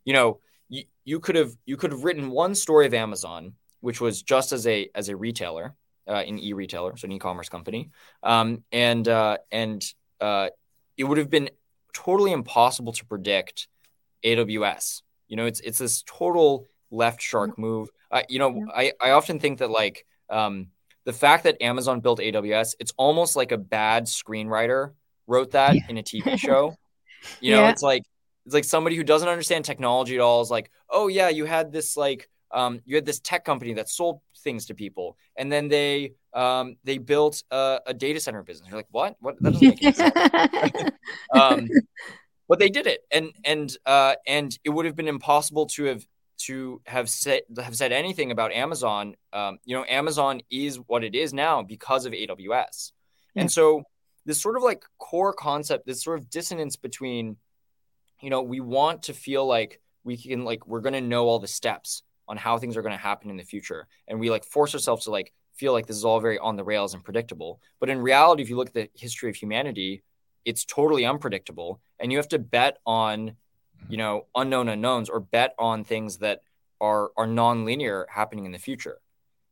you 0.06 0.14
know 0.14 0.40
you, 0.70 0.84
you 1.04 1.20
could 1.20 1.36
have 1.36 1.56
you 1.66 1.78
could 1.78 1.92
have 1.92 2.04
written 2.04 2.30
one 2.30 2.56
story 2.56 2.86
of 2.86 2.94
amazon 2.94 3.54
which 3.80 4.02
was 4.02 4.22
just 4.22 4.52
as 4.52 4.68
a 4.68 4.90
as 4.96 5.10
a 5.10 5.16
retailer 5.16 5.74
uh, 6.08 6.14
an 6.14 6.40
e-retailer 6.40 6.98
so 6.98 7.06
an 7.06 7.12
e-commerce 7.12 7.50
company 7.50 7.90
um, 8.24 8.64
and 8.72 9.08
uh, 9.08 9.38
and 9.52 9.94
uh, 10.20 10.50
it 10.98 11.04
would 11.04 11.18
have 11.18 11.30
been 11.30 11.50
totally 11.94 12.32
impossible 12.32 12.94
to 12.94 13.06
predict 13.06 13.68
AWS. 14.24 15.02
You 15.28 15.38
know, 15.38 15.46
it's 15.46 15.60
it's 15.62 15.78
this 15.78 16.04
total 16.04 16.68
left 16.92 17.22
shark 17.22 17.58
move. 17.58 17.90
Uh, 18.12 18.24
you 18.30 18.40
know, 18.40 18.68
I, 18.74 18.94
I 19.02 19.12
often 19.12 19.40
think 19.40 19.60
that 19.60 19.70
like 19.70 20.06
um, 20.30 20.68
the 21.06 21.14
fact 21.14 21.44
that 21.46 21.62
Amazon 21.62 22.00
built 22.00 22.20
AWS, 22.20 22.76
it's 22.80 22.94
almost 22.98 23.36
like 23.36 23.52
a 23.52 23.58
bad 23.58 24.06
screenwriter 24.06 24.92
wrote 25.28 25.52
that 25.52 25.76
yeah. 25.76 25.82
in 25.90 25.98
a 25.98 26.04
TV 26.04 26.38
show. 26.38 26.76
You 27.40 27.52
know, 27.52 27.62
yeah. 27.62 27.70
it's 27.70 27.82
like 27.82 28.04
it's 28.46 28.54
like 28.54 28.64
somebody 28.64 28.96
who 28.96 29.04
doesn't 29.04 29.28
understand 29.28 29.66
technology 29.66 30.16
at 30.16 30.22
all 30.22 30.42
is 30.42 30.50
like, 30.50 30.72
oh 30.90 31.08
yeah, 31.08 31.30
you 31.30 31.46
had 31.46 31.72
this 31.72 31.96
like 31.96 32.30
um, 32.52 32.82
you 32.86 32.96
had 32.96 33.06
this 33.06 33.20
tech 33.20 33.46
company 33.46 33.74
that 33.74 33.90
sold 33.90 34.22
things 34.40 34.66
to 34.68 34.74
people, 34.74 35.18
and 35.36 35.52
then 35.52 35.68
they 35.68 36.14
um, 36.34 36.78
they 36.84 36.98
built 36.98 37.44
a, 37.52 37.80
a, 37.88 37.94
data 37.94 38.20
center 38.20 38.44
business. 38.44 38.70
You're 38.70 38.78
like, 38.78 38.88
what? 38.92 39.16
What? 39.20 39.42
That 39.42 39.54
doesn't 39.54 39.84
make 39.84 39.96
sense. 39.96 40.92
um, 41.34 41.70
but 42.48 42.60
they 42.60 42.70
did 42.70 42.88
it, 42.88 43.02
and 43.12 43.32
and 43.46 43.76
uh, 43.86 44.16
and 44.28 44.58
it 44.64 44.70
would 44.70 44.86
have 44.86 44.96
been 44.96 45.08
impossible 45.08 45.68
to 45.68 45.86
have 45.86 46.06
to 46.46 46.82
have 46.86 47.10
said 47.10 47.42
have 47.58 47.76
said 47.76 47.92
anything 47.92 48.32
about 48.32 48.52
Amazon, 48.52 49.16
um, 49.34 49.60
you 49.66 49.76
know, 49.76 49.86
Amazon 49.88 50.42
is 50.50 50.78
what 50.88 51.04
it 51.04 51.16
is 51.16 51.34
now 51.34 51.62
because 51.62 52.06
of 52.06 52.14
AWS. 52.14 52.92
And 53.36 53.52
so 53.52 53.84
this 54.26 54.42
sort 54.42 54.58
of 54.58 54.64
like 54.64 54.84
core 54.98 55.34
concept, 55.34 55.86
this 55.86 56.04
sort 56.04 56.20
of 56.20 56.30
dissonance 56.30 56.76
between, 56.76 57.38
you 58.22 58.30
know, 58.30 58.42
we 58.42 58.60
want 58.60 59.04
to 59.04 59.14
feel 59.14 59.46
like 59.46 59.80
we 60.04 60.18
can 60.18 60.44
like 60.44 60.68
we're 60.68 60.82
going 60.82 60.94
to 60.94 61.02
know 61.02 61.28
all 61.28 61.40
the 61.40 61.48
steps 61.48 62.04
on 62.28 62.38
how 62.38 62.58
things 62.58 62.78
are 62.78 62.82
going 62.82 62.96
to 62.96 63.02
happen 63.02 63.30
in 63.30 63.38
the 63.38 63.44
future, 63.44 63.88
and 64.08 64.20
we 64.20 64.30
like 64.30 64.46
force 64.46 64.74
ourselves 64.74 65.06
to 65.06 65.12
like 65.12 65.34
feel 65.56 65.74
like 65.74 65.86
this 65.86 65.98
is 65.98 66.06
all 66.06 66.20
very 66.20 66.40
on 66.40 66.56
the 66.56 66.64
rails 66.64 66.94
and 66.94 67.04
predictable. 67.04 67.62
But 67.80 67.90
in 67.90 68.00
reality, 68.00 68.42
if 68.42 68.50
you 68.50 68.58
look 68.58 68.70
at 68.70 68.74
the 68.74 68.90
history 68.96 69.30
of 69.30 69.36
humanity, 69.36 70.04
it's 70.46 70.66
totally 70.66 71.06
unpredictable, 71.06 71.82
and 72.00 72.12
you 72.12 72.18
have 72.18 72.30
to 72.30 72.40
bet 72.40 72.78
on 72.86 73.36
you 73.90 73.98
know 73.98 74.26
unknown 74.36 74.70
unknowns 74.70 75.10
or 75.10 75.20
bet 75.20 75.54
on 75.60 75.84
things 75.84 76.18
that 76.18 76.42
are 76.80 77.12
are 77.18 77.28
non-linear 77.28 78.08
happening 78.10 78.46
in 78.46 78.52
the 78.52 78.58
future 78.58 79.00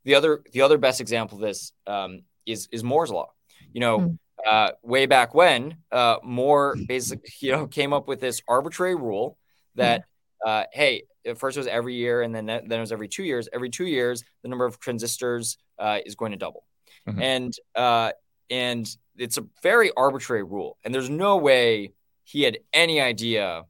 the 0.05 0.15
other 0.15 0.41
the 0.51 0.61
other 0.61 0.77
best 0.77 1.01
example 1.01 1.37
of 1.37 1.41
this 1.41 1.73
um, 1.87 2.21
is 2.45 2.67
is 2.71 2.83
moore's 2.83 3.11
law 3.11 3.31
you 3.73 3.79
know 3.79 3.99
mm. 3.99 4.17
uh, 4.45 4.71
way 4.81 5.05
back 5.05 5.33
when 5.33 5.75
uh, 5.91 6.17
moore 6.23 6.75
basically 6.87 7.29
you 7.39 7.51
know 7.51 7.67
came 7.67 7.93
up 7.93 8.07
with 8.07 8.19
this 8.19 8.41
arbitrary 8.47 8.95
rule 8.95 9.37
that 9.75 10.01
mm. 10.01 10.49
uh, 10.49 10.65
hey 10.71 11.03
at 11.25 11.37
first 11.37 11.57
it 11.57 11.59
was 11.59 11.67
every 11.67 11.95
year 11.95 12.21
and 12.21 12.33
then 12.33 12.45
then 12.45 12.71
it 12.71 12.79
was 12.79 12.91
every 12.91 13.07
two 13.07 13.23
years 13.23 13.47
every 13.53 13.69
two 13.69 13.85
years 13.85 14.23
the 14.43 14.49
number 14.49 14.65
of 14.65 14.79
transistors 14.79 15.57
uh, 15.77 15.99
is 16.05 16.15
going 16.15 16.31
to 16.31 16.37
double 16.37 16.63
mm-hmm. 17.07 17.21
and 17.21 17.53
uh, 17.75 18.11
and 18.49 18.95
it's 19.17 19.37
a 19.37 19.45
very 19.61 19.91
arbitrary 19.95 20.43
rule 20.43 20.77
and 20.83 20.93
there's 20.93 21.09
no 21.09 21.37
way 21.37 21.91
he 22.23 22.43
had 22.43 22.59
any 22.73 23.01
idea 23.01 23.63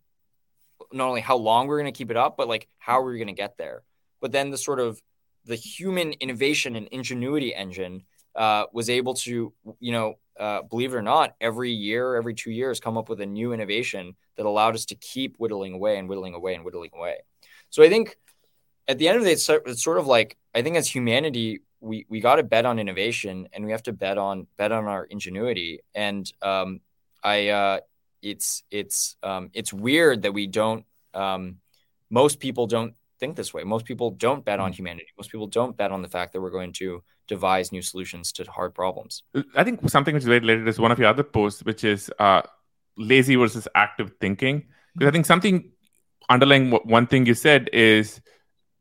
not 0.92 1.08
only 1.08 1.22
how 1.22 1.38
long 1.38 1.68
we're 1.68 1.80
going 1.80 1.92
to 1.92 1.98
keep 1.98 2.12
it 2.12 2.18
up, 2.18 2.38
but 2.38 2.48
like 2.48 2.68
how 2.78 3.02
we're 3.02 3.16
going 3.16 3.28
to 3.28 3.34
get 3.34 3.58
there. 3.58 3.84
But 4.22 4.32
then 4.32 4.50
the 4.50 4.58
sort 4.58 4.80
of 4.80 5.02
the 5.46 5.56
human 5.56 6.14
innovation 6.14 6.76
and 6.76 6.88
ingenuity 6.88 7.54
engine 7.54 8.04
uh, 8.36 8.66
was 8.72 8.90
able 8.90 9.14
to, 9.16 9.54
you 9.80 9.92
know, 9.92 10.16
uh, 10.40 10.62
believe 10.62 10.94
it 10.94 10.98
or 10.98 11.02
not, 11.02 11.36
every 11.42 11.72
year, 11.72 12.16
every 12.16 12.34
two 12.34 12.52
years, 12.52 12.80
come 12.80 12.98
up 12.98 13.10
with 13.10 13.20
a 13.20 13.26
new 13.26 13.52
innovation 13.52 14.16
that 14.38 14.46
allowed 14.46 14.76
us 14.76 14.86
to 14.86 14.96
keep 14.96 15.36
whittling 15.38 15.74
away 15.74 15.98
and 15.98 16.08
whittling 16.08 16.34
away 16.34 16.56
and 16.56 16.64
whittling 16.64 16.92
away. 16.96 17.18
So 17.70 17.84
I 17.84 17.90
think 17.90 18.18
at 18.88 18.98
the 18.98 19.08
end 19.08 19.18
of 19.18 19.24
the 19.24 19.30
day, 19.30 19.34
it's, 19.34 19.84
sort 19.84 19.98
of 19.98 20.08
like 20.08 20.38
I 20.56 20.62
think 20.62 20.78
as 20.78 20.88
humanity, 20.88 21.62
we 21.82 22.06
we 22.10 22.20
got 22.20 22.36
to 22.36 22.44
bet 22.44 22.66
on 22.66 22.80
innovation 22.80 23.48
and 23.54 23.66
we 23.66 23.72
have 23.72 23.84
to 23.84 23.94
bet 23.94 24.18
on 24.18 24.48
bet 24.58 24.72
on 24.72 24.86
our 24.86 25.06
ingenuity. 25.06 25.82
And 25.94 26.32
um, 26.42 26.82
I 27.24 27.50
uh, 27.50 27.80
it's 28.22 28.64
it's 28.72 29.16
um, 29.24 29.50
it's 29.54 29.74
weird 29.74 30.24
that 30.24 30.34
we 30.34 30.48
don't. 30.48 30.86
Um, 31.14 31.58
most 32.10 32.40
people 32.40 32.68
don't 32.68 32.94
think 33.20 33.36
this 33.36 33.54
way. 33.54 33.64
Most 33.64 33.86
people 33.86 34.12
don't 34.12 34.44
bet 34.44 34.60
on 34.60 34.72
hmm. 34.72 34.76
humanity. 34.76 35.08
Most 35.18 35.32
people 35.32 35.48
don't 35.48 35.76
bet 35.76 35.92
on 35.92 36.02
the 36.02 36.10
fact 36.10 36.34
that 36.34 36.42
we're 36.42 36.50
going 36.50 36.74
to 36.74 37.04
devise 37.28 37.72
new 37.72 37.82
solutions 37.82 38.32
to 38.34 38.44
hard 38.50 38.74
problems. 38.74 39.24
I 39.56 39.64
think 39.64 39.88
something 39.90 40.14
which 40.14 40.24
is 40.24 40.28
very 40.28 40.40
related 40.40 40.68
is 40.68 40.80
one 40.80 40.92
of 40.92 41.00
your 41.00 41.10
other 41.10 41.24
posts, 41.24 41.64
which 41.64 41.84
is 41.84 42.10
uh, 42.20 42.42
lazy 42.98 43.36
versus 43.36 43.68
active 43.76 44.12
thinking. 44.20 44.66
Because 44.96 45.10
I 45.10 45.12
think 45.12 45.26
something 45.26 45.72
underlying 46.30 46.72
one 46.72 47.08
thing 47.08 47.26
you 47.26 47.34
said 47.34 47.70
is 47.72 48.22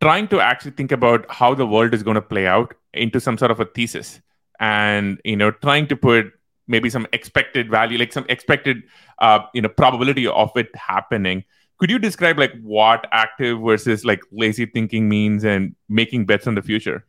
trying 0.01 0.29
to 0.29 0.41
actually 0.41 0.71
think 0.73 0.93
about 0.93 1.27
how 1.31 1.55
the 1.55 1.67
world 1.67 1.93
is 1.95 2.03
going 2.03 2.15
to 2.15 2.23
play 2.23 2.47
out 2.47 2.75
into 2.95 3.21
some 3.21 3.37
sort 3.37 3.51
of 3.51 3.61
a 3.61 3.65
thesis 3.65 4.21
and 4.61 5.21
you 5.25 5.37
know 5.37 5.51
trying 5.51 5.87
to 5.87 5.97
put 5.97 6.33
maybe 6.69 6.91
some 6.91 7.07
expected 7.13 7.71
value, 7.71 7.99
like 7.99 8.13
some 8.13 8.27
expected, 8.29 8.83
uh, 9.19 9.41
you 9.55 9.63
know, 9.63 9.69
probability 9.69 10.27
of 10.27 10.53
it 10.55 10.75
happening. 10.77 11.45
Could 11.79 11.91
you 11.91 11.99
describe 11.99 12.39
like 12.39 12.53
what 12.63 13.07
active 13.11 13.61
versus 13.61 14.05
like 14.05 14.21
lazy 14.31 14.67
thinking 14.67 15.09
means 15.09 15.45
and 15.45 15.75
making 15.89 16.27
bets 16.27 16.47
on 16.47 16.55
the 16.55 16.63
future? 16.63 17.05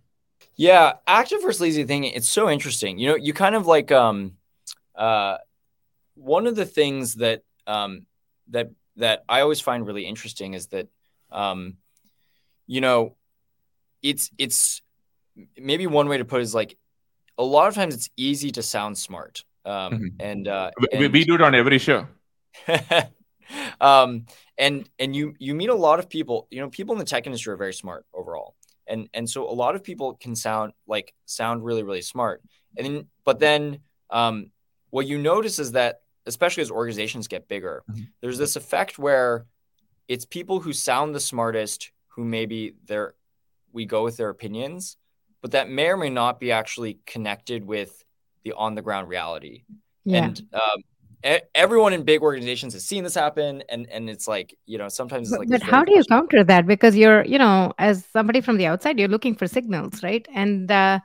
Yeah, 0.56 0.94
active 1.08 1.42
versus 1.42 1.62
lazy 1.62 1.84
thinking. 1.84 2.12
It's 2.14 2.30
so 2.30 2.50
interesting. 2.50 2.98
You 3.00 3.10
know, 3.10 3.16
you 3.16 3.34
kind 3.34 3.56
of 3.56 3.68
like 3.68 3.92
um, 3.92 4.38
uh, 4.96 5.38
one 6.16 6.48
of 6.48 6.56
the 6.56 6.66
things 6.66 7.16
that 7.16 7.44
um, 7.68 8.06
that 8.50 8.72
that 8.98 9.24
I 9.28 9.42
always 9.42 9.62
find 9.62 9.86
really 9.86 10.06
interesting 10.06 10.54
is 10.54 10.68
that 10.68 10.88
um, 11.32 11.78
you 12.68 12.82
know, 12.82 13.16
it's 14.04 14.30
it's 14.38 14.82
maybe 15.58 15.88
one 15.88 16.08
way 16.08 16.18
to 16.18 16.26
put 16.26 16.40
it 16.40 16.44
is 16.44 16.54
like 16.54 16.78
a 17.38 17.44
lot 17.44 17.68
of 17.68 17.76
times 17.76 17.96
it's 17.96 18.10
easy 18.18 18.52
to 18.52 18.62
sound 18.62 18.98
smart 18.98 19.44
um, 19.66 19.94
mm-hmm. 19.94 20.08
and, 20.20 20.48
uh, 20.48 20.72
and 20.92 21.12
we 21.14 21.24
do 21.24 21.36
it 21.36 21.42
on 21.42 21.56
every 21.56 21.78
show. 21.78 22.08
um, 23.82 24.26
and 24.58 24.90
and 25.00 25.16
you 25.16 25.34
you 25.40 25.56
meet 25.56 25.70
a 25.70 25.76
lot 25.76 26.00
of 26.00 26.10
people. 26.10 26.48
You 26.52 26.62
know, 26.62 26.70
people 26.70 26.94
in 26.94 27.00
the 27.00 27.06
tech 27.06 27.26
industry 27.26 27.54
are 27.54 27.58
very 27.58 27.74
smart 27.74 28.06
overall, 28.14 28.56
and 28.88 29.10
and 29.14 29.30
so 29.30 29.50
a 29.50 29.54
lot 29.54 29.76
of 29.76 29.84
people 29.84 30.16
can 30.16 30.36
sound 30.36 30.74
like 30.88 31.14
sound 31.26 31.64
really 31.64 31.84
really 31.84 32.02
smart. 32.02 32.42
And 32.78 32.86
then, 32.86 33.06
but 33.26 33.40
then, 33.40 33.80
um, 34.10 34.52
what 34.90 35.08
you 35.08 35.18
notice 35.18 35.60
is 35.60 35.72
that 35.74 36.02
especially 36.26 36.62
as 36.62 36.72
organizations 36.72 37.28
get 37.28 37.48
bigger, 37.48 37.84
mm-hmm. 37.90 38.04
there's 38.22 38.38
this 38.38 38.56
effect 38.56 39.00
where 39.00 39.46
it's 40.08 40.26
people 40.26 40.60
who 40.60 40.74
sound 40.74 41.16
the 41.16 41.20
smartest 41.20 41.92
who 42.08 42.24
maybe 42.24 42.76
they're 42.86 43.16
we 43.72 43.86
go 43.86 44.04
with 44.04 44.18
their 44.18 44.30
opinions, 44.30 44.98
but 45.42 45.52
that 45.52 45.70
may 45.70 45.88
or 45.90 45.98
may 45.98 46.10
not 46.10 46.40
be 46.40 46.52
actually 46.52 47.00
connected 47.06 47.66
with 47.66 48.04
the 48.44 48.54
on 48.54 48.76
the 48.76 48.82
ground 48.82 49.10
reality. 49.10 49.64
Yeah. 50.06 50.26
And 50.26 50.42
um, 50.54 51.40
everyone 51.54 51.94
in 51.94 52.04
big 52.04 52.22
organizations 52.22 52.74
has 52.74 52.86
seen 52.86 53.04
this 53.04 53.16
happen, 53.16 53.64
and 53.70 53.90
and 53.90 54.10
it's 54.10 54.28
like 54.28 54.58
you 54.66 54.78
know 54.78 54.90
sometimes 54.90 55.32
it's 55.32 55.40
like. 55.40 55.50
But, 55.50 55.62
how 55.62 55.84
do 55.84 55.94
you 55.94 56.04
counter 56.06 56.44
that? 56.44 56.66
Because 56.66 56.96
you're 56.96 57.26
you 57.26 57.38
know 57.38 57.74
as 57.78 58.06
somebody 58.06 58.42
from 58.42 58.58
the 58.58 58.68
outside, 58.68 59.00
you're 59.00 59.08
looking 59.08 59.36
for 59.36 59.48
signals, 59.48 60.02
right? 60.04 60.28
And 60.34 60.72
uh, 60.72 61.00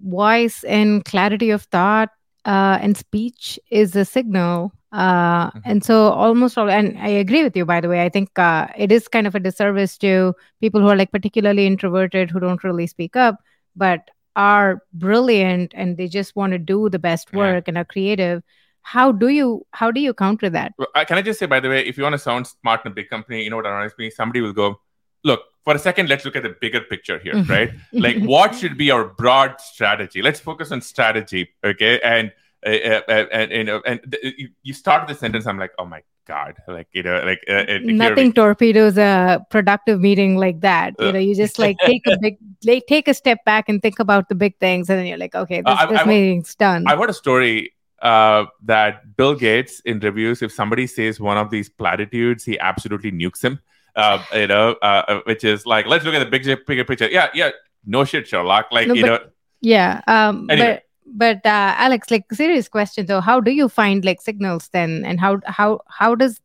voice 0.00 0.64
and 0.64 1.04
clarity 1.04 1.50
of 1.50 1.62
thought 1.62 2.10
uh, 2.44 2.78
and 2.80 2.96
speech 2.96 3.58
is 3.70 3.94
a 3.94 4.04
signal. 4.04 4.72
Uh, 4.90 5.48
mm-hmm. 5.48 5.58
And 5.64 5.84
so 5.84 6.08
almost 6.12 6.56
all, 6.56 6.70
and 6.70 6.98
I 6.98 7.08
agree 7.08 7.42
with 7.42 7.54
you, 7.54 7.66
by 7.66 7.80
the 7.80 7.88
way. 7.88 8.02
I 8.02 8.08
think 8.08 8.38
uh, 8.38 8.68
it 8.76 8.90
is 8.90 9.06
kind 9.06 9.26
of 9.26 9.34
a 9.34 9.40
disservice 9.40 9.98
to 9.98 10.34
people 10.60 10.80
who 10.80 10.88
are 10.88 10.96
like 10.96 11.12
particularly 11.12 11.66
introverted 11.66 12.30
who 12.30 12.40
don't 12.40 12.64
really 12.64 12.86
speak 12.86 13.16
up. 13.16 13.36
But 13.76 14.10
are 14.38 14.80
brilliant 14.92 15.72
and 15.74 15.96
they 15.96 16.06
just 16.06 16.34
want 16.36 16.52
to 16.52 16.58
do 16.58 16.88
the 16.88 16.98
best 16.98 17.32
work 17.32 17.64
yeah. 17.66 17.70
and 17.70 17.76
are 17.76 17.84
creative 17.84 18.42
how 18.82 19.12
do 19.12 19.28
you 19.28 19.66
how 19.72 19.90
do 19.90 20.00
you 20.00 20.14
counter 20.14 20.48
that? 20.48 20.72
Can 21.06 21.18
i 21.18 21.22
just 21.22 21.38
say 21.38 21.46
by 21.46 21.60
the 21.60 21.68
way 21.68 21.80
if 21.84 21.98
you 21.98 22.04
want 22.04 22.14
to 22.14 22.18
sound 22.18 22.46
smart 22.46 22.86
in 22.86 22.92
a 22.92 22.94
big 22.94 23.10
company 23.10 23.42
you 23.42 23.50
know 23.50 23.56
what 23.56 23.66
annoys 23.66 23.92
me? 23.98 24.08
Somebody 24.10 24.40
will 24.40 24.54
go 24.54 24.80
look 25.24 25.40
for 25.64 25.74
a 25.74 25.78
second 25.78 26.08
let's 26.08 26.24
look 26.24 26.36
at 26.36 26.44
the 26.44 26.54
bigger 26.60 26.80
picture 26.80 27.18
here 27.18 27.42
right? 27.48 27.72
Like 27.92 28.18
what 28.22 28.54
should 28.54 28.78
be 28.78 28.90
our 28.90 29.04
broad 29.04 29.60
strategy? 29.60 30.22
Let's 30.22 30.40
focus 30.40 30.72
on 30.72 30.80
strategy 30.80 31.50
okay? 31.62 32.00
And 32.00 32.32
uh, 32.66 32.70
uh, 32.70 33.00
uh 33.08 33.26
and, 33.32 33.52
you 33.52 33.64
know 33.64 33.82
and 33.84 34.16
you 34.62 34.72
start 34.72 35.06
the 35.06 35.14
sentence 35.14 35.46
i'm 35.46 35.60
like 35.60 35.70
oh 35.78 35.84
my 35.84 36.02
god 36.28 36.54
like 36.68 36.86
you 36.92 37.02
know 37.02 37.20
like 37.24 37.42
uh, 37.48 37.64
nothing 37.82 38.32
torpedoes 38.32 38.98
a 38.98 39.44
productive 39.50 40.00
meeting 40.00 40.36
like 40.36 40.60
that 40.60 40.94
you 41.00 41.06
uh, 41.06 41.10
know 41.10 41.18
you 41.18 41.34
just 41.34 41.58
like 41.64 41.76
take 41.84 42.06
a 42.06 42.18
big 42.20 42.36
like, 42.64 42.84
take 42.86 43.08
a 43.08 43.14
step 43.14 43.44
back 43.44 43.68
and 43.68 43.80
think 43.80 43.98
about 43.98 44.28
the 44.28 44.34
big 44.34 44.56
things 44.58 44.90
and 44.90 44.98
then 44.98 45.06
you're 45.06 45.18
like 45.18 45.34
okay 45.34 45.62
this, 45.62 45.74
uh, 45.78 45.86
this 45.86 46.00
I, 46.00 46.04
meeting's 46.04 46.54
done. 46.54 46.86
I 46.86 46.96
heard 46.96 47.10
a 47.10 47.14
story 47.14 47.74
uh, 48.02 48.44
that 48.64 49.16
bill 49.16 49.34
gates 49.34 49.80
in 49.80 49.98
reviews 50.00 50.42
if 50.42 50.52
somebody 50.52 50.86
says 50.86 51.18
one 51.18 51.38
of 51.38 51.50
these 51.50 51.68
platitudes 51.68 52.44
he 52.44 52.58
absolutely 52.58 53.10
nukes 53.10 53.42
him. 53.42 53.58
Uh, 53.96 54.22
you 54.34 54.46
know 54.46 54.76
uh, 54.82 55.20
which 55.24 55.42
is 55.42 55.66
like 55.66 55.86
let's 55.86 56.04
look 56.04 56.14
at 56.14 56.20
the 56.20 56.30
big 56.30 56.44
bigger 56.66 56.84
picture. 56.84 57.08
Yeah 57.10 57.28
yeah 57.34 57.50
no 57.86 58.04
shit 58.04 58.28
sherlock 58.28 58.66
like 58.70 58.86
no, 58.86 58.94
you 58.94 59.02
but, 59.02 59.24
know. 59.24 59.30
yeah 59.60 60.02
um 60.06 60.48
anyway. 60.50 60.74
but 60.74 60.82
but 61.14 61.44
uh, 61.44 61.74
alex 61.76 62.10
like 62.10 62.24
serious 62.32 62.68
question 62.68 63.06
though. 63.06 63.20
How 63.20 63.40
do 63.40 63.50
you 63.50 63.68
find 63.68 64.04
like 64.04 64.20
signals 64.20 64.68
then? 64.72 65.04
And 65.04 65.20
how 65.20 65.40
how 65.46 65.80
how 65.88 66.14
does 66.14 66.40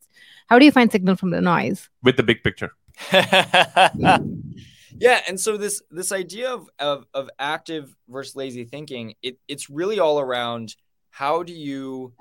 how 0.48 0.60
do 0.60 0.66
you 0.66 0.72
find 0.72 0.92
signal 0.92 1.16
from 1.16 1.32
the 1.32 1.42
noise? 1.42 1.90
With 2.02 2.18
the 2.18 2.24
big 2.24 2.44
picture. 2.44 2.72
Yeah 5.00 5.22
and 5.28 5.40
so 5.40 5.58
this 5.58 5.82
this 5.90 6.12
idea 6.12 6.54
of, 6.54 6.70
of 6.78 7.08
of 7.16 7.28
active 7.40 7.96
versus 8.08 8.36
lazy 8.36 8.64
thinking 8.64 9.16
it 9.24 9.40
it's 9.48 9.68
really 9.68 10.00
all 10.00 10.20
around 10.20 10.76
how 11.10 11.42
do 11.42 11.52
you 11.52 12.14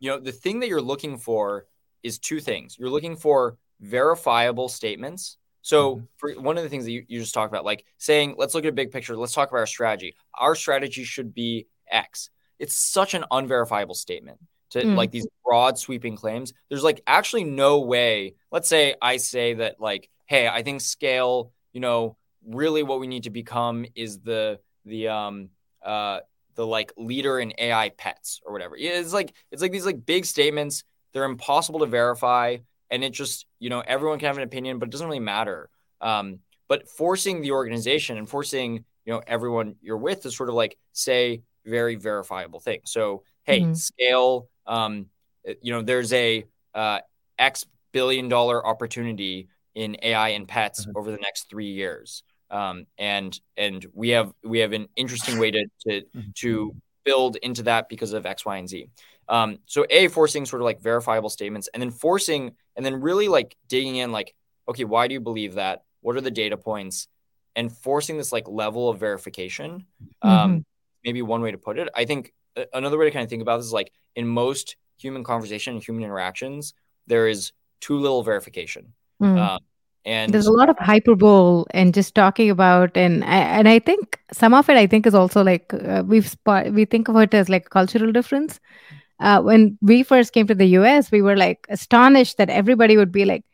you 0.00 0.10
know 0.10 0.20
the 0.20 0.30
thing 0.30 0.60
that 0.60 0.68
you're 0.68 0.82
looking 0.82 1.16
for 1.16 1.64
is 2.02 2.18
two 2.18 2.40
things. 2.40 2.76
You're 2.78 2.90
looking 2.90 3.16
for 3.16 3.58
verifiable 3.80 4.68
statements. 4.68 5.36
So 5.62 5.96
mm-hmm. 5.96 6.04
for 6.16 6.32
one 6.40 6.56
of 6.56 6.62
the 6.62 6.68
things 6.68 6.84
that 6.84 6.92
you, 6.92 7.04
you 7.08 7.20
just 7.20 7.34
talked 7.34 7.52
about, 7.52 7.64
like 7.64 7.84
saying, 7.98 8.34
let's 8.38 8.54
look 8.54 8.64
at 8.64 8.70
a 8.70 8.72
big 8.72 8.90
picture, 8.90 9.16
let's 9.16 9.34
talk 9.34 9.50
about 9.50 9.58
our 9.58 9.66
strategy. 9.66 10.14
Our 10.38 10.54
strategy 10.54 11.04
should 11.04 11.34
be 11.34 11.66
X. 11.90 12.30
It's 12.58 12.76
such 12.76 13.14
an 13.14 13.24
unverifiable 13.30 13.94
statement 13.94 14.38
to 14.70 14.82
mm. 14.82 14.96
like 14.96 15.10
these 15.10 15.26
broad 15.44 15.78
sweeping 15.78 16.16
claims. 16.16 16.52
There's 16.68 16.84
like 16.84 17.02
actually 17.06 17.44
no 17.44 17.80
way. 17.80 18.34
Let's 18.50 18.68
say 18.68 18.94
I 19.00 19.16
say 19.16 19.54
that 19.54 19.80
like, 19.80 20.08
hey, 20.26 20.48
I 20.48 20.62
think 20.62 20.80
scale, 20.80 21.52
you 21.72 21.80
know, 21.80 22.16
really 22.46 22.82
what 22.82 23.00
we 23.00 23.06
need 23.06 23.24
to 23.24 23.30
become 23.30 23.84
is 23.94 24.20
the 24.20 24.60
the 24.84 25.08
um 25.08 25.50
uh 25.84 26.20
the 26.54 26.66
like 26.66 26.92
leader 26.96 27.38
in 27.38 27.52
AI 27.58 27.90
pets 27.90 28.40
or 28.44 28.52
whatever. 28.52 28.76
It's 28.78 29.12
like 29.12 29.34
it's 29.50 29.62
like 29.62 29.72
these 29.72 29.86
like 29.86 30.04
big 30.04 30.24
statements. 30.24 30.84
They're 31.12 31.24
impossible 31.24 31.80
to 31.80 31.86
verify, 31.86 32.58
and 32.90 33.02
it 33.02 33.10
just 33.10 33.46
you 33.58 33.70
know 33.70 33.80
everyone 33.80 34.18
can 34.18 34.26
have 34.26 34.36
an 34.36 34.42
opinion, 34.42 34.78
but 34.78 34.88
it 34.88 34.92
doesn't 34.92 35.06
really 35.06 35.20
matter. 35.20 35.68
Um, 36.00 36.40
but 36.68 36.88
forcing 36.88 37.42
the 37.42 37.52
organization 37.52 38.16
and 38.16 38.28
forcing 38.28 38.84
you 39.04 39.12
know 39.12 39.22
everyone 39.26 39.76
you're 39.80 39.96
with 39.96 40.22
to 40.22 40.30
sort 40.30 40.48
of 40.48 40.54
like 40.54 40.78
say 40.92 41.42
very 41.70 41.96
verifiable 41.96 42.60
thing. 42.60 42.80
So 42.84 43.22
hey, 43.44 43.60
mm-hmm. 43.60 43.74
scale. 43.74 44.48
Um, 44.66 45.06
you 45.62 45.72
know, 45.72 45.82
there's 45.82 46.12
a 46.12 46.44
uh, 46.74 47.00
X 47.38 47.64
billion 47.92 48.28
dollar 48.28 48.64
opportunity 48.64 49.48
in 49.74 49.96
AI 50.02 50.30
and 50.30 50.46
pets 50.46 50.82
mm-hmm. 50.82 50.98
over 50.98 51.10
the 51.10 51.18
next 51.18 51.48
three 51.48 51.72
years. 51.72 52.22
Um, 52.50 52.86
and 52.98 53.38
and 53.56 53.86
we 53.94 54.10
have 54.10 54.32
we 54.44 54.58
have 54.58 54.72
an 54.72 54.88
interesting 54.96 55.38
way 55.38 55.50
to 55.52 55.64
to 55.86 56.00
mm-hmm. 56.02 56.30
to 56.36 56.74
build 57.04 57.36
into 57.36 57.62
that 57.64 57.88
because 57.88 58.12
of 58.12 58.26
X, 58.26 58.44
Y, 58.44 58.56
and 58.56 58.68
Z. 58.68 58.88
Um, 59.28 59.58
so 59.66 59.86
a 59.88 60.08
forcing 60.08 60.44
sort 60.44 60.60
of 60.60 60.64
like 60.64 60.80
verifiable 60.80 61.30
statements, 61.30 61.68
and 61.72 61.80
then 61.80 61.90
forcing 61.90 62.52
and 62.76 62.84
then 62.84 63.00
really 63.00 63.28
like 63.28 63.56
digging 63.68 63.96
in, 63.96 64.10
like, 64.10 64.34
okay, 64.68 64.84
why 64.84 65.06
do 65.06 65.14
you 65.14 65.20
believe 65.20 65.54
that? 65.54 65.84
What 66.00 66.16
are 66.16 66.20
the 66.20 66.30
data 66.30 66.56
points? 66.56 67.08
And 67.54 67.70
forcing 67.70 68.16
this 68.16 68.32
like 68.32 68.48
level 68.48 68.88
of 68.88 68.98
verification. 68.98 69.86
Um, 70.22 70.30
mm-hmm. 70.30 70.58
Maybe 71.04 71.22
one 71.22 71.40
way 71.42 71.50
to 71.50 71.58
put 71.58 71.78
it. 71.78 71.88
I 71.94 72.04
think 72.04 72.32
another 72.72 72.98
way 72.98 73.06
to 73.06 73.10
kind 73.10 73.24
of 73.24 73.30
think 73.30 73.42
about 73.42 73.58
this 73.58 73.66
is 73.66 73.72
like 73.72 73.92
in 74.16 74.26
most 74.26 74.76
human 74.98 75.24
conversation 75.24 75.74
and 75.74 75.82
human 75.82 76.04
interactions, 76.04 76.74
there 77.06 77.28
is 77.28 77.52
too 77.80 77.98
little 77.98 78.22
verification. 78.22 78.92
Mm. 79.22 79.38
Um, 79.38 79.60
and 80.04 80.32
there's 80.32 80.46
a 80.46 80.52
lot 80.52 80.70
of 80.70 80.78
hyperbole 80.78 81.64
and 81.72 81.92
just 81.92 82.14
talking 82.14 82.48
about 82.48 82.96
and 82.96 83.22
and 83.22 83.68
I 83.68 83.78
think 83.78 84.18
some 84.32 84.54
of 84.54 84.66
it 84.70 84.76
I 84.78 84.86
think 84.86 85.06
is 85.06 85.14
also 85.14 85.44
like 85.44 85.74
uh, 85.74 86.02
we've 86.06 86.26
spot, 86.26 86.72
we 86.72 86.86
think 86.86 87.08
of 87.08 87.16
it 87.16 87.34
as 87.34 87.50
like 87.50 87.68
cultural 87.68 88.10
difference. 88.10 88.60
Uh, 89.18 89.42
when 89.42 89.76
we 89.82 90.02
first 90.02 90.32
came 90.32 90.46
to 90.46 90.54
the 90.54 90.68
US, 90.78 91.10
we 91.10 91.20
were 91.20 91.36
like 91.36 91.66
astonished 91.68 92.38
that 92.38 92.48
everybody 92.48 92.96
would 92.96 93.12
be 93.12 93.26
like 93.26 93.44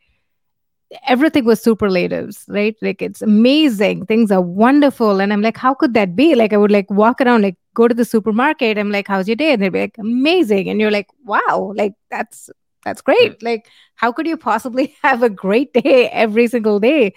everything 1.07 1.45
was 1.45 1.61
superlatives, 1.61 2.45
right? 2.47 2.75
Like 2.81 3.01
it's 3.01 3.21
amazing, 3.21 4.05
things 4.05 4.31
are 4.31 4.41
wonderful, 4.41 5.19
and 5.19 5.33
I'm 5.33 5.41
like, 5.41 5.57
how 5.57 5.73
could 5.73 5.93
that 5.93 6.15
be? 6.15 6.35
Like 6.35 6.53
I 6.53 6.57
would 6.57 6.71
like 6.71 6.89
walk 6.89 7.21
around, 7.21 7.41
like 7.41 7.57
go 7.73 7.87
to 7.87 7.93
the 7.93 8.05
supermarket, 8.05 8.77
I'm 8.77 8.91
like, 8.91 9.07
how's 9.07 9.27
your 9.27 9.35
day? 9.35 9.53
And 9.53 9.61
they'd 9.61 9.69
be 9.69 9.81
like, 9.81 9.97
amazing, 9.97 10.69
and 10.69 10.79
you're 10.79 10.91
like, 10.91 11.07
wow, 11.25 11.73
like 11.75 11.93
that's 12.09 12.49
that's 12.85 13.01
great. 13.01 13.43
Like, 13.43 13.67
how 13.95 14.11
could 14.11 14.27
you 14.27 14.37
possibly 14.37 14.95
have 15.03 15.23
a 15.23 15.29
great 15.29 15.73
day 15.73 16.09
every 16.09 16.47
single 16.47 16.79
day? 16.79 17.13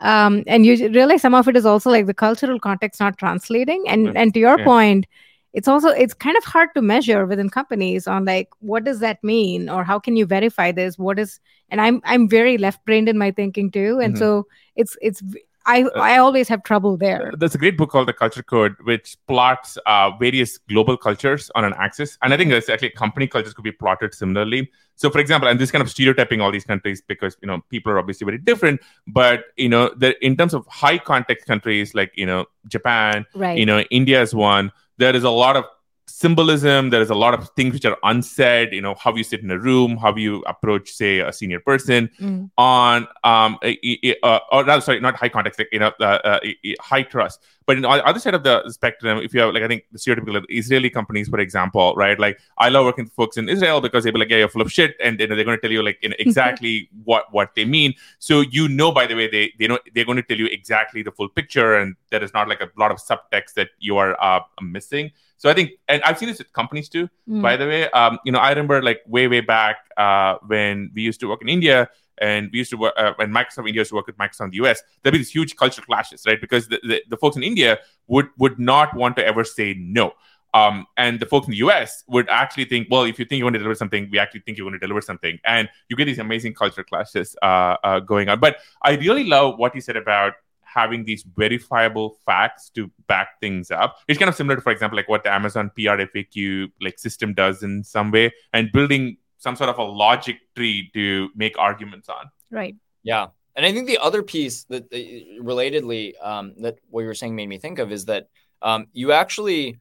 Um, 0.00 0.42
and 0.48 0.66
you 0.66 0.88
realize 0.88 1.22
some 1.22 1.34
of 1.34 1.46
it 1.46 1.56
is 1.56 1.64
also 1.64 1.88
like 1.88 2.06
the 2.06 2.14
cultural 2.14 2.58
context 2.58 2.98
not 2.98 3.18
translating. 3.18 3.84
And 3.86 4.16
and 4.16 4.34
to 4.34 4.40
your 4.40 4.58
yeah. 4.58 4.64
point, 4.64 5.06
it's 5.52 5.68
also 5.68 5.88
it's 5.88 6.14
kind 6.14 6.36
of 6.36 6.44
hard 6.44 6.70
to 6.74 6.82
measure 6.82 7.26
within 7.26 7.50
companies 7.50 8.06
on 8.06 8.24
like 8.24 8.48
what 8.60 8.84
does 8.84 9.00
that 9.00 9.22
mean 9.22 9.68
or 9.68 9.84
how 9.84 9.98
can 9.98 10.16
you 10.16 10.26
verify 10.26 10.72
this? 10.72 10.98
What 10.98 11.18
is 11.18 11.40
and 11.68 11.80
I'm 11.80 12.00
I'm 12.04 12.28
very 12.28 12.58
left 12.58 12.84
brained 12.84 13.08
in 13.08 13.18
my 13.18 13.30
thinking 13.30 13.70
too, 13.70 14.00
and 14.00 14.14
mm-hmm. 14.14 14.22
so 14.22 14.46
it's 14.76 14.96
it's 15.02 15.22
I, 15.66 15.82
uh, 15.82 15.90
I 15.94 16.18
always 16.18 16.48
have 16.48 16.62
trouble 16.62 16.96
there. 16.96 17.32
There's 17.36 17.54
a 17.54 17.58
great 17.58 17.76
book 17.76 17.90
called 17.90 18.08
The 18.08 18.12
Culture 18.12 18.42
Code, 18.42 18.74
which 18.82 19.16
plots 19.28 19.76
uh, 19.86 20.10
various 20.18 20.58
global 20.58 20.96
cultures 20.96 21.50
on 21.54 21.64
an 21.64 21.74
axis. 21.78 22.18
And 22.22 22.34
I 22.34 22.36
think 22.36 22.50
there's 22.50 22.68
actually 22.68 22.90
company 22.90 23.26
cultures 23.26 23.54
could 23.54 23.64
be 23.64 23.72
plotted 23.72 24.14
similarly. 24.14 24.70
So, 24.96 25.10
for 25.10 25.18
example, 25.18 25.48
and 25.48 25.58
this 25.58 25.70
kind 25.70 25.82
of 25.82 25.90
stereotyping 25.90 26.40
all 26.40 26.52
these 26.52 26.64
countries 26.64 27.00
because, 27.00 27.36
you 27.40 27.46
know, 27.46 27.60
people 27.70 27.92
are 27.92 27.98
obviously 27.98 28.24
very 28.24 28.38
different. 28.38 28.80
But, 29.06 29.44
you 29.56 29.68
know, 29.68 29.90
the, 29.96 30.14
in 30.24 30.36
terms 30.36 30.54
of 30.54 30.66
high 30.66 30.98
context 30.98 31.46
countries 31.46 31.94
like, 31.94 32.12
you 32.14 32.26
know, 32.26 32.46
Japan, 32.68 33.24
right. 33.34 33.58
you 33.58 33.66
know, 33.66 33.80
India 33.90 34.20
is 34.20 34.34
one, 34.34 34.70
there 34.98 35.14
is 35.14 35.24
a 35.24 35.30
lot 35.30 35.56
of 35.56 35.64
symbolism 36.12 36.90
there 36.90 37.00
is 37.00 37.08
a 37.08 37.14
lot 37.14 37.32
of 37.32 37.48
things 37.50 37.72
which 37.72 37.86
are 37.86 37.96
unsaid 38.02 38.72
you 38.72 38.80
know 38.80 38.94
how 38.96 39.14
you 39.14 39.24
sit 39.24 39.40
in 39.40 39.50
a 39.50 39.58
room 39.58 39.96
how 39.96 40.14
you 40.14 40.42
approach 40.46 40.92
say 40.92 41.20
a 41.20 41.32
senior 41.32 41.58
person 41.58 42.10
mm. 42.20 42.50
on 42.58 43.06
um 43.24 43.58
uh, 43.62 44.38
or 44.52 44.64
rather 44.64 44.82
sorry 44.82 45.00
not 45.00 45.16
high 45.16 45.28
context 45.28 45.58
like 45.58 45.68
you 45.72 45.78
know 45.78 45.92
uh, 46.00 46.18
uh, 46.24 46.40
high 46.80 47.02
trust. 47.02 47.40
But 47.64 47.76
on 47.76 47.82
the 47.82 47.88
other 47.88 48.18
side 48.18 48.34
of 48.34 48.42
the 48.42 48.68
spectrum 48.70 49.18
if 49.18 49.32
you 49.32 49.40
have 49.40 49.54
like 49.54 49.62
i 49.62 49.68
think 49.68 49.84
the 49.92 49.98
stereotypical 49.98 50.44
israeli 50.50 50.90
companies 50.90 51.28
for 51.28 51.38
example 51.38 51.94
right 51.96 52.18
like 52.18 52.38
i 52.58 52.68
love 52.68 52.84
working 52.84 53.04
with 53.04 53.14
folks 53.14 53.36
in 53.36 53.48
israel 53.48 53.80
because 53.80 54.04
they'll 54.04 54.12
be 54.12 54.18
like 54.18 54.30
yeah 54.30 54.38
you're 54.38 54.48
full 54.48 54.62
of 54.62 54.70
shit 54.70 54.96
and 55.02 55.18
you 55.18 55.26
know, 55.26 55.36
they're 55.36 55.44
going 55.44 55.56
to 55.56 55.62
tell 55.62 55.70
you 55.70 55.82
like 55.82 55.98
you 56.02 56.10
know, 56.10 56.16
exactly 56.26 56.90
what 57.04 57.32
what 57.32 57.54
they 57.54 57.64
mean. 57.64 57.94
So 58.18 58.40
you 58.40 58.68
know 58.68 58.92
by 58.92 59.06
the 59.06 59.14
way 59.14 59.28
they 59.30 59.52
they 59.58 59.66
know 59.66 59.78
they're 59.94 60.04
going 60.04 60.16
to 60.16 60.22
tell 60.22 60.38
you 60.38 60.46
exactly 60.46 61.02
the 61.02 61.12
full 61.12 61.28
picture 61.28 61.76
and 61.76 61.96
there 62.10 62.22
is 62.22 62.34
not 62.34 62.48
like 62.48 62.60
a 62.60 62.70
lot 62.76 62.90
of 62.90 62.98
subtext 62.98 63.54
that 63.54 63.70
you 63.78 63.96
are 63.96 64.20
uh, 64.22 64.40
missing 64.60 65.12
so 65.42 65.50
I 65.50 65.54
think, 65.54 65.72
and 65.88 66.00
I've 66.04 66.18
seen 66.18 66.28
this 66.28 66.38
with 66.38 66.52
companies 66.52 66.88
too. 66.88 67.08
Mm. 67.28 67.42
By 67.42 67.56
the 67.56 67.66
way, 67.66 67.90
um, 67.90 68.20
you 68.24 68.30
know, 68.30 68.38
I 68.38 68.50
remember 68.50 68.80
like 68.80 69.00
way 69.08 69.26
way 69.26 69.40
back 69.40 69.78
uh, 69.96 70.36
when 70.46 70.92
we 70.94 71.02
used 71.02 71.18
to 71.18 71.28
work 71.28 71.42
in 71.42 71.48
India, 71.48 71.90
and 72.18 72.48
we 72.52 72.58
used 72.58 72.70
to 72.70 72.76
work 72.76 72.94
uh, 72.96 73.14
when 73.16 73.32
Microsoft 73.32 73.66
India 73.66 73.80
used 73.80 73.90
to 73.90 73.96
work 73.96 74.06
with 74.06 74.16
Microsoft 74.18 74.44
in 74.44 74.50
the 74.50 74.58
US. 74.58 74.84
There'd 75.02 75.14
be 75.14 75.18
these 75.18 75.32
huge 75.32 75.56
cultural 75.56 75.84
clashes, 75.84 76.22
right? 76.28 76.40
Because 76.40 76.68
the, 76.68 76.78
the, 76.84 77.02
the 77.08 77.16
folks 77.16 77.36
in 77.36 77.42
India 77.42 77.80
would 78.06 78.28
would 78.38 78.60
not 78.60 78.94
want 78.94 79.16
to 79.16 79.26
ever 79.26 79.42
say 79.42 79.74
no. 79.76 80.12
Um, 80.54 80.86
and 80.96 81.18
the 81.18 81.26
folks 81.26 81.48
in 81.48 81.50
the 81.50 81.56
US 81.56 82.04
would 82.06 82.28
actually 82.28 82.66
think, 82.66 82.86
well, 82.88 83.02
if 83.02 83.18
you 83.18 83.24
think 83.24 83.38
you 83.38 83.44
want 83.44 83.54
to 83.54 83.58
deliver 83.58 83.74
something, 83.74 84.08
we 84.12 84.20
actually 84.20 84.42
think 84.42 84.58
you 84.58 84.64
want 84.64 84.74
to 84.74 84.78
deliver 84.78 85.00
something. 85.00 85.40
And 85.44 85.68
you 85.88 85.96
get 85.96 86.04
these 86.04 86.20
amazing 86.20 86.54
cultural 86.54 86.84
clashes 86.84 87.34
uh, 87.42 87.78
uh, 87.82 87.98
going 87.98 88.28
on. 88.28 88.38
But 88.38 88.58
I 88.80 88.92
really 88.92 89.24
love 89.24 89.58
what 89.58 89.74
you 89.74 89.80
said 89.80 89.96
about 89.96 90.34
having 90.72 91.04
these 91.04 91.22
verifiable 91.22 92.16
facts 92.24 92.70
to 92.70 92.90
back 93.06 93.40
things 93.40 93.70
up. 93.70 93.98
It's 94.08 94.18
kind 94.18 94.28
of 94.28 94.34
similar 94.34 94.56
to, 94.56 94.62
for 94.62 94.72
example, 94.72 94.96
like 94.96 95.08
what 95.08 95.24
the 95.24 95.32
Amazon 95.32 95.70
PR 95.74 96.00
FAQ 96.10 96.72
like 96.80 96.98
system 96.98 97.34
does 97.34 97.62
in 97.62 97.84
some 97.84 98.10
way, 98.10 98.32
and 98.52 98.70
building 98.72 99.18
some 99.38 99.56
sort 99.56 99.70
of 99.70 99.78
a 99.78 99.82
logic 99.82 100.36
tree 100.54 100.90
to 100.94 101.28
make 101.34 101.58
arguments 101.58 102.08
on. 102.08 102.30
Right. 102.50 102.76
Yeah. 103.02 103.28
And 103.56 103.66
I 103.66 103.72
think 103.72 103.86
the 103.86 103.98
other 103.98 104.22
piece 104.22 104.64
that 104.64 104.84
uh, 104.84 105.42
relatedly 105.42 106.14
um, 106.22 106.54
that 106.58 106.78
what 106.88 107.02
you 107.02 107.06
were 107.06 107.14
saying 107.14 107.36
made 107.36 107.48
me 107.48 107.58
think 107.58 107.78
of 107.78 107.92
is 107.92 108.06
that 108.06 108.28
um, 108.62 108.86
you 108.92 109.12
actually 109.12 109.78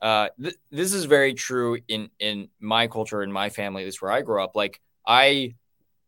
uh, 0.00 0.28
th- 0.40 0.56
this 0.70 0.92
is 0.92 1.04
very 1.04 1.34
true 1.34 1.78
in 1.86 2.10
in 2.18 2.48
my 2.58 2.88
culture 2.88 3.22
in 3.22 3.30
my 3.30 3.50
family. 3.50 3.84
This 3.84 3.94
is 3.94 4.02
where 4.02 4.10
I 4.10 4.22
grew 4.22 4.42
up. 4.42 4.56
Like 4.56 4.80
I 5.06 5.54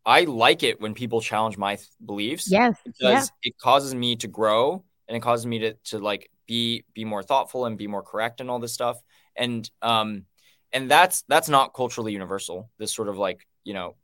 I 0.05 0.21
like 0.21 0.63
it 0.63 0.79
when 0.79 0.93
people 0.93 1.21
challenge 1.21 1.57
my 1.57 1.75
th- 1.75 1.87
beliefs. 2.05 2.49
Yes. 2.49 2.77
Because 2.85 3.31
yeah. 3.43 3.49
it 3.49 3.57
causes 3.57 3.95
me 3.95 4.15
to 4.17 4.27
grow 4.27 4.83
and 5.07 5.17
it 5.17 5.21
causes 5.21 5.45
me 5.45 5.59
to 5.59 5.73
to 5.85 5.99
like 5.99 6.29
be 6.47 6.83
be 6.93 7.05
more 7.05 7.23
thoughtful 7.23 7.65
and 7.65 7.77
be 7.77 7.87
more 7.87 8.03
correct 8.03 8.41
and 8.41 8.49
all 8.49 8.59
this 8.59 8.73
stuff. 8.73 9.01
And 9.35 9.69
um 9.81 10.25
and 10.71 10.89
that's 10.89 11.23
that's 11.27 11.49
not 11.49 11.73
culturally 11.73 12.13
universal. 12.13 12.69
This 12.77 12.93
sort 12.93 13.09
of 13.09 13.17
like, 13.17 13.47
you 13.63 13.73
know, 13.73 13.95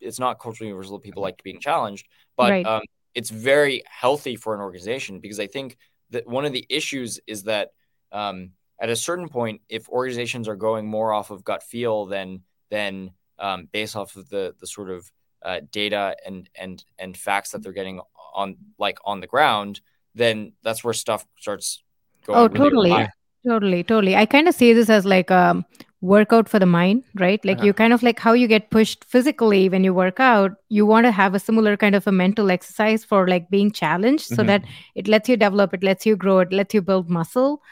it's 0.00 0.18
not 0.18 0.40
culturally 0.40 0.68
universal. 0.68 0.98
People 0.98 1.22
like 1.22 1.42
being 1.42 1.60
challenged, 1.60 2.06
but 2.36 2.50
right. 2.50 2.66
um 2.66 2.82
it's 3.14 3.28
very 3.30 3.82
healthy 3.86 4.36
for 4.36 4.54
an 4.54 4.60
organization 4.60 5.20
because 5.20 5.38
I 5.38 5.46
think 5.46 5.76
that 6.10 6.26
one 6.26 6.46
of 6.46 6.52
the 6.52 6.64
issues 6.70 7.20
is 7.26 7.42
that 7.44 7.72
um 8.10 8.52
at 8.80 8.90
a 8.90 8.96
certain 8.96 9.28
point, 9.28 9.60
if 9.68 9.88
organizations 9.88 10.48
are 10.48 10.56
going 10.56 10.88
more 10.88 11.12
off 11.12 11.30
of 11.30 11.44
gut 11.44 11.62
feel 11.62 12.06
than 12.06 12.42
than 12.70 13.12
um, 13.38 13.68
based 13.70 13.94
off 13.94 14.16
of 14.16 14.28
the 14.28 14.54
the 14.60 14.66
sort 14.66 14.90
of 14.90 15.10
uh, 15.44 15.60
data 15.70 16.16
and 16.24 16.48
and 16.54 16.84
and 16.98 17.16
facts 17.16 17.50
that 17.50 17.62
they're 17.62 17.72
getting 17.72 18.00
on 18.34 18.56
like 18.78 18.98
on 19.04 19.20
the 19.20 19.26
ground, 19.26 19.80
then 20.14 20.52
that's 20.62 20.82
where 20.84 20.94
stuff 20.94 21.26
starts 21.38 21.82
going. 22.26 22.38
Oh, 22.38 22.48
really 22.48 22.90
totally, 22.90 23.08
totally, 23.46 23.84
totally. 23.84 24.16
I 24.16 24.26
kind 24.26 24.48
of 24.48 24.54
see 24.54 24.72
this 24.72 24.90
as 24.90 25.04
like 25.04 25.30
a 25.30 25.64
workout 26.00 26.48
for 26.48 26.58
the 26.58 26.66
mind, 26.66 27.04
right? 27.14 27.42
Like 27.44 27.58
uh-huh. 27.58 27.66
you 27.66 27.72
kind 27.72 27.92
of 27.92 28.02
like 28.02 28.18
how 28.18 28.32
you 28.32 28.48
get 28.48 28.70
pushed 28.70 29.04
physically 29.04 29.68
when 29.68 29.84
you 29.84 29.94
work 29.94 30.20
out. 30.20 30.52
You 30.68 30.84
want 30.84 31.06
to 31.06 31.12
have 31.12 31.34
a 31.34 31.38
similar 31.38 31.76
kind 31.76 31.94
of 31.94 32.06
a 32.06 32.12
mental 32.12 32.50
exercise 32.50 33.04
for 33.04 33.28
like 33.28 33.50
being 33.50 33.70
challenged, 33.70 34.26
so 34.26 34.36
mm-hmm. 34.36 34.46
that 34.46 34.64
it 34.94 35.08
lets 35.08 35.28
you 35.28 35.36
develop, 35.36 35.72
it 35.74 35.82
lets 35.82 36.04
you 36.04 36.16
grow, 36.16 36.40
it 36.40 36.52
lets 36.52 36.74
you 36.74 36.82
build 36.82 37.08
muscle. 37.08 37.62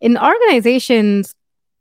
In 0.00 0.18
organizations, 0.18 1.34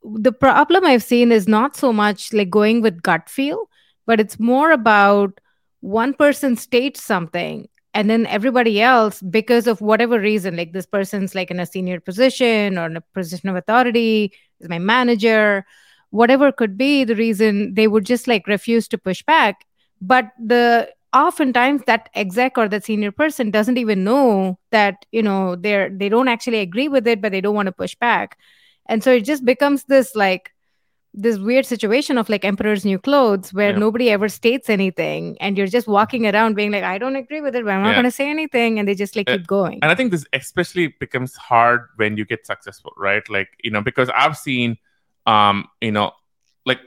the 0.03 0.31
problem 0.31 0.85
I've 0.85 1.03
seen 1.03 1.31
is 1.31 1.47
not 1.47 1.75
so 1.75 1.93
much 1.93 2.33
like 2.33 2.49
going 2.49 2.81
with 2.81 3.01
gut 3.01 3.29
feel 3.29 3.67
but 4.05 4.19
it's 4.19 4.39
more 4.39 4.71
about 4.71 5.39
one 5.81 6.13
person 6.13 6.55
states 6.55 7.01
something 7.01 7.67
and 7.93 8.09
then 8.09 8.25
everybody 8.25 8.81
else 8.81 9.21
because 9.21 9.67
of 9.67 9.81
whatever 9.81 10.19
reason 10.19 10.55
like 10.55 10.73
this 10.73 10.85
person's 10.85 11.35
like 11.35 11.51
in 11.51 11.59
a 11.59 11.65
senior 11.65 11.99
position 11.99 12.77
or 12.77 12.85
in 12.85 12.97
a 12.97 13.01
position 13.13 13.49
of 13.49 13.55
authority 13.55 14.33
is 14.59 14.69
my 14.69 14.79
manager 14.79 15.65
whatever 16.13 16.51
could 16.51 16.77
be 16.77 17.03
the 17.03 17.15
reason 17.15 17.73
they 17.73 17.87
would 17.87 18.05
just 18.05 18.27
like 18.27 18.45
refuse 18.45 18.87
to 18.87 18.99
push 18.99 19.23
back. 19.23 19.65
But 19.99 20.29
the 20.37 20.93
oftentimes 21.11 21.81
that 21.87 22.07
exec 22.13 22.55
or 22.55 22.69
that 22.69 22.85
senior 22.85 23.11
person 23.11 23.49
doesn't 23.49 23.79
even 23.79 24.03
know 24.03 24.59
that 24.69 25.07
you 25.11 25.23
know 25.23 25.55
they're 25.55 25.89
they 25.89 26.09
don't 26.09 26.27
actually 26.27 26.59
agree 26.59 26.87
with 26.87 27.07
it 27.07 27.21
but 27.21 27.31
they 27.31 27.41
don't 27.41 27.55
want 27.55 27.65
to 27.65 27.71
push 27.71 27.95
back. 27.95 28.37
And 28.87 29.03
so 29.03 29.11
it 29.11 29.25
just 29.25 29.43
becomes 29.43 29.85
this 29.85 30.15
like 30.15 30.51
this 31.13 31.37
weird 31.37 31.65
situation 31.65 32.17
of 32.17 32.27
like 32.27 32.43
emperor's 32.43 32.83
new 32.83 32.97
clothes 32.97 33.53
where 33.53 33.71
yeah. 33.71 33.77
nobody 33.77 34.09
ever 34.09 34.27
states 34.27 34.69
anything 34.69 35.37
and 35.39 35.57
you're 35.57 35.67
just 35.67 35.87
walking 35.87 36.25
around 36.25 36.55
being 36.55 36.71
like 36.71 36.83
i 36.83 36.97
don't 36.97 37.15
agree 37.15 37.39
with 37.39 37.55
it 37.55 37.63
but 37.63 37.71
i'm 37.71 37.83
not 37.83 37.89
yeah. 37.89 37.95
going 37.95 38.03
to 38.03 38.11
say 38.11 38.29
anything 38.29 38.79
and 38.79 38.87
they 38.87 38.95
just 38.95 39.15
like 39.15 39.29
uh, 39.29 39.37
keep 39.37 39.45
going 39.45 39.79
and 39.83 39.91
i 39.91 39.95
think 39.95 40.11
this 40.11 40.25
especially 40.33 40.87
becomes 40.99 41.35
hard 41.35 41.87
when 41.97 42.17
you 42.17 42.25
get 42.25 42.45
successful 42.45 42.91
right 42.97 43.29
like 43.29 43.49
you 43.63 43.69
know 43.69 43.81
because 43.81 44.09
i've 44.15 44.35
seen 44.35 44.75
um 45.27 45.67
you 45.81 45.91
know 45.91 46.11
like 46.65 46.79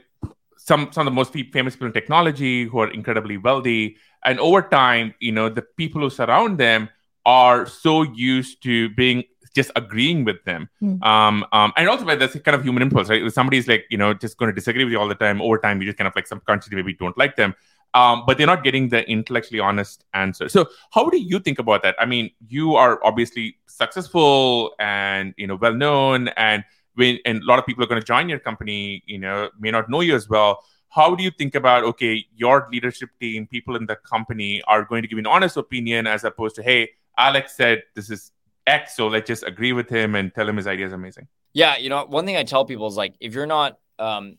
some 0.57 0.89
some 0.91 1.07
of 1.07 1.11
the 1.11 1.15
most 1.15 1.31
famous 1.31 1.75
people 1.75 1.87
in 1.87 1.93
technology 1.93 2.65
who 2.65 2.79
are 2.79 2.89
incredibly 2.91 3.37
wealthy 3.37 3.95
and 4.25 4.39
over 4.39 4.61
time 4.61 5.13
you 5.19 5.31
know 5.31 5.47
the 5.47 5.61
people 5.77 6.01
who 6.01 6.09
surround 6.09 6.57
them 6.57 6.89
are 7.25 7.65
so 7.65 8.03
used 8.03 8.61
to 8.63 8.89
being 8.89 9.23
just 9.57 9.71
agreeing 9.75 10.23
with 10.23 10.41
them. 10.45 10.69
Mm. 10.81 11.03
Um, 11.03 11.45
um, 11.51 11.73
and 11.75 11.89
also, 11.89 12.05
that's 12.05 12.39
kind 12.39 12.55
of 12.55 12.63
human 12.63 12.83
impulse, 12.83 13.09
right? 13.09 13.23
If 13.23 13.33
somebody's 13.33 13.67
like, 13.67 13.85
you 13.89 13.97
know, 13.97 14.13
just 14.13 14.37
going 14.37 14.49
to 14.49 14.55
disagree 14.55 14.83
with 14.85 14.93
you 14.93 14.99
all 14.99 15.07
the 15.07 15.15
time, 15.15 15.41
over 15.41 15.57
time, 15.57 15.81
you 15.81 15.87
just 15.87 15.97
kind 15.97 16.07
of 16.07 16.15
like 16.15 16.27
subconsciously 16.27 16.75
maybe 16.75 16.93
don't 16.93 17.17
like 17.17 17.35
them. 17.35 17.55
Um, 17.95 18.23
but 18.27 18.37
they're 18.37 18.45
not 18.45 18.63
getting 18.63 18.89
the 18.89 19.09
intellectually 19.09 19.59
honest 19.59 20.05
answer. 20.13 20.47
So, 20.47 20.67
how 20.91 21.09
do 21.09 21.17
you 21.17 21.39
think 21.39 21.57
about 21.57 21.81
that? 21.81 21.95
I 21.99 22.05
mean, 22.05 22.29
you 22.47 22.75
are 22.75 23.03
obviously 23.03 23.57
successful 23.65 24.75
and 24.79 25.33
you 25.37 25.47
know 25.47 25.55
well 25.55 25.73
known, 25.73 26.27
and 26.29 26.63
when 26.93 27.17
and 27.25 27.41
a 27.41 27.45
lot 27.45 27.57
of 27.57 27.65
people 27.65 27.83
are 27.83 27.87
going 27.87 27.99
to 27.99 28.05
join 28.05 28.29
your 28.29 28.39
company, 28.39 29.03
you 29.07 29.17
know, 29.17 29.49
may 29.59 29.71
not 29.71 29.89
know 29.89 30.01
you 30.01 30.15
as 30.15 30.29
well. 30.29 30.63
How 30.89 31.15
do 31.15 31.23
you 31.23 31.31
think 31.31 31.55
about 31.55 31.83
okay, 31.83 32.25
your 32.35 32.67
leadership 32.71 33.09
team, 33.19 33.47
people 33.47 33.75
in 33.75 33.87
the 33.87 33.95
company 33.95 34.61
are 34.67 34.83
going 34.85 35.01
to 35.01 35.07
give 35.07 35.17
you 35.17 35.25
an 35.27 35.33
honest 35.35 35.57
opinion 35.57 36.05
as 36.05 36.23
opposed 36.23 36.55
to 36.57 36.63
hey, 36.63 36.91
Alex 37.17 37.57
said 37.57 37.83
this 37.95 38.11
is 38.11 38.31
X, 38.67 38.95
so 38.95 39.07
let's 39.07 39.27
just 39.27 39.43
agree 39.43 39.73
with 39.73 39.89
him 39.89 40.15
and 40.15 40.33
tell 40.33 40.47
him 40.47 40.57
his 40.57 40.67
idea 40.67 40.85
is 40.85 40.93
amazing. 40.93 41.27
Yeah, 41.53 41.77
you 41.77 41.89
know, 41.89 42.05
one 42.05 42.25
thing 42.25 42.35
I 42.35 42.43
tell 42.43 42.65
people 42.65 42.87
is 42.87 42.95
like, 42.95 43.15
if 43.19 43.33
you're 43.33 43.47
not, 43.47 43.79
um, 43.97 44.37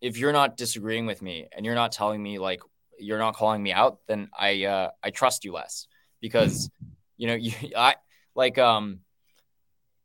if 0.00 0.16
you're 0.16 0.32
not 0.32 0.56
disagreeing 0.56 1.06
with 1.06 1.20
me 1.20 1.48
and 1.54 1.66
you're 1.66 1.74
not 1.74 1.92
telling 1.92 2.22
me 2.22 2.38
like 2.38 2.62
you're 2.98 3.18
not 3.18 3.34
calling 3.34 3.62
me 3.62 3.72
out, 3.72 3.98
then 4.06 4.30
I 4.38 4.64
uh, 4.64 4.90
I 5.02 5.10
trust 5.10 5.44
you 5.44 5.52
less 5.52 5.86
because 6.20 6.70
you 7.16 7.26
know 7.26 7.34
you 7.46 7.52
I 7.76 7.96
like 8.34 8.58
um 8.58 9.00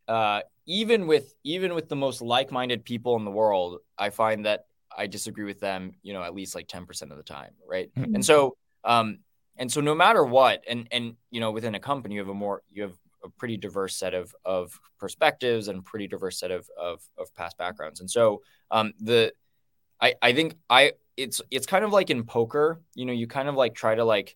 uh 0.07 0.41
even 0.65 1.07
with 1.07 1.33
even 1.43 1.73
with 1.73 1.89
the 1.89 1.95
most 1.95 2.21
like-minded 2.21 2.83
people 2.83 3.15
in 3.15 3.25
the 3.25 3.31
world, 3.31 3.79
I 3.97 4.09
find 4.09 4.45
that 4.45 4.65
I 4.95 5.07
disagree 5.07 5.45
with 5.45 5.59
them, 5.59 5.93
you 6.03 6.13
know, 6.13 6.23
at 6.23 6.33
least 6.33 6.53
like 6.53 6.67
10% 6.67 7.11
of 7.11 7.17
the 7.17 7.23
time, 7.23 7.53
right? 7.67 7.89
Mhm. 7.97 8.15
And 8.15 8.25
so 8.25 8.57
um 8.83 9.19
and 9.57 9.71
so 9.71 9.81
no 9.81 9.93
matter 9.93 10.23
what 10.23 10.63
and 10.67 10.87
and 10.91 11.15
you 11.29 11.39
know 11.39 11.51
within 11.51 11.75
a 11.75 11.79
company 11.79 12.15
you 12.15 12.21
have 12.21 12.29
a 12.29 12.33
more 12.33 12.63
you 12.69 12.83
have 12.83 12.95
a 13.23 13.29
pretty 13.29 13.57
diverse 13.57 13.95
set 13.97 14.13
of 14.13 14.35
of 14.45 14.79
perspectives 14.99 15.67
and 15.67 15.83
pretty 15.85 16.07
diverse 16.07 16.39
set 16.39 16.51
of 16.51 16.69
of, 16.77 17.01
of 17.17 17.33
past 17.35 17.57
backgrounds. 17.57 17.99
And 17.99 18.09
so 18.09 18.41
um 18.71 18.93
the 18.99 19.33
I 20.01 20.15
I 20.21 20.33
think 20.33 20.55
I 20.69 20.93
it's 21.17 21.41
it's 21.51 21.65
kind 21.67 21.85
of 21.85 21.91
like 21.91 22.09
in 22.09 22.23
poker, 22.23 22.81
you 22.95 23.05
know, 23.05 23.13
you 23.13 23.27
kind 23.27 23.47
of 23.49 23.55
like 23.55 23.75
try 23.75 23.95
to 23.95 24.03
like 24.05 24.35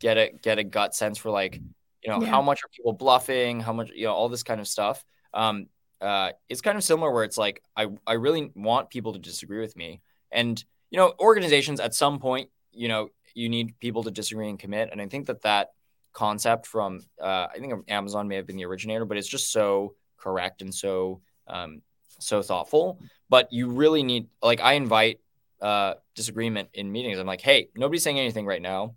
get 0.00 0.16
a 0.18 0.32
get 0.42 0.58
a 0.58 0.64
gut 0.64 0.94
sense 0.94 1.18
for 1.18 1.30
like, 1.30 1.62
you 2.02 2.10
know, 2.10 2.20
Yeah. 2.20 2.30
how 2.30 2.42
much 2.42 2.62
are 2.64 2.68
people 2.68 2.92
bluffing, 2.92 3.60
how 3.60 3.72
much, 3.72 3.90
you 3.94 4.06
know, 4.06 4.12
all 4.14 4.28
this 4.28 4.42
kind 4.42 4.60
of 4.60 4.68
stuff. 4.68 5.04
Um 5.34 5.66
uh 6.00 6.32
it's 6.48 6.60
kind 6.60 6.76
of 6.76 6.84
similar 6.84 7.12
where 7.12 7.24
it's 7.24 7.38
like 7.38 7.62
I 7.76 7.88
I 8.06 8.14
really 8.14 8.50
want 8.54 8.90
people 8.90 9.12
to 9.14 9.18
disagree 9.18 9.60
with 9.60 9.76
me. 9.76 10.02
And 10.30 10.62
you 10.90 10.98
know, 10.98 11.14
organizations 11.20 11.80
at 11.80 11.94
some 11.94 12.18
point, 12.18 12.50
you 12.72 12.88
know, 12.88 13.08
you 13.34 13.48
need 13.48 13.78
people 13.80 14.04
to 14.04 14.10
disagree 14.10 14.48
and 14.48 14.58
commit. 14.58 14.90
And 14.92 15.00
I 15.00 15.06
think 15.08 15.26
that 15.26 15.42
that 15.42 15.70
concept 16.16 16.66
from 16.66 17.02
uh, 17.20 17.46
I 17.54 17.58
think 17.58 17.74
Amazon 17.88 18.26
may 18.26 18.36
have 18.36 18.46
been 18.46 18.56
the 18.56 18.64
originator, 18.64 19.04
but 19.04 19.18
it's 19.18 19.28
just 19.28 19.52
so 19.52 19.94
correct 20.16 20.62
and 20.62 20.74
so 20.74 21.20
um, 21.46 21.82
so 22.18 22.40
thoughtful. 22.42 22.98
But 23.28 23.52
you 23.52 23.68
really 23.68 24.02
need 24.02 24.28
like 24.42 24.60
I 24.60 24.72
invite 24.72 25.20
uh, 25.60 25.94
disagreement 26.14 26.70
in 26.72 26.90
meetings. 26.90 27.18
I'm 27.18 27.26
like, 27.26 27.42
hey, 27.42 27.68
nobody's 27.76 28.02
saying 28.02 28.18
anything 28.18 28.46
right 28.46 28.62
now. 28.62 28.94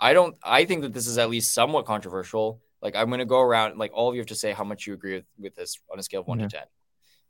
I 0.00 0.12
don't. 0.12 0.36
I 0.42 0.64
think 0.64 0.82
that 0.82 0.92
this 0.92 1.06
is 1.06 1.16
at 1.16 1.30
least 1.30 1.54
somewhat 1.54 1.86
controversial. 1.86 2.60
Like 2.82 2.96
I'm 2.96 3.06
going 3.06 3.20
to 3.20 3.24
go 3.24 3.40
around. 3.40 3.78
Like 3.78 3.92
all 3.94 4.08
of 4.08 4.16
you 4.16 4.20
have 4.20 4.28
to 4.28 4.34
say 4.34 4.52
how 4.52 4.64
much 4.64 4.86
you 4.86 4.94
agree 4.94 5.14
with, 5.14 5.26
with 5.38 5.54
this 5.54 5.78
on 5.92 5.98
a 5.98 6.02
scale 6.02 6.22
of 6.22 6.26
one 6.26 6.40
Yeah. 6.40 6.48
to 6.48 6.56
ten. 6.56 6.66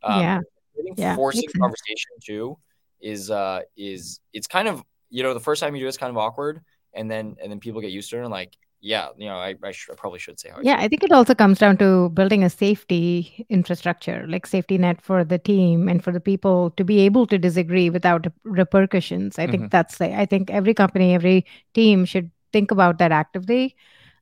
Um, 0.02 0.20
Yeah. 0.20 0.38
I 0.78 0.82
think 0.82 0.98
Yeah, 0.98 1.16
forcing 1.16 1.48
conversation 1.60 2.12
too 2.24 2.59
is 3.00 3.30
uh 3.30 3.60
is 3.76 4.20
it's 4.32 4.46
kind 4.46 4.68
of 4.68 4.82
you 5.10 5.22
know 5.22 5.34
the 5.34 5.40
first 5.40 5.60
time 5.62 5.74
you 5.76 5.82
do 5.82 5.88
it's 5.88 5.96
kind 5.96 6.10
of 6.10 6.16
awkward 6.16 6.60
and 6.94 7.10
then 7.10 7.36
and 7.42 7.50
then 7.50 7.60
people 7.60 7.80
get 7.80 7.90
used 7.90 8.10
to 8.10 8.16
it 8.18 8.22
and 8.22 8.30
like 8.30 8.52
yeah 8.80 9.09
you 9.16 9.26
know 9.26 9.36
I 9.36 9.55
I, 9.62 9.72
sh- 9.72 9.88
I 9.90 9.94
probably 9.94 10.20
should 10.20 10.38
say 10.38 10.50
how 10.50 10.59
I 10.59 10.62
Yeah. 10.62 10.76
I 10.78 10.88
think 10.88 11.02
it 11.02 11.10
also 11.10 11.34
comes 11.34 11.59
down 11.59 11.76
to 11.78 12.10
building 12.10 12.44
a 12.44 12.50
safety 12.50 13.44
infrastructure, 13.48 14.24
like 14.28 14.46
safety 14.46 14.78
net 14.78 15.00
for 15.02 15.24
the 15.24 15.38
team 15.38 15.88
and 15.88 16.02
for 16.02 16.12
the 16.12 16.20
people 16.20 16.70
to 16.76 16.84
be 16.84 17.00
able 17.00 17.26
to 17.26 17.38
disagree 17.38 17.90
without 17.90 18.26
repercussions. 18.44 19.38
I 19.38 19.46
think 19.48 19.64
Mhm. 19.64 19.70
that's 19.70 20.00
I 20.00 20.26
think 20.26 20.50
every 20.50 20.74
company, 20.74 21.14
every 21.14 21.44
team 21.74 22.05
should 22.05 22.30
think 22.52 22.70
about 22.70 22.98
that 22.98 23.10
actively, 23.12 23.74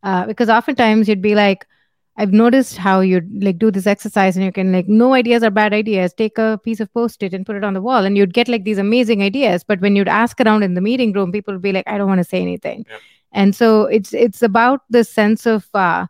uh, 0.03 0.27
because 0.27 0.49
oftentimes 0.49 1.09
you'd 1.09 1.23
be 1.23 1.35
like, 1.35 1.67
I've 2.19 2.33
noticed 2.33 2.79
how 2.79 3.01
you 3.01 3.21
like 3.43 3.59
do 3.59 3.71
this 3.71 3.87
exercise 3.87 4.37
and 4.37 4.45
you 4.45 4.53
can 4.53 4.73
like 4.73 4.89
no 4.89 5.13
ideas 5.13 5.43
are 5.43 5.51
bad 5.51 5.75
ideas. 5.75 6.15
Take 6.15 6.39
a 6.39 6.59
piece 6.65 6.81
of 6.81 6.93
post-it 6.95 7.35
and 7.35 7.45
put 7.45 7.57
it 7.57 7.65
on 7.65 7.75
the 7.75 7.83
wall, 7.83 8.05
and 8.07 8.17
you'd 8.17 8.33
get 8.33 8.49
like 8.49 8.65
these 8.65 8.79
amazing 8.79 9.23
ideas. 9.23 9.65
But 9.65 9.81
when 9.83 9.97
you'd 9.97 10.09
ask 10.09 10.41
around 10.41 10.63
in 10.63 10.73
the 10.75 10.81
meeting 10.81 11.13
room, 11.13 11.31
people 11.31 11.53
would 11.55 11.63
be 11.63 11.73
like, 11.73 11.87
I 11.87 11.99
don't 11.99 12.09
want 12.09 12.21
to 12.21 12.25
say 12.25 12.41
anything. 12.41 12.87
Yep. 12.89 13.01
And 13.33 13.55
so 13.55 13.83
it's 13.85 14.13
it's 14.15 14.43
about 14.43 14.81
the 14.91 15.05
sense 15.05 15.47
of 15.47 15.67
uh, 15.75 16.07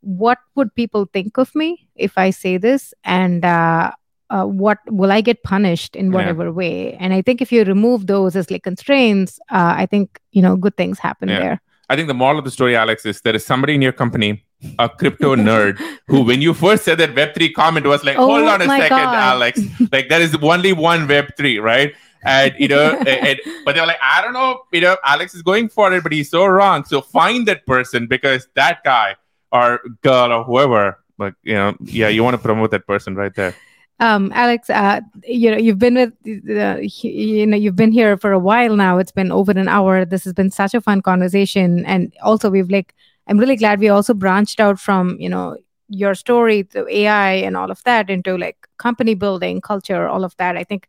what 0.00 0.38
would 0.54 0.74
people 0.74 1.06
think 1.12 1.38
of 1.38 1.54
me 1.54 1.88
if 1.96 2.16
I 2.18 2.30
say 2.30 2.56
this, 2.56 2.92
and 3.04 3.44
uh, 3.44 3.90
uh, 4.30 4.44
what 4.44 4.78
will 4.88 5.10
I 5.10 5.20
get 5.20 5.42
punished 5.42 5.96
in 5.96 6.06
Yeah. 6.06 6.16
whatever 6.18 6.52
way? 6.52 6.94
And 7.00 7.12
I 7.14 7.22
think 7.22 7.40
if 7.40 7.50
you 7.52 7.64
remove 7.64 8.06
those 8.06 8.36
as 8.36 8.50
like 8.50 8.62
constraints, 8.62 9.40
uh, 9.50 9.74
I 9.76 9.86
think 9.86 10.20
you 10.32 10.42
know 10.42 10.56
good 10.56 10.76
things 10.76 10.98
happen 10.98 11.28
Yeah. 11.28 11.38
there. 11.40 11.60
I 11.90 11.96
think 11.96 12.08
the 12.08 12.14
moral 12.14 12.38
of 12.38 12.44
the 12.44 12.50
story, 12.50 12.76
Alex, 12.76 13.06
is 13.06 13.22
there 13.22 13.34
is 13.34 13.46
somebody 13.46 13.74
in 13.74 13.80
your 13.80 13.92
company, 13.92 14.44
a 14.78 14.90
crypto 14.90 15.34
nerd, 15.36 15.78
who, 16.06 16.20
when 16.30 16.42
you 16.42 16.52
first 16.52 16.84
said 16.84 16.98
that 16.98 17.14
Web3 17.14 17.54
comment, 17.54 17.86
was 17.86 18.04
like, 18.04 18.18
Oh 18.18 18.26
hold 18.26 18.46
on 18.46 18.60
a 18.60 18.66
second, 18.66 18.90
God. 18.90 19.14
Alex. 19.14 19.62
Like, 19.90 20.10
there 20.10 20.20
is 20.20 20.36
only 20.42 20.74
one 20.74 21.08
Web3, 21.08 21.62
right? 21.62 21.94
And, 22.24 22.54
you 22.58 22.68
know, 22.68 22.98
and, 23.06 23.40
but 23.64 23.74
they're 23.74 23.86
like, 23.86 24.00
I 24.02 24.22
don't 24.22 24.32
know, 24.32 24.62
you 24.72 24.80
know, 24.80 24.96
Alex 25.04 25.34
is 25.34 25.42
going 25.42 25.68
for 25.68 25.92
it, 25.92 26.02
but 26.02 26.12
he's 26.12 26.30
so 26.30 26.46
wrong. 26.46 26.84
So 26.84 27.00
find 27.00 27.46
that 27.48 27.66
person 27.66 28.06
because 28.06 28.48
that 28.54 28.82
guy 28.84 29.16
or 29.52 29.80
girl 30.02 30.32
or 30.32 30.44
whoever, 30.44 30.98
like, 31.18 31.34
you 31.42 31.54
know, 31.54 31.76
yeah, 31.84 32.08
you 32.08 32.22
want 32.22 32.34
to 32.34 32.42
promote 32.42 32.70
that 32.70 32.86
person 32.86 33.14
right 33.14 33.34
there. 33.34 33.54
Um, 34.00 34.30
Alex, 34.32 34.70
uh, 34.70 35.00
you 35.24 35.50
know, 35.50 35.56
you've 35.56 35.78
been 35.78 35.94
with, 35.94 36.12
uh, 36.50 36.78
you 36.80 37.46
know, 37.46 37.56
you've 37.56 37.74
been 37.74 37.90
here 37.90 38.16
for 38.16 38.30
a 38.30 38.38
while 38.38 38.76
now. 38.76 38.98
It's 38.98 39.10
been 39.10 39.32
over 39.32 39.50
an 39.50 39.66
hour. 39.66 40.04
This 40.04 40.22
has 40.24 40.32
been 40.32 40.52
such 40.52 40.72
a 40.74 40.80
fun 40.80 41.02
conversation, 41.02 41.84
and 41.84 42.12
also 42.22 42.48
we've 42.48 42.70
like, 42.70 42.94
I'm 43.26 43.38
really 43.38 43.56
glad 43.56 43.80
we 43.80 43.88
also 43.88 44.14
branched 44.14 44.60
out 44.60 44.78
from, 44.78 45.16
you 45.18 45.28
know, 45.28 45.56
your 45.88 46.14
story 46.14 46.64
to 46.64 46.86
AI 46.88 47.32
and 47.32 47.56
all 47.56 47.70
of 47.70 47.82
that 47.84 48.08
into 48.08 48.36
like 48.38 48.68
company 48.76 49.14
building, 49.14 49.60
culture, 49.60 50.06
all 50.06 50.22
of 50.22 50.36
that. 50.36 50.56
I 50.56 50.62
think 50.62 50.88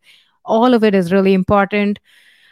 all 0.49 0.73
of 0.73 0.84
it 0.84 0.95
is 0.95 1.11
really 1.11 1.34
important. 1.34 1.99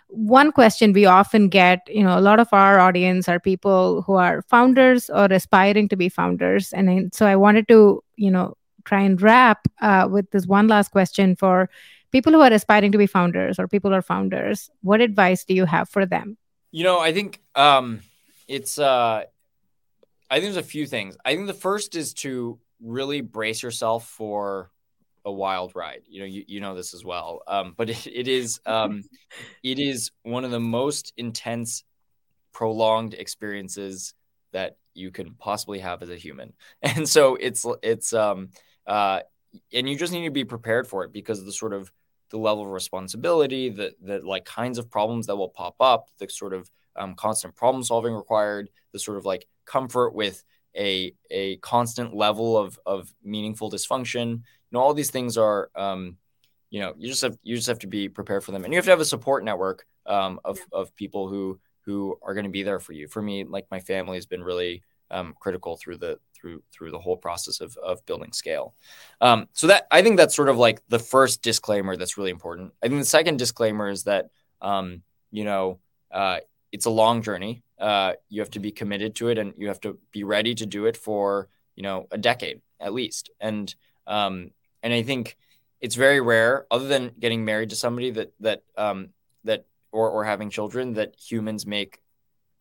One 0.09 0.51
question 0.51 0.93
we 0.93 1.05
often 1.05 1.49
get, 1.49 1.81
you 1.89 2.03
know, 2.03 2.17
a 2.17 2.21
lot 2.21 2.39
of 2.39 2.47
our 2.53 2.79
audience 2.79 3.27
are 3.27 3.39
people 3.39 4.03
who 4.03 4.13
are 4.13 4.41
founders 4.43 5.09
or 5.09 5.25
aspiring 5.25 5.89
to 5.89 5.97
be 5.97 6.07
founders, 6.07 6.71
and 6.71 7.13
so 7.13 7.25
I 7.25 7.35
wanted 7.35 7.67
to, 7.67 8.01
you 8.15 8.31
know, 8.31 8.55
try 8.85 9.01
and 9.01 9.21
wrap 9.21 9.67
uh, 9.81 10.07
with 10.09 10.31
this 10.31 10.47
one 10.47 10.69
last 10.69 10.91
question 10.91 11.35
for 11.35 11.69
people 12.11 12.31
who 12.31 12.39
are 12.39 12.53
aspiring 12.53 12.91
to 12.93 12.97
be 12.97 13.05
founders 13.07 13.59
or 13.59 13.67
people 13.67 13.91
who 13.91 13.97
are 13.97 14.01
founders. 14.01 14.69
What 14.81 15.01
advice 15.01 15.43
do 15.43 15.53
you 15.53 15.65
have 15.65 15.89
for 15.89 16.05
them? 16.05 16.37
You 16.71 16.83
know, 16.83 16.99
I 16.99 17.11
think 17.11 17.41
um, 17.55 18.01
it's. 18.47 18.79
Uh, 18.79 19.23
I 20.29 20.35
think 20.39 20.53
there's 20.53 20.65
a 20.65 20.69
few 20.69 20.85
things. 20.85 21.17
I 21.23 21.35
think 21.35 21.47
the 21.47 21.53
first 21.53 21.95
is 21.95 22.13
to 22.15 22.59
really 22.81 23.21
brace 23.21 23.63
yourself 23.63 24.07
for 24.07 24.71
a 25.27 25.31
wild 25.31 25.75
ride. 25.75 26.03
You 26.07 26.21
know, 26.21 26.25
you, 26.25 26.43
you 26.47 26.59
know 26.61 26.73
this 26.73 26.93
as 26.93 27.03
well. 27.03 27.43
Um, 27.47 27.73
but 27.77 27.89
it, 27.91 28.07
it 28.07 28.27
is 28.27 28.59
um, 28.65 29.03
it 29.63 29.77
is 29.77 30.11
one 30.23 30.45
of 30.45 30.51
the 30.51 30.59
most 30.59 31.13
intense, 31.17 31.83
prolonged 32.53 33.13
experiences 33.13 34.15
that 34.53 34.77
you 34.93 35.11
can 35.11 35.35
possibly 35.35 35.79
have 35.79 36.01
as 36.01 36.09
a 36.09 36.15
human. 36.15 36.53
And 36.81 37.07
so 37.07 37.35
it's 37.35 37.65
it's 37.83 38.13
um 38.13 38.49
uh 38.87 39.19
and 39.73 39.87
you 39.87 39.97
just 39.97 40.13
need 40.13 40.25
to 40.25 40.31
be 40.31 40.45
prepared 40.45 40.87
for 40.87 41.03
it 41.03 41.11
because 41.11 41.39
of 41.39 41.45
the 41.45 41.51
sort 41.51 41.73
of 41.73 41.91
the 42.29 42.37
level 42.37 42.63
of 42.63 42.69
responsibility, 42.69 43.69
the 43.69 43.93
the 44.01 44.19
like 44.19 44.45
kinds 44.45 44.77
of 44.77 44.89
problems 44.89 45.27
that 45.27 45.35
will 45.35 45.49
pop 45.49 45.75
up, 45.79 46.09
the 46.17 46.29
sort 46.29 46.53
of 46.53 46.69
um, 46.95 47.13
constant 47.15 47.55
problem 47.55 47.83
solving 47.83 48.13
required, 48.13 48.69
the 48.91 48.99
sort 48.99 49.17
of 49.17 49.25
like 49.25 49.47
comfort 49.65 50.13
with 50.13 50.43
a 50.75 51.13
a 51.31 51.57
constant 51.57 52.15
level 52.15 52.57
of 52.57 52.79
of 52.85 53.13
meaningful 53.23 53.71
dysfunction. 53.71 54.41
Know, 54.71 54.79
all 54.79 54.93
these 54.93 55.11
things 55.11 55.37
are 55.37 55.69
um, 55.75 56.17
you 56.69 56.81
know, 56.81 56.93
you 56.97 57.07
just 57.07 57.21
have 57.21 57.37
you 57.43 57.55
just 57.55 57.67
have 57.67 57.79
to 57.79 57.87
be 57.87 58.09
prepared 58.09 58.43
for 58.43 58.51
them, 58.51 58.63
and 58.63 58.73
you 58.73 58.77
have 58.77 58.85
to 58.85 58.91
have 58.91 58.99
a 58.99 59.05
support 59.05 59.43
network 59.43 59.85
um, 60.05 60.39
of 60.43 60.59
of 60.71 60.95
people 60.95 61.27
who 61.27 61.59
who 61.81 62.17
are 62.21 62.33
going 62.33 62.45
to 62.45 62.51
be 62.51 62.63
there 62.63 62.79
for 62.79 62.93
you. 62.93 63.07
For 63.07 63.21
me, 63.21 63.45
like 63.45 63.65
my 63.71 63.79
family 63.79 64.17
has 64.17 64.25
been 64.25 64.43
really 64.43 64.83
um, 65.09 65.33
critical 65.39 65.77
through 65.77 65.97
the 65.97 66.19
through 66.35 66.61
through 66.71 66.91
the 66.91 66.99
whole 66.99 67.15
process 67.15 67.61
of 67.61 67.77
of 67.77 68.05
building 68.05 68.33
scale. 68.33 68.75
Um, 69.21 69.47
so 69.53 69.67
that 69.67 69.87
I 69.91 70.01
think 70.01 70.17
that's 70.17 70.35
sort 70.35 70.49
of 70.49 70.57
like 70.57 70.81
the 70.89 70.99
first 70.99 71.41
disclaimer 71.41 71.95
that's 71.95 72.17
really 72.17 72.31
important. 72.31 72.73
I 72.83 72.87
think 72.87 72.99
the 72.99 73.05
second 73.05 73.37
disclaimer 73.37 73.89
is 73.89 74.03
that 74.03 74.29
um, 74.61 75.03
you 75.31 75.45
know 75.45 75.79
uh, 76.11 76.39
it's 76.71 76.85
a 76.85 76.91
long 76.91 77.21
journey. 77.21 77.63
Uh, 77.79 78.13
you 78.27 78.41
have 78.41 78.51
to 78.51 78.59
be 78.59 78.71
committed 78.71 79.15
to 79.15 79.29
it, 79.29 79.37
and 79.37 79.53
you 79.57 79.69
have 79.69 79.79
to 79.81 79.97
be 80.11 80.25
ready 80.25 80.53
to 80.55 80.65
do 80.65 80.85
it 80.85 80.97
for 80.97 81.47
you 81.77 81.83
know 81.83 82.07
a 82.11 82.17
decade 82.17 82.61
at 82.81 82.93
least. 82.93 83.29
And 83.39 83.73
um, 84.05 84.51
and 84.83 84.93
I 84.93 85.03
think 85.03 85.37
it's 85.79 85.95
very 85.95 86.21
rare, 86.21 86.65
other 86.71 86.87
than 86.87 87.11
getting 87.19 87.45
married 87.45 87.69
to 87.69 87.75
somebody 87.75 88.11
that 88.11 88.33
that 88.39 88.63
um, 88.77 89.09
that 89.43 89.65
or 89.91 90.09
or 90.09 90.23
having 90.23 90.49
children, 90.49 90.93
that 90.93 91.15
humans 91.19 91.65
make 91.65 92.01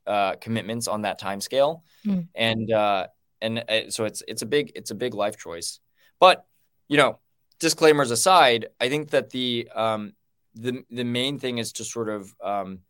uh, 0.07 0.37
commitments 0.37 0.89
on 0.89 1.03
that 1.03 1.19
time 1.19 1.41
scale. 1.41 1.85
Mm. 2.07 2.29
And 2.35 2.73
uh, 2.73 3.07
and 3.41 3.65
uh, 3.69 3.91
so 3.91 4.05
it's 4.05 4.23
it's 4.29 4.43
a 4.43 4.47
big 4.47 4.73
it's 4.75 4.91
a 4.91 4.95
big 4.95 5.15
life 5.15 5.37
choice. 5.37 5.81
But 6.21 6.47
you 6.89 6.97
know, 6.97 7.19
disclaimers 7.59 8.11
aside, 8.11 8.67
I 8.81 8.89
think 8.89 9.11
that 9.11 9.31
the 9.31 9.69
um, 9.75 10.13
the 10.55 10.85
the 10.91 11.05
main 11.05 11.39
thing 11.39 11.59
is 11.59 11.73
to 11.75 11.85
sort 11.85 12.09
of 12.09 12.35
um, 12.43 12.81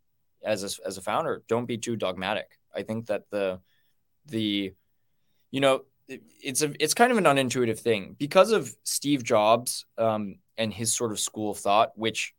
as 0.44 0.62
a, 0.62 0.86
as 0.86 0.98
a 0.98 1.02
founder, 1.02 1.42
don't 1.48 1.66
be 1.66 1.78
too 1.78 1.96
dogmatic. 1.96 2.50
I 2.74 2.82
think 2.82 3.06
that 3.06 3.30
the 3.30 3.60
the 4.26 4.72
you 5.50 5.60
know 5.60 5.82
it, 6.08 6.22
it's 6.42 6.62
a 6.62 6.72
it's 6.82 6.94
kind 6.94 7.12
of 7.12 7.18
an 7.18 7.24
unintuitive 7.24 7.78
thing 7.78 8.16
because 8.18 8.52
of 8.52 8.74
Steve 8.84 9.22
Jobs 9.24 9.86
um, 9.98 10.36
and 10.56 10.72
his 10.72 10.92
sort 10.92 11.12
of 11.12 11.20
school 11.20 11.50
of 11.50 11.58
thought, 11.58 11.92
which 11.96 12.34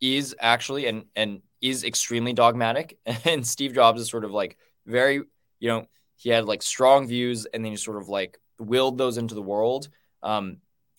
is 0.00 0.34
actually 0.40 0.86
and 0.86 1.04
and 1.14 1.42
is 1.60 1.84
extremely 1.84 2.32
dogmatic. 2.32 2.98
And 3.24 3.46
Steve 3.46 3.74
Jobs 3.74 4.00
is 4.00 4.10
sort 4.10 4.24
of 4.24 4.32
like 4.32 4.56
very 4.86 5.22
you 5.60 5.68
know 5.68 5.86
he 6.16 6.30
had 6.30 6.44
like 6.44 6.62
strong 6.62 7.06
views 7.06 7.46
and 7.46 7.64
then 7.64 7.72
he 7.72 7.76
sort 7.76 8.00
of 8.00 8.08
like 8.08 8.38
willed 8.58 8.98
those 8.98 9.18
into 9.18 9.34
the 9.34 9.42
world. 9.42 9.88
Um, 10.22 10.58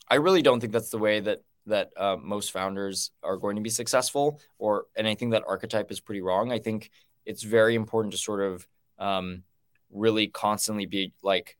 I 0.09 0.15
really 0.15 0.41
don't 0.41 0.59
think 0.59 0.73
that's 0.73 0.89
the 0.89 0.97
way 0.97 1.19
that 1.21 1.43
that 1.65 1.91
uh, 1.97 2.17
most 2.21 2.51
founders 2.51 3.11
are 3.23 3.37
going 3.37 3.55
to 3.55 3.61
be 3.61 3.69
successful. 3.69 4.39
Or 4.57 4.85
and 4.95 5.07
I 5.07 5.15
think 5.15 5.31
that 5.31 5.43
archetype 5.47 5.91
is 5.91 5.99
pretty 5.99 6.21
wrong. 6.21 6.51
I 6.51 6.59
think 6.59 6.91
it's 7.25 7.43
very 7.43 7.75
important 7.75 8.13
to 8.13 8.17
sort 8.17 8.41
of 8.41 8.67
um, 8.99 9.43
really 9.91 10.27
constantly 10.27 10.85
be 10.85 11.13
like, 11.23 11.57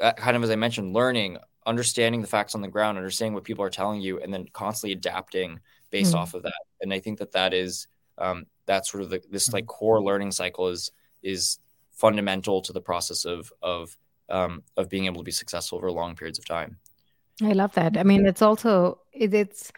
kind 0.00 0.36
of 0.36 0.42
as 0.42 0.50
I 0.50 0.56
mentioned, 0.56 0.92
learning, 0.92 1.38
understanding 1.66 2.20
the 2.20 2.26
facts 2.26 2.54
on 2.54 2.62
the 2.62 2.68
ground, 2.68 2.98
understanding 2.98 3.34
what 3.34 3.44
people 3.44 3.64
are 3.64 3.70
telling 3.70 4.00
you, 4.00 4.20
and 4.20 4.32
then 4.32 4.46
constantly 4.52 4.92
adapting 4.92 5.60
based 5.90 6.14
mm. 6.14 6.18
off 6.18 6.34
of 6.34 6.42
that. 6.42 6.52
And 6.80 6.92
I 6.92 7.00
think 7.00 7.18
that 7.18 7.32
that 7.32 7.52
is 7.52 7.86
um, 8.18 8.46
that's 8.66 8.90
sort 8.90 9.02
of 9.02 9.10
the, 9.10 9.22
this 9.30 9.52
like 9.52 9.66
core 9.66 10.02
learning 10.02 10.32
cycle 10.32 10.68
is 10.68 10.92
is 11.22 11.58
fundamental 11.92 12.62
to 12.62 12.72
the 12.72 12.80
process 12.80 13.24
of 13.24 13.52
of 13.62 13.96
um, 14.28 14.62
of 14.76 14.88
being 14.88 15.06
able 15.06 15.18
to 15.18 15.24
be 15.24 15.32
successful 15.32 15.78
over 15.78 15.90
long 15.90 16.14
periods 16.14 16.38
of 16.38 16.46
time. 16.46 16.78
I 17.42 17.52
love 17.52 17.72
that. 17.74 17.96
I 17.96 18.02
mean, 18.02 18.26
it's 18.26 18.42
also 18.42 18.98
it, 19.12 19.34
it's 19.34 19.72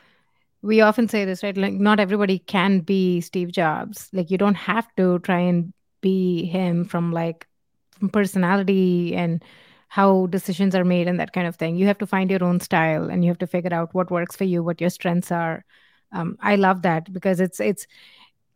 we 0.62 0.80
often 0.80 1.08
say 1.08 1.24
this, 1.24 1.42
right? 1.42 1.56
Like 1.56 1.74
not 1.74 2.00
everybody 2.00 2.38
can 2.38 2.80
be 2.80 3.20
Steve 3.20 3.50
Jobs. 3.50 4.08
Like 4.12 4.30
you 4.30 4.38
don't 4.38 4.54
have 4.54 4.86
to 4.96 5.18
try 5.20 5.40
and 5.40 5.72
be 6.00 6.44
him 6.44 6.84
from 6.84 7.12
like 7.12 7.46
from 7.98 8.10
personality 8.10 9.14
and 9.14 9.42
how 9.92 10.26
decisions 10.28 10.74
are 10.74 10.86
made 10.86 11.06
and 11.06 11.20
that 11.20 11.34
kind 11.34 11.46
of 11.46 11.56
thing. 11.56 11.76
You 11.76 11.86
have 11.86 11.98
to 11.98 12.06
find 12.06 12.30
your 12.30 12.42
own 12.42 12.60
style 12.60 13.10
and 13.10 13.22
you 13.22 13.30
have 13.30 13.40
to 13.40 13.46
figure 13.46 13.74
out 13.74 13.92
what 13.92 14.10
works 14.10 14.34
for 14.34 14.44
you, 14.44 14.62
what 14.62 14.80
your 14.80 14.88
strengths 14.88 15.30
are. 15.30 15.66
Um, 16.12 16.38
I 16.40 16.56
love 16.56 16.80
that 16.80 17.12
because 17.12 17.40
it's 17.40 17.60
it's 17.60 17.86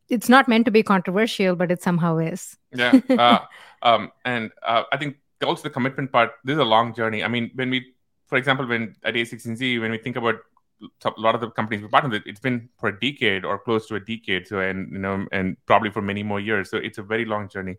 it's 0.09 0.31
not 0.31 0.49
meant 0.49 0.65
to 0.65 0.71
be 0.71 0.83
controversial, 0.83 1.55
but 1.55 1.71
it 1.71 1.83
somehow 1.83 2.17
is. 2.17 2.57
Yeah, 2.75 3.01
uh, 3.11 3.41
um, 3.83 4.13
and 4.25 4.51
uh, 4.63 4.85
I 4.91 4.97
think 4.97 5.19
also 5.45 5.65
the 5.65 5.75
commitment 5.79 6.11
part. 6.11 6.31
This 6.43 6.55
is 6.55 6.61
a 6.61 6.65
long 6.65 6.95
journey. 6.95 7.23
I 7.23 7.29
mean, 7.29 7.51
when 7.55 7.69
we 7.69 7.85
for 8.29 8.39
example, 8.39 8.67
when 8.67 8.97
at 9.05 9.13
A16Z, 9.13 9.79
when 9.83 9.91
we 9.91 9.99
think 9.99 10.17
about 10.17 10.37
a 11.05 11.13
lot 11.19 11.35
of 11.35 11.43
the 11.43 11.51
companies 11.51 11.83
we 11.83 11.89
partner 11.89 12.09
with, 12.09 12.23
it's 12.25 12.41
been 12.41 12.71
for 12.81 12.89
a 12.89 12.99
decade 12.99 13.45
or 13.45 13.59
close 13.59 13.87
to 13.89 13.97
a 13.97 14.01
decade. 14.01 14.49
So, 14.49 14.61
and 14.61 14.91
you 14.91 15.01
know, 15.01 15.27
and 15.33 15.59
probably 15.67 15.91
for 15.91 16.01
many 16.01 16.23
more 16.23 16.41
years. 16.41 16.71
So 16.71 16.79
it's 16.79 16.97
a 16.97 17.03
very 17.03 17.27
long 17.27 17.51
journey. 17.51 17.77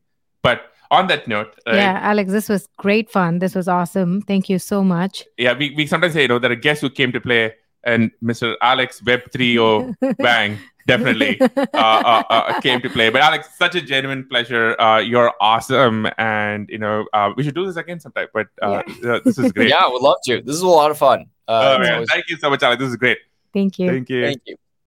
But 0.47 0.71
on 0.91 1.07
that 1.07 1.27
note, 1.27 1.53
uh, 1.67 1.75
yeah, 1.75 1.99
Alex, 2.01 2.31
this 2.31 2.47
was 2.47 2.69
great 2.77 3.09
fun. 3.09 3.39
This 3.39 3.53
was 3.53 3.67
awesome. 3.67 4.21
Thank 4.21 4.47
you 4.47 4.59
so 4.59 4.81
much. 4.81 5.25
Yeah, 5.37 5.53
we, 5.57 5.73
we 5.75 5.85
sometimes 5.85 6.13
say, 6.13 6.21
you 6.21 6.29
know, 6.29 6.39
there 6.39 6.51
are 6.51 6.61
guests 6.67 6.81
who 6.81 6.89
came 6.89 7.11
to 7.11 7.19
play 7.19 7.53
and 7.83 8.11
Mr. 8.23 8.55
Alex 8.61 9.01
Web3 9.01 9.61
or 9.61 9.93
Wang 10.19 10.57
definitely 10.87 11.39
uh, 11.41 11.67
uh, 11.73 12.23
uh, 12.29 12.61
came 12.61 12.81
to 12.81 12.89
play. 12.89 13.09
But 13.09 13.21
Alex, 13.21 13.49
such 13.57 13.75
a 13.75 13.81
genuine 13.81 14.25
pleasure. 14.29 14.79
Uh, 14.79 14.99
you're 14.99 15.33
awesome, 15.41 16.07
and 16.17 16.69
you 16.69 16.77
know 16.77 17.05
uh, 17.11 17.33
we 17.35 17.43
should 17.43 17.55
do 17.55 17.65
this 17.65 17.75
again 17.75 17.99
sometime. 17.99 18.27
But 18.33 18.47
uh, 18.61 18.83
yeah. 19.03 19.19
this 19.25 19.37
is 19.37 19.51
great. 19.51 19.69
yeah, 19.73 19.83
I 19.83 19.89
would 19.89 20.01
love 20.01 20.17
to. 20.27 20.41
This 20.41 20.55
is 20.55 20.61
a 20.61 20.67
lot 20.67 20.91
of 20.91 20.97
fun. 20.97 21.25
oh, 21.49 21.79
man. 21.79 21.93
Always... 21.93 22.09
Thank 22.09 22.29
you 22.29 22.37
so 22.37 22.49
much, 22.49 22.63
Alex. 22.63 22.79
This 22.79 22.89
is 22.89 22.95
great. 22.95 23.17
Thank 23.53 23.79
you. 23.79 23.89
Thank 23.89 24.09
you. 24.09 24.25
Thank 24.25 24.41
you. 24.45 24.55